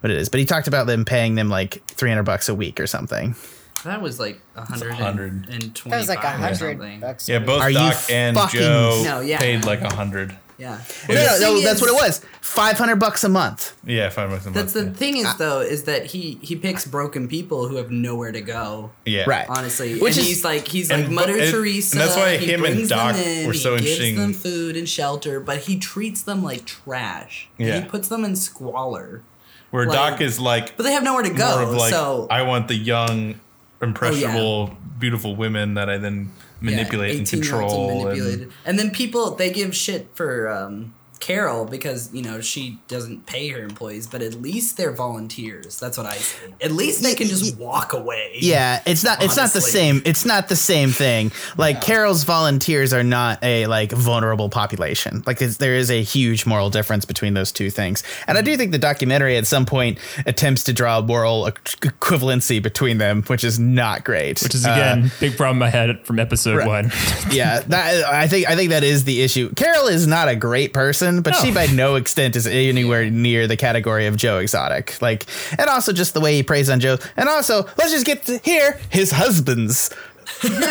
what 0.00 0.10
it 0.10 0.16
is. 0.16 0.28
But 0.28 0.40
he 0.40 0.46
talked 0.46 0.66
about 0.66 0.86
them 0.88 1.04
paying 1.04 1.36
them 1.36 1.48
like 1.48 1.84
300 1.86 2.24
bucks 2.24 2.48
a 2.48 2.54
week 2.54 2.80
or 2.80 2.86
something. 2.88 3.36
That 3.84 4.02
was 4.02 4.18
like 4.18 4.40
100. 4.54 4.90
That 4.90 5.96
was 5.96 6.08
like 6.08 6.22
100. 6.22 7.28
Yeah, 7.28 7.38
both 7.38 7.62
Are 7.62 7.72
Doc 7.72 7.96
and 8.10 8.36
Joe 8.50 9.02
no, 9.04 9.20
yeah. 9.20 9.38
paid 9.38 9.64
like 9.64 9.80
100. 9.80 10.36
Yeah. 10.60 10.78
Well, 11.08 11.40
no, 11.40 11.48
no, 11.48 11.54
no, 11.54 11.60
that's 11.62 11.76
is, 11.76 11.80
what 11.80 11.90
it 11.90 12.06
was. 12.06 12.20
Five 12.42 12.76
hundred 12.76 12.96
bucks 12.96 13.24
a 13.24 13.30
month. 13.30 13.74
Yeah, 13.84 14.10
five 14.10 14.28
bucks 14.28 14.44
a 14.44 14.50
month. 14.50 14.56
That's 14.56 14.72
the 14.74 14.84
yeah. 14.84 14.92
thing 14.92 15.16
is 15.16 15.34
though, 15.36 15.60
is 15.60 15.84
that 15.84 16.04
he 16.06 16.38
he 16.42 16.54
picks 16.54 16.86
broken 16.86 17.28
people 17.28 17.66
who 17.66 17.76
have 17.76 17.90
nowhere 17.90 18.30
to 18.30 18.42
go. 18.42 18.90
Yeah, 19.06 19.24
right. 19.26 19.46
Honestly, 19.48 19.98
which 19.98 20.18
and 20.18 20.20
is, 20.20 20.28
he's 20.28 20.44
like 20.44 20.68
he's 20.68 20.90
like 20.90 21.08
Mother 21.08 21.38
and, 21.38 21.50
Teresa. 21.50 21.96
And 21.96 22.06
that's 22.06 22.16
why 22.16 22.36
him 22.36 22.64
and 22.64 22.86
Doc 22.86 23.16
in, 23.16 23.46
were 23.46 23.54
so 23.54 23.76
he 23.76 23.78
interesting. 23.78 24.16
Them 24.16 24.34
food 24.34 24.76
and 24.76 24.86
shelter, 24.86 25.40
but 25.40 25.60
he 25.60 25.78
treats 25.78 26.22
them 26.22 26.42
like 26.42 26.66
trash. 26.66 27.48
Yeah, 27.56 27.80
he 27.80 27.88
puts 27.88 28.08
them 28.08 28.24
in 28.24 28.36
squalor. 28.36 29.22
Where 29.70 29.86
like, 29.86 29.96
Doc 29.96 30.20
is 30.20 30.38
like, 30.38 30.76
but 30.76 30.82
they 30.82 30.92
have 30.92 31.04
nowhere 31.04 31.22
to 31.22 31.30
go. 31.30 31.72
Like, 31.74 31.90
so 31.90 32.26
I 32.28 32.42
want 32.42 32.68
the 32.68 32.74
young, 32.74 33.40
impressionable, 33.80 34.40
oh 34.40 34.66
yeah. 34.66 34.74
beautiful 34.98 35.36
women 35.36 35.74
that 35.74 35.88
I 35.88 35.96
then 35.96 36.32
manipulate 36.60 37.12
yeah, 37.14 37.18
and 37.18 37.28
control. 37.28 37.90
and 37.90 38.04
manipulated. 38.04 38.52
And, 38.64 38.78
then 38.78 38.90
people 38.90 39.34
they 39.34 39.50
give 39.50 39.74
shit 39.74 40.08
for 40.14 40.48
um, 40.48 40.94
Carole 41.20 41.64
because 41.64 42.12
you 42.12 42.22
know 42.22 42.40
she 42.40 42.78
doesn't 42.88 43.26
pay 43.26 43.48
her 43.48 43.62
employees, 43.62 44.06
but 44.06 44.22
at 44.22 44.34
least 44.34 44.76
they're 44.76 44.90
volunteers. 44.92 45.78
That's 45.78 45.96
what 45.96 46.06
I 46.06 46.16
say. 46.16 46.52
At 46.62 46.72
least 46.72 47.02
they 47.02 47.14
can 47.14 47.28
just 47.28 47.56
walk 47.58 47.92
away. 47.92 48.32
Yeah, 48.40 48.82
it's 48.86 49.04
not 49.04 49.22
it's 49.22 49.36
not 49.36 49.52
the 49.52 49.60
same. 49.60 50.02
It's 50.04 50.24
not 50.24 50.48
the 50.48 50.56
same 50.56 50.90
thing. 50.90 51.30
Like 51.56 51.80
Carole's 51.80 52.24
volunteers 52.24 52.92
are 52.92 53.02
not 53.04 53.38
a 53.42 53.66
like 53.66 53.92
vulnerable 53.92 54.48
population. 54.48 55.22
Like 55.26 55.40
it's, 55.42 55.58
there 55.58 55.74
is 55.74 55.90
a 55.90 56.02
huge 56.02 56.46
moral 56.46 56.70
difference 56.70 57.04
between 57.04 57.34
those 57.34 57.52
two 57.52 57.70
things. 57.70 58.02
And 58.26 58.38
I 58.38 58.42
do 58.42 58.56
think 58.56 58.72
the 58.72 58.78
documentary 58.78 59.36
at 59.36 59.46
some 59.46 59.66
point 59.66 59.98
attempts 60.26 60.64
to 60.64 60.72
draw 60.72 60.98
a 60.98 61.02
moral 61.02 61.44
equivalency 61.44 62.62
between 62.62 62.98
them, 62.98 63.22
which 63.24 63.44
is 63.44 63.58
not 63.58 64.04
great. 64.04 64.42
which 64.42 64.54
is 64.54 64.66
Uh, 64.66 64.70
again 64.70 65.10
big 65.20 65.36
problem 65.36 65.62
i 65.62 65.68
had 65.68 66.04
from 66.06 66.18
episode 66.18 66.56
right. 66.56 66.66
one 66.66 66.90
yeah, 67.30 67.60
that 67.60 68.04
I 68.04 68.26
think 68.28 68.48
I 68.48 68.56
think 68.56 68.70
that 68.70 68.84
is 68.84 69.04
the 69.04 69.22
issue. 69.22 69.52
Carole 69.54 69.88
is 69.88 70.06
not 70.06 70.28
a 70.28 70.36
great 70.36 70.72
person, 70.72 71.09
version, 71.16 71.22
but 71.22 71.34
she 71.34 71.52
by 71.52 71.66
no 71.66 71.96
extent 71.96 72.36
is 72.36 72.46
anywhere 72.46 73.10
near 73.10 73.46
the 73.46 73.56
category 73.56 74.06
of 74.06 74.16
Joe 74.16 74.38
Exotic. 74.38 75.00
Like, 75.00 75.26
and 75.58 75.68
also 75.68 75.92
just 75.92 76.14
the 76.14 76.20
way 76.20 76.36
he 76.36 76.42
preys 76.42 76.70
on 76.70 76.80
Joe. 76.80 76.98
And 77.16 77.28
also, 77.28 77.64
let's 77.76 77.92
just 77.92 78.06
get 78.06 78.24
to 78.24 78.38
hear 78.38 78.78
his 78.90 79.10
husbands. 79.10 79.90
I'm 80.42 80.52
waiting 80.52 80.68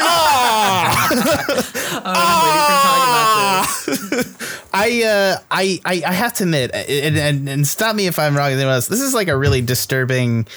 for 2.66 2.78
talking 2.84 3.10
about 3.10 3.66
this. 3.66 4.68
I, 4.74 5.04
uh, 5.04 5.38
I, 5.52 5.82
I, 5.84 6.02
I 6.08 6.14
have 6.14 6.34
to 6.36 6.44
admit, 6.44 6.72
and, 6.74 7.18
and, 7.18 7.50
and 7.50 7.68
stop 7.68 7.96
me 7.96 8.08
if 8.08 8.18
I'm 8.20 8.38
wrong. 8.38 8.52
else, 8.54 8.88
This 8.88 9.02
is 9.02 9.14
like 9.14 9.28
a 9.28 9.38
really 9.38 9.62
disturbing 9.62 10.48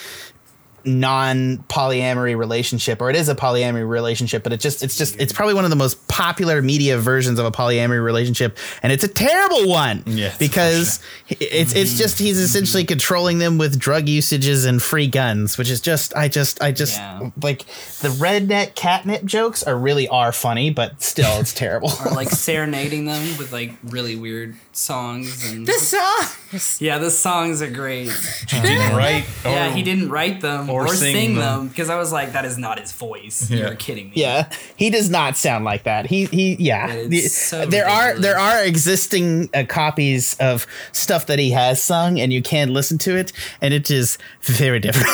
non-polyamory 0.85 2.37
relationship 2.37 3.01
or 3.01 3.11
it 3.11 3.17
is 3.17 3.29
a 3.29 3.35
polyamory 3.35 3.89
relationship 3.89 4.43
but 4.43 4.53
it 4.53 4.61
just 4.61 4.83
it's 4.83 4.97
just 4.97 5.19
it's 5.21 5.33
probably 5.33 5.55
one 5.55 5.65
of 5.65 5.71
the 5.71 5.77
most 5.77 6.07
popular 6.09 6.63
media 6.63 6.99
versions 6.99 7.39
of 7.39 7.47
a 7.47 7.51
polyamory 7.51 8.03
relationship 8.03 8.57
and 8.83 8.93
it's 8.93 9.05
a 9.05 9.09
terrible 9.09 9.69
one 9.69 10.03
Yeah, 10.07 10.29
it's 10.29 10.39
because 10.39 11.01
it's 11.29 11.75
it's 11.75 11.99
just 11.99 12.19
he's 12.19 12.39
essentially 12.39 12.83
mm-hmm. 12.83 12.89
controlling 12.89 13.39
them 13.39 13.59
with 13.59 13.79
drug 13.79 14.09
usages 14.09 14.65
and 14.65 14.83
free 14.83 15.07
guns 15.07 15.59
which 15.59 15.71
is 15.71 15.81
just 15.81 16.15
I 16.17 16.29
just 16.29 16.63
I 16.63 16.73
just 16.73 16.99
Yeah. 16.99 17.31
like 17.41 17.65
the 18.01 18.09
redneck 18.09 18.75
catnip 18.75 19.25
jokes 19.25 19.63
are 19.63 19.77
really 19.77 20.09
are 20.09 20.33
funny 20.33 20.71
but 20.71 21.03
still 21.03 21.41
it's 21.41 21.53
terrible. 21.63 21.91
Or 22.05 22.11
like 22.13 22.31
serenading 22.47 23.05
them 23.07 23.39
with 23.39 23.53
like 23.53 23.73
really 23.85 24.17
weird 24.17 24.57
songs 24.77 25.51
and 25.53 25.67
The 25.67 25.73
songs. 25.75 26.81
yeah, 26.81 26.99
the 26.99 27.11
songs 27.11 27.61
are 27.63 27.71
great. 27.71 28.09
She 28.47 28.61
didn't 28.61 28.97
write. 28.97 29.25
yeah, 29.45 29.71
he 29.71 29.83
didn't 29.83 30.09
write 30.11 30.41
them 30.41 30.71
or 30.71 30.83
or, 30.85 30.89
sing 30.89 31.15
sing, 31.15 31.35
them. 31.35 31.61
them 31.61 31.69
because 31.69 31.91
I 31.91 31.97
was 31.97 32.13
like, 32.13 32.33
that 32.33 32.45
is 32.45 32.57
not 32.59 32.79
his 32.81 32.93
voice. 32.93 33.51
Yeah. 33.51 33.59
You're 33.67 33.75
kidding 33.77 34.07
me. 34.07 34.13
Yeah, 34.17 34.51
he 34.77 34.91
does 34.91 35.11
not 35.11 35.37
sound 35.37 35.65
like 35.65 35.83
that. 35.85 36.07
He 36.07 36.25
he 36.27 36.55
yeah. 36.59 36.93
Yeah, 36.95 37.07
The- 37.09 37.21
so 37.29 37.67
there 37.67 37.87
are 37.89 38.19
there 38.19 38.39
are 38.39 38.63
existing 38.65 39.51
uh, 39.55 39.65
copies 39.69 40.37
of 40.41 40.67
stuff 40.93 41.27
that 41.27 41.39
he 41.39 41.51
has 41.51 41.83
sung, 41.83 42.19
and 42.21 42.33
you 42.33 42.43
can 42.43 42.73
listen 42.73 42.99
to 42.99 43.17
it, 43.17 43.33
and 43.61 43.73
it 43.75 43.91
is 43.91 44.19
very 44.43 44.79
different. 44.81 45.09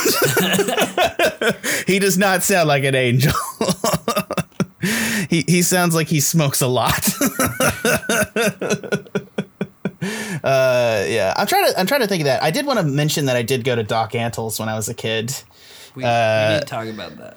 he 1.86 1.98
does 1.98 2.16
not 2.18 2.42
sound 2.42 2.68
like 2.68 2.84
an 2.84 2.94
angel. 2.94 3.32
he 5.28 5.44
he 5.48 5.62
sounds 5.62 5.94
like 5.94 6.08
he 6.08 6.20
smokes 6.20 6.60
a 6.60 6.66
lot. 6.68 7.04
Uh 10.48 11.04
yeah 11.08 11.34
i'm 11.36 11.46
trying 11.46 11.70
to 11.70 11.78
i'm 11.78 11.86
trying 11.86 12.00
to 12.00 12.06
think 12.06 12.22
of 12.22 12.26
that 12.26 12.42
i 12.42 12.50
did 12.50 12.64
want 12.66 12.78
to 12.78 12.84
mention 12.84 13.26
that 13.26 13.36
i 13.36 13.42
did 13.42 13.64
go 13.64 13.74
to 13.76 13.82
doc 13.82 14.14
antles 14.14 14.58
when 14.58 14.68
i 14.68 14.74
was 14.74 14.88
a 14.88 14.94
kid 14.94 15.34
We, 15.94 16.04
Uh, 16.04 16.48
we 16.48 16.54
need 16.54 16.60
to 16.60 16.66
talk 16.66 16.86
about 16.86 17.16
that. 17.18 17.36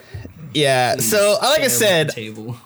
yeah 0.53 0.97
so 0.97 1.37
like 1.41 1.61
i 1.61 1.67
said 1.67 2.09
table. 2.09 2.57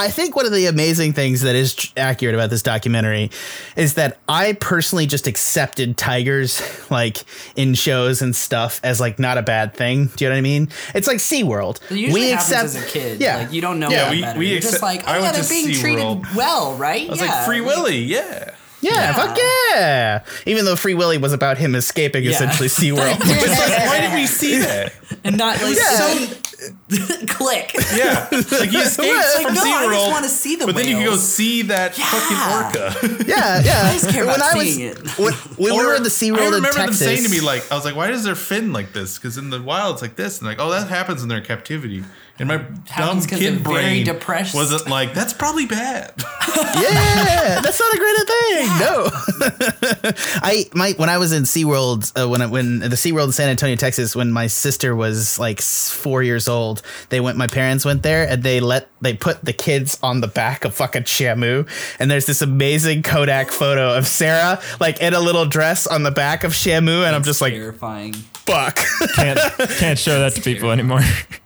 I 0.00 0.10
think 0.12 0.36
one 0.36 0.46
of 0.46 0.52
the 0.52 0.66
amazing 0.66 1.12
things 1.12 1.40
that 1.40 1.56
is 1.56 1.74
tr- 1.74 1.92
accurate 1.96 2.36
about 2.36 2.50
this 2.50 2.62
documentary 2.62 3.32
is 3.74 3.94
that 3.94 4.18
I 4.28 4.52
personally 4.52 5.06
just 5.06 5.26
accepted 5.26 5.96
tigers 5.98 6.62
like 6.88 7.24
in 7.56 7.74
shows 7.74 8.22
and 8.22 8.36
stuff 8.36 8.80
as 8.84 9.00
like 9.00 9.18
not 9.18 9.38
a 9.38 9.42
bad 9.42 9.74
thing. 9.74 10.06
Do 10.14 10.24
you 10.24 10.28
know 10.28 10.34
what 10.36 10.38
I 10.38 10.42
mean? 10.42 10.68
It's 10.94 11.08
like 11.08 11.16
SeaWorld. 11.16 11.80
It 11.90 11.96
usually 11.98 12.30
happens 12.30 12.52
as 12.52 12.76
a 12.76 12.86
kid. 12.86 13.20
Yeah. 13.20 13.38
Like 13.38 13.52
you 13.52 13.60
don't 13.60 13.80
know 13.80 13.90
Yeah, 13.90 14.04
yeah, 14.04 14.10
we- 14.12 14.20
better. 14.22 14.38
we 14.38 14.46
You're 14.50 14.56
accept- 14.58 14.72
just 14.74 14.82
like, 14.84 15.04
I 15.08 15.18
oh, 15.18 15.22
went 15.22 15.34
they're 15.34 15.42
to 15.42 15.48
being 15.48 15.74
treated 15.74 16.04
SeaWorld. 16.04 16.36
well, 16.36 16.76
right? 16.76 17.08
I 17.08 17.10
was 17.10 17.20
like, 17.20 17.44
Free 17.44 17.60
Willy, 17.60 17.98
yeah. 17.98 18.54
Yeah, 18.80 18.92
Yeah. 18.92 19.12
fuck 19.14 19.38
yeah. 19.74 20.24
Even 20.46 20.64
though 20.64 20.76
Free 20.76 20.94
Willy 20.94 21.18
was 21.18 21.32
about 21.32 21.58
him 21.58 21.74
escaping 21.74 22.24
Yeah. 22.24 22.30
essentially 22.32 22.68
SeaWorld. 22.68 23.18
It's 23.24 23.58
like, 23.58 23.86
why 23.86 24.00
did 24.00 24.14
we 24.14 24.26
see 24.26 24.58
that? 24.58 24.92
and 25.24 25.36
not 25.36 25.60
like 25.62 25.76
Yeah. 25.76 25.82
so 25.98 26.34
click. 27.28 27.72
Yeah, 27.96 28.28
like 28.30 28.70
he 28.70 28.78
escapes 28.78 29.36
Like, 29.36 29.46
from 29.46 29.54
no, 29.54 29.62
I 29.62 29.88
just 29.94 30.10
wanna 30.10 30.28
see 30.28 30.56
the 30.56 30.66
but 30.66 30.74
then 30.74 30.86
you 30.88 30.96
can 30.96 31.04
go 31.04 31.16
see 31.16 31.62
that 31.62 31.96
Yeah. 31.98 32.04
fucking 32.06 32.38
orca. 32.54 33.24
yeah, 33.26 33.60
yeah. 33.62 33.88
I 33.88 33.92
just 33.92 34.10
care 34.10 34.26
when 34.26 34.36
about 34.36 34.54
I 34.54 34.58
was 34.58 34.74
seeing 34.74 34.88
it. 34.90 34.98
when, 35.18 35.32
when 35.32 35.74
we 35.76 35.84
were 35.86 35.94
in 35.94 36.02
the 36.02 36.08
SeaWorld 36.08 36.38
I 36.38 36.46
in 36.46 36.52
remember 36.54 36.68
Texas. 36.72 36.98
them 36.98 37.08
saying 37.08 37.22
to 37.24 37.30
me 37.30 37.40
like, 37.40 37.70
I 37.70 37.74
was 37.74 37.84
like, 37.84 37.96
why 37.96 38.08
does 38.08 38.24
their 38.24 38.34
fin 38.34 38.72
like 38.72 38.92
this? 38.92 39.18
Because 39.18 39.38
in 39.38 39.50
the 39.50 39.60
wild 39.62 39.94
it's 39.94 40.02
like 40.02 40.16
this, 40.16 40.38
and 40.38 40.46
like, 40.46 40.58
oh, 40.60 40.70
that 40.70 40.88
happens 40.88 41.22
in 41.22 41.28
their 41.28 41.40
captivity. 41.40 42.04
And 42.38 42.48
my 42.48 42.58
dumb 42.96 43.20
kid 43.22 43.40
they're 43.40 43.50
very 43.52 43.62
brain 43.62 44.04
depressed. 44.04 44.54
wasn't 44.54 44.88
like, 44.88 45.12
that's 45.12 45.32
probably 45.32 45.66
bad. 45.66 46.12
yeah, 46.56 47.60
that's 47.60 47.80
not 47.80 47.94
a 47.94 47.98
great 47.98 48.08
thing. 48.28 48.68
No, 48.78 49.08
I 50.42 50.66
my 50.72 50.92
when 50.92 51.08
I 51.08 51.18
was 51.18 51.32
in 51.32 51.44
SeaWorld, 51.44 52.20
uh, 52.20 52.28
when 52.28 52.42
I, 52.42 52.46
when 52.46 52.80
the 52.80 52.88
SeaWorld 52.90 53.26
in 53.26 53.32
San 53.32 53.48
Antonio, 53.48 53.76
Texas, 53.76 54.14
when 54.14 54.30
my 54.30 54.46
sister 54.46 54.94
was 54.94 55.38
like 55.38 55.60
four 55.60 56.22
years 56.22 56.48
old, 56.48 56.82
they 57.08 57.20
went. 57.20 57.36
My 57.36 57.46
parents 57.46 57.84
went 57.84 58.02
there 58.02 58.28
and 58.28 58.42
they 58.42 58.60
let 58.60 58.88
they 59.00 59.14
put 59.14 59.44
the 59.44 59.52
kids 59.52 59.98
on 60.02 60.20
the 60.20 60.28
back 60.28 60.64
of 60.64 60.74
fucking 60.74 61.04
Shamu, 61.04 61.68
and 61.98 62.10
there's 62.10 62.26
this 62.26 62.42
amazing 62.42 63.02
Kodak 63.02 63.50
photo 63.50 63.96
of 63.96 64.06
Sarah 64.06 64.60
like 64.80 65.00
in 65.00 65.14
a 65.14 65.20
little 65.20 65.46
dress 65.46 65.86
on 65.86 66.02
the 66.02 66.10
back 66.10 66.44
of 66.44 66.52
Shamu, 66.52 67.06
and 67.06 67.14
I'm 67.14 67.22
just 67.22 67.40
like, 67.40 67.52
terrifying. 67.52 68.14
Fuck. 68.48 68.78
Can't 69.14 69.38
can't 69.78 69.98
show 69.98 70.18
that 70.20 70.32
to 70.34 70.40
people 70.42 70.70
anymore. 70.70 71.00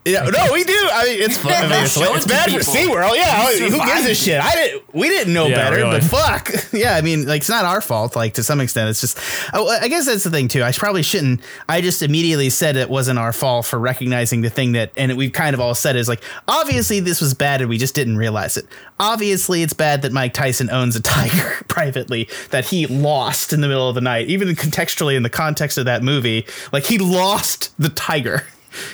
Yeah, 0.04 0.24
no, 0.24 0.52
we 0.52 0.64
do. 0.64 0.72
I 0.92 1.04
mean, 1.04 1.22
it's 1.22 1.38
fun. 1.38 1.52
I 1.52 1.62
mean, 1.68 1.84
it's, 1.84 1.96
it's 1.96 2.24
to 2.24 2.28
bad 2.28 2.50
for 2.50 2.58
people. 2.58 2.74
SeaWorld. 2.74 3.14
Yeah, 3.14 3.50
You 3.50 3.70
who 3.70 3.78
gives 3.86 4.06
a 4.06 4.14
shit? 4.16 4.40
I 4.40 4.54
didn't. 4.56 4.92
We 4.94 5.08
didn't 5.08 5.32
know 5.32 5.46
Yeah, 5.46 5.54
better, 5.56 5.76
really. 5.76 6.00
but 6.00 6.04
fuck. 6.04 6.50
Yeah, 6.72 6.96
I 6.96 7.02
mean, 7.02 7.26
like 7.26 7.42
it's 7.42 7.48
not 7.50 7.64
our 7.66 7.80
fault. 7.82 8.16
Like 8.16 8.34
to 8.34 8.42
some 8.42 8.58
extent, 8.60 8.88
it's 8.90 9.00
just. 9.00 9.18
I, 9.54 9.60
I 9.82 9.88
guess 9.88 10.06
that's 10.06 10.24
the 10.24 10.30
thing 10.30 10.48
too. 10.48 10.62
I 10.62 10.72
probably 10.72 11.02
shouldn't. 11.02 11.40
I 11.68 11.80
just 11.82 12.02
immediately 12.02 12.48
said 12.50 12.76
it 12.76 12.88
wasn't 12.90 13.18
our 13.18 13.32
fault 13.32 13.66
for 13.66 13.78
recognizing 13.78 14.40
the 14.40 14.50
thing 14.50 14.72
that, 14.72 14.90
and 14.96 15.16
we've 15.16 15.32
kind 15.32 15.54
of 15.54 15.60
all 15.60 15.74
said 15.74 15.94
is 15.96 16.08
like, 16.08 16.22
obviously 16.48 16.98
this 17.00 17.20
was 17.20 17.34
bad 17.34 17.60
and 17.60 17.68
we 17.70 17.76
just 17.78 17.94
didn't 17.94 18.16
realize 18.16 18.56
it. 18.56 18.66
Obviously, 18.98 19.62
it's 19.62 19.72
bad 19.74 20.02
that 20.02 20.12
Mike 20.12 20.32
Tyson 20.32 20.70
owns 20.70 20.96
a 20.96 21.02
tiger 21.02 21.62
privately 21.68 22.28
that 22.50 22.64
he 22.64 22.86
lost 22.86 23.52
in 23.52 23.60
the 23.60 23.68
middle 23.68 23.88
of 23.88 23.94
the 23.94 24.00
night. 24.00 24.28
Even 24.28 24.48
contextually 24.50 25.16
in 25.16 25.22
the 25.22 25.30
context 25.30 25.76
of 25.78 25.84
that 25.84 26.02
movie, 26.02 26.46
like 26.72 26.84
he 26.92 26.98
lost 26.98 27.72
the 27.78 27.88
tiger. 27.88 28.44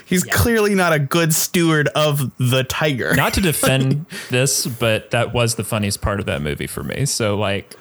He's 0.04 0.22
clearly 0.22 0.76
not 0.76 0.92
a 0.92 1.00
good 1.00 1.34
steward 1.34 1.88
of 1.96 2.30
the 2.38 2.62
tiger. 2.62 3.12
Not 3.16 3.34
to 3.34 3.40
defend 3.40 4.06
this, 4.30 4.66
but 4.66 5.10
that 5.10 5.34
was 5.34 5.56
the 5.56 5.64
funniest 5.64 6.00
part 6.00 6.20
of 6.20 6.26
that 6.26 6.40
movie 6.40 6.68
for 6.68 6.84
me. 6.84 7.06
So 7.06 7.36
like, 7.36 7.74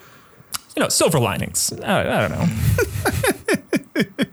you 0.76 0.82
know, 0.82 0.89
silver 0.89 1.20
linings. 1.20 1.72
I, 1.84 1.99
I 2.01 2.28
don't 2.28 2.32
know. 2.32 2.45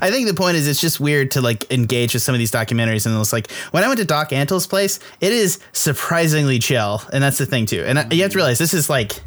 I 0.00 0.12
think 0.12 0.28
the 0.28 0.34
point 0.34 0.58
is 0.58 0.68
it's 0.68 0.80
just 0.80 1.00
weird 1.00 1.32
to 1.32 1.40
like 1.40 1.72
engage 1.72 2.14
with 2.14 2.22
some 2.22 2.34
of 2.34 2.38
these 2.38 2.52
documentaries 2.52 3.04
and 3.04 3.20
it's 3.20 3.32
like 3.32 3.50
when 3.72 3.82
I 3.82 3.88
went 3.88 3.98
to 3.98 4.06
Doc 4.06 4.32
Antle's 4.32 4.68
place, 4.68 5.00
it 5.20 5.32
is 5.32 5.58
surprisingly 5.72 6.60
chill, 6.60 7.02
and 7.12 7.20
that's 7.22 7.38
the 7.38 7.46
thing 7.46 7.66
too. 7.66 7.82
And 7.84 7.98
I, 7.98 8.06
you 8.12 8.22
have 8.22 8.30
to 8.30 8.38
realize 8.38 8.58
this 8.58 8.74
is 8.74 8.88
like 8.88 9.20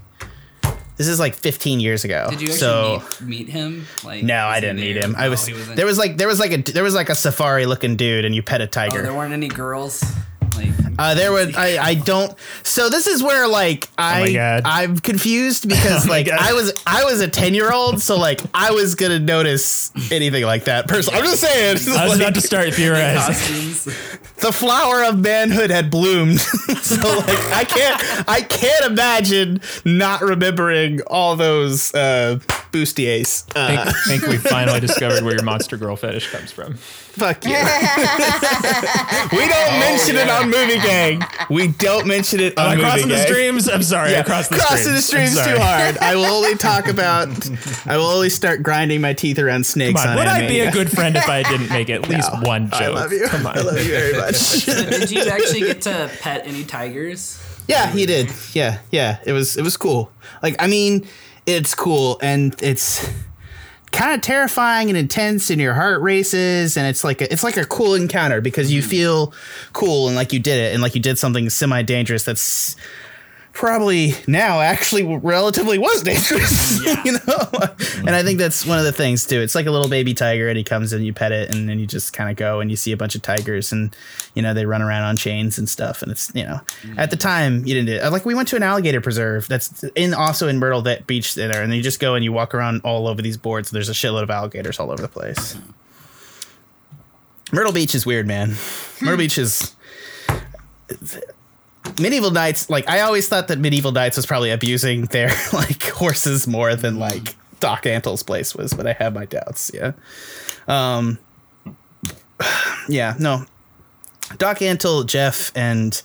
this 0.99 1.07
is 1.07 1.19
like 1.19 1.33
15 1.33 1.79
years 1.79 2.03
ago. 2.03 2.27
Did 2.29 2.41
you 2.41 2.49
actually 2.49 2.59
so 2.59 3.01
meet, 3.21 3.47
meet 3.47 3.49
him? 3.49 3.87
Like, 4.03 4.21
no, 4.23 4.45
I 4.47 4.59
didn't 4.59 4.81
meet 4.81 4.97
him. 4.97 5.15
I 5.17 5.27
Oh, 5.27 5.29
was 5.31 5.45
there 5.75 5.85
was 5.85 5.97
like 5.97 6.17
there 6.17 6.27
was 6.27 6.39
like 6.39 6.51
a 6.51 6.57
there 6.57 6.83
was 6.83 6.93
like 6.93 7.09
a 7.09 7.15
safari 7.15 7.65
looking 7.65 7.95
dude, 7.95 8.25
and 8.25 8.35
you 8.35 8.43
pet 8.43 8.59
a 8.59 8.65
Oh, 8.65 8.67
tiger. 8.67 9.01
there 9.01 9.13
weren't 9.13 9.33
any 9.33 9.47
girls. 9.47 10.03
Like, 10.57 10.67
Uh, 10.99 11.15
there 11.15 11.31
would 11.31 11.55
I, 11.55 11.81
I 11.81 11.93
don't 11.93 12.35
so 12.63 12.89
this 12.89 13.07
is 13.07 13.23
where 13.23 13.47
like 13.47 13.87
I 13.97 14.19
Oh 14.19 14.21
my 14.25 14.33
God. 14.33 14.61
Oh 14.65 14.69
I'm 14.69 14.99
confused 14.99 15.67
because 15.73 16.07
like 16.09 16.25
God. 16.25 16.39
I 16.39 16.51
was 16.53 16.73
I 16.85 17.05
was 17.05 17.21
a 17.21 17.27
10 17.27 17.53
year 17.53 17.71
old 17.71 18.01
so 18.01 18.17
like 18.17 18.41
I 18.53 18.71
was 18.71 18.95
gonna 18.95 19.17
notice 19.19 19.91
anything 20.11 20.43
like 20.43 20.65
that 20.65 20.87
personally 20.89 21.19
I'm 21.19 21.25
just 21.25 21.41
saying 21.41 21.69
I 21.69 21.73
was 21.73 21.87
like, 21.87 22.19
about 22.19 22.33
to 22.35 22.41
start 22.41 22.73
theorizing. 22.73 23.93
the 24.39 24.51
flower 24.51 25.03
of 25.05 25.19
manhood 25.19 25.69
had 25.69 25.89
bloomed 25.89 26.41
so 26.81 26.95
like 27.19 27.39
I 27.53 27.63
can't 27.63 28.29
I 28.29 28.41
can't 28.41 28.85
imagine 28.85 29.61
not 29.85 30.21
remembering 30.21 31.01
all 31.07 31.35
those 31.37 31.93
uh 31.93 32.39
bustiers 32.71 33.45
uh, 33.55 33.59
I 33.59 33.91
think, 33.91 34.21
think 34.21 34.27
we 34.27 34.37
finally 34.37 34.79
discovered 34.79 35.23
where 35.23 35.33
your 35.33 35.43
monster 35.43 35.77
girl 35.77 35.95
fetish 35.95 36.29
comes 36.31 36.51
from. 36.51 36.75
fuck 36.75 37.43
you 37.45 37.51
we 37.51 37.55
don't 39.47 39.79
mention 39.79 40.15
it 40.15 40.29
on 40.29 40.49
movie 40.49 40.79
gang 40.89 41.21
we 41.49 41.67
don't 41.67 42.05
mention 42.07 42.39
it 42.39 42.57
on 42.57 42.65
Am 42.65 42.71
I 42.71 42.75
movie 42.75 42.81
crossing 42.83 43.09
the 43.09 43.17
streams? 43.17 43.69
I'm 43.69 43.83
sorry. 43.83 44.15
I 44.15 44.23
crossed 44.23 44.49
the 44.51 44.57
crossing 44.57 44.93
the 44.93 45.01
streams. 45.01 45.31
streams 45.31 45.47
too 45.47 45.59
hard. 45.61 45.97
I 45.99 46.15
will 46.15 46.25
only 46.25 46.55
talk 46.55 46.87
about. 46.95 47.27
I 47.87 47.97
will 47.97 48.05
only 48.05 48.29
start 48.29 48.61
grinding 48.63 49.01
my 49.01 49.13
teeth 49.13 49.39
around 49.39 49.65
snakes 49.65 50.01
Come 50.01 50.11
on, 50.11 50.17
on 50.17 50.25
would 50.25 50.27
I 50.27 50.47
be 50.47 50.59
a 50.61 50.71
good 50.71 50.91
friend 50.91 51.15
if 51.15 51.27
I 51.27 51.43
didn't 51.43 51.69
make 51.69 51.89
at 51.89 52.07
least 52.09 52.31
No. 52.33 52.41
one 52.41 52.69
joke? 52.69 52.81
I 52.81 52.87
love 52.89 53.11
you. 53.11 53.27
Come 53.27 53.45
on. 53.47 53.57
I 53.57 53.61
love 53.61 53.77
you 53.77 53.91
very 53.91 54.17
much. 54.17 54.65
Did 54.65 55.11
you 55.11 55.21
actually 55.23 55.61
get 55.61 55.81
to 55.83 56.09
pet 56.21 56.41
any 56.45 56.63
tigers? 56.63 57.41
yeah, 57.67 57.87
he 57.91 58.05
did. 58.05 58.31
Yeah, 58.53 58.79
yeah. 58.91 59.19
It 59.25 59.31
was 59.33 59.55
it 59.57 59.61
was 59.63 59.77
cool. 59.77 60.11
Like 60.43 60.55
I 60.59 60.67
mean, 60.67 61.07
it's 61.45 61.73
cool 61.75 62.19
and 62.21 62.55
it's 62.61 63.07
kind 63.91 64.13
of 64.13 64.21
terrifying 64.21 64.89
and 64.89 64.97
intense 64.97 65.49
and 65.49 65.59
your 65.59 65.73
heart 65.73 66.01
races 66.01 66.77
and 66.77 66.85
it's 66.87 67.03
like 67.03 67.21
a, 67.21 67.31
it's 67.31 67.43
like 67.43 67.57
a 67.57 67.65
cool 67.65 67.95
encounter 67.95 68.39
because 68.39 68.71
you 68.71 68.81
mm. 68.81 68.85
feel 68.85 69.33
cool 69.73 70.07
and 70.07 70.15
like 70.15 70.31
you 70.31 70.39
did 70.39 70.59
it 70.59 70.73
and 70.73 70.81
like 70.81 70.95
you 70.95 71.01
did 71.01 71.17
something 71.17 71.49
semi 71.49 71.81
dangerous 71.81 72.23
that's 72.23 72.75
probably 73.59 74.13
now 74.25 74.61
actually 74.61 75.03
relatively 75.03 75.77
was 75.77 76.01
dangerous, 76.01 76.79
you 77.03 77.11
know. 77.11 77.49
and 77.97 78.11
I 78.11 78.23
think 78.23 78.39
that's 78.39 78.65
one 78.65 78.79
of 78.79 78.85
the 78.85 78.93
things 78.93 79.27
too. 79.27 79.41
It's 79.41 79.53
like 79.53 79.65
a 79.65 79.71
little 79.71 79.89
baby 79.89 80.13
tiger, 80.13 80.47
and 80.47 80.57
he 80.57 80.63
comes 80.63 80.93
and 80.93 81.05
you 81.05 81.13
pet 81.13 81.33
it, 81.33 81.53
and 81.53 81.67
then 81.67 81.77
you 81.77 81.85
just 81.85 82.13
kind 82.13 82.29
of 82.29 82.37
go 82.37 82.61
and 82.61 82.71
you 82.71 82.77
see 82.77 82.93
a 82.93 82.97
bunch 82.97 83.15
of 83.15 83.21
tigers, 83.21 83.73
and 83.73 83.93
you 84.33 84.41
know 84.41 84.53
they 84.53 84.65
run 84.65 84.81
around 84.81 85.03
on 85.03 85.17
chains 85.17 85.57
and 85.57 85.67
stuff. 85.67 86.01
And 86.01 86.09
it's 86.09 86.33
you 86.33 86.45
know 86.45 86.61
at 86.97 87.11
the 87.11 87.17
mm. 87.17 87.19
time 87.19 87.65
you 87.65 87.73
didn't 87.73 87.87
do 87.87 87.95
it. 87.95 88.09
like 88.13 88.25
we 88.25 88.33
went 88.33 88.47
to 88.47 88.55
an 88.55 88.63
alligator 88.63 89.01
preserve 89.01 89.45
that's 89.49 89.83
in 89.93 90.13
also 90.13 90.47
in 90.47 90.57
Myrtle 90.57 90.81
that 90.83 91.05
beach 91.05 91.35
there, 91.35 91.61
and 91.61 91.75
you 91.75 91.81
just 91.81 91.99
go 91.99 92.15
and 92.15 92.23
you 92.23 92.31
walk 92.31 92.55
around 92.55 92.79
all 92.85 93.09
over 93.09 93.21
these 93.21 93.35
boards. 93.35 93.71
And 93.71 93.75
there's 93.75 93.89
a 93.89 93.91
shitload 93.91 94.23
of 94.23 94.29
alligators 94.29 94.79
all 94.79 94.89
over 94.89 95.01
the 95.01 95.09
place. 95.09 95.57
Myrtle 97.51 97.73
Beach 97.73 97.93
is 97.93 98.05
weird, 98.05 98.25
man. 98.25 98.55
Myrtle 99.01 99.15
hmm. 99.15 99.17
Beach 99.17 99.37
is 99.37 99.75
medieval 101.99 102.31
knights 102.31 102.69
like 102.69 102.87
i 102.89 103.01
always 103.01 103.27
thought 103.27 103.47
that 103.47 103.59
medieval 103.59 103.91
knights 103.91 104.17
was 104.17 104.25
probably 104.25 104.51
abusing 104.51 105.05
their 105.05 105.29
like 105.53 105.83
horses 105.83 106.47
more 106.47 106.75
than 106.75 106.97
like 106.97 107.35
doc 107.59 107.85
antle's 107.85 108.23
place 108.23 108.55
was 108.55 108.73
but 108.73 108.87
i 108.87 108.93
have 108.93 109.13
my 109.13 109.25
doubts 109.25 109.71
yeah. 109.73 109.91
Um 110.67 111.19
yeah 112.87 113.15
no. 113.19 113.45
Doc 114.37 114.59
antle 114.59 115.05
jeff 115.05 115.51
and 115.55 116.01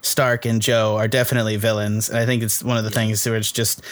stark 0.00 0.44
and 0.44 0.62
joe 0.62 0.96
are 0.96 1.08
definitely 1.08 1.56
villains 1.56 2.08
and 2.08 2.18
i 2.18 2.26
think 2.26 2.42
it's 2.42 2.62
one 2.62 2.76
of 2.76 2.84
the 2.84 2.90
things 2.90 3.26
where 3.26 3.36
it's 3.36 3.52
just 3.52 3.82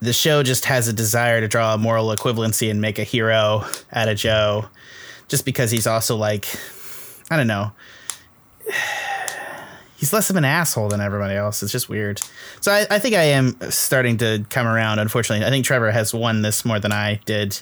the 0.00 0.12
show 0.12 0.42
just 0.42 0.64
has 0.64 0.88
a 0.88 0.92
desire 0.92 1.40
to 1.40 1.48
draw 1.48 1.74
a 1.74 1.78
moral 1.78 2.08
equivalency 2.14 2.70
and 2.70 2.80
make 2.80 2.98
a 2.98 3.04
hero 3.04 3.64
out 3.92 4.08
of 4.08 4.16
joe 4.16 4.64
just 5.28 5.44
because 5.44 5.70
he's 5.70 5.86
also 5.86 6.16
like 6.16 6.46
i 7.30 7.36
don't 7.36 7.46
know 7.46 7.72
he's 10.04 10.12
less 10.12 10.28
of 10.28 10.36
an 10.36 10.44
asshole 10.44 10.88
than 10.88 11.00
everybody 11.00 11.34
else. 11.34 11.62
It's 11.62 11.72
just 11.72 11.88
weird. 11.88 12.20
So 12.60 12.70
I, 12.70 12.86
I, 12.90 12.98
think 12.98 13.14
I 13.14 13.22
am 13.22 13.56
starting 13.70 14.18
to 14.18 14.44
come 14.50 14.66
around. 14.66 14.98
Unfortunately, 14.98 15.46
I 15.46 15.48
think 15.48 15.64
Trevor 15.64 15.90
has 15.90 16.12
won 16.12 16.42
this 16.42 16.62
more 16.62 16.78
than 16.78 16.92
I 16.92 17.20
did 17.24 17.58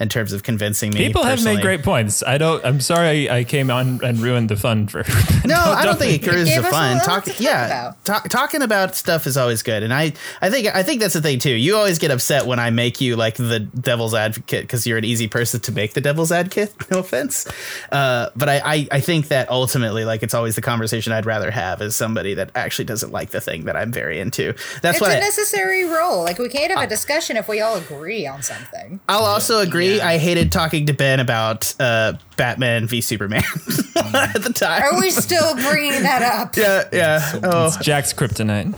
in 0.00 0.08
terms 0.08 0.32
of 0.32 0.42
convincing 0.42 0.90
me. 0.90 1.06
People 1.06 1.22
personally. 1.22 1.52
have 1.52 1.58
made 1.58 1.62
great 1.62 1.82
points. 1.84 2.22
I 2.24 2.36
don't. 2.38 2.64
I'm 2.64 2.80
sorry 2.80 3.28
I, 3.28 3.38
I 3.38 3.44
came 3.44 3.70
on 3.70 4.02
and 4.02 4.18
ruined 4.18 4.48
the 4.48 4.56
fun 4.56 4.88
for. 4.88 5.04
no, 5.44 5.56
I 5.56 5.84
don't 5.84 5.98
think 5.98 6.22
it 6.22 6.30
ruins 6.30 6.54
the 6.54 6.62
fun. 6.64 6.98
Talk, 7.00 7.38
yeah, 7.38 7.92
talk, 8.04 8.28
talking 8.28 8.62
about 8.62 8.96
stuff 8.96 9.26
is 9.26 9.36
always 9.36 9.62
good, 9.62 9.82
and 9.82 9.94
I, 9.94 10.12
I 10.42 10.50
think, 10.50 10.74
I 10.74 10.82
think 10.82 11.00
that's 11.00 11.14
the 11.14 11.22
thing 11.22 11.38
too. 11.38 11.54
You 11.54 11.76
always 11.76 11.98
get 11.98 12.10
upset 12.10 12.46
when 12.46 12.58
I 12.58 12.70
make 12.70 13.00
you 13.00 13.16
like 13.16 13.36
the 13.36 13.60
devil's 13.60 14.14
advocate 14.14 14.62
because 14.62 14.86
you're 14.86 14.98
an 14.98 15.04
easy 15.04 15.28
person 15.28 15.60
to 15.60 15.72
make 15.72 15.94
the 15.94 16.00
devil's 16.00 16.32
advocate. 16.32 16.74
No 16.90 16.98
offense, 17.00 17.48
uh, 17.90 18.28
but 18.36 18.48
I, 18.48 18.60
I, 18.64 18.88
I 18.92 19.00
think 19.00 19.28
that 19.28 19.48
ultimately, 19.48 20.04
like, 20.04 20.22
it's 20.22 20.34
always 20.34 20.54
the 20.54 20.60
conversation 20.60 21.12
I'd 21.12 21.26
rather 21.26 21.50
have 21.50 21.80
is 21.84 21.94
somebody 21.94 22.34
that 22.34 22.50
actually 22.54 22.86
doesn't 22.86 23.12
like 23.12 23.30
the 23.30 23.40
thing 23.40 23.64
that 23.64 23.76
I'm 23.76 23.92
very 23.92 24.18
into. 24.18 24.54
That's 24.82 24.96
it's 24.96 25.00
what 25.00 25.10
a 25.10 25.16
I, 25.16 25.20
necessary 25.20 25.84
role. 25.84 26.24
Like, 26.24 26.38
we 26.38 26.48
can't 26.48 26.72
have 26.72 26.82
a 26.82 26.86
discussion 26.88 27.36
if 27.36 27.48
we 27.48 27.60
all 27.60 27.76
agree 27.76 28.26
on 28.26 28.42
something. 28.42 29.00
I'll 29.08 29.24
also 29.24 29.60
agree 29.60 29.74
agree. 29.74 29.96
Yeah. 29.96 30.08
I 30.08 30.18
hated 30.18 30.52
talking 30.52 30.86
to 30.86 30.92
Ben 30.92 31.20
about 31.20 31.74
uh, 31.80 32.14
Batman 32.36 32.86
v 32.86 33.00
Superman 33.00 33.42
at 34.14 34.42
the 34.42 34.52
time. 34.54 34.82
Are 34.82 35.00
we 35.00 35.10
still 35.10 35.54
bringing 35.54 36.02
that 36.02 36.22
up? 36.22 36.56
yeah, 36.56 36.84
yeah. 36.92 37.40
Oh. 37.42 37.66
It's 37.66 37.76
Jack's 37.78 38.12
kryptonite. 38.12 38.74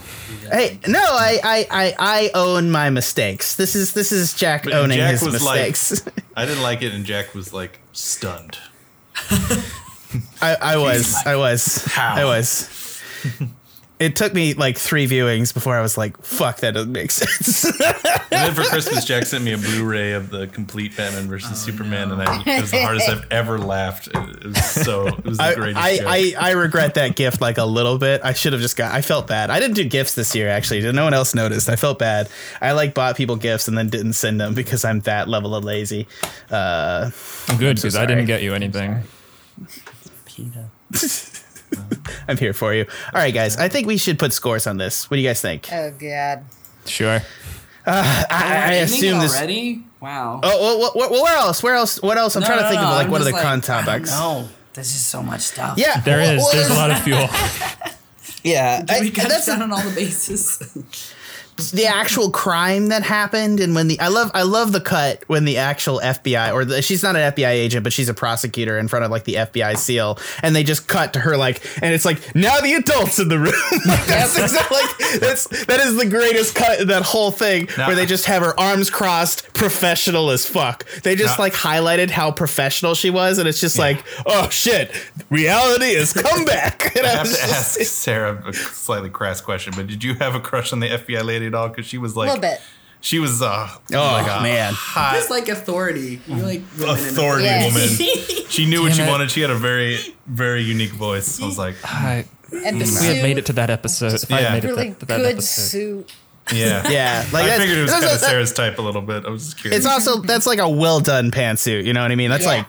Hey, 0.50 0.78
no, 0.86 1.00
I, 1.00 1.40
I, 1.42 1.66
I, 1.70 1.94
I 1.98 2.30
own 2.34 2.70
my 2.70 2.90
mistakes. 2.90 3.56
This 3.56 3.74
is 3.74 3.94
this 3.94 4.12
is 4.12 4.32
Jack 4.32 4.64
but 4.64 4.74
owning 4.74 4.98
Jack 4.98 5.12
his 5.12 5.24
mistakes. 5.24 6.04
Like, 6.06 6.24
I 6.36 6.46
didn't 6.46 6.62
like 6.62 6.82
it, 6.82 6.94
and 6.94 7.04
Jack 7.04 7.34
was 7.34 7.52
like 7.52 7.80
stunned. 7.92 8.58
I, 10.40 10.56
I 10.62 10.76
was, 10.76 11.16
I 11.26 11.36
was, 11.36 11.84
How? 11.86 12.14
I 12.14 12.24
was 12.24 12.68
it 13.98 14.14
took 14.14 14.34
me 14.34 14.52
like 14.52 14.76
three 14.76 15.06
viewings 15.06 15.54
before 15.54 15.74
I 15.74 15.80
was 15.80 15.96
like, 15.96 16.20
"Fuck, 16.22 16.58
that 16.58 16.74
doesn't 16.74 16.92
make 16.92 17.10
sense." 17.12 17.64
and 17.64 17.74
then 18.30 18.54
for 18.54 18.64
Christmas, 18.64 19.04
Jack 19.06 19.24
sent 19.24 19.42
me 19.42 19.52
a 19.52 19.58
Blu-ray 19.58 20.12
of 20.12 20.28
the 20.28 20.48
complete 20.48 20.96
Batman 20.96 21.28
versus 21.28 21.52
oh, 21.52 21.54
Superman, 21.54 22.08
no. 22.08 22.14
and 22.14 22.22
I, 22.22 22.42
it 22.58 22.60
was 22.60 22.70
the 22.70 22.82
hardest 22.82 23.08
I've 23.08 23.26
ever 23.30 23.58
laughed. 23.58 24.08
It 24.08 24.44
was 24.44 24.64
so 24.64 25.06
it 25.06 25.24
was 25.24 25.38
the 25.38 25.52
greatest. 25.56 25.82
I, 25.82 26.00
I, 26.04 26.34
I, 26.38 26.50
regret 26.52 26.94
that 26.94 27.16
gift 27.16 27.40
like 27.40 27.56
a 27.56 27.64
little 27.64 27.96
bit. 27.96 28.20
I 28.22 28.34
should 28.34 28.52
have 28.52 28.60
just 28.60 28.76
got. 28.76 28.92
I 28.92 29.00
felt 29.00 29.26
bad. 29.26 29.48
I 29.50 29.60
didn't 29.60 29.76
do 29.76 29.84
gifts 29.84 30.14
this 30.14 30.34
year. 30.34 30.48
Actually, 30.48 30.92
no 30.92 31.04
one 31.04 31.14
else 31.14 31.34
noticed. 31.34 31.70
I 31.70 31.76
felt 31.76 31.98
bad. 31.98 32.28
I 32.60 32.72
like 32.72 32.92
bought 32.92 33.16
people 33.16 33.36
gifts 33.36 33.66
and 33.66 33.78
then 33.78 33.88
didn't 33.88 34.12
send 34.12 34.38
them 34.40 34.52
because 34.52 34.84
I'm 34.84 35.00
that 35.00 35.26
level 35.26 35.54
of 35.54 35.64
lazy. 35.64 36.06
Uh, 36.50 37.10
Good 37.58 37.76
because 37.76 37.94
so 37.94 38.00
I 38.00 38.06
didn't 38.06 38.26
get 38.26 38.42
you 38.42 38.54
anything. 38.54 39.04
I'm 42.28 42.36
here 42.36 42.52
for 42.52 42.74
you. 42.74 42.86
All 43.12 43.20
right, 43.20 43.34
guys. 43.34 43.56
I 43.56 43.68
think 43.68 43.86
we 43.86 43.96
should 43.96 44.18
put 44.18 44.32
scores 44.32 44.66
on 44.66 44.76
this. 44.76 45.10
What 45.10 45.16
do 45.16 45.22
you 45.22 45.28
guys 45.28 45.40
think? 45.40 45.68
Oh 45.72 45.92
God. 45.92 46.44
Sure. 46.86 47.20
Uh, 47.86 48.24
I, 48.30 48.64
I 48.68 48.72
assume 48.74 49.20
this. 49.20 49.36
Already? 49.36 49.84
Wow. 50.00 50.40
Oh, 50.42 50.92
well, 50.94 51.10
well, 51.10 51.22
where 51.22 51.36
else? 51.36 51.62
Where 51.62 51.74
else? 51.74 52.02
What 52.02 52.18
else? 52.18 52.36
I'm 52.36 52.40
no, 52.40 52.46
trying 52.46 52.58
to 52.58 52.64
no, 52.64 52.68
think 52.70 52.80
no, 52.80 52.88
of 52.88 52.94
like 52.94 53.06
I'm 53.06 53.12
what 53.12 53.20
are 53.20 53.24
the 53.24 53.30
like, 53.30 53.42
con 53.42 53.60
topics. 53.60 54.10
No, 54.10 54.48
there's 54.74 54.92
just 54.92 55.08
so 55.08 55.22
much 55.22 55.40
stuff. 55.40 55.78
Yeah, 55.78 56.00
there 56.00 56.18
well, 56.18 56.36
is. 56.36 56.42
Well, 56.42 56.52
there's 56.52 56.70
a 56.70 56.74
lot 56.74 56.90
of 56.90 56.98
fuel. 57.02 57.28
yeah, 58.44 58.82
Do 58.82 58.94
we 59.00 59.10
cut 59.10 59.46
down 59.46 59.62
on 59.62 59.72
all 59.72 59.82
the 59.82 59.94
bases? 59.94 61.14
The 61.56 61.86
actual 61.86 62.30
crime 62.30 62.88
that 62.88 63.02
happened 63.02 63.60
and 63.60 63.74
when 63.74 63.88
the 63.88 63.98
I 63.98 64.08
love 64.08 64.30
I 64.34 64.42
love 64.42 64.72
the 64.72 64.80
cut 64.80 65.24
when 65.26 65.46
the 65.46 65.56
actual 65.56 66.00
FBI 66.00 66.52
or 66.52 66.66
the, 66.66 66.82
she's 66.82 67.02
not 67.02 67.16
an 67.16 67.32
FBI 67.32 67.48
agent 67.48 67.82
but 67.82 67.94
she's 67.94 68.10
a 68.10 68.14
prosecutor 68.14 68.78
in 68.78 68.88
front 68.88 69.06
of 69.06 69.10
like 69.10 69.24
the 69.24 69.34
FBI 69.34 69.78
seal 69.78 70.18
and 70.42 70.54
they 70.54 70.62
just 70.62 70.86
cut 70.86 71.14
to 71.14 71.20
her 71.20 71.36
like 71.36 71.62
and 71.82 71.94
it's 71.94 72.04
like 72.04 72.34
now 72.34 72.60
the 72.60 72.74
adults 72.74 73.18
in 73.18 73.28
the 73.28 73.38
room. 73.38 73.52
Like, 73.86 74.06
that's 74.06 74.36
exactly, 74.38 74.76
like 74.76 75.20
that's 75.20 75.66
that 75.66 75.80
is 75.80 75.96
the 75.96 76.06
greatest 76.06 76.54
cut 76.54 76.80
in 76.80 76.88
that 76.88 77.02
whole 77.02 77.30
thing 77.30 77.68
now, 77.78 77.86
where 77.86 77.94
they 77.94 78.06
just 78.06 78.26
have 78.26 78.42
her 78.42 78.58
arms 78.58 78.90
crossed 78.90 79.52
professional 79.54 80.30
as 80.30 80.44
fuck. 80.44 80.84
They 81.02 81.14
just 81.14 81.38
now, 81.38 81.44
like 81.44 81.52
highlighted 81.52 82.10
how 82.10 82.32
professional 82.32 82.94
she 82.94 83.10
was 83.10 83.38
and 83.38 83.46
it's 83.46 83.60
just 83.60 83.76
yeah. 83.76 83.82
like 83.82 84.04
oh 84.26 84.48
shit. 84.50 84.90
Reality 85.30 85.94
has 85.94 86.12
come 86.12 86.44
back. 86.44 86.94
And 86.96 87.06
I, 87.06 87.10
I 87.10 87.16
have 87.16 87.26
to 87.26 87.32
just, 87.32 87.78
ask 87.78 87.80
Sarah 87.82 88.42
a 88.46 88.52
slightly 88.52 89.10
crass 89.10 89.40
question 89.40 89.74
but 89.76 89.86
did 89.86 90.02
you 90.02 90.14
have 90.14 90.34
a 90.34 90.40
crush 90.40 90.72
on 90.72 90.80
the 90.80 90.88
FBI 90.88 91.22
lady 91.22 91.45
at 91.46 91.54
all 91.54 91.68
because 91.68 91.86
she 91.86 91.98
was 91.98 92.16
like 92.16 92.28
a 92.28 92.34
little 92.34 92.42
bit. 92.42 92.60
She 93.00 93.18
was 93.18 93.40
uh, 93.40 93.68
oh 93.70 93.78
like 93.94 94.24
a 94.26 94.42
man, 94.42 94.72
hot, 94.74 95.14
just 95.14 95.30
like 95.30 95.48
authority. 95.48 96.20
You 96.26 96.36
like 96.36 96.62
authority 96.80 97.44
yes. 97.44 97.72
woman. 97.72 98.46
she 98.48 98.66
knew 98.66 98.82
what 98.82 98.94
she 98.94 99.02
it. 99.02 99.08
wanted. 99.08 99.30
She 99.30 99.42
had 99.42 99.50
a 99.50 99.54
very 99.54 99.98
very 100.26 100.62
unique 100.62 100.90
voice. 100.90 101.40
I 101.40 101.46
was 101.46 101.58
like, 101.58 101.76
I, 101.84 102.24
and 102.52 102.80
the 102.80 102.98
we 103.00 103.06
had 103.06 103.22
made 103.22 103.38
it 103.38 103.46
to 103.46 103.52
that 103.54 103.70
episode. 103.70 104.14
If 104.14 104.30
yeah. 104.30 104.36
I 104.36 104.52
made 104.54 104.64
really 104.64 104.88
it 104.88 105.00
to 105.00 105.06
that, 105.06 105.18
good 105.18 105.34
episode. 105.34 105.62
suit. 105.70 106.12
Yeah, 106.52 106.88
yeah. 106.90 107.26
Like 107.32 107.44
I 107.44 107.58
figured 107.58 107.78
it 107.78 107.82
was 107.82 107.92
kind 107.92 108.04
of 108.04 108.10
Sarah's 108.18 108.52
type 108.52 108.78
a 108.78 108.82
little 108.82 109.02
bit. 109.02 109.24
I 109.24 109.30
was 109.30 109.44
just 109.44 109.58
curious. 109.58 109.78
It's 109.78 109.86
also 109.86 110.20
that's 110.22 110.46
like 110.46 110.58
a 110.58 110.68
well 110.68 111.00
done 111.00 111.30
pantsuit. 111.30 111.84
You 111.84 111.92
know 111.92 112.02
what 112.02 112.10
I 112.10 112.16
mean? 112.16 112.30
That's 112.30 112.44
yeah. 112.44 112.64
like, 112.64 112.66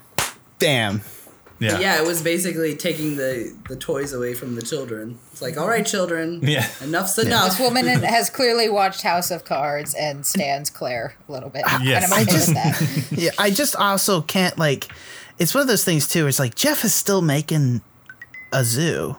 damn. 0.59 1.01
Yeah. 1.59 1.79
yeah, 1.79 2.01
it 2.01 2.05
was 2.05 2.21
basically 2.21 2.75
taking 2.75 3.15
the 3.15 3.55
the 3.67 3.75
toys 3.75 4.13
away 4.13 4.33
from 4.33 4.55
the 4.55 4.61
children. 4.61 5.17
It's 5.31 5.41
like, 5.41 5.57
all 5.57 5.67
right, 5.67 5.85
children, 5.85 6.39
yeah, 6.43 6.67
enough's 6.81 7.17
enough. 7.17 7.57
This 7.57 7.59
woman 7.59 7.85
has 8.03 8.29
clearly 8.29 8.69
watched 8.69 9.01
House 9.01 9.31
of 9.31 9.43
Cards 9.43 9.95
and 9.95 10.25
stands 10.25 10.69
Claire 10.69 11.15
a 11.27 11.31
little 11.31 11.49
bit. 11.49 11.63
Yes, 11.81 12.05
and 12.05 12.13
I'm 12.13 12.21
okay 12.21 12.31
I 12.31 12.33
just, 12.33 12.47
with 12.47 13.09
that. 13.09 13.17
yeah, 13.19 13.29
I 13.39 13.49
just 13.49 13.75
also 13.75 14.21
can't 14.21 14.57
like. 14.57 14.87
It's 15.39 15.53
one 15.53 15.61
of 15.61 15.67
those 15.67 15.83
things 15.83 16.07
too. 16.07 16.27
It's 16.27 16.39
like 16.39 16.55
Jeff 16.55 16.83
is 16.83 16.93
still 16.93 17.21
making 17.21 17.81
a 18.51 18.63
zoo 18.63 19.15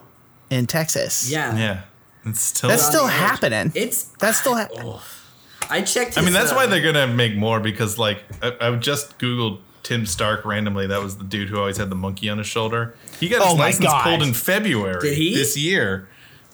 in 0.51 0.66
Texas. 0.66 1.30
Yeah, 1.30 1.57
yeah, 1.57 1.80
it's 2.24 2.41
still 2.41 2.70
that's 2.70 2.86
still 2.86 3.07
happening. 3.07 3.72
It's 3.74 4.05
that's 4.18 4.39
still 4.39 4.55
happening. 4.55 4.84
Oh. 4.84 5.03
I 5.70 5.82
checked. 5.82 6.14
His, 6.14 6.18
I 6.18 6.22
mean, 6.22 6.32
that's 6.32 6.53
uh, 6.53 6.55
why 6.55 6.66
they're 6.66 6.80
gonna 6.80 7.07
make 7.07 7.36
more 7.36 7.61
because, 7.61 7.99
like, 7.99 8.22
I, 8.43 8.57
I 8.61 8.76
just 8.76 9.18
googled 9.18 9.61
Tim 9.89 10.05
Stark 10.05 10.45
randomly. 10.45 10.86
That 10.86 11.01
was 11.01 11.16
the 11.16 11.24
dude 11.24 11.49
who 11.49 11.59
always 11.59 11.78
had 11.78 11.89
the 11.89 11.97
monkey 11.97 12.28
on 12.28 12.36
his 12.36 12.47
shoulder. 12.47 12.95
He 13.18 13.30
got 13.30 13.41
oh 13.41 13.47
his 13.47 13.55
oh 13.55 13.57
license 13.57 13.86
God. 13.86 14.05
pulled 14.05 14.22
in 14.22 14.34
February 14.34 15.01
this 15.01 15.57
year, 15.57 16.11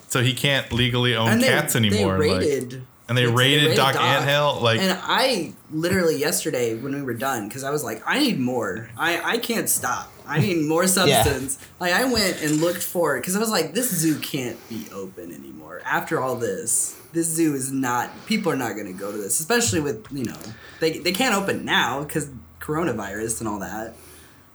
so 0.07 0.23
he 0.23 0.33
can't 0.33 0.73
legally 0.73 1.17
own 1.17 1.41
they, 1.41 1.49
cats 1.49 1.75
anymore. 1.75 2.17
They 2.17 2.31
raided. 2.31 2.73
Like, 2.75 2.83
and 3.09 3.19
they 3.19 3.27
raided, 3.27 3.61
they 3.61 3.67
raided 3.67 3.77
Doc, 3.77 3.95
Doc 3.95 4.03
Antle. 4.03 4.63
Like, 4.63 4.79
and 4.79 4.97
I 5.03 5.53
literally 5.73 6.17
yesterday 6.17 6.77
when 6.77 6.95
we 6.95 7.03
were 7.03 7.13
done 7.13 7.49
because 7.49 7.65
I 7.65 7.71
was 7.71 7.83
like, 7.83 8.05
I 8.07 8.21
need 8.21 8.39
more. 8.39 8.89
I 8.97 9.21
I 9.21 9.39
can't 9.39 9.69
stop. 9.69 10.13
I 10.29 10.39
need 10.39 10.65
more 10.69 10.87
substance. 10.87 11.59
yeah. 11.61 11.67
Like 11.81 11.93
I 11.93 12.05
went 12.05 12.41
and 12.41 12.61
looked 12.61 12.85
for 12.85 13.17
it 13.17 13.21
because 13.23 13.35
I 13.35 13.41
was 13.41 13.51
like, 13.51 13.75
this 13.75 13.91
zoo 13.91 14.17
can't 14.21 14.57
be 14.69 14.87
open 14.93 15.33
anymore 15.33 15.83
after 15.85 16.21
all 16.21 16.37
this. 16.37 16.97
This 17.13 17.27
zoo 17.27 17.55
is 17.55 17.73
not. 17.73 18.11
People 18.27 18.53
are 18.53 18.57
not 18.57 18.75
going 18.75 18.87
to 18.87 18.93
go 18.93 19.11
to 19.11 19.19
this, 19.19 19.41
especially 19.41 19.81
with 19.81 20.07
you 20.13 20.25
know 20.25 20.39
they 20.79 20.99
they 20.99 21.13
can't 21.13 21.35
open 21.35 21.65
now 21.65 22.05
because 22.05 22.31
coronavirus 22.65 23.41
and 23.41 23.49
all 23.49 23.59
that. 23.61 23.95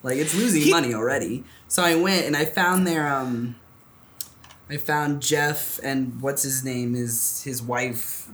Like 0.04 0.18
it's 0.18 0.36
losing 0.36 0.62
he, 0.62 0.72
money 0.72 0.94
already. 0.94 1.44
So 1.68 1.84
I 1.84 1.96
went 1.96 2.26
and 2.26 2.36
I 2.36 2.46
found 2.46 2.88
their 2.88 3.08
um 3.08 3.56
I 4.70 4.78
found 4.78 5.22
Jeff 5.22 5.80
and 5.84 6.22
what's 6.22 6.44
his 6.44 6.64
name 6.64 6.96
is 6.96 7.44
his 7.44 7.62
wife 7.62 8.30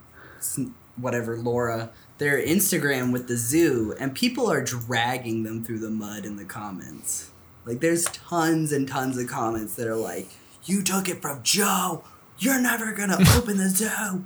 whatever 0.95 1.37
Laura 1.37 1.89
their 2.17 2.39
Instagram 2.41 3.11
with 3.11 3.27
the 3.27 3.35
zoo 3.35 3.93
and 3.99 4.15
people 4.15 4.49
are 4.49 4.63
dragging 4.63 5.43
them 5.43 5.63
through 5.63 5.79
the 5.79 5.89
mud 5.89 6.25
in 6.25 6.37
the 6.37 6.45
comments. 6.45 7.31
Like 7.65 7.79
there's 7.79 8.05
tons 8.05 8.71
and 8.71 8.87
tons 8.87 9.17
of 9.17 9.27
comments 9.27 9.75
that 9.75 9.87
are 9.87 9.95
like 9.95 10.29
you 10.65 10.81
took 10.83 11.09
it 11.09 11.21
from 11.21 11.41
Joe. 11.43 12.03
You're 12.37 12.61
never 12.61 12.91
going 12.91 13.09
to 13.09 13.37
open 13.37 13.57
the 13.57 13.69
zoo 13.69 14.25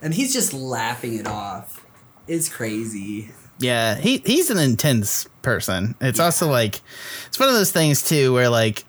and 0.00 0.14
he's 0.14 0.32
just 0.32 0.52
laughing 0.52 1.18
it 1.18 1.26
off. 1.26 1.84
It's 2.26 2.48
crazy. 2.48 3.30
Yeah, 3.58 3.96
he 3.96 4.18
he's 4.24 4.50
an 4.50 4.58
intense 4.58 5.28
person. 5.42 5.94
It's 6.00 6.20
also 6.20 6.48
like 6.48 6.80
it's 7.26 7.38
one 7.40 7.48
of 7.48 7.54
those 7.54 7.72
things 7.72 8.02
too 8.02 8.32
where 8.32 8.48
like 8.48 8.84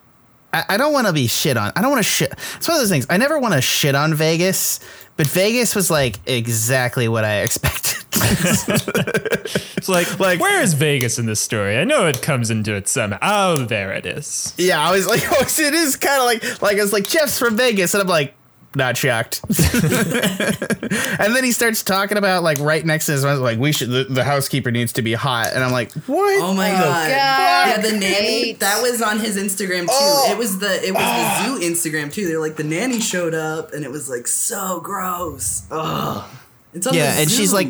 I, 0.54 0.64
I 0.70 0.78
don't 0.78 0.94
want 0.94 1.08
to 1.08 1.14
be 1.14 1.28
shit 1.28 1.58
on. 1.58 1.72
I 1.76 1.82
don't 1.82 1.92
want 1.92 2.04
to 2.04 2.10
shit. 2.10 2.32
It's 2.58 2.68
one 2.68 2.76
of 2.76 2.82
those 2.82 2.90
things. 2.90 3.06
I 3.10 3.18
never 3.18 3.40
want 3.40 3.54
to 3.56 3.62
shit 3.62 3.96
on 3.96 4.14
Vegas, 4.14 4.80
but 5.16 5.28
Vegas 5.28 5.76
was 5.76 5.90
like 5.90 6.18
exactly 6.26 7.08
what 7.08 7.24
I 7.24 7.42
expected. 7.42 7.96
It's 8.22 9.90
like, 9.90 10.20
like 10.20 10.40
where 10.40 10.62
is 10.62 10.74
Vegas 10.74 11.20
in 11.20 11.26
this 11.26 11.40
story? 11.40 11.78
I 11.78 11.84
know 11.84 12.08
it 12.08 12.22
comes 12.22 12.50
into 12.52 12.76
it 12.76 12.88
somehow. 12.88 13.20
Oh, 13.22 13.58
there 13.66 13.94
it 13.94 14.06
is. 14.06 14.54
yeah, 14.58 14.80
I 14.88 14.92
was 14.92 15.08
like, 15.08 15.22
oh, 15.32 15.42
it 15.42 15.74
is 15.74 15.96
kind 15.96 16.20
of 16.20 16.26
like 16.26 16.62
like 16.62 16.78
it's 16.78 16.94
like 16.94 17.08
Jeff's 17.08 17.40
from 17.40 17.58
Vegas, 17.58 17.94
and 17.94 18.02
I'm 18.02 18.08
like. 18.08 18.36
Not 18.76 18.98
shocked. 18.98 19.42
and 19.50 21.36
then 21.36 21.44
he 21.44 21.52
starts 21.52 21.82
talking 21.82 22.18
about 22.20 22.44
like 22.44 22.60
right 22.60 22.86
next 22.86 23.08
to 23.08 23.14
his 23.14 23.24
like 23.24 23.58
we 23.58 23.72
should 23.72 23.90
the, 23.90 24.04
the 24.04 24.24
housekeeper 24.24 24.70
needs 24.70 24.94
to 24.94 25.02
be 25.02 25.14
hot, 25.14 25.54
and 25.54 25.64
I'm 25.64 25.72
like, 25.72 25.92
what? 26.06 26.42
Oh 26.44 26.54
my 26.54 26.70
Oh, 26.70 26.74
god. 26.74 26.84
God. 26.84 27.10
Yeah, 27.10 27.78
the 27.82 27.92
nanny 27.94 28.54
that 28.54 28.82
was 28.84 29.02
on 29.02 29.20
his 29.20 29.38
Instagram 29.38 29.82
too. 29.86 29.88
Oh. 29.92 30.32
It 30.32 30.38
was 30.38 30.60
the 30.60 30.72
it 30.86 30.94
was 30.94 31.02
the 31.02 31.02
ah. 31.04 31.44
zoo 31.60 31.68
Instagram 31.68 32.14
too. 32.14 32.28
They're 32.28 32.40
like 32.40 32.58
the 32.58 32.64
nanny 32.64 33.00
showed 33.00 33.34
up 33.34 33.74
and 33.74 33.84
it 33.84 33.90
was 33.90 34.08
like 34.08 34.28
so 34.28 34.80
gross. 34.82 35.64
Ugh. 35.72 36.30
It's 36.74 36.86
on 36.86 36.94
Yeah, 36.94 37.16
the 37.16 37.22
and 37.22 37.32
she's 37.32 37.52
like, 37.52 37.70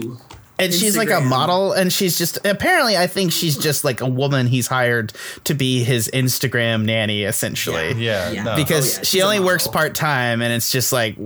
and 0.59 0.73
she's 0.73 0.97
like 0.97 1.09
a 1.09 1.21
model, 1.21 1.71
and 1.73 1.91
she's 1.91 2.17
just 2.17 2.45
apparently 2.45 2.97
I 2.97 3.07
think 3.07 3.31
she's 3.31 3.57
just 3.57 3.83
like 3.83 4.01
a 4.01 4.07
woman 4.07 4.47
he's 4.47 4.67
hired 4.67 5.13
to 5.45 5.53
be 5.53 5.83
his 5.83 6.09
Instagram 6.13 6.85
nanny, 6.85 7.23
essentially. 7.23 7.93
Yeah, 7.93 8.31
Yeah. 8.31 8.43
no. 8.43 8.55
Because 8.55 8.95
Oh, 8.95 8.97
yeah, 8.97 9.03
she 9.03 9.05
she's 9.17 9.23
only 9.23 9.39
works 9.39 9.67
part 9.67 9.95
time, 9.95 10.41
and 10.41 10.51
it's 10.53 10.71
just 10.71 10.91
like, 10.93 11.15
so 11.15 11.21
bad 11.21 11.25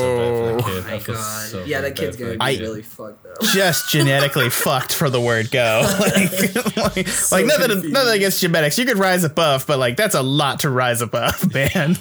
for 0.00 0.46
the 0.46 0.52
whoa, 0.52 0.58
kid. 0.62 0.84
Oh 0.86 0.90
my 0.90 0.98
god. 1.14 1.46
so 1.48 1.64
yeah, 1.64 1.80
that 1.82 1.96
kid's 1.96 2.16
for 2.16 2.24
gonna 2.24 2.34
be 2.34 2.40
I- 2.40 2.56
really 2.60 2.82
fucked 2.82 3.24
up. 3.25 3.25
just 3.52 3.90
genetically 3.90 4.50
fucked 4.50 4.94
for 4.94 5.10
the 5.10 5.20
word 5.20 5.50
go. 5.50 5.82
like, 6.00 6.76
like, 6.96 7.08
So 7.08 7.36
like 7.36 7.46
nothing, 7.46 7.90
nothing 7.90 8.14
against 8.16 8.40
genetics. 8.40 8.78
You 8.78 8.86
could 8.86 8.98
rise 8.98 9.24
above, 9.24 9.66
but 9.66 9.78
like 9.78 9.96
that's 9.96 10.14
a 10.14 10.22
lot 10.22 10.60
to 10.60 10.70
rise 10.70 11.00
above, 11.00 11.52
man. 11.52 11.96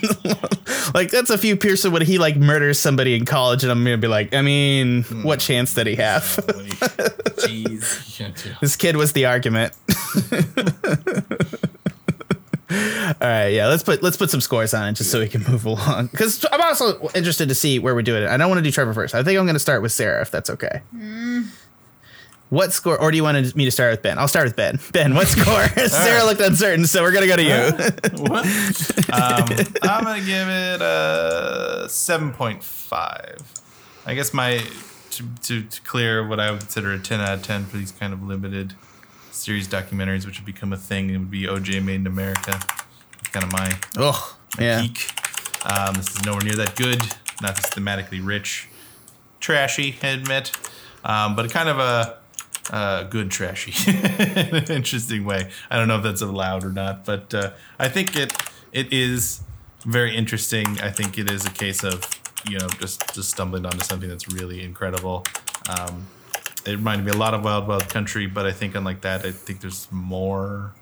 like 0.94 1.12
that's 1.12 1.30
a 1.30 1.38
few 1.38 1.56
Pearson 1.56 1.92
when 1.92 2.02
he 2.02 2.18
like 2.18 2.38
murders 2.38 2.80
somebody 2.80 3.16
in 3.16 3.26
college, 3.26 3.64
and 3.64 3.72
I'm 3.72 3.84
gonna 3.84 3.98
be 3.98 4.08
like, 4.08 4.34
I 4.34 4.42
mean, 4.42 5.04
what 5.24 5.40
chance 5.40 5.74
did 5.74 5.88
he 5.88 5.96
have? 5.96 6.24
Jeez. 7.38 8.60
This 8.60 8.76
kid 8.76 8.96
was 8.96 9.14
the 9.14 9.26
argument. 9.26 9.74
All 13.22 13.28
right, 13.28 13.50
yeah, 13.50 13.68
let's 13.68 13.84
put 13.84 14.04
let's 14.04 14.18
put 14.18 14.30
some 14.30 14.42
scores 14.42 14.74
on 14.74 14.90
it 14.90 14.94
just 14.94 15.12
so 15.12 15.20
we 15.20 15.28
can 15.28 15.44
move 15.44 15.66
along. 15.66 16.08
Because 16.08 16.46
I'm 16.52 16.62
also 16.62 17.08
interested 17.10 17.50
to 17.50 17.56
see 17.56 17.80
where 17.80 17.96
we're 17.96 18.02
doing 18.02 18.24
it. 18.24 18.30
I 18.30 18.38
don't 18.38 18.50
want 18.50 18.60
to 18.60 18.64
do 18.64 18.72
Trevor 18.72 18.94
first. 18.94 19.16
I 19.16 19.24
think 19.24 19.40
I'm 19.40 19.46
going 19.46 19.56
to 19.56 19.60
start 19.60 19.82
with 19.82 19.92
Sarah, 19.92 20.22
if 20.22 20.32
that's 20.32 20.50
okay. 20.50 20.82
What 22.50 22.74
score, 22.74 23.00
or 23.00 23.10
do 23.10 23.18
you 23.18 23.24
want 23.24 23.56
me 23.56 23.66
to 23.66 23.72
start 23.72 23.92
with 23.92 24.04
Ben? 24.04 24.20
I'll 24.20 24.28
start 24.28 24.46
with 24.46 24.56
Ben. 24.56 24.80
Ben, 24.92 25.16
what 25.16 25.28
score? 25.28 25.68
Sarah 25.88 26.24
looked 26.24 26.42
uncertain, 26.42 26.86
so 26.86 27.02
we're 27.02 27.12
gonna 27.12 27.28
go 27.28 27.36
to 27.36 27.44
you. 27.44 28.22
What? 28.22 28.46
um, 29.12 29.50
I'm 29.82 30.04
gonna 30.04 30.20
give 30.20 30.48
it 30.48 30.82
a 30.82 31.88
seven 31.90 32.32
point 32.34 32.64
five. 32.64 33.42
I 34.06 34.14
guess 34.14 34.32
my 34.32 34.64
to, 35.12 35.24
to, 35.44 35.64
to 35.64 35.82
clear 35.82 36.26
what 36.26 36.40
I 36.40 36.52
would 36.52 36.60
consider 36.60 36.94
a 36.94 37.00
ten 37.00 37.20
out 37.20 37.34
of 37.34 37.44
ten 37.44 37.66
for 37.66 37.78
these 37.78 37.92
kind 37.92 38.14
of 38.14 38.22
limited 38.22 38.76
series 39.36 39.68
documentaries, 39.68 40.26
which 40.26 40.40
would 40.40 40.46
become 40.46 40.74
a 40.74 40.78
thing. 40.78 41.10
It 41.10 41.18
would 41.18 41.32
be 41.32 41.44
OJ 41.44 41.84
Made 41.84 41.96
in 41.96 42.08
America. 42.08 42.60
It's 43.20 43.30
kind 43.30 43.44
of 43.44 43.52
my 43.52 43.78
oh, 43.98 44.38
yeah. 44.60 44.82
peak. 44.82 45.12
Um, 45.66 45.96
this 45.96 46.16
is 46.16 46.26
nowhere 46.26 46.44
near 46.44 46.56
that 46.56 46.76
good. 46.76 47.02
Not 47.42 47.58
as 47.58 47.66
thematically 47.66 48.26
rich, 48.26 48.70
trashy. 49.40 49.98
I 50.02 50.08
admit, 50.08 50.52
um, 51.04 51.36
but 51.36 51.50
kind 51.52 51.70
of 51.70 51.80
a, 51.80 52.18
good 53.10 53.30
trashy, 53.30 53.74
in 53.92 54.56
an 54.56 54.72
interesting 54.72 55.26
way. 55.26 55.52
I 55.70 55.78
don't 55.78 55.88
know 55.88 55.98
if 55.98 56.04
that's 56.04 56.22
allowed 56.22 56.64
or 56.64 56.72
not, 56.72 57.06
but 57.06 57.34
uh, 57.34 57.52
I 57.78 57.90
think 57.90 58.16
it 58.16 58.34
it 58.72 58.92
is 58.92 59.42
very 59.86 60.16
interesting. 60.16 60.80
I 60.82 60.90
think 60.92 61.18
it 61.18 61.30
is 61.30 61.46
a 61.46 61.52
case 61.52 61.84
of 61.84 62.10
you 62.50 62.58
know 62.58 62.68
just 62.80 63.14
just 63.14 63.30
stumbling 63.30 63.66
onto 63.66 63.84
something 63.84 64.10
that's 64.10 64.28
really 64.30 64.64
incredible. 64.64 65.26
Um, 65.70 66.08
it 66.66 66.72
reminded 66.72 67.06
me 67.06 67.12
a 67.12 67.18
lot 67.18 67.34
of 67.34 67.44
Wild 67.44 67.68
Wild 67.68 67.90
Country, 67.90 68.26
but 68.28 68.46
I 68.46 68.52
think 68.52 68.76
unlike 68.76 69.02
that, 69.02 69.26
I 69.26 69.32
think 69.32 69.62
there's 69.62 69.88
more 69.92 70.74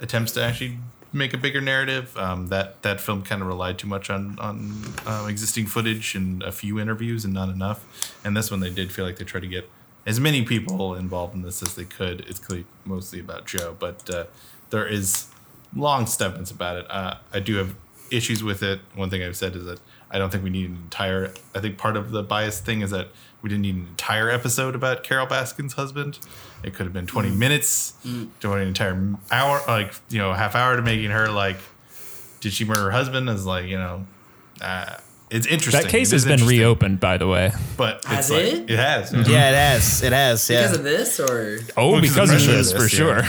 attempts 0.00 0.32
to 0.32 0.42
actually 0.42 0.78
make 1.12 1.34
a 1.34 1.38
bigger 1.38 1.60
narrative. 1.60 2.16
Um, 2.16 2.48
that 2.48 2.82
that 2.82 3.00
film 3.00 3.22
kind 3.22 3.42
of 3.42 3.48
relied 3.48 3.78
too 3.78 3.88
much 3.88 4.10
on 4.10 4.38
on 4.38 4.82
um, 5.06 5.28
existing 5.28 5.66
footage 5.66 6.14
and 6.14 6.42
a 6.42 6.52
few 6.52 6.78
interviews 6.78 7.24
and 7.24 7.34
not 7.34 7.48
enough. 7.48 8.14
And 8.24 8.36
this 8.36 8.50
one, 8.50 8.60
they 8.60 8.70
did 8.70 8.92
feel 8.92 9.04
like 9.04 9.16
they 9.16 9.24
tried 9.24 9.40
to 9.40 9.48
get 9.48 9.68
as 10.06 10.18
many 10.20 10.44
people 10.44 10.94
involved 10.94 11.34
in 11.34 11.42
this 11.42 11.62
as 11.62 11.74
they 11.74 11.84
could. 11.84 12.20
It's 12.20 12.38
clearly 12.38 12.66
mostly 12.84 13.20
about 13.20 13.46
Joe, 13.46 13.76
but 13.78 14.08
uh, 14.08 14.24
there 14.70 14.86
is 14.86 15.26
long 15.74 16.06
statements 16.06 16.50
about 16.50 16.76
it. 16.78 16.86
Uh, 16.90 17.16
I 17.32 17.40
do 17.40 17.56
have 17.56 17.74
issues 18.10 18.42
with 18.42 18.62
it. 18.62 18.80
One 18.94 19.10
thing 19.10 19.22
I've 19.22 19.36
said 19.36 19.54
is 19.54 19.64
that 19.64 19.80
I 20.10 20.18
don't 20.18 20.30
think 20.30 20.42
we 20.42 20.50
need 20.50 20.70
an 20.70 20.76
entire. 20.76 21.32
I 21.54 21.60
think 21.60 21.78
part 21.78 21.96
of 21.96 22.10
the 22.10 22.22
bias 22.22 22.60
thing 22.60 22.80
is 22.80 22.90
that 22.90 23.08
we 23.42 23.48
didn't 23.48 23.62
need 23.62 23.74
an 23.76 23.86
entire 23.88 24.30
episode 24.30 24.74
about 24.74 25.02
Carole 25.02 25.26
Baskin's 25.26 25.74
husband. 25.74 26.18
It 26.62 26.74
could 26.74 26.84
have 26.84 26.92
been 26.92 27.06
20 27.06 27.30
minutes, 27.30 27.94
doing 28.40 28.62
an 28.62 28.68
entire 28.68 29.14
hour, 29.30 29.62
like 29.66 29.94
you 30.10 30.18
know, 30.18 30.32
half 30.34 30.54
hour 30.54 30.76
to 30.76 30.82
making 30.82 31.10
her 31.10 31.28
like, 31.28 31.56
did 32.40 32.52
she 32.52 32.64
murder 32.64 32.82
her 32.82 32.90
husband? 32.90 33.28
Is 33.30 33.46
like 33.46 33.66
you 33.66 33.78
know, 33.78 34.06
uh, 34.60 34.96
it's 35.30 35.46
interesting. 35.46 35.82
That 35.82 35.90
case 35.90 36.10
has 36.10 36.24
been 36.24 36.44
reopened, 36.46 36.98
by 37.00 37.16
the 37.16 37.26
way. 37.28 37.52
but 37.76 38.04
Has 38.04 38.30
it's 38.30 38.52
like, 38.52 38.62
it? 38.64 38.70
It 38.72 38.78
has. 38.78 39.12
Yeah, 39.12 39.50
it 39.50 39.54
has. 39.54 40.02
It 40.02 40.12
has. 40.12 40.50
Yeah. 40.50 40.62
Because 40.62 40.76
of 40.78 40.84
this 40.84 41.20
or 41.20 41.58
Oh, 41.76 41.92
Well, 41.92 42.00
'cause 42.00 42.10
because 42.10 42.30
of 42.30 42.36
of 42.40 42.46
the 42.46 42.52
this, 42.52 42.70
for 42.72 42.76
of 42.78 42.82
this, 42.82 42.90
sure. 42.90 43.22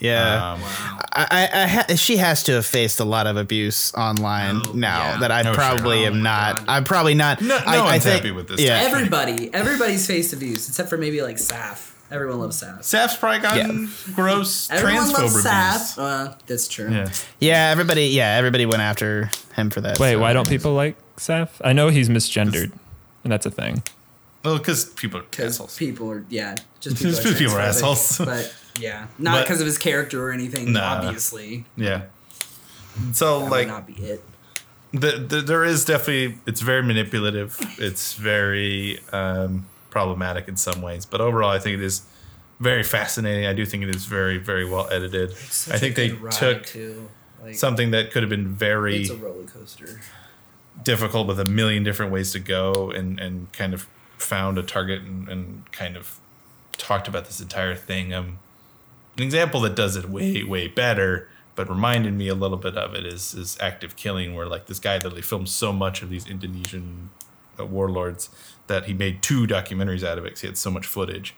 yeah. 0.00 0.52
Um, 0.52 0.60
I, 0.64 0.97
I, 1.30 1.62
I 1.62 1.66
ha- 1.66 1.94
she 1.96 2.16
has 2.18 2.42
to 2.44 2.52
have 2.52 2.66
faced 2.66 3.00
a 3.00 3.04
lot 3.04 3.26
of 3.26 3.36
abuse 3.36 3.92
online 3.94 4.60
Oh, 4.64 4.72
now 4.72 5.12
yeah. 5.12 5.18
that 5.18 5.30
I 5.32 5.48
Oh, 5.48 5.54
probably 5.54 5.98
sure. 5.98 6.06
am 6.08 6.12
Oh, 6.12 6.16
my 6.16 6.22
not. 6.22 6.56
God. 6.58 6.64
I'm 6.68 6.84
probably 6.84 7.14
not. 7.14 7.40
No- 7.40 7.58
no 7.58 7.64
I, 7.66 7.94
I 7.94 7.98
think, 7.98 8.16
happy 8.16 8.30
with 8.30 8.48
this 8.48 8.60
Yeah. 8.60 8.80
stuff. 8.80 8.92
everybody. 8.94 9.52
Everybody's 9.52 10.06
faced 10.06 10.32
abuse 10.32 10.68
except 10.68 10.88
for 10.88 10.96
maybe 10.98 11.22
like 11.22 11.36
Saff. 11.36 11.92
Everyone 12.10 12.38
loves 12.40 12.62
Saff. 12.62 12.78
Saff's 12.80 13.16
probably 13.16 13.40
gotten 13.40 13.90
gross 14.14 14.70
Everyone 14.70 15.02
transphobe 15.04 15.12
loves 15.18 15.32
abuse. 15.34 15.44
Saff. 15.44 15.98
Uh, 15.98 16.34
that's 16.46 16.66
true. 16.68 16.90
Yeah. 16.90 17.10
yeah, 17.40 17.68
everybody. 17.70 18.06
Yeah, 18.06 18.36
everybody 18.36 18.64
went 18.66 18.80
after 18.80 19.30
him 19.56 19.70
for 19.70 19.80
that. 19.82 19.98
Wait, 19.98 20.12
so. 20.12 20.18
why 20.20 20.32
don't 20.32 20.48
people 20.48 20.72
like 20.74 20.96
Saff? 21.16 21.48
I 21.62 21.72
know 21.74 21.88
he's 21.88 22.08
misgendered, 22.08 22.72
and 23.24 23.32
that's 23.32 23.44
a 23.44 23.50
thing. 23.50 23.82
Well, 24.44 24.56
because 24.56 24.86
people 24.86 25.20
are 25.20 25.24
Because 25.24 25.54
assholes. 25.56 25.76
people 25.76 26.10
are 26.10 26.24
yeah, 26.30 26.54
just 26.80 26.96
people, 27.02 27.18
are, 27.18 27.34
people 27.34 27.54
are 27.56 27.60
assholes. 27.60 28.18
But 28.18 28.54
yeah, 28.78 29.06
not 29.18 29.44
because 29.44 29.60
of 29.60 29.66
his 29.66 29.78
character 29.78 30.26
or 30.26 30.32
anything. 30.32 30.72
Nah. 30.72 30.96
Obviously, 31.04 31.64
Yeah. 31.76 32.02
So 33.12 33.40
that 33.40 33.50
like 33.50 33.68
not 33.68 33.86
be 33.86 33.92
it. 33.94 34.24
the, 34.92 35.12
the, 35.12 35.40
there 35.40 35.64
is 35.64 35.84
definitely 35.84 36.38
it's 36.46 36.60
very 36.60 36.82
manipulative. 36.82 37.56
It's 37.78 38.14
very 38.14 38.98
um, 39.12 39.66
problematic 39.90 40.48
in 40.48 40.56
some 40.56 40.82
ways, 40.82 41.06
but 41.06 41.20
overall, 41.20 41.50
I 41.50 41.58
think 41.58 41.74
it 41.74 41.82
is 41.82 42.02
very 42.58 42.82
fascinating. 42.82 43.46
I 43.46 43.52
do 43.52 43.64
think 43.64 43.84
it 43.84 43.94
is 43.94 44.04
very 44.06 44.38
very 44.38 44.68
well 44.68 44.88
edited. 44.90 45.30
I 45.30 45.78
think 45.78 45.94
they 45.94 46.08
took 46.30 46.66
too. 46.66 47.08
Like, 47.40 47.54
something 47.54 47.92
that 47.92 48.10
could 48.10 48.24
have 48.24 48.30
been 48.30 48.48
very 48.48 49.02
It's 49.02 49.10
a 49.10 49.16
roller 49.16 49.44
coaster. 49.44 50.00
difficult 50.82 51.28
with 51.28 51.38
a 51.38 51.44
million 51.44 51.84
different 51.84 52.10
ways 52.10 52.32
to 52.32 52.40
go 52.40 52.90
and, 52.90 53.20
and 53.20 53.52
kind 53.52 53.74
of 53.74 53.86
found 54.16 54.58
a 54.58 54.62
target 54.64 55.02
and, 55.02 55.28
and 55.28 55.70
kind 55.70 55.96
of 55.96 56.18
talked 56.72 57.06
about 57.06 57.26
this 57.26 57.40
entire 57.40 57.76
thing. 57.76 58.12
Um, 58.12 58.40
an 59.18 59.24
example 59.24 59.60
that 59.62 59.74
does 59.74 59.96
it 59.96 60.08
way, 60.08 60.42
way 60.44 60.68
better, 60.68 61.28
but 61.54 61.68
reminded 61.68 62.14
me 62.14 62.28
a 62.28 62.34
little 62.34 62.56
bit 62.56 62.76
of 62.76 62.94
it 62.94 63.04
is, 63.04 63.34
is 63.34 63.58
Act 63.60 63.82
of 63.82 63.96
Killing, 63.96 64.34
where 64.34 64.46
like 64.46 64.66
this 64.66 64.78
guy 64.78 64.94
literally 64.94 65.22
filmed 65.22 65.48
so 65.48 65.72
much 65.72 66.02
of 66.02 66.10
these 66.10 66.26
Indonesian 66.26 67.10
uh, 67.58 67.66
warlords 67.66 68.30
that 68.68 68.84
he 68.84 68.94
made 68.94 69.22
two 69.22 69.46
documentaries 69.46 70.06
out 70.06 70.18
of 70.18 70.24
it 70.24 70.28
because 70.28 70.40
he 70.42 70.46
had 70.46 70.58
so 70.58 70.70
much 70.70 70.86
footage. 70.86 71.34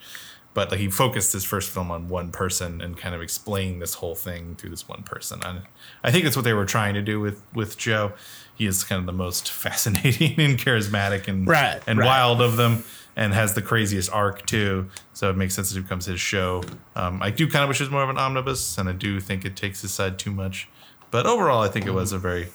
But 0.52 0.70
like 0.72 0.80
he 0.80 0.88
focused 0.90 1.32
his 1.32 1.44
first 1.44 1.70
film 1.70 1.90
on 1.92 2.08
one 2.08 2.32
person 2.32 2.80
and 2.80 2.96
kind 2.96 3.14
of 3.14 3.22
explained 3.22 3.80
this 3.80 3.94
whole 3.94 4.16
thing 4.16 4.56
through 4.56 4.70
this 4.70 4.88
one 4.88 5.04
person. 5.04 5.40
And 5.44 5.62
I 6.02 6.10
think 6.10 6.24
that's 6.24 6.34
what 6.34 6.44
they 6.44 6.52
were 6.54 6.64
trying 6.66 6.94
to 6.94 7.02
do 7.02 7.20
with 7.20 7.42
with 7.54 7.78
Joe. 7.78 8.12
He 8.54 8.66
is 8.66 8.82
kind 8.84 8.98
of 8.98 9.06
the 9.06 9.12
most 9.12 9.48
fascinating 9.64 10.34
and 10.40 10.58
charismatic 10.58 11.28
and 11.28 11.46
Right, 11.46 11.80
and 11.86 11.98
right. 12.00 12.06
wild 12.06 12.40
of 12.42 12.56
them, 12.56 12.82
and 13.16 13.32
has 13.32 13.54
the 13.54 13.62
craziest 13.62 14.10
arc 14.12 14.44
too. 14.44 14.88
So 15.12 15.30
it 15.30 15.36
makes 15.36 15.54
sense 15.54 15.70
that 15.72 15.78
it 15.78 15.82
becomes 15.82 16.06
his 16.06 16.20
show. 16.20 16.64
Um, 16.96 17.22
I 17.22 17.30
do 17.30 17.48
kind 17.48 17.62
of 17.62 17.68
wish 17.68 17.80
it 17.80 17.84
was 17.84 17.90
more 17.90 18.02
of 18.02 18.10
an 18.10 18.18
omnibus, 18.18 18.76
and 18.76 18.88
I 18.88 18.92
do 18.92 19.20
think 19.20 19.44
it 19.44 19.54
takes 19.56 19.82
his 19.82 19.92
side 19.92 20.18
too 20.18 20.32
much. 20.32 20.68
But 21.12 21.26
overall, 21.26 21.62
I 21.62 21.68
think 21.68 21.86
it 21.86 21.92
was 21.92 22.12
a 22.12 22.18
very, 22.18 22.48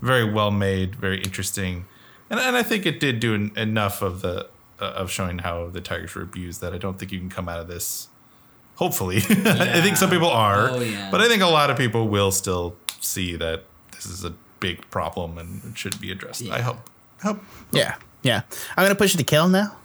very 0.00 0.24
well 0.30 0.50
made, 0.52 0.94
very 0.94 1.20
interesting, 1.20 1.86
and 2.30 2.38
and 2.38 2.56
I 2.56 2.62
think 2.62 2.86
it 2.86 3.00
did 3.00 3.18
do 3.18 3.34
en- 3.34 3.52
enough 3.56 4.02
of 4.02 4.20
the 4.20 4.46
uh, 4.80 4.84
of 4.96 5.10
showing 5.10 5.38
how 5.38 5.68
the 5.68 5.80
tigers 5.80 6.14
were 6.14 6.22
abused 6.22 6.60
that 6.60 6.72
I 6.72 6.78
don't 6.78 6.98
think 6.98 7.12
you 7.12 7.18
can 7.18 7.30
come 7.30 7.48
out 7.48 7.60
of 7.60 7.68
this. 7.68 8.08
Hopefully, 8.76 9.16
I 9.28 9.80
think 9.82 9.96
some 9.98 10.08
people 10.10 10.28
are, 10.30 10.70
Oh, 10.70 10.80
yeah. 10.80 11.10
but 11.10 11.20
I 11.20 11.28
think 11.28 11.42
a 11.42 11.46
lot 11.46 11.68
of 11.70 11.76
people 11.76 12.08
will 12.08 12.30
still 12.30 12.76
see 13.00 13.36
that 13.36 13.64
this 13.92 14.06
is 14.06 14.24
a 14.24 14.32
big 14.58 14.88
problem 14.90 15.36
and 15.38 15.62
it 15.64 15.76
should 15.78 16.00
be 16.00 16.10
addressed. 16.10 16.48
I 16.48 16.60
hope. 16.62 16.78
I 17.22 17.26
hope. 17.28 17.40
Yeah. 17.72 17.96
Yeah, 18.22 18.42
I'm 18.76 18.84
gonna 18.84 18.94
push 18.94 19.14
it 19.14 19.18
to 19.18 19.24
kill 19.24 19.48
now. 19.48 19.76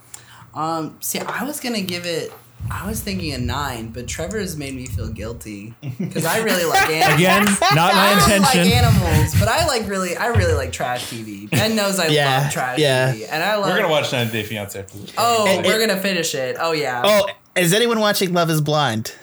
Um, 0.54 0.98
see, 1.02 1.20
I 1.20 1.44
was 1.46 1.60
gonna 1.62 1.82
give 1.82 2.06
it. 2.06 2.34
I 2.72 2.88
was 2.88 3.00
thinking 3.02 3.32
a 3.34 3.38
nine, 3.38 3.90
but 3.90 4.08
Trevor 4.08 4.40
has 4.40 4.58
made 4.58 4.74
me 4.76 4.88
feel 4.88 5.08
guilty 5.10 5.76
because 6.00 6.26
I 6.26 6.40
really 6.42 6.66
like 6.66 6.90
animals. 6.90 7.14
Again, 7.16 7.46
not 7.76 7.94
my 7.94 8.00
I 8.16 8.28
don't 8.30 8.42
like 8.42 8.56
animals, 8.56 9.36
but 9.40 9.48
I 9.48 9.68
like 9.68 9.88
really, 9.88 10.18
I 10.18 10.28
really 10.28 10.54
like 10.56 10.72
trash 10.72 11.06
TV. 11.12 11.50
Ben 11.52 11.76
knows 11.76 12.00
I 12.00 12.08
Yeah, 12.08 12.40
love 12.42 12.52
trash 12.52 12.80
yeah. 12.80 13.14
TV, 13.14 13.28
and 13.32 13.44
I 13.44 13.56
love. 13.58 13.70
We're 13.70 13.78
gonna 13.78 13.90
watch 13.92 14.12
Nine 14.12 14.30
Day 14.32 14.42
Fiance 14.44 14.80
after 14.80 14.98
this. 14.98 15.14
Oh, 15.18 15.46
And- 15.48 15.64
we're 15.66 15.80
and- 15.80 15.90
gonna 15.92 16.02
finish 16.02 16.34
it. 16.34 16.58
Oh 16.60 16.72
yeah. 16.72 17.04
Oh, 17.06 17.28
is 17.56 17.72
anyone 17.74 18.00
watching 18.00 18.34
Love 18.34 18.50
Is 18.50 18.62
Blind? 18.62 19.14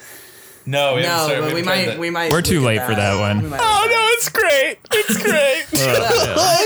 No, 0.66 0.94
we 0.96 1.02
no, 1.02 1.08
started- 1.24 1.40
but 1.42 1.54
we 1.54 1.62
might, 1.62 1.86
that. 1.86 1.98
we 1.98 2.10
might. 2.10 2.30
We're 2.32 2.42
too 2.42 2.58
at 2.58 2.64
late 2.64 2.82
for 2.82 2.94
that 2.94 3.18
one. 3.18 3.42
We 3.42 3.48
might 3.48 3.56
look 3.58 3.66
at 3.66 3.88
that. 3.88 4.14
it's 4.16 4.28
great. 4.28 4.78
It's 4.92 5.22
great. 5.22 5.64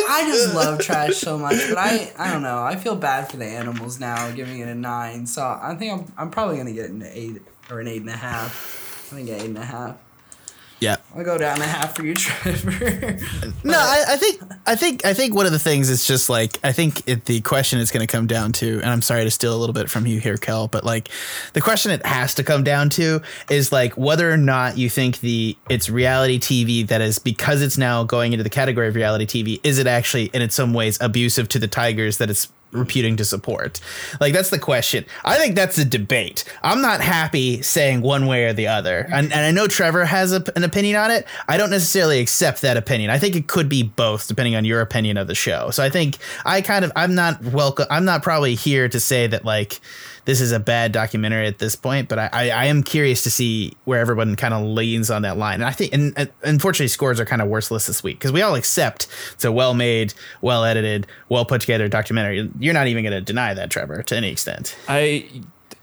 I 0.09 0.25
just 0.29 0.55
love 0.55 0.81
trash 0.81 1.17
so 1.17 1.39
much, 1.39 1.57
but 1.69 1.79
I 1.79 2.13
I 2.19 2.33
don't 2.33 2.43
know. 2.43 2.63
I 2.63 2.77
feel 2.77 2.97
bad 2.97 3.31
for 3.31 3.37
the 3.37 3.45
animals 3.47 3.99
now, 4.01 4.31
giving 4.33 4.59
it 4.61 4.69
a 4.69 4.75
nine. 4.75 5.27
So 5.27 5.43
I 5.43 5.75
think 5.79 5.93
I'm 5.93 6.13
I'm 6.19 6.31
probably 6.31 6.57
gonna 6.59 6.73
get 6.73 6.91
an 6.91 7.03
eight 7.03 7.41
or 7.71 7.81
an 7.81 7.89
eight 7.89 8.01
and 8.03 8.11
a 8.11 8.17
half. 8.17 9.09
I 9.13 9.17
think 9.17 9.29
an 9.29 9.35
eight 9.37 9.45
and 9.47 9.59
a 9.59 9.65
half. 9.65 9.97
Yeah. 10.79 10.97
I'll 11.15 11.25
go 11.25 11.39
down 11.39 11.61
a 11.61 11.65
half 11.65 11.97
for 11.97 12.05
you, 12.05 12.15
Trevor. 12.15 13.19
No, 13.65 13.79
I, 13.79 14.05
I 14.09 14.17
think 14.17 14.43
I 14.67 14.77
think 14.77 15.05
I 15.07 15.15
think 15.15 15.35
one 15.35 15.47
of 15.47 15.53
the 15.53 15.59
things 15.59 15.89
is 15.89 16.07
just 16.07 16.29
like 16.29 16.59
I 16.63 16.73
think 16.73 17.09
it, 17.09 17.25
the 17.25 17.41
question 17.41 17.79
is 17.79 17.91
going 17.91 18.07
to 18.07 18.11
come 18.11 18.27
down 18.27 18.53
to, 18.55 18.81
and 18.81 18.91
I'm 18.91 19.01
sorry 19.01 19.25
to 19.25 19.31
steal 19.31 19.55
a 19.55 19.59
little 19.59 19.73
bit 19.73 19.89
from 19.89 20.07
you 20.07 20.21
here, 20.21 20.37
Kell, 20.37 20.69
but 20.69 20.85
like 20.85 21.09
the 21.55 21.63
question 21.63 21.93
it 21.93 22.05
has 22.05 22.35
to 22.35 22.45
come 22.45 22.63
down 22.63 22.91
to 22.91 23.23
is 23.51 23.73
like 23.73 23.97
whether 23.97 24.31
or 24.31 24.37
not 24.37 24.77
you 24.77 24.91
think 24.91 25.21
the 25.21 25.57
it's 25.71 25.89
reality 25.89 26.39
TV 26.39 26.87
that 26.89 27.01
is 27.01 27.19
because 27.19 27.63
it's 27.63 27.79
now 27.79 28.05
going 28.05 28.33
into 28.33 28.43
the 28.43 28.51
category 28.51 28.89
of 28.89 28.95
reality 28.95 29.27
TV, 29.27 29.61
is 29.65 29.79
it 29.79 29.87
actually 29.87 30.27
in 30.27 30.49
some 30.51 30.75
ways 30.75 30.99
abusive 31.01 31.49
to 31.49 31.59
the 31.59 31.69
tigers 31.69 32.19
that 32.19 32.29
it's 32.29 32.53
reputing 32.73 33.17
to 33.17 33.25
support? 33.25 33.81
Like 34.21 34.33
that's 34.33 34.51
the 34.51 34.59
question. 34.59 35.05
I 35.25 35.37
think 35.37 35.55
that's 35.55 35.79
a 35.79 35.85
debate. 35.85 36.45
I'm 36.63 36.83
not 36.83 37.01
happy 37.01 37.63
saying 37.63 38.03
one 38.03 38.27
way 38.27 38.45
or 38.45 38.53
the 38.53 38.69
other, 38.69 39.07
and, 39.13 39.33
and 39.33 39.45
I 39.45 39.51
know 39.51 39.67
Trevor 39.67 40.05
has 40.05 40.33
a, 40.33 40.45
an 40.57 40.65
opinion 40.65 40.97
on 40.97 41.11
it. 41.11 41.27
I 41.49 41.57
don't 41.57 41.71
necessarily 41.71 42.21
accept 42.21 42.63
that 42.63 42.77
opinion. 42.77 43.11
I 43.11 43.19
think 43.19 43.37
it 43.37 43.49
could 43.49 43.69
be 43.69 43.83
both, 43.83 44.29
depending 44.29 44.55
on 44.57 44.65
your 44.65 44.81
opinion 44.81 45.17
of 45.17 45.27
the 45.27 45.35
show. 45.35 45.71
So 45.71 45.83
I 45.83 45.91
think 45.91 46.19
I 46.45 46.61
kind 46.61 46.85
of 46.85 46.93
I'm 46.97 47.15
not 47.15 47.43
welcome. 47.43 47.87
I'm 47.91 48.05
not 48.05 48.23
probably 48.23 48.55
here 48.55 48.89
to 48.89 49.01
say 49.01 49.27
that 49.27 49.45
like 49.45 49.81
this 50.27 50.41
is 50.41 50.53
a 50.53 50.61
bad 50.61 50.93
documentary 50.93 51.47
at 51.47 51.59
this 51.59 51.75
point, 51.75 52.09
but 52.09 52.19
I, 52.19 52.29
I, 52.33 52.51
I 52.51 52.65
am 52.67 52.83
curious 52.83 53.23
to 53.23 53.31
see 53.31 53.77
where 53.85 54.01
everyone 54.01 54.37
kind 54.37 54.53
of 54.53 54.65
leans 54.65 55.11
on 55.11 55.23
that 55.23 55.39
line. 55.39 55.55
And 55.55 55.65
I 55.65 55.71
think, 55.71 55.95
and, 55.95 56.13
and 56.17 56.31
unfortunately, 56.43 56.89
scores 56.89 57.19
are 57.19 57.25
kind 57.25 57.41
of 57.41 57.49
worthless 57.49 57.87
this 57.87 58.03
week 58.03 58.19
because 58.19 58.33
we 58.33 58.43
all 58.43 58.57
accept 58.57 59.07
it's 59.33 59.45
a 59.45 59.53
well 59.53 59.73
made, 59.73 60.13
well 60.43 60.65
edited, 60.65 61.07
well 61.29 61.45
put 61.45 61.61
together 61.61 61.89
documentary. 61.89 62.51
You're 62.59 62.75
not 62.75 62.89
even 62.89 63.05
going 63.05 63.13
to 63.13 63.21
deny 63.21 63.55
that, 63.55 63.71
Trevor, 63.71 64.03
to 64.03 64.17
any 64.17 64.31
extent. 64.31 64.77
I 64.89 65.29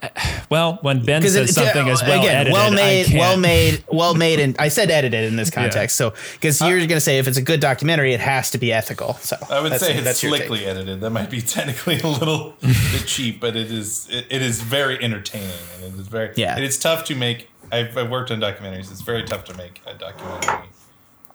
well, 0.49 0.79
when 0.81 1.03
Ben 1.05 1.21
says 1.21 1.35
it- 1.35 1.53
something 1.53 1.87
uh, 1.87 1.91
is 1.91 2.01
well 2.01 2.19
again, 2.19 2.35
edited, 2.35 2.53
well 2.53 2.71
I 2.71 2.75
made, 2.75 3.05
can't. 3.07 3.19
well 3.19 3.37
made, 3.37 3.83
well 3.91 4.13
made, 4.15 4.39
and 4.39 4.55
I 4.59 4.67
said 4.67 4.91
edited 4.91 5.25
in 5.25 5.35
this 5.35 5.49
context. 5.49 5.95
So 5.95 6.13
because 6.33 6.61
you're 6.61 6.77
going 6.77 6.89
to 6.89 6.99
say 7.01 7.19
if 7.19 7.27
it's 7.27 7.37
a 7.37 7.41
good 7.41 7.59
documentary, 7.59 8.13
it 8.13 8.19
has 8.19 8.51
to 8.51 8.57
be 8.57 8.71
ethical. 8.73 9.13
So 9.15 9.37
I 9.49 9.59
would 9.61 9.71
that's- 9.71 9.81
say 9.81 9.95
it's 9.95 10.03
that's 10.03 10.19
slickly 10.19 10.65
edited. 10.65 11.01
That 11.01 11.09
might 11.11 11.29
be 11.29 11.41
technically 11.41 11.99
a 11.99 12.07
little 12.07 12.55
bit 12.61 13.05
cheap, 13.05 13.39
but 13.39 13.55
it 13.55 13.71
is 13.71 14.07
it, 14.09 14.25
it 14.29 14.41
is 14.41 14.61
very 14.61 15.01
entertaining 15.03 15.49
and 15.75 15.93
it 15.93 15.99
is 15.99 16.07
very 16.07 16.31
Yeah. 16.35 16.57
It 16.57 16.63
is 16.63 16.77
tough 16.77 17.05
to 17.05 17.15
make. 17.15 17.49
I've, 17.71 17.97
I've 17.97 18.09
worked 18.09 18.29
on 18.29 18.39
documentaries. 18.39 18.91
It's 18.91 19.01
very 19.01 19.23
tough 19.23 19.45
to 19.45 19.57
make 19.57 19.81
a 19.87 19.93
documentary 19.95 20.69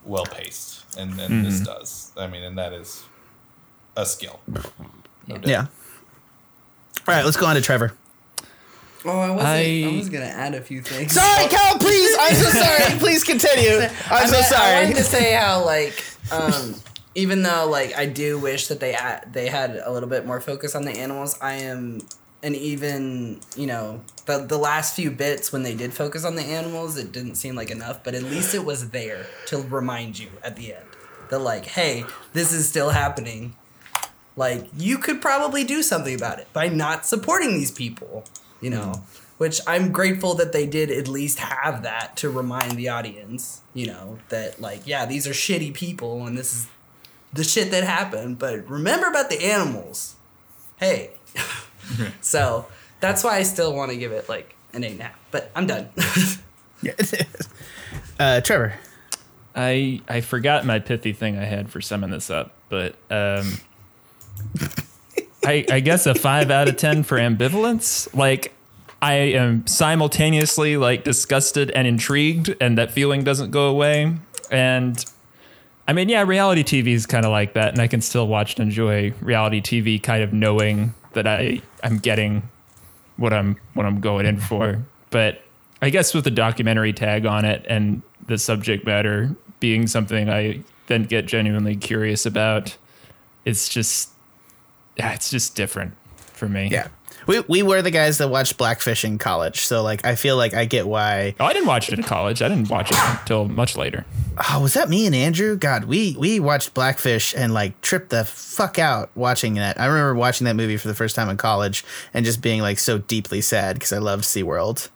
well 0.04 0.24
paced, 0.24 0.84
and, 0.96 1.18
and 1.20 1.44
this 1.44 1.60
does. 1.60 2.12
I 2.16 2.26
mean, 2.28 2.42
and 2.44 2.56
that 2.58 2.72
is 2.72 3.04
a 3.96 4.06
skill. 4.06 4.38
No. 5.26 5.38
Yeah. 5.42 5.66
All 7.06 7.14
right, 7.14 7.24
let's 7.24 7.36
go 7.36 7.46
on 7.46 7.56
to 7.56 7.60
Trevor. 7.60 7.92
Oh, 9.04 9.18
I 9.18 9.30
wasn't. 9.30 9.48
I, 9.48 9.84
I- 9.92 9.96
was 9.96 10.08
gonna 10.08 10.24
add 10.26 10.54
a 10.54 10.60
few 10.60 10.82
things. 10.82 11.12
Sorry, 11.12 11.48
Cal. 11.48 11.78
Please, 11.78 12.16
I'm 12.20 12.34
so 12.34 12.48
sorry. 12.50 12.84
Please 12.98 13.24
continue. 13.24 13.78
I'm 13.78 13.90
I 14.10 14.24
so 14.26 14.32
meant- 14.32 14.44
I 14.44 14.48
sorry. 14.48 14.82
wanted 14.84 14.96
to 14.96 15.04
say 15.04 15.32
how 15.40 15.64
like 15.64 16.02
um, 16.32 16.74
even 17.14 17.42
though 17.42 17.68
like 17.70 17.96
I 17.96 18.06
do 18.06 18.38
wish 18.38 18.68
that 18.68 18.80
they 18.80 18.92
had, 18.92 19.32
they 19.32 19.48
had 19.48 19.80
a 19.84 19.92
little 19.92 20.08
bit 20.08 20.26
more 20.26 20.40
focus 20.40 20.74
on 20.74 20.84
the 20.84 20.92
animals, 20.92 21.38
I 21.40 21.54
am 21.54 22.00
and 22.42 22.54
even 22.54 23.40
you 23.56 23.66
know 23.66 24.00
the 24.26 24.38
the 24.38 24.58
last 24.58 24.94
few 24.94 25.10
bits 25.10 25.52
when 25.52 25.62
they 25.62 25.74
did 25.74 25.92
focus 25.94 26.24
on 26.24 26.34
the 26.36 26.42
animals, 26.42 26.96
it 26.96 27.12
didn't 27.12 27.36
seem 27.36 27.54
like 27.54 27.70
enough, 27.70 28.02
but 28.04 28.14
at 28.14 28.22
least 28.24 28.54
it 28.54 28.64
was 28.64 28.90
there 28.90 29.26
to 29.46 29.58
remind 29.58 30.18
you 30.18 30.28
at 30.44 30.56
the 30.56 30.74
end 30.74 30.84
that 31.30 31.38
like, 31.40 31.66
hey, 31.66 32.04
this 32.32 32.52
is 32.52 32.68
still 32.68 32.90
happening. 32.90 33.54
Like 34.36 34.66
you 34.76 34.98
could 34.98 35.20
probably 35.20 35.62
do 35.64 35.82
something 35.82 36.14
about 36.14 36.38
it 36.38 36.46
by 36.52 36.68
not 36.68 37.04
supporting 37.06 37.54
these 37.54 37.72
people, 37.72 38.24
you 38.60 38.70
know. 38.70 39.02
Which 39.38 39.60
I'm 39.68 39.92
grateful 39.92 40.34
that 40.34 40.52
they 40.52 40.66
did 40.66 40.90
at 40.90 41.06
least 41.06 41.38
have 41.38 41.84
that 41.84 42.16
to 42.16 42.28
remind 42.28 42.72
the 42.72 42.88
audience, 42.88 43.60
you 43.72 43.86
know, 43.86 44.18
that 44.30 44.60
like, 44.60 44.84
yeah, 44.84 45.06
these 45.06 45.28
are 45.28 45.32
shitty 45.32 45.74
people 45.74 46.26
and 46.26 46.36
this 46.36 46.52
is 46.52 46.66
the 47.32 47.44
shit 47.44 47.70
that 47.70 47.84
happened, 47.84 48.40
but 48.40 48.68
remember 48.68 49.06
about 49.06 49.30
the 49.30 49.44
animals. 49.44 50.16
Hey. 50.80 51.12
so 52.20 52.66
that's 53.00 53.24
why 53.24 53.36
I 53.36 53.42
still 53.42 53.74
want 53.74 53.90
to 53.90 53.96
give 53.96 54.12
it 54.12 54.28
like 54.28 54.54
an 54.72 54.84
eight 54.84 54.92
and 54.92 55.00
a 55.00 55.04
half. 55.04 55.18
But 55.30 55.50
I'm 55.54 55.66
done. 55.66 55.88
uh, 58.20 58.40
Trevor. 58.40 58.74
I 59.54 60.00
I 60.08 60.20
forgot 60.20 60.64
my 60.64 60.78
pithy 60.78 61.12
thing 61.12 61.38
I 61.38 61.44
had 61.44 61.70
for 61.70 61.80
summing 61.80 62.10
this 62.10 62.30
up, 62.30 62.52
but 62.68 62.94
um, 63.10 63.58
I 65.44 65.64
I 65.70 65.80
guess 65.80 66.06
a 66.06 66.14
five 66.14 66.50
out 66.50 66.68
of 66.68 66.76
ten 66.76 67.02
for 67.02 67.18
ambivalence. 67.18 68.12
Like 68.14 68.54
I 69.00 69.14
am 69.14 69.66
simultaneously 69.66 70.76
like 70.76 71.04
disgusted 71.04 71.70
and 71.70 71.86
intrigued, 71.86 72.54
and 72.60 72.76
that 72.78 72.90
feeling 72.90 73.24
doesn't 73.24 73.50
go 73.50 73.68
away. 73.68 74.16
And 74.50 75.04
I 75.86 75.92
mean, 75.92 76.08
yeah, 76.08 76.22
reality 76.22 76.64
TV 76.64 76.88
is 76.88 77.06
kind 77.06 77.24
of 77.24 77.30
like 77.30 77.54
that, 77.54 77.72
and 77.72 77.80
I 77.80 77.86
can 77.86 78.00
still 78.00 78.26
watch 78.26 78.58
and 78.58 78.68
enjoy 78.68 79.12
reality 79.20 79.60
TV, 79.60 80.02
kind 80.02 80.22
of 80.22 80.32
knowing 80.32 80.94
that 81.12 81.26
I 81.26 81.62
I'm 81.82 81.98
getting 81.98 82.48
what 83.16 83.32
I'm 83.32 83.56
what 83.74 83.86
I'm 83.86 84.00
going 84.00 84.26
in 84.26 84.38
for. 84.38 84.84
But 85.10 85.42
I 85.80 85.90
guess 85.90 86.12
with 86.12 86.24
the 86.24 86.30
documentary 86.30 86.92
tag 86.92 87.24
on 87.24 87.44
it 87.44 87.64
and 87.68 88.02
the 88.26 88.38
subject 88.38 88.84
matter 88.84 89.34
being 89.60 89.86
something 89.86 90.28
I 90.28 90.62
then 90.86 91.04
get 91.04 91.26
genuinely 91.26 91.76
curious 91.76 92.26
about, 92.26 92.76
it's 93.44 93.68
just 93.68 94.10
it's 94.98 95.30
just 95.30 95.54
different 95.54 95.94
for 96.16 96.48
me. 96.48 96.68
Yeah. 96.70 96.88
We, 97.26 97.40
we 97.40 97.62
were 97.62 97.82
the 97.82 97.90
guys 97.90 98.18
that 98.18 98.28
watched 98.28 98.56
Blackfish 98.56 99.04
in 99.04 99.18
college. 99.18 99.60
So, 99.60 99.82
like, 99.82 100.06
I 100.06 100.14
feel 100.14 100.38
like 100.38 100.54
I 100.54 100.64
get 100.64 100.86
why. 100.86 101.34
Oh, 101.38 101.44
I 101.44 101.52
didn't 101.52 101.66
watch 101.68 101.92
it 101.92 101.98
in 101.98 102.04
college. 102.04 102.40
I 102.40 102.48
didn't 102.48 102.70
watch 102.70 102.90
it 102.90 102.96
until 102.98 103.46
much 103.46 103.76
later. 103.76 104.06
Oh, 104.48 104.62
was 104.62 104.72
that 104.74 104.88
me 104.88 105.04
and 105.04 105.14
Andrew? 105.14 105.54
God, 105.54 105.84
we, 105.84 106.16
we 106.18 106.40
watched 106.40 106.72
Blackfish 106.72 107.34
and, 107.36 107.52
like, 107.52 107.78
tripped 107.82 108.08
the 108.10 108.24
fuck 108.24 108.78
out 108.78 109.10
watching 109.14 109.54
that. 109.54 109.78
I 109.78 109.86
remember 109.86 110.14
watching 110.14 110.46
that 110.46 110.56
movie 110.56 110.78
for 110.78 110.88
the 110.88 110.94
first 110.94 111.16
time 111.16 111.28
in 111.28 111.36
college 111.36 111.84
and 112.14 112.24
just 112.24 112.40
being, 112.40 112.62
like, 112.62 112.78
so 112.78 112.96
deeply 112.96 113.42
sad 113.42 113.74
because 113.74 113.92
I 113.92 113.98
love 113.98 114.22
SeaWorld. 114.22 114.88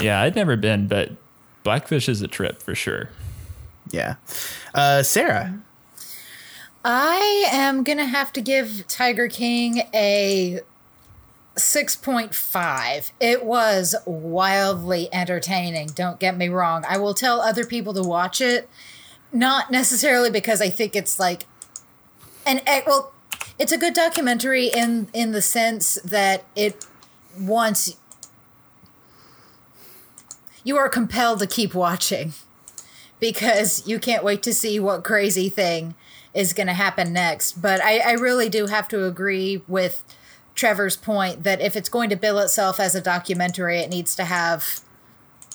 Yeah, 0.00 0.20
I'd 0.20 0.36
never 0.36 0.56
been, 0.56 0.86
but 0.86 1.10
Blackfish 1.64 2.08
is 2.08 2.22
a 2.22 2.28
trip 2.28 2.62
for 2.62 2.76
sure. 2.76 3.10
Yeah. 3.90 4.16
Uh, 4.72 5.02
Sarah. 5.02 5.58
I 6.84 7.48
am 7.52 7.84
gonna 7.84 8.06
have 8.06 8.32
to 8.32 8.40
give 8.40 8.86
Tiger 8.88 9.28
King 9.28 9.82
a 9.94 10.60
6.5. 11.54 13.12
It 13.20 13.44
was 13.44 13.94
wildly 14.04 15.08
entertaining, 15.12 15.88
don't 15.88 16.18
get 16.18 16.36
me 16.36 16.48
wrong. 16.48 16.84
I 16.88 16.98
will 16.98 17.14
tell 17.14 17.40
other 17.40 17.64
people 17.64 17.94
to 17.94 18.02
watch 18.02 18.40
it, 18.40 18.68
not 19.32 19.70
necessarily 19.70 20.30
because 20.30 20.60
I 20.60 20.70
think 20.70 20.96
it's 20.96 21.20
like 21.20 21.44
an 22.44 22.60
well, 22.86 23.12
it's 23.58 23.70
a 23.72 23.78
good 23.78 23.94
documentary 23.94 24.66
in 24.66 25.08
in 25.12 25.30
the 25.30 25.42
sense 25.42 25.94
that 26.04 26.44
it 26.56 26.84
wants 27.38 27.96
you 30.64 30.76
are 30.76 30.88
compelled 30.88 31.38
to 31.38 31.46
keep 31.46 31.74
watching 31.74 32.32
because 33.20 33.86
you 33.86 34.00
can't 34.00 34.24
wait 34.24 34.42
to 34.42 34.52
see 34.52 34.80
what 34.80 35.04
crazy 35.04 35.48
thing 35.48 35.94
is 36.34 36.52
going 36.52 36.66
to 36.66 36.72
happen 36.72 37.12
next. 37.12 37.60
But 37.60 37.82
I, 37.82 37.98
I 37.98 38.12
really 38.12 38.48
do 38.48 38.66
have 38.66 38.88
to 38.88 39.04
agree 39.06 39.62
with 39.68 40.02
Trevor's 40.54 40.96
point 40.96 41.44
that 41.44 41.60
if 41.60 41.76
it's 41.76 41.88
going 41.88 42.10
to 42.10 42.16
bill 42.16 42.38
itself 42.38 42.78
as 42.80 42.94
a 42.94 43.00
documentary, 43.00 43.78
it 43.78 43.90
needs 43.90 44.14
to 44.16 44.24
have 44.24 44.80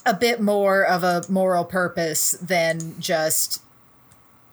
a 0.06 0.14
bit 0.14 0.40
more 0.40 0.84
of 0.84 1.04
a 1.04 1.24
moral 1.30 1.66
purpose 1.66 2.32
than 2.34 3.00
just 3.00 3.62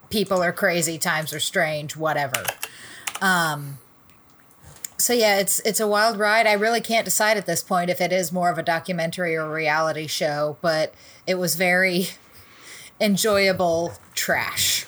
people 0.09 0.43
are 0.43 0.51
crazy, 0.51 0.97
times 0.97 1.33
are 1.33 1.39
strange, 1.39 1.95
whatever. 1.95 2.43
Um, 3.21 3.77
so 4.97 5.13
yeah, 5.13 5.39
it's 5.39 5.59
it's 5.61 5.79
a 5.79 5.87
wild 5.87 6.17
ride. 6.17 6.47
I 6.47 6.53
really 6.53 6.81
can't 6.81 7.05
decide 7.05 7.37
at 7.37 7.45
this 7.45 7.63
point 7.63 7.89
if 7.89 7.99
it 7.99 8.11
is 8.11 8.31
more 8.31 8.49
of 8.49 8.57
a 8.57 8.63
documentary 8.63 9.35
or 9.35 9.45
a 9.45 9.49
reality 9.49 10.07
show, 10.07 10.57
but 10.61 10.93
it 11.27 11.35
was 11.35 11.55
very 11.55 12.07
enjoyable 13.01 13.93
trash. 14.13 14.85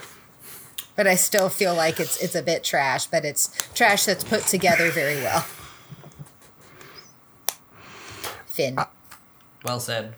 But 0.98 1.08
I 1.08 1.16
still 1.16 1.48
feel 1.48 1.74
like 1.74 2.02
it's 2.02 2.22
it's 2.22 2.36
a 2.36 2.44
bit 2.44 2.66
trash, 2.66 3.08
but 3.08 3.24
it's 3.24 3.50
trash 3.74 4.04
that's 4.04 4.26
put 4.26 4.44
together 4.44 4.92
very 4.92 5.16
well. 5.16 5.46
Finn. 8.48 8.78
Well 9.64 9.80
said. 9.80 10.16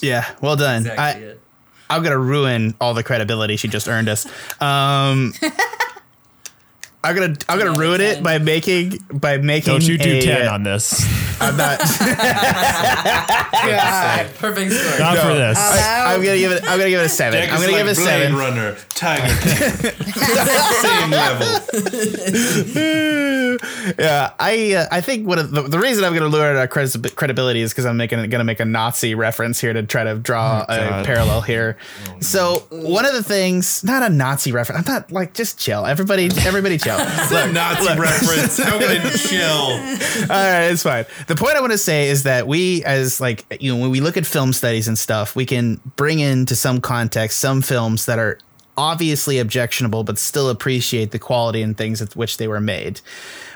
Yeah, 0.00 0.24
well 0.40 0.56
done. 0.56 0.86
Exactly 0.86 1.32
I, 1.32 1.34
I'm 1.90 2.02
gonna 2.02 2.18
ruin 2.18 2.74
all 2.80 2.94
the 2.94 3.04
credibility 3.04 3.56
she 3.56 3.68
just 3.68 3.86
earned 3.86 4.08
us. 4.08 4.26
Um, 4.60 5.34
I'm 7.04 7.14
gonna 7.14 7.36
I'm 7.48 7.58
gonna 7.58 7.70
Ten 7.70 7.80
ruin 7.80 8.00
it 8.00 8.20
by 8.22 8.38
making 8.38 8.98
by 9.12 9.38
making. 9.38 9.72
Don't 9.72 9.86
you 9.86 9.98
do 9.98 10.16
a, 10.16 10.20
ten 10.20 10.48
uh, 10.48 10.52
on 10.52 10.64
this? 10.64 11.00
I'm 11.40 11.56
not. 11.56 11.78
Perfect 14.38 14.72
score. 14.72 14.98
Not 14.98 15.18
for 15.18 15.34
this. 15.34 15.56
I, 15.58 16.14
am 16.14 16.24
gonna 16.24 16.38
give 16.38 16.50
it. 16.50 16.64
I'm 16.64 16.78
gonna 16.78 16.90
give 16.90 17.00
it 17.00 17.06
a 17.06 17.08
seven. 17.08 17.40
Jack 17.40 17.50
I'm 17.50 17.56
is 17.56 17.60
gonna 17.62 17.72
like 17.72 17.84
give 17.84 17.88
it 17.88 17.92
a 17.92 17.96
Blade 18.00 18.22
seven. 18.22 18.36
Runner, 18.36 18.76
Tiger 18.90 19.34
King. 19.42 19.54
Same 20.82 21.10
level. 21.10 21.46
Yeah, 23.98 24.32
I 24.38 24.74
uh, 24.74 24.86
I 24.90 25.00
think 25.00 25.26
one 25.26 25.38
of 25.38 25.50
the, 25.50 25.62
the 25.62 25.78
reason 25.78 26.04
I'm 26.04 26.14
going 26.14 26.28
to 26.28 26.36
lure 26.36 26.56
our 26.56 26.68
credi- 26.68 27.10
credibility 27.10 27.60
is 27.60 27.72
because 27.72 27.86
I'm 27.86 27.96
making 27.96 28.18
going 28.18 28.30
to 28.30 28.44
make 28.44 28.58
a 28.60 28.64
Nazi 28.64 29.14
reference 29.14 29.60
here 29.60 29.72
to 29.72 29.82
try 29.84 30.04
to 30.04 30.16
draw 30.16 30.64
a 30.68 31.04
parallel 31.04 31.40
here. 31.42 31.76
So 32.20 32.60
one 32.70 33.06
of 33.06 33.12
the 33.12 33.22
things, 33.22 33.82
not 33.84 34.02
a 34.02 34.08
Nazi 34.12 34.52
reference. 34.52 34.86
I'm 34.86 34.94
not 34.94 35.10
like 35.12 35.34
just 35.34 35.58
chill. 35.58 35.86
Everybody, 35.86 36.30
everybody, 36.40 36.78
chill. 36.78 36.87
Look, 37.30 37.52
Nazi 37.52 37.98
reference. 37.98 38.58
How 38.58 38.78
can 38.78 39.06
I 39.06 39.10
chill? 39.10 39.40
all 40.22 40.28
right, 40.28 40.70
it's 40.70 40.82
fine. 40.82 41.04
The 41.26 41.36
point 41.36 41.56
I 41.56 41.60
want 41.60 41.72
to 41.72 41.78
say 41.78 42.08
is 42.08 42.22
that 42.24 42.46
we, 42.46 42.84
as 42.84 43.20
like 43.20 43.44
you 43.60 43.74
know, 43.74 43.80
when 43.80 43.90
we 43.90 44.00
look 44.00 44.16
at 44.16 44.26
film 44.26 44.52
studies 44.52 44.88
and 44.88 44.98
stuff, 44.98 45.36
we 45.36 45.46
can 45.46 45.80
bring 45.96 46.20
into 46.20 46.56
some 46.56 46.80
context 46.80 47.38
some 47.38 47.62
films 47.62 48.06
that 48.06 48.18
are 48.18 48.38
obviously 48.76 49.38
objectionable, 49.38 50.04
but 50.04 50.18
still 50.18 50.48
appreciate 50.48 51.10
the 51.10 51.18
quality 51.18 51.62
and 51.62 51.76
things 51.76 52.00
at 52.00 52.14
which 52.14 52.36
they 52.38 52.46
were 52.46 52.60
made. 52.60 53.00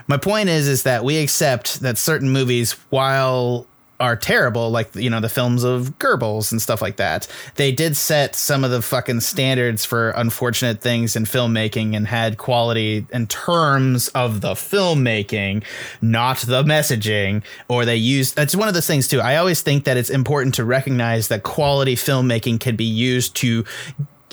My 0.08 0.16
point 0.16 0.48
is, 0.48 0.66
is 0.66 0.82
that 0.82 1.04
we 1.04 1.18
accept 1.18 1.80
that 1.80 1.96
certain 1.96 2.30
movies, 2.30 2.72
while 2.90 3.66
are 4.02 4.16
terrible, 4.16 4.68
like 4.70 4.94
you 4.96 5.08
know 5.08 5.20
the 5.20 5.28
films 5.28 5.62
of 5.62 5.96
Goebbels 6.00 6.50
and 6.50 6.60
stuff 6.60 6.82
like 6.82 6.96
that. 6.96 7.28
They 7.54 7.70
did 7.70 7.96
set 7.96 8.34
some 8.34 8.64
of 8.64 8.72
the 8.72 8.82
fucking 8.82 9.20
standards 9.20 9.84
for 9.84 10.10
unfortunate 10.10 10.80
things 10.80 11.14
in 11.14 11.22
filmmaking 11.22 11.96
and 11.96 12.08
had 12.08 12.36
quality 12.36 13.06
in 13.12 13.28
terms 13.28 14.08
of 14.08 14.40
the 14.40 14.54
filmmaking, 14.54 15.62
not 16.02 16.38
the 16.38 16.64
messaging. 16.64 17.44
Or 17.68 17.84
they 17.84 17.96
used 17.96 18.34
that's 18.34 18.56
one 18.56 18.66
of 18.66 18.74
those 18.74 18.88
things 18.88 19.06
too. 19.06 19.20
I 19.20 19.36
always 19.36 19.62
think 19.62 19.84
that 19.84 19.96
it's 19.96 20.10
important 20.10 20.56
to 20.56 20.64
recognize 20.64 21.28
that 21.28 21.44
quality 21.44 21.94
filmmaking 21.94 22.58
can 22.58 22.74
be 22.74 22.84
used 22.84 23.36
to 23.36 23.64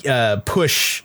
uh, 0.08 0.38
push 0.46 1.04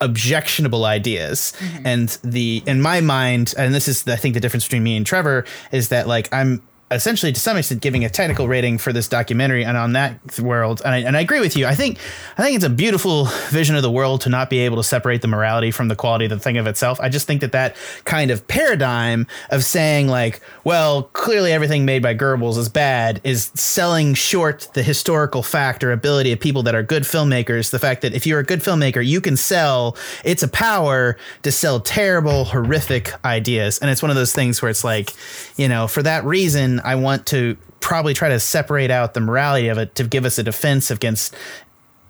objectionable 0.00 0.84
ideas 0.84 1.52
and 1.84 2.20
the 2.22 2.62
in 2.66 2.80
my 2.80 3.00
mind 3.00 3.52
and 3.58 3.74
this 3.74 3.88
is 3.88 4.06
i 4.06 4.14
think 4.14 4.34
the 4.34 4.38
difference 4.38 4.64
between 4.64 4.84
me 4.84 4.96
and 4.96 5.04
trevor 5.04 5.44
is 5.72 5.88
that 5.88 6.06
like 6.06 6.32
i'm 6.32 6.62
essentially 6.90 7.32
to 7.32 7.40
some 7.40 7.56
extent 7.56 7.82
giving 7.82 8.04
a 8.04 8.08
technical 8.08 8.48
rating 8.48 8.78
for 8.78 8.92
this 8.92 9.08
documentary 9.08 9.64
and 9.64 9.76
on 9.76 9.92
that 9.92 10.38
world. 10.38 10.80
And 10.84 10.94
I, 10.94 10.98
and 10.98 11.16
I 11.16 11.20
agree 11.20 11.40
with 11.40 11.56
you. 11.56 11.66
I 11.66 11.74
think 11.74 11.98
i 12.38 12.42
think 12.42 12.56
it's 12.56 12.64
a 12.64 12.70
beautiful 12.70 13.26
vision 13.50 13.76
of 13.76 13.82
the 13.82 13.90
world 13.90 14.22
to 14.22 14.28
not 14.30 14.48
be 14.48 14.60
able 14.60 14.76
to 14.78 14.82
separate 14.82 15.20
the 15.20 15.28
morality 15.28 15.70
from 15.70 15.88
the 15.88 15.96
quality 15.96 16.24
of 16.24 16.30
the 16.30 16.38
thing 16.38 16.56
of 16.56 16.66
itself. 16.66 16.98
I 17.00 17.08
just 17.08 17.26
think 17.26 17.42
that 17.42 17.52
that 17.52 17.76
kind 18.04 18.30
of 18.30 18.46
paradigm 18.48 19.26
of 19.50 19.64
saying 19.64 20.08
like 20.08 20.40
well 20.64 21.04
clearly 21.12 21.52
everything 21.52 21.84
made 21.84 22.02
by 22.02 22.14
goebbels 22.14 22.56
is 22.56 22.68
bad 22.68 23.20
is 23.22 23.50
selling 23.54 24.14
short 24.14 24.68
the 24.72 24.82
historical 24.82 25.42
fact 25.42 25.84
or 25.84 25.92
ability 25.92 26.32
of 26.32 26.40
people 26.40 26.62
that 26.62 26.74
are 26.74 26.82
good 26.82 27.02
filmmakers. 27.02 27.70
The 27.70 27.78
fact 27.78 28.02
that 28.02 28.14
if 28.14 28.26
you're 28.26 28.40
a 28.40 28.44
good 28.44 28.60
filmmaker 28.60 29.04
you 29.04 29.20
can 29.20 29.36
sell 29.36 29.96
it's 30.24 30.42
a 30.42 30.48
power 30.48 31.18
to 31.42 31.52
sell 31.52 31.80
terrible 31.80 32.46
horrific 32.46 33.12
ideas. 33.24 33.78
And 33.78 33.90
it's 33.90 34.02
one 34.02 34.10
of 34.10 34.16
those 34.16 34.32
things 34.32 34.62
where 34.62 34.70
it's 34.70 34.84
like 34.84 35.12
you 35.56 35.68
know 35.68 35.86
for 35.86 36.02
that 36.02 36.24
reason 36.24 36.77
i 36.84 36.94
want 36.94 37.26
to 37.26 37.56
probably 37.80 38.14
try 38.14 38.28
to 38.28 38.40
separate 38.40 38.90
out 38.90 39.14
the 39.14 39.20
morality 39.20 39.68
of 39.68 39.78
it 39.78 39.94
to 39.94 40.04
give 40.04 40.24
us 40.24 40.38
a 40.38 40.42
defense 40.42 40.90
against 40.90 41.34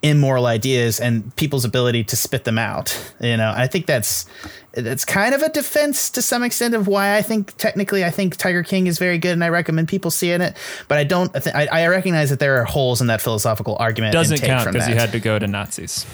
immoral 0.01 0.45
ideas 0.45 0.99
and 0.99 1.35
people's 1.35 1.65
ability 1.65 2.03
to 2.03 2.15
spit 2.15 2.45
them 2.45 2.57
out 2.57 3.13
you 3.19 3.35
know? 3.35 3.53
I 3.55 3.67
think 3.67 3.85
that's 3.85 4.25
that's 4.71 5.03
kind 5.03 5.35
of 5.35 5.41
a 5.41 5.49
defense 5.49 6.09
to 6.11 6.21
some 6.21 6.43
extent 6.43 6.73
of 6.73 6.87
why 6.87 7.17
i 7.17 7.21
think 7.21 7.57
technically 7.57 8.05
i 8.05 8.09
think 8.09 8.37
tiger 8.37 8.63
king 8.63 8.87
is 8.87 8.99
very 8.99 9.17
good 9.17 9.31
and 9.31 9.43
i 9.43 9.49
recommend 9.49 9.89
people 9.89 10.11
seeing 10.11 10.41
it. 10.41 10.55
But 10.87 10.99
i 10.99 11.03
don't 11.03 11.35
I, 11.35 11.65
I, 11.65 11.81
I 11.83 11.87
recognize 11.87 12.29
that 12.29 12.39
there 12.39 12.61
are 12.61 12.65
holes 12.65 13.01
in 13.01 13.07
that 13.07 13.19
philosophical 13.19 13.75
argument 13.79 14.13
Doesn't 14.13 14.41
count 14.41 14.71
because 14.71 14.87
you 14.87 14.95
had 14.95 15.11
to 15.11 15.19
go 15.19 15.37
to 15.37 15.47
Nazis. 15.47 16.05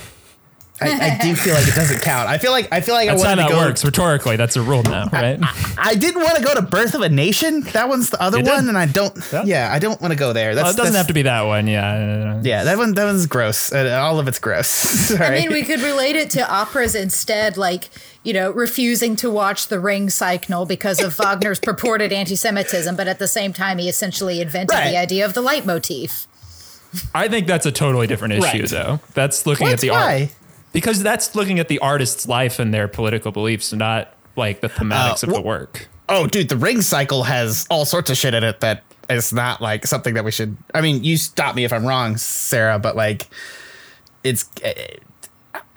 I, 0.82 1.18
I 1.18 1.18
do 1.22 1.36
feel 1.36 1.54
like 1.54 1.66
it 1.68 1.74
doesn't 1.74 2.02
count 2.02 2.28
i 2.28 2.38
feel 2.38 2.52
like 2.52 2.68
i 2.74 2.82
feel 2.82 2.96
like 2.96 3.08
That's 3.08 3.24
i 3.24 3.26
how 3.26 3.30
wanted 3.32 3.44
that 3.44 3.48
to 3.48 3.54
go 3.56 3.60
works 3.62 3.86
rhetorically. 3.86 4.36
That's 4.36 4.58
a 4.58 4.62
rule 4.62 4.84
now, 4.84 5.08
right? 5.14 5.40
I 5.78 5.96
didn't 5.96 6.22
want 6.22 6.38
to 6.38 6.44
go 6.44 6.54
to 6.54 6.62
Birth 6.62 6.94
of 6.96 7.02
a 7.02 7.08
Nation. 7.10 7.62
That 7.72 7.88
one's 7.88 8.10
the 8.10 8.22
other 8.22 8.42
one, 8.44 8.68
and 8.68 8.78
I 8.78 8.86
don't. 8.86 9.16
Yeah. 9.32 9.44
Yeah, 9.46 9.70
I 9.72 9.80
don't 9.80 10.00
want 10.02 10.12
to 10.12 10.18
go 10.20 10.34
there. 10.34 10.54
That's 10.54 10.66
Well, 10.66 10.74
it 10.74 10.78
doesn't 10.78 10.94
that's- 10.94 10.98
have 10.98 11.08
to 11.08 11.14
be 11.14 11.22
that 11.24 11.44
one. 11.44 11.68
Yeah. 11.68 12.42
Yeah, 12.44 12.64
that 12.66 12.78
one. 12.78 12.94
That 12.94 13.06
one's 13.06 13.26
gross. 13.28 13.72
Uh, 13.72 13.98
all 14.02 14.20
of 14.20 14.28
it's 14.28 14.40
gross. 14.40 14.68
Sorry. 15.08 15.26
I 15.26 15.40
mean, 15.42 15.52
we 15.54 15.64
could 15.64 15.80
relate 15.82 16.16
it 16.18 16.30
to 16.32 16.50
operas 16.52 16.94
instead, 16.96 17.56
like, 17.58 17.90
you 18.24 18.34
know, 18.34 18.52
refusing 18.52 19.16
to 19.18 19.30
watch 19.32 19.68
The 19.68 19.80
Ring 19.80 20.10
Cycle 20.10 20.66
because 20.66 21.02
of 21.02 21.16
Wagner's 21.20 21.60
purported 21.60 22.12
anti 22.12 22.36
Semitism, 22.36 22.96
but 22.98 23.08
at 23.08 23.20
the 23.20 23.28
same 23.30 23.54
time, 23.54 23.78
he 23.78 23.88
essentially 23.88 24.42
invented 24.42 24.76
Right. 24.76 24.92
the 24.92 24.98
idea 24.98 25.26
of 25.26 25.34
the 25.34 25.42
leitmotif. 25.42 26.28
I 27.14 27.28
think 27.28 27.48
that's 27.48 27.66
a 27.66 27.72
totally 27.72 28.08
different 28.08 28.34
issue, 28.36 28.44
Right. 28.62 28.70
though. 28.70 29.00
That's 29.14 29.46
looking 29.46 29.68
at 29.68 29.80
the 29.80 29.90
Why? 29.92 30.22
art 30.24 30.30
because 30.76 31.02
that's 31.02 31.34
looking 31.36 31.58
at 31.60 31.68
the 31.70 31.80
artist's 31.80 32.28
life 32.28 32.60
and 32.60 32.72
their 32.74 32.88
political 32.88 33.32
beliefs, 33.32 33.74
not 33.74 34.14
like 34.36 34.62
the 34.62 34.70
thematics 34.70 35.24
Uh, 35.24 35.28
of 35.30 35.34
the 35.34 35.42
work. 35.42 35.88
oh, 36.10 36.28
dude, 36.28 36.50
the 36.50 36.58
Ring 36.58 36.82
Cycle 36.84 37.24
has 37.24 37.66
all 37.72 37.86
sorts 37.86 38.12
of 38.12 38.18
shit 38.18 38.34
in 38.36 38.44
it 38.44 38.60
that 38.60 38.84
is 39.10 39.34
not 39.34 39.62
like 39.62 39.88
something 39.88 40.14
that 40.14 40.24
we 40.26 40.32
should. 40.32 40.56
I 40.74 40.82
mean, 40.82 41.04
you 41.04 41.18
stop 41.18 41.56
me 41.56 41.64
if 41.64 41.74
I'm 41.74 41.86
wrong, 41.86 42.18
Sarah, 42.18 42.78
but 42.78 42.96
like, 42.96 43.28
it's. 44.24 44.50
Uh, 44.64 44.72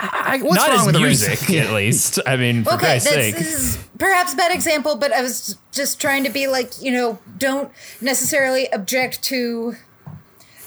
I, 0.00 0.38
what's 0.42 0.54
not 0.56 0.68
wrong 0.70 0.78
as 0.80 0.86
with 0.86 0.96
music, 0.96 1.38
Cycle? 1.38 1.56
at 1.58 1.72
least. 1.72 2.20
I 2.26 2.36
mean, 2.36 2.62
for 2.64 2.74
Okay, 2.74 2.78
Christ's 2.86 3.10
that's, 3.10 3.16
sake. 3.22 3.34
this 3.36 3.54
is 3.54 3.78
perhaps 3.98 4.32
a 4.32 4.36
bad 4.36 4.52
example, 4.54 4.96
but 4.96 5.12
I 5.12 5.22
was 5.22 5.56
just 5.72 6.00
trying 6.00 6.22
to 6.24 6.30
be 6.30 6.46
like, 6.46 6.80
you 6.80 6.92
know, 6.92 7.18
don't 7.36 7.70
necessarily 8.00 8.68
object 8.72 9.22
to 9.24 9.74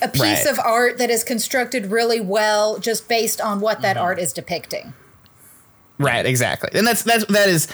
a 0.02 0.08
piece 0.08 0.20
Right. 0.20 0.46
of 0.46 0.58
art 0.58 0.98
that 0.98 1.10
is 1.10 1.24
constructed 1.24 1.86
really 1.86 2.20
well 2.20 2.78
just 2.78 3.08
based 3.08 3.40
on 3.40 3.60
what 3.60 3.80
that 3.82 3.96
mm-hmm. 3.96 4.04
art 4.04 4.18
is 4.18 4.32
depicting. 4.32 4.94
Right, 6.02 6.24
exactly, 6.26 6.70
and 6.74 6.86
that's 6.86 7.02
that's 7.02 7.24
that 7.26 7.48
is 7.48 7.68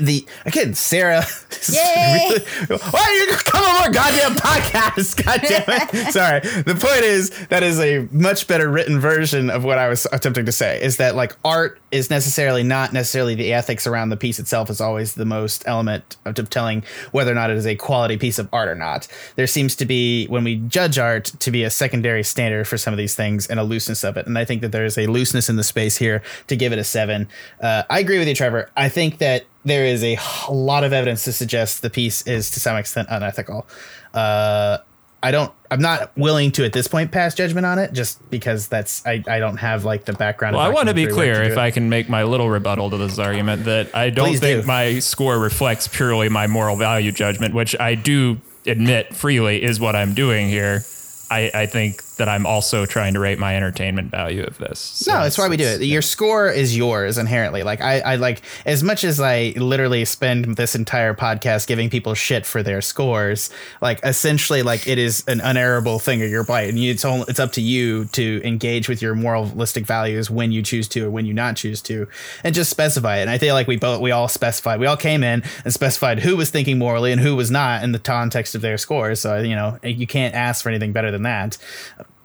the 0.00 0.24
again, 0.44 0.74
Sarah. 0.74 1.24
Yay! 1.68 2.28
really- 2.68 2.80
why 2.90 3.00
are 3.00 3.14
you 3.14 3.36
come 3.36 3.64
on 3.64 3.82
our 3.82 3.90
goddamn 3.90 4.36
podcast? 4.36 5.24
God 5.24 5.40
damn 5.42 5.64
it! 5.66 6.12
Sorry. 6.12 6.40
The 6.40 6.74
point 6.74 7.04
is 7.04 7.30
that 7.48 7.62
is 7.62 7.80
a 7.80 8.08
much 8.12 8.46
better 8.46 8.70
written 8.70 9.00
version 9.00 9.50
of 9.50 9.64
what 9.64 9.78
I 9.78 9.88
was 9.88 10.06
attempting 10.12 10.46
to 10.46 10.52
say. 10.52 10.80
Is 10.80 10.98
that 10.98 11.16
like 11.16 11.36
art 11.44 11.80
is 11.90 12.08
necessarily 12.08 12.62
not 12.62 12.92
necessarily 12.92 13.34
the 13.34 13.52
ethics 13.52 13.86
around 13.86 14.10
the 14.10 14.16
piece 14.16 14.38
itself 14.38 14.70
is 14.70 14.80
always 14.80 15.14
the 15.14 15.24
most 15.24 15.64
element 15.66 16.16
of 16.24 16.36
of 16.38 16.50
telling 16.50 16.84
whether 17.12 17.32
or 17.32 17.34
not 17.34 17.50
it 17.50 17.56
is 17.56 17.66
a 17.66 17.74
quality 17.74 18.16
piece 18.16 18.38
of 18.38 18.48
art 18.52 18.68
or 18.68 18.74
not. 18.74 19.08
There 19.36 19.46
seems 19.46 19.74
to 19.76 19.86
be 19.86 20.26
when 20.26 20.44
we 20.44 20.56
judge 20.56 20.98
art 20.98 21.24
to 21.40 21.50
be 21.50 21.64
a 21.64 21.70
secondary 21.70 22.22
standard 22.22 22.66
for 22.68 22.76
some 22.78 22.92
of 22.92 22.98
these 22.98 23.14
things 23.14 23.46
and 23.46 23.58
a 23.58 23.64
looseness 23.64 24.04
of 24.04 24.16
it, 24.16 24.26
and 24.26 24.38
I 24.38 24.44
think 24.44 24.62
that 24.62 24.72
there 24.72 24.84
is 24.84 24.98
a 24.98 25.06
looseness 25.06 25.48
in 25.48 25.56
the 25.56 25.64
space 25.64 25.96
here 25.96 26.22
to 26.48 26.56
give 26.56 26.72
it 26.72 26.78
a 26.78 26.84
seven. 26.84 27.28
Uh, 27.62 27.65
I 27.88 27.98
agree 27.98 28.18
with 28.18 28.28
you, 28.28 28.34
Trevor. 28.34 28.70
I 28.76 28.88
think 28.88 29.18
that 29.18 29.44
there 29.64 29.84
is 29.84 30.04
a 30.04 30.18
lot 30.50 30.84
of 30.84 30.92
evidence 30.92 31.24
to 31.24 31.32
suggest 31.32 31.82
the 31.82 31.90
piece 31.90 32.26
is 32.26 32.50
to 32.50 32.60
some 32.60 32.76
extent 32.76 33.08
unethical. 33.10 33.66
Uh, 34.14 34.78
I 35.22 35.30
don't. 35.32 35.52
I'm 35.70 35.80
not 35.80 36.16
willing 36.16 36.52
to 36.52 36.64
at 36.64 36.72
this 36.72 36.86
point 36.86 37.10
pass 37.10 37.34
judgment 37.34 37.66
on 37.66 37.78
it, 37.78 37.92
just 37.92 38.30
because 38.30 38.68
that's 38.68 39.04
I, 39.04 39.24
I 39.26 39.40
don't 39.40 39.56
have 39.56 39.84
like 39.84 40.04
the 40.04 40.12
background. 40.12 40.54
Well, 40.54 40.64
I 40.64 40.68
want 40.68 40.88
to 40.88 40.94
be 40.94 41.06
clear, 41.06 41.42
if 41.42 41.52
it. 41.52 41.58
I 41.58 41.72
can 41.72 41.88
make 41.88 42.08
my 42.08 42.22
little 42.22 42.48
rebuttal 42.48 42.90
to 42.90 42.96
this 42.96 43.18
argument, 43.18 43.64
that 43.64 43.94
I 43.94 44.10
don't 44.10 44.28
Please 44.28 44.40
think 44.40 44.62
do. 44.62 44.66
my 44.68 44.98
score 45.00 45.38
reflects 45.38 45.88
purely 45.88 46.28
my 46.28 46.46
moral 46.46 46.76
value 46.76 47.10
judgment, 47.10 47.54
which 47.54 47.74
I 47.80 47.96
do 47.96 48.40
admit 48.66 49.16
freely 49.16 49.62
is 49.62 49.80
what 49.80 49.96
I'm 49.96 50.14
doing 50.14 50.48
here. 50.48 50.82
I, 51.28 51.50
I 51.52 51.66
think 51.66 52.02
that 52.16 52.28
I'm 52.28 52.46
also 52.46 52.86
trying 52.86 53.14
to 53.14 53.20
rate 53.20 53.38
my 53.38 53.56
entertainment 53.56 54.10
value 54.10 54.42
of 54.42 54.56
this. 54.58 54.78
So 54.78 55.12
No, 55.12 55.22
that's 55.22 55.36
why 55.36 55.48
we 55.48 55.56
do 55.56 55.64
it. 55.64 55.82
Your 55.82 56.02
score 56.02 56.50
is 56.50 56.76
yours 56.76 57.18
inherently. 57.18 57.62
Like 57.62 57.80
I, 57.80 58.00
I 58.00 58.16
like 58.16 58.42
as 58.64 58.82
much 58.82 59.04
as 59.04 59.20
I 59.20 59.52
literally 59.56 60.04
spend 60.04 60.56
this 60.56 60.74
entire 60.74 61.14
podcast 61.14 61.66
giving 61.66 61.90
people 61.90 62.14
shit 62.14 62.46
for 62.46 62.62
their 62.62 62.80
scores. 62.80 63.50
Like 63.82 64.00
essentially, 64.02 64.62
like 64.62 64.86
it 64.86 64.98
is 64.98 65.24
an 65.28 65.40
unerrable 65.40 65.98
thing 65.98 66.22
of 66.22 66.30
your 66.30 66.44
bite, 66.44 66.68
and 66.68 66.78
you, 66.78 66.90
it's 66.90 67.04
all 67.04 67.22
it's 67.24 67.40
up 67.40 67.52
to 67.52 67.60
you 67.60 68.06
to 68.06 68.40
engage 68.44 68.88
with 68.88 69.02
your 69.02 69.14
moralistic 69.14 69.86
values 69.86 70.30
when 70.30 70.52
you 70.52 70.62
choose 70.62 70.88
to 70.88 71.06
or 71.06 71.10
when 71.10 71.26
you 71.26 71.34
not 71.34 71.56
choose 71.56 71.82
to, 71.82 72.08
and 72.42 72.54
just 72.54 72.70
specify 72.70 73.18
it. 73.18 73.22
And 73.22 73.30
I 73.30 73.38
feel 73.38 73.54
like 73.54 73.66
we 73.66 73.76
both 73.76 74.00
we 74.00 74.10
all 74.10 74.28
specified. 74.28 74.80
We 74.80 74.86
all 74.86 74.96
came 74.96 75.22
in 75.22 75.42
and 75.64 75.74
specified 75.74 76.20
who 76.20 76.36
was 76.36 76.48
thinking 76.48 76.78
morally 76.78 77.12
and 77.12 77.20
who 77.20 77.36
was 77.36 77.50
not 77.50 77.84
in 77.84 77.92
the 77.92 77.98
context 77.98 78.54
of 78.54 78.62
their 78.62 78.78
scores. 78.78 79.20
So 79.20 79.40
you 79.40 79.54
know 79.54 79.78
you 79.82 80.06
can't 80.06 80.34
ask 80.34 80.62
for 80.62 80.70
anything 80.70 80.92
better 80.92 81.10
than 81.10 81.22
that. 81.22 81.58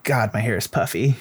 God, 0.03 0.33
my 0.33 0.39
hair 0.39 0.57
is 0.57 0.67
puffy. 0.67 1.15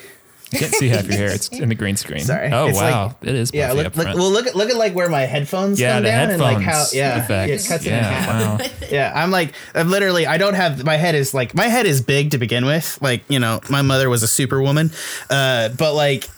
Can't 0.53 0.75
see 0.75 0.89
half 0.89 1.05
your 1.07 1.17
hair. 1.17 1.31
It's 1.31 1.47
in 1.49 1.69
the 1.69 1.77
green 1.77 1.97
screen. 1.97 2.21
Sorry. 2.21 2.51
Oh 2.53 2.67
It's 2.67 2.77
wow, 2.77 3.07
like- 3.07 3.29
it 3.29 3.37
is. 3.37 3.53
Yeah, 3.55 3.69
puffy 3.69 3.77
look, 3.79 3.87
up 3.87 3.97
look, 3.97 4.07
well, 4.17 4.31
look 4.31 4.47
at 4.49 4.57
look 4.57 4.69
at 4.69 4.77
like 4.77 4.95
where 4.97 5.09
my 5.09 5.21
headphones 5.23 5.81
yeah, 5.81 5.95
come 5.95 6.03
down 6.03 6.13
headphones 6.31 6.33
and 6.33 6.57
like 6.57 6.65
how 6.67 6.85
yeah, 6.93 7.23
effects. 7.23 7.65
it 7.65 7.69
cuts 7.69 7.87
it 7.87 7.93
in 7.93 8.03
half. 8.03 8.61
wow. 8.61 8.67
Yeah, 8.91 9.13
I'm 9.15 9.31
like, 9.31 9.55
I'm 9.77 9.91
literally, 9.91 10.27
I 10.27 10.39
don't 10.39 10.55
have, 10.55 10.85
my 10.85 10.97
head 10.97 11.15
is 11.15 11.33
like, 11.33 11.55
my 11.55 11.67
head 11.69 11.87
is 11.87 12.03
big 12.03 12.33
to 12.33 12.39
begin 12.39 12.65
with. 12.67 12.99
Like, 13.01 13.23
you 13.29 13.39
know, 13.39 13.61
my 13.71 13.83
mother 13.83 14.11
was 14.11 14.25
a 14.25 14.29
superwoman. 14.29 14.91
Uh, 15.31 15.69
but 15.69 15.95
like, 15.95 16.29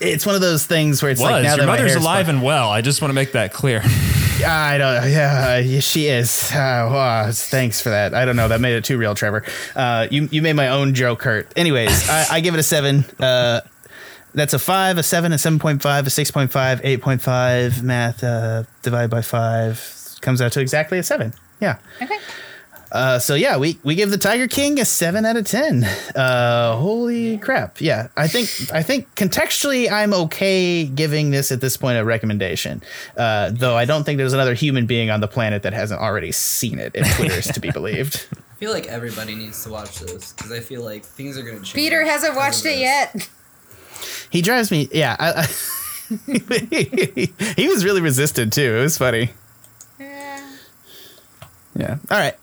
it's 0.00 0.26
one 0.26 0.34
of 0.34 0.42
those 0.42 0.66
things 0.66 1.02
where 1.02 1.10
it's 1.10 1.20
like, 1.22 1.42
now 1.42 1.50
your 1.56 1.58
that 1.58 1.66
my 1.66 1.76
mother's 1.78 1.94
alive 1.94 2.28
and 2.28 2.42
well? 2.42 2.68
I 2.68 2.82
just 2.82 3.00
want 3.00 3.08
to 3.10 3.14
make 3.14 3.32
that 3.32 3.54
clear. 3.54 3.82
I 4.44 4.78
don't, 4.78 5.10
yeah, 5.10 5.80
she 5.80 6.06
is. 6.06 6.50
Uh, 6.52 6.88
wow, 6.90 7.30
thanks 7.32 7.80
for 7.80 7.90
that. 7.90 8.14
I 8.14 8.24
don't 8.24 8.36
know. 8.36 8.48
That 8.48 8.60
made 8.60 8.74
it 8.74 8.84
too 8.84 8.98
real, 8.98 9.14
Trevor. 9.14 9.44
Uh, 9.74 10.06
you, 10.10 10.28
you 10.30 10.42
made 10.42 10.54
my 10.54 10.68
own 10.68 10.94
joke 10.94 11.22
hurt. 11.22 11.52
Anyways, 11.56 12.08
I, 12.08 12.26
I 12.36 12.40
give 12.40 12.54
it 12.54 12.60
a 12.60 12.62
seven. 12.62 13.04
Uh, 13.18 13.60
that's 14.34 14.54
a 14.54 14.58
five, 14.58 14.98
a 14.98 15.02
seven, 15.02 15.32
a 15.32 15.36
7.5, 15.36 15.82
a 15.82 16.02
6.5, 16.04 16.82
8.5. 16.98 17.82
Math 17.82 18.24
uh, 18.24 18.64
divided 18.82 19.10
by 19.10 19.22
five 19.22 20.16
comes 20.20 20.40
out 20.40 20.52
to 20.52 20.60
exactly 20.60 20.98
a 20.98 21.02
seven. 21.02 21.34
Yeah. 21.60 21.78
Okay. 22.00 22.18
Uh, 22.92 23.18
so 23.18 23.34
yeah, 23.34 23.56
we 23.56 23.78
we 23.82 23.94
give 23.94 24.10
the 24.10 24.18
Tiger 24.18 24.46
King 24.46 24.78
a 24.78 24.84
seven 24.84 25.24
out 25.24 25.38
of 25.38 25.46
ten. 25.46 25.82
Uh, 26.14 26.76
holy 26.76 27.38
crap! 27.38 27.80
Yeah, 27.80 28.08
I 28.18 28.28
think 28.28 28.50
I 28.70 28.82
think 28.82 29.12
contextually, 29.14 29.90
I'm 29.90 30.12
okay 30.12 30.84
giving 30.84 31.30
this 31.30 31.50
at 31.50 31.62
this 31.62 31.78
point 31.78 31.98
a 31.98 32.04
recommendation. 32.04 32.82
Uh, 33.16 33.50
though 33.50 33.76
I 33.76 33.86
don't 33.86 34.04
think 34.04 34.18
there's 34.18 34.34
another 34.34 34.52
human 34.52 34.84
being 34.84 35.08
on 35.08 35.20
the 35.20 35.28
planet 35.28 35.62
that 35.62 35.72
hasn't 35.72 36.02
already 36.02 36.32
seen 36.32 36.78
it. 36.78 36.92
If 36.94 37.16
Twitter 37.16 37.34
is 37.34 37.46
to 37.46 37.60
be 37.60 37.70
believed. 37.72 38.26
I 38.30 38.54
feel 38.56 38.72
like 38.72 38.86
everybody 38.86 39.34
needs 39.34 39.64
to 39.64 39.70
watch 39.70 39.98
this 40.00 40.34
because 40.34 40.52
I 40.52 40.60
feel 40.60 40.84
like 40.84 41.02
things 41.02 41.38
are 41.38 41.42
gonna 41.42 41.60
change. 41.60 41.74
Peter 41.74 42.04
hasn't 42.04 42.36
watched 42.36 42.66
it 42.66 42.78
yet. 42.78 43.28
He 44.28 44.42
drives 44.42 44.70
me. 44.70 44.88
Yeah, 44.92 45.16
I, 45.18 45.32
I, 45.32 45.46
he 47.56 47.68
was 47.68 47.86
really 47.86 48.02
resistant 48.02 48.52
too. 48.52 48.76
It 48.76 48.82
was 48.82 48.98
funny. 48.98 49.30
Yeah. 49.98 50.56
Yeah. 51.74 51.96
All 52.10 52.18
right. 52.18 52.34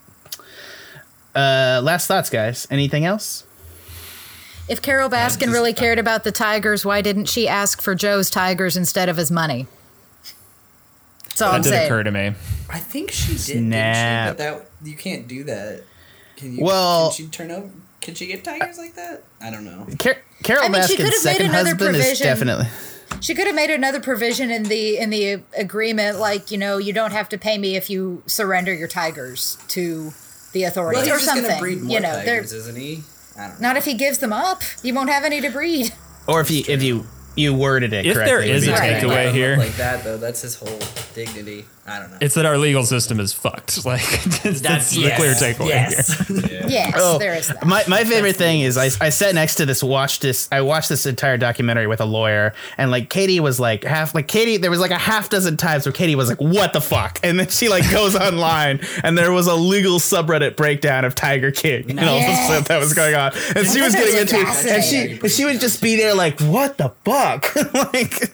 Uh, 1.36 1.80
last 1.84 2.08
thoughts, 2.08 2.30
guys. 2.30 2.68
Anything 2.72 3.06
else? 3.06 3.46
If 4.68 4.82
Carole 4.82 5.10
Baskin 5.10 5.40
just- 5.42 5.52
really 5.54 5.74
cared 5.74 6.00
about 6.00 6.24
the 6.24 6.32
tigers, 6.32 6.86
why 6.86 7.02
didn't 7.02 7.26
she 7.26 7.48
ask 7.48 7.82
for 7.82 7.96
Joe's 7.96 8.30
tigers 8.30 8.78
instead 8.78 9.10
of 9.10 9.18
his 9.18 9.32
money? 9.32 9.68
That's 11.26 11.42
all 11.42 11.52
that 11.52 11.56
I'm 11.58 11.62
did 11.62 11.70
saying. 11.70 11.86
occur 11.86 12.04
to 12.04 12.12
me. 12.12 12.34
I 12.70 12.80
think 12.80 13.12
she 13.12 13.32
did. 13.34 13.40
Snap. 13.40 14.38
Didn't 14.38 14.38
she? 14.38 14.44
But 14.60 14.70
that 14.84 14.88
you 14.90 14.96
can't 14.98 15.28
do 15.28 15.44
that. 15.46 15.84
Can 16.36 16.56
you? 16.56 16.64
Well- 16.64 17.10
can 17.10 17.26
she 17.26 17.32
turn 17.32 17.52
over? 17.52 17.70
Can 18.02 18.16
she 18.16 18.28
get 18.28 18.44
tigers 18.44 18.78
like 18.78 18.96
that? 18.96 19.24
I 19.42 19.50
don't 19.52 19.66
know. 19.66 19.86
Car- 20.00 20.18
Carole 20.44 20.64
I 20.66 20.70
mean, 20.70 20.82
could 20.84 20.92
Baskin's 20.92 21.00
have 21.00 21.08
made 21.10 21.14
second 21.16 21.46
another 21.48 21.70
husband 21.72 21.96
is 21.96 22.02
provision. 22.04 22.28
definitely. 22.28 22.68
She 23.22 23.36
could 23.36 23.48
have 23.48 23.56
made 23.56 23.70
another 23.70 24.00
provision 24.00 24.50
in 24.52 24.64
the 24.64 24.98
in 24.98 25.10
the 25.10 25.42
agreement, 25.58 26.20
like 26.20 26.50
you 26.52 26.58
know, 26.58 26.78
you 26.78 26.94
don't 26.94 27.12
have 27.12 27.28
to 27.30 27.38
pay 27.38 27.58
me 27.58 27.76
if 27.76 27.90
you 27.90 28.24
surrender 28.26 28.74
your 28.74 28.88
tigers 28.88 29.58
to 29.70 30.14
the 30.54 30.64
authorities 30.64 31.06
Well, 31.08 31.18
he's 31.18 31.24
or 31.24 31.26
something. 31.26 31.48
gonna 31.48 31.60
breed 31.60 31.82
more 31.82 31.94
you 31.96 32.00
know, 32.02 32.14
they're 32.24 32.38
tigers, 32.42 32.54
isn't 32.54 32.78
he? 32.78 33.04
I 33.38 33.48
don't 33.48 33.62
know. 33.62 33.68
not 33.70 33.78
if 33.78 33.86
he 33.86 33.94
gives 33.94 34.18
them 34.18 34.34
up. 34.34 34.62
You 34.84 34.94
won't 34.94 35.10
have 35.10 35.24
any 35.24 35.42
to 35.42 35.50
breed. 35.50 35.94
Or 36.28 36.42
if 36.42 36.52
you 36.52 36.64
if 36.68 36.84
you 36.84 37.06
you 37.36 37.54
worded 37.56 37.94
it 37.94 38.06
If 38.06 38.16
correctly, 38.16 38.26
there 38.32 38.42
it 38.42 38.48
would 38.48 38.56
is 38.58 38.66
be 38.66 38.72
a 38.72 38.76
takeaway 38.76 39.08
Let 39.10 39.26
him 39.28 39.34
here, 39.34 39.58
like 39.58 39.76
that 39.78 40.04
though. 40.04 40.18
That's 40.18 40.42
his 40.42 40.56
whole 40.56 40.80
dignity. 41.14 41.66
I 41.90 42.00
don't 42.00 42.12
know. 42.12 42.18
it's 42.22 42.36
that 42.36 42.46
our 42.46 42.58
legal 42.58 42.84
system 42.86 43.20
is 43.20 43.34
fucked. 43.34 43.80
Like 43.90 44.04
that's, 44.44 44.62
that's 44.62 44.92
the 44.92 45.10
clear 45.16 45.34
takeaway 45.34 45.88
here. 45.88 46.50
Yes, 46.70 46.94
Oh, 46.96 47.18
there 47.18 47.34
is 47.34 47.48
that. 47.48 47.66
My, 47.66 47.84
my 47.88 48.04
favorite 48.04 48.36
thing 48.36 48.62
is 48.62 48.78
I, 48.78 48.86
I 49.04 49.10
sat 49.10 49.34
next 49.34 49.56
to 49.56 49.66
this 49.66 49.82
watched 49.84 50.22
this 50.22 50.48
I 50.52 50.62
watched 50.62 50.90
this 50.90 51.06
entire 51.08 51.38
documentary 51.38 51.88
with 51.88 52.00
a 52.02 52.06
lawyer 52.06 52.54
and 52.78 52.92
like 52.92 53.10
Katie 53.10 53.40
was 53.40 53.60
like 53.60 53.84
half 53.84 54.14
like 54.14 54.28
Katie 54.28 54.58
there 54.58 54.70
was 54.70 54.80
like 54.80 54.92
a 54.92 54.98
half 54.98 55.30
dozen 55.30 55.58
times 55.58 55.86
where 55.86 55.94
Katie 55.94 56.16
was 56.16 56.30
like 56.30 56.40
what 56.40 56.74
the 56.74 56.82
fuck 56.82 57.20
and 57.24 57.40
then 57.40 57.48
she 57.48 57.70
like 57.70 57.90
goes 57.90 58.16
online 58.28 58.82
and 59.04 59.18
there 59.18 59.32
was 59.32 59.48
a 59.48 59.56
legal 59.56 59.98
subreddit 59.98 60.56
breakdown 60.56 61.06
of 61.06 61.16
Tiger 61.16 61.50
King 61.52 61.90
and 61.92 62.02
all 62.02 62.20
the 62.20 62.36
stuff 62.46 62.68
that 62.68 62.78
was 62.80 62.94
going 62.94 63.16
on 63.16 63.32
and 63.56 63.66
she 63.66 63.82
was 63.82 63.96
getting 63.96 64.18
into 64.18 64.36
it 64.36 64.40
and 64.40 64.48
Fascinating. 64.48 65.20
she 65.22 65.30
she 65.30 65.46
would 65.46 65.60
just 65.60 65.82
be 65.82 65.96
there 65.96 66.14
like 66.14 66.40
what 66.42 66.78
the 66.78 66.90
fuck 67.04 67.56
like 67.74 68.32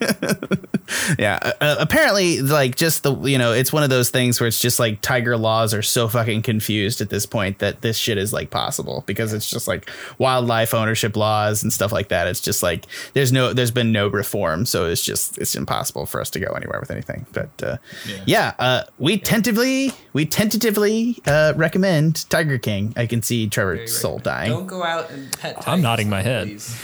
yeah 1.17 1.39
uh, 1.61 1.75
apparently 1.79 2.41
like 2.41 2.75
just 2.75 3.03
the 3.03 3.15
you 3.21 3.37
know 3.37 3.44
it's 3.51 3.73
one 3.73 3.83
of 3.83 3.89
those 3.89 4.09
things 4.09 4.39
where 4.39 4.47
it's 4.47 4.59
just 4.59 4.79
like 4.79 5.01
tiger 5.01 5.35
laws 5.37 5.73
are 5.73 5.81
so 5.81 6.07
fucking 6.07 6.41
confused 6.41 7.01
at 7.01 7.09
this 7.09 7.25
point 7.25 7.59
that 7.59 7.81
this 7.81 7.97
shit 7.97 8.17
is 8.17 8.31
like 8.33 8.49
possible 8.49 9.03
because 9.05 9.33
it's 9.33 9.49
just 9.49 9.67
like 9.67 9.89
wildlife 10.17 10.73
ownership 10.73 11.15
laws 11.17 11.63
and 11.63 11.73
stuff 11.73 11.91
like 11.91 12.09
that 12.09 12.27
it's 12.27 12.39
just 12.41 12.61
like 12.63 12.85
there's 13.13 13.31
no 13.31 13.53
there's 13.53 13.71
been 13.71 13.91
no 13.91 14.07
reform 14.07 14.65
so 14.65 14.85
it's 14.85 15.03
just 15.03 15.37
it's 15.37 15.55
impossible 15.55 16.05
for 16.05 16.21
us 16.21 16.29
to 16.29 16.39
go 16.39 16.47
anywhere 16.53 16.79
with 16.79 16.91
anything 16.91 17.25
but 17.33 17.49
uh, 17.63 17.77
yeah, 18.07 18.23
Yeah. 18.25 18.53
uh, 18.59 18.83
we 18.97 19.17
tentatively 19.17 19.91
we 20.13 20.25
tentatively 20.25 21.19
uh, 21.25 21.53
recommend 21.55 22.29
tiger 22.29 22.57
king 22.57 22.93
i 22.95 23.05
can 23.05 23.21
see 23.21 23.47
trevor's 23.47 23.97
soul 23.97 24.19
dying 24.19 24.51
Don't 24.51 24.67
go 24.67 24.83
out 24.83 25.09
and 25.11 25.31
pet. 25.37 25.55
Tigers, 25.55 25.67
I'm 25.67 25.81
nodding 25.81 26.09
my 26.09 26.21
head. 26.21 26.47
please. 26.47 26.79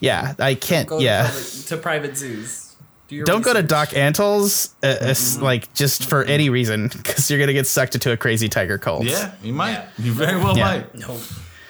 yeah 0.00 0.34
i 0.38 0.54
can't 0.54 0.88
Go 0.88 0.98
yeah 1.00 1.22
to, 1.22 1.28
public, 1.32 1.66
to 1.66 1.76
private 1.76 2.16
zoos. 2.16 2.67
Do 3.08 3.16
your 3.16 3.24
Don't 3.24 3.42
go 3.42 3.54
to. 3.54 3.62
Doc 3.62 3.96
Antle's, 3.96 4.74
uh, 4.82 4.86
uh, 5.00 5.14
like 5.40 5.72
just 5.74 6.08
for 6.08 6.24
any 6.24 6.50
reason, 6.50 6.88
because 6.88 7.30
you're 7.30 7.40
gonna 7.40 7.52
get 7.54 7.66
sucked 7.66 7.94
into 7.94 8.12
a 8.12 8.16
crazy 8.16 8.48
tiger 8.48 8.76
cult. 8.78 9.04
Yeah, 9.04 9.32
you 9.42 9.52
might. 9.54 9.72
Yeah. 9.72 9.88
You 9.98 10.12
very 10.12 10.36
well 10.36 10.56
Yeah. 10.56 10.64
might. 10.64 10.94
No. 10.94 11.18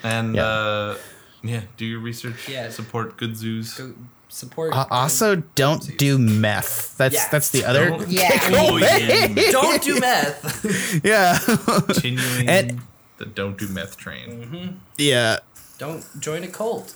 And 0.02 0.34
Yeah. 0.34 0.44
uh, 0.44 0.96
yeah, 1.42 1.60
do 1.76 1.84
your 1.86 2.00
research. 2.00 2.48
Yeah. 2.48 2.70
Support 2.70 3.16
good 3.16 3.36
zoos. 3.36 3.74
Go 3.74 3.92
support. 4.28 4.74
Uh, 4.74 4.84
also, 4.90 5.36
don't 5.54 5.96
do 5.96 6.18
meth. 6.18 6.96
That's 6.98 7.14
Yes. 7.14 7.28
that's 7.30 7.50
the 7.50 7.64
other. 7.64 7.88
Don't- 7.90 8.08
Yeah. 8.08 8.28
Oh, 8.52 8.76
yeah. 8.76 9.28
don't 9.52 9.80
do 9.82 9.98
meth. 10.00 11.00
Yeah, 11.04 11.38
Continuing 11.38 12.48
And- 12.48 12.80
the 13.18 13.26
don't 13.26 13.56
do 13.56 13.68
meth 13.68 13.96
train. 13.96 14.80
yeah. 14.98 15.38
don't 15.78 16.04
join 16.20 16.42
a 16.42 16.48
cult. 16.48 16.94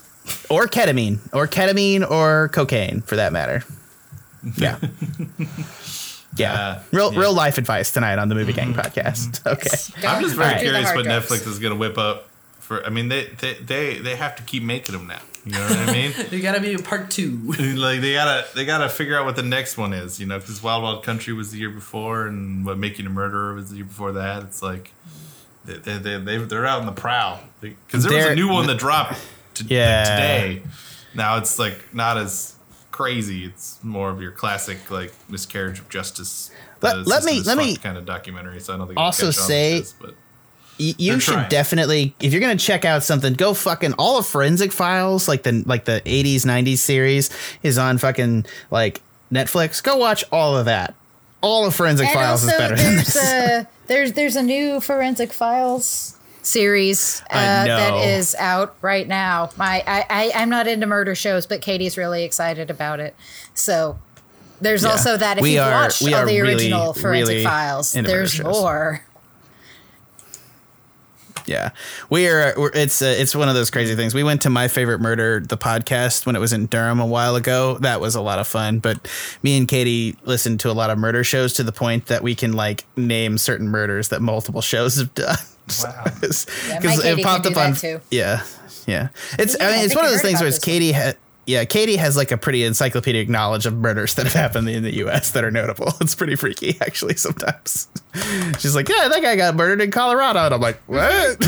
Or 0.49 0.67
ketamine, 0.67 1.19
or 1.33 1.47
ketamine, 1.49 2.09
or 2.09 2.49
cocaine, 2.53 3.03
for 3.03 3.15
that 3.17 3.33
matter. 3.33 3.65
Yeah. 4.57 4.79
Yeah, 6.35 6.55
Uh, 6.55 6.83
real 6.93 7.13
yeah. 7.13 7.21
real 7.21 7.35
life 7.35 7.59
advice 7.59 7.93
tonight 7.93 8.19
on 8.19 8.31
the 8.31 8.35
Movie 8.35 8.55
Gang 8.55 8.73
podcast. 8.73 9.47
Okay, 9.47 10.07
I'm 10.09 10.23
just 10.23 10.35
very 10.35 10.49
do 10.55 10.55
the 10.61 10.61
curious 10.65 10.95
what 10.95 11.05
drugs. 11.05 11.27
Netflix 11.29 11.47
is 11.47 11.59
going 11.59 11.75
to 11.75 11.79
whip 11.79 11.99
up 11.99 12.27
for. 12.59 12.83
I 12.87 12.89
mean, 12.89 13.09
they, 13.09 13.25
they 13.39 13.53
they 13.55 13.99
they 13.99 14.17
have 14.17 14.37
to 14.37 14.43
keep 14.43 14.63
making 14.63 14.95
them 14.97 15.07
now. 15.07 15.21
You 15.45 15.53
know 15.53 15.61
what 15.61 15.91
I 15.91 15.93
mean? 15.93 16.15
they 16.31 16.41
gotta 16.41 16.61
be 16.63 16.73
a 16.73 16.79
part 16.79 17.11
two. 17.11 17.37
like 17.77 18.01
they 18.01 18.15
gotta 18.15 18.47
they 18.55 18.65
gotta 18.65 18.89
figure 18.89 19.19
out 19.19 19.27
what 19.27 19.37
the 19.37 19.43
next 19.43 19.77
one 19.77 19.93
is. 19.93 20.19
You 20.19 20.25
know, 20.25 20.39
because 20.39 20.63
Wild 20.63 20.83
Wild 20.83 21.05
Country 21.05 21.35
was 21.35 21.51
the 21.53 21.59
year 21.59 21.69
before, 21.71 22.27
and 22.27 22.65
what 22.65 22.79
Making 22.79 23.05
a 23.05 23.11
Murderer 23.11 23.53
was 23.55 23.69
the 23.69 23.77
year 23.77 23.85
before 23.85 24.13
that. 24.13 24.43
It's 24.45 24.63
like 24.63 24.91
they 25.67 25.75
they 25.77 25.99
they 25.99 26.17
they 26.19 26.39
they're 26.39 26.65
out 26.65 26.81
on 26.81 26.87
the 26.87 26.93
prowl 26.93 27.41
because 27.61 28.05
there 28.05 28.13
was 28.15 28.25
They're- 28.25 28.33
a 28.33 28.37
new 28.37 28.49
one 28.49 28.67
that 28.69 28.79
dropped 28.79 29.21
to, 29.57 29.65
Yeah. 29.65 30.05
today. 30.05 30.63
Now 31.15 31.37
it's 31.37 31.59
like 31.59 31.93
not 31.95 32.17
as 32.17 32.55
crazy. 32.93 33.45
It's 33.45 33.79
more 33.83 34.11
of 34.11 34.21
your 34.23 34.31
classic 34.31 34.91
like 34.91 35.13
miscarriage 35.29 35.81
of 35.81 35.89
justice. 35.89 36.51
Let- 36.81 36.97
uh, 36.97 37.03
let 37.07 37.25
me- 37.25 37.41
let 37.43 37.59
me 37.59 37.77
kind 37.77 37.97
of 37.99 38.05
documentary. 38.07 38.61
So 38.61 38.75
I 38.75 38.77
don't 38.77 38.87
think 38.87 38.99
also 38.99 39.27
catch 39.27 39.39
on 39.39 39.47
say- 39.47 39.79
this, 39.81 39.95
but 40.01 40.15
Y- 40.81 40.95
you 40.99 41.21
should 41.21 41.35
trying. 41.35 41.49
definitely 41.51 42.15
if 42.21 42.33
you're 42.33 42.41
gonna 42.41 42.57
check 42.57 42.85
out 42.85 43.03
something 43.05 43.35
go 43.35 43.53
fucking 43.55 43.93
all 43.99 44.19
of 44.19 44.27
forensic 44.27 44.73
files 44.73 45.29
like 45.29 45.43
the 45.43 45.63
like 45.67 45.85
the 45.85 46.01
80s 46.07 46.45
90s 46.47 46.79
series 46.81 47.29
is 47.63 47.77
on 47.79 47.99
fucking 47.99 48.47
like 48.71 49.01
netflix 49.31 49.83
go 49.83 49.97
watch 49.97 50.25
all 50.33 50.57
of 50.57 50.65
that 50.65 50.95
all 51.43 51.67
of 51.67 51.75
forensic 51.75 52.07
and 52.07 52.15
files 52.15 52.43
also, 52.43 52.55
is 52.55 52.59
better 52.59 52.77
than 52.77 52.95
there's 52.97 53.05
this 53.07 53.17
a 53.23 53.69
there's 53.87 54.13
there's 54.13 54.35
a 54.37 54.43
new 54.43 54.81
forensic 54.81 55.33
files 55.33 56.17
series 56.43 57.23
uh, 57.31 57.65
that 57.65 57.95
is 58.05 58.35
out 58.35 58.77
right 58.83 59.07
now. 59.09 59.51
My 59.57 59.83
I, 59.87 60.05
I 60.11 60.33
I'm 60.35 60.51
not 60.51 60.67
into 60.67 60.87
murder 60.87 61.15
shows, 61.15 61.47
but 61.47 61.61
Katie's 61.63 61.97
really 61.97 62.25
excited 62.25 62.71
about 62.71 63.01
it. 63.01 63.15
So 63.55 63.99
there's 64.61 64.83
Yeah. 64.83 64.91
also 64.91 65.17
that 65.17 65.39
if 65.39 65.43
We 65.43 65.53
you've 65.55 65.63
are- 65.63 65.71
watched 65.71 66.03
all 66.03 66.09
the 66.27 66.41
really, 66.41 66.41
original 66.41 66.93
forensic 66.93 67.29
really 67.33 67.45
files, 67.45 67.93
there's 67.93 68.41
more. 68.43 69.05
yeah 71.47 71.71
we 72.09 72.29
are 72.29 72.55
we're, 72.57 72.71
it's 72.73 73.03
uh, 73.03 73.07
it's 73.19 73.35
one 73.35 73.49
of 73.49 73.55
those 73.57 73.69
crazy 73.69 73.97
things 73.97 74.15
we 74.15 74.23
went 74.23 74.43
to 74.43 74.49
my 74.51 74.69
favorite 74.69 75.01
murder 75.01 75.41
the 75.41 75.57
podcast 75.57 76.25
when 76.25 76.37
it 76.37 76.39
was 76.39 76.53
in 76.53 76.67
durham 76.67 77.01
a 77.01 77.07
while 77.07 77.35
ago 77.35 77.79
that 77.79 78.01
was 78.01 78.15
a 78.15 78.21
lot 78.21 78.39
of 78.39 78.47
fun 78.47 78.79
but 78.79 79.09
me 79.43 79.57
and 79.59 79.67
katie 79.67 80.15
listened 80.25 80.61
to 80.61 80.71
a 80.71 80.73
lot 80.73 80.89
of 80.89 80.99
murder 80.99 81.25
shows 81.25 81.53
to 81.55 81.65
the 81.65 81.73
point 81.73 82.07
that 82.07 82.23
we 82.23 82.37
can 82.37 82.53
like 82.53 82.85
name 82.97 83.37
certain 83.39 83.67
murders 83.67 84.09
that 84.11 84.23
multiple 84.23 84.61
shows 84.61 84.97
have 84.99 85.13
done 85.15 85.37
Wow. 85.83 86.03
because 86.05 86.47
Yeah, 86.69 86.81
my 86.81 86.97
Katie 86.97 87.23
can 87.23 87.43
do 87.43 87.51
that 87.51 87.77
too. 87.79 88.01
yeah 88.11 88.43
yeah 88.87 89.09
it's 89.39 89.57
Yeah, 89.59 89.69
i 89.69 89.71
mean 89.71 89.81
I 89.81 89.85
it's 89.85 89.95
one 89.95 90.05
of 90.05 90.11
those 90.11 90.21
things 90.23 90.35
about 90.41 90.43
where 90.43 90.49
it's 90.49 90.59
katie 90.59 90.93
had 90.93 91.17
yeah, 91.45 91.65
Katie 91.65 91.97
has 91.97 92.17
like 92.17 92.31
a 92.31 92.37
pretty 92.37 92.63
encyclopedic 92.63 93.29
knowledge 93.29 93.67
of 93.67 93.75
murders 93.75 94.15
that 94.15 94.27
have 94.27 94.33
happened 94.33 94.69
in 94.69 94.85
the 94.85 94.95
U.S. 94.99 95.33
that 95.33 95.43
are 95.43 95.51
notable. 95.51 95.93
It's 96.01 96.15
pretty 96.15 96.37
freaky, 96.37 96.77
actually. 96.81 97.17
Sometimes 97.17 97.89
she's 98.61 98.77
like, 98.77 98.89
"Yeah, 98.89 99.09
that 99.09 99.21
guy 99.23 99.35
got 99.35 99.57
murdered 99.57 99.81
in 99.81 99.91
Colorado," 99.91 100.39
and 100.39 100.55
I'm 100.55 100.61
like, 100.61 100.81
"What? 100.87 101.01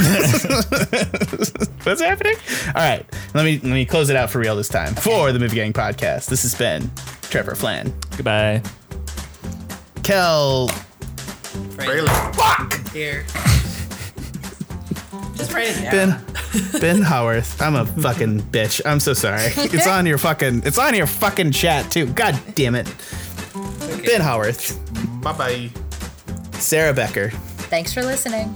What's 1.85 2.01
happening?" 2.01 2.35
All 2.67 2.73
right, 2.83 3.07
let 3.35 3.45
me 3.45 3.61
let 3.62 3.73
me 3.73 3.87
close 3.87 4.11
it 4.11 4.17
out 4.17 4.31
for 4.31 4.41
real 4.41 4.57
this 4.57 4.69
time 4.69 4.97
for 4.97 5.31
the 5.31 5.39
Movie 5.39 5.55
Gang 5.55 5.73
podcast. 5.73 6.27
This 6.27 6.43
has 6.43 6.57
been 6.57 6.91
Trevor 7.23 7.55
Flan, 7.55 7.95
Goodbye. 8.16 8.62
Kell. 10.03 10.73
Really? 11.77 12.11
Here. 12.93 13.24
Just 15.36 15.52
write 15.52 15.69
it 15.69 15.82
down. 15.90 15.93
Ben 15.93 16.24
Ben 16.81 17.02
Howarth. 17.02 17.61
I'm 17.61 17.74
a 17.74 17.85
fucking 17.86 18.40
bitch. 18.43 18.81
I'm 18.85 19.01
so 19.01 19.12
sorry. 19.15 19.51
It's 19.56 19.86
on 19.86 20.06
your 20.06 20.19
fucking 20.19 20.62
it's 20.65 20.78
on 20.78 20.94
your 20.94 21.06
fucking 21.06 21.52
chat 21.52 21.90
too. 21.90 22.06
God 22.06 22.39
damn 22.55 22.74
it. 22.74 22.86
Ben 24.05 24.20
Howarth, 24.20 24.78
Bye 25.23 25.32
bye. 25.32 25.70
Sarah 26.59 26.93
Becker, 26.94 27.31
Thanks 27.70 27.93
for 27.93 28.02
listening. 28.02 28.55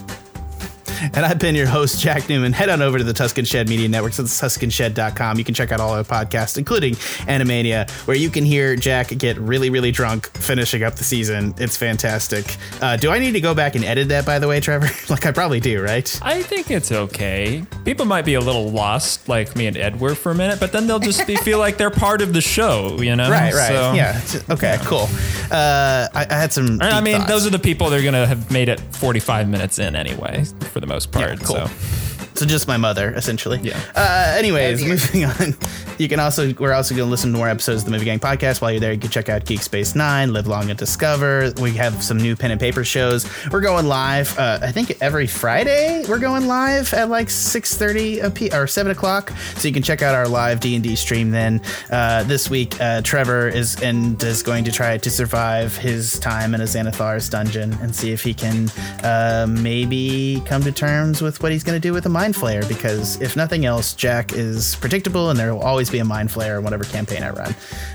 And 1.01 1.19
I've 1.27 1.39
been 1.39 1.55
your 1.55 1.67
host, 1.67 2.01
Jack 2.01 2.29
Newman. 2.29 2.53
Head 2.53 2.69
on 2.69 2.83
over 2.83 2.99
to 2.99 3.05
the 3.05 3.13
Tuscan 3.13 3.45
Shed 3.45 3.69
Media 3.69 3.89
Network. 3.89 4.13
So 4.13 4.23
it's 4.25 4.41
tuscanshed.com. 4.41 5.39
You 5.39 5.45
can 5.45 5.55
check 5.55 5.73
out 5.73 5.81
all 5.81 5.95
our 5.95 6.03
podcasts, 6.05 6.59
including 6.59 6.95
Animania, 7.27 7.91
where 8.07 8.17
you 8.17 8.31
can 8.31 8.45
hear 8.45 8.77
Jack 8.77 9.09
get 9.19 9.37
really, 9.39 9.71
really 9.71 9.91
drunk 9.91 10.29
finishing 10.37 10.83
up 10.83 10.95
the 10.97 11.05
season. 11.05 11.55
It's 11.59 11.77
fantastic. 11.77 12.57
Uh, 12.81 12.97
do 12.97 13.11
I 13.11 13.19
need 13.19 13.33
to 13.33 13.41
go 13.41 13.55
back 13.55 13.75
and 13.75 13.85
edit 13.85 14.09
that, 14.09 14.25
by 14.27 14.39
the 14.39 14.49
way, 14.49 14.61
Trevor? 14.61 14.89
like, 15.13 15.27
I 15.27 15.33
probably 15.33 15.61
do, 15.61 15.83
right? 15.83 16.19
I 16.23 16.43
think 16.43 16.71
it's 16.71 16.93
okay. 16.93 17.65
People 17.85 18.07
might 18.07 18.25
be 18.25 18.35
a 18.35 18.41
little 18.41 18.71
lost, 18.71 19.29
like 19.29 19.57
me 19.57 19.67
and 19.67 19.77
Ed 19.77 20.01
were 20.01 20.15
for 20.15 20.33
a 20.33 20.35
minute, 20.35 20.61
but 20.61 20.73
then 20.73 20.87
they'll 20.87 20.99
just 20.99 21.27
be, 21.27 21.37
feel 21.37 21.59
like 21.59 21.77
they're 21.77 21.91
part 21.91 22.23
of 22.23 22.33
the 22.33 22.41
show, 22.41 23.01
you 23.01 23.15
know? 23.17 23.31
Right, 23.31 23.53
right. 23.55 23.69
So- 23.69 23.93
Yeah. 23.95 24.21
Okay, 24.51 24.79
cool. 24.83 25.09
Uh, 25.51 26.09
I, 26.15 26.27
I 26.29 26.35
had 26.35 26.53
some. 26.53 26.81
I 26.83 27.01
mean, 27.01 27.17
thoughts. 27.19 27.31
those 27.31 27.47
are 27.47 27.51
the 27.51 27.59
people 27.59 27.89
they're 27.91 28.03
gonna 28.03 28.27
have 28.27 28.51
made 28.51 28.69
it 28.69 28.81
45 28.97 29.49
minutes 29.49 29.79
in 29.79 29.97
anyway, 29.97 30.45
for 30.73 30.81
the 30.81 30.87
most 30.89 31.13
part. 31.13 31.39
Yeah, 31.41 31.47
cool. 31.47 31.57
So 31.69 32.08
So 32.39 32.47
just 32.47 32.69
my 32.69 32.77
mother, 32.77 33.13
essentially. 33.15 33.59
Yeah. 33.63 33.81
Uh, 33.97 34.37
anyways, 34.39 34.85
moving 34.85 35.25
on. 35.25 35.57
You 35.99 36.09
can 36.09 36.21
also 36.21 36.55
we're 36.55 36.73
also 36.73 36.95
going 36.95 37.07
to 37.07 37.11
listen 37.11 37.33
to 37.33 37.39
more 37.39 37.49
episodes 37.49 37.81
of 37.83 37.87
the 37.87 37.91
Movie 37.91 38.05
Gang 38.05 38.21
podcast. 38.21 38.61
While 38.61 38.71
you're 38.71 38.79
there, 38.79 38.93
you 38.93 39.01
can 39.01 39.11
check 39.11 39.29
out 39.29 39.45
Geek 39.45 39.61
Space 39.61 39.97
Nine, 39.97 40.33
Live 40.33 40.47
Long 40.47 40.71
and 40.71 40.79
Discover. 40.79 41.55
We 41.61 41.73
have 41.73 42.01
some 42.01 42.17
new 42.19 42.37
pen 42.37 42.53
and 42.53 42.61
paper 42.61 42.85
shows. 42.85 43.29
We're 43.51 43.61
going 43.61 43.89
live. 43.89 44.39
Uh, 44.39 44.61
I 44.63 44.71
think 44.71 44.97
every 45.01 45.27
Friday 45.27 46.05
we're 46.09 46.21
going 46.21 46.47
live 46.47 46.95
at 46.95 47.09
like 47.09 47.29
six 47.29 47.77
thirty 47.77 48.21
p 48.31 48.51
or 48.53 48.69
seven 48.69 48.93
o'clock. 48.93 49.33
So 49.57 49.67
you 49.67 49.75
can 49.75 49.83
check 49.83 50.03
out 50.03 50.15
our 50.15 50.29
live 50.29 50.61
D 50.61 50.77
and 50.77 50.85
D 50.85 50.95
stream. 50.95 51.33
Then 51.33 51.61
uh, 51.91 52.23
this 52.23 52.49
week, 52.49 52.81
uh, 52.81 53.03
Trevor 53.03 53.49
is 53.49 53.83
and 53.83 54.23
is 54.23 54.45
going 54.45 54.63
to 54.63 54.71
try 54.71 54.97
to 54.97 55.11
survive 55.11 55.77
his 55.77 56.21
time 56.21 56.55
in 56.55 56.61
a 56.61 56.65
Xanathar's 56.65 57.29
dungeon 57.29 57.73
and 57.83 57.93
see 57.93 58.13
if 58.13 58.23
he 58.23 58.33
can 58.33 58.69
uh, 59.03 59.49
maybe 59.49 60.41
come 60.47 60.63
to 60.63 60.71
terms 60.71 61.21
with 61.21 61.43
what 61.43 61.51
he's 61.51 61.65
going 61.65 61.75
to 61.75 61.81
do 61.81 61.93
with 61.93 62.07
a 62.07 62.09
mind 62.29 62.43
flayer. 62.43 62.67
Because 62.69 63.21
if 63.21 63.37
nothing 63.37 63.65
else, 63.65 63.95
Jack 63.95 64.33
is 64.33 64.77
predictable, 64.77 65.31
and 65.31 65.39
there 65.39 65.55
will 65.55 65.63
always 65.63 65.91
be 65.91 65.99
a 65.99 66.05
mind 66.05 66.29
flayer 66.29 66.59
in 66.59 66.65
whatever 66.65 66.85
campaign 66.85 67.23
I 67.23 67.31
run. 67.31 67.55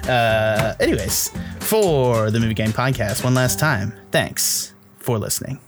Uh, 0.10 0.76
anyways, 0.80 1.32
for 1.60 2.32
the 2.32 2.40
Movie 2.40 2.54
Game 2.54 2.72
Podcast, 2.72 3.24
one 3.24 3.34
last 3.34 3.60
time, 3.60 3.94
thanks 4.12 4.74
for 5.00 5.20
listening. 5.20 5.60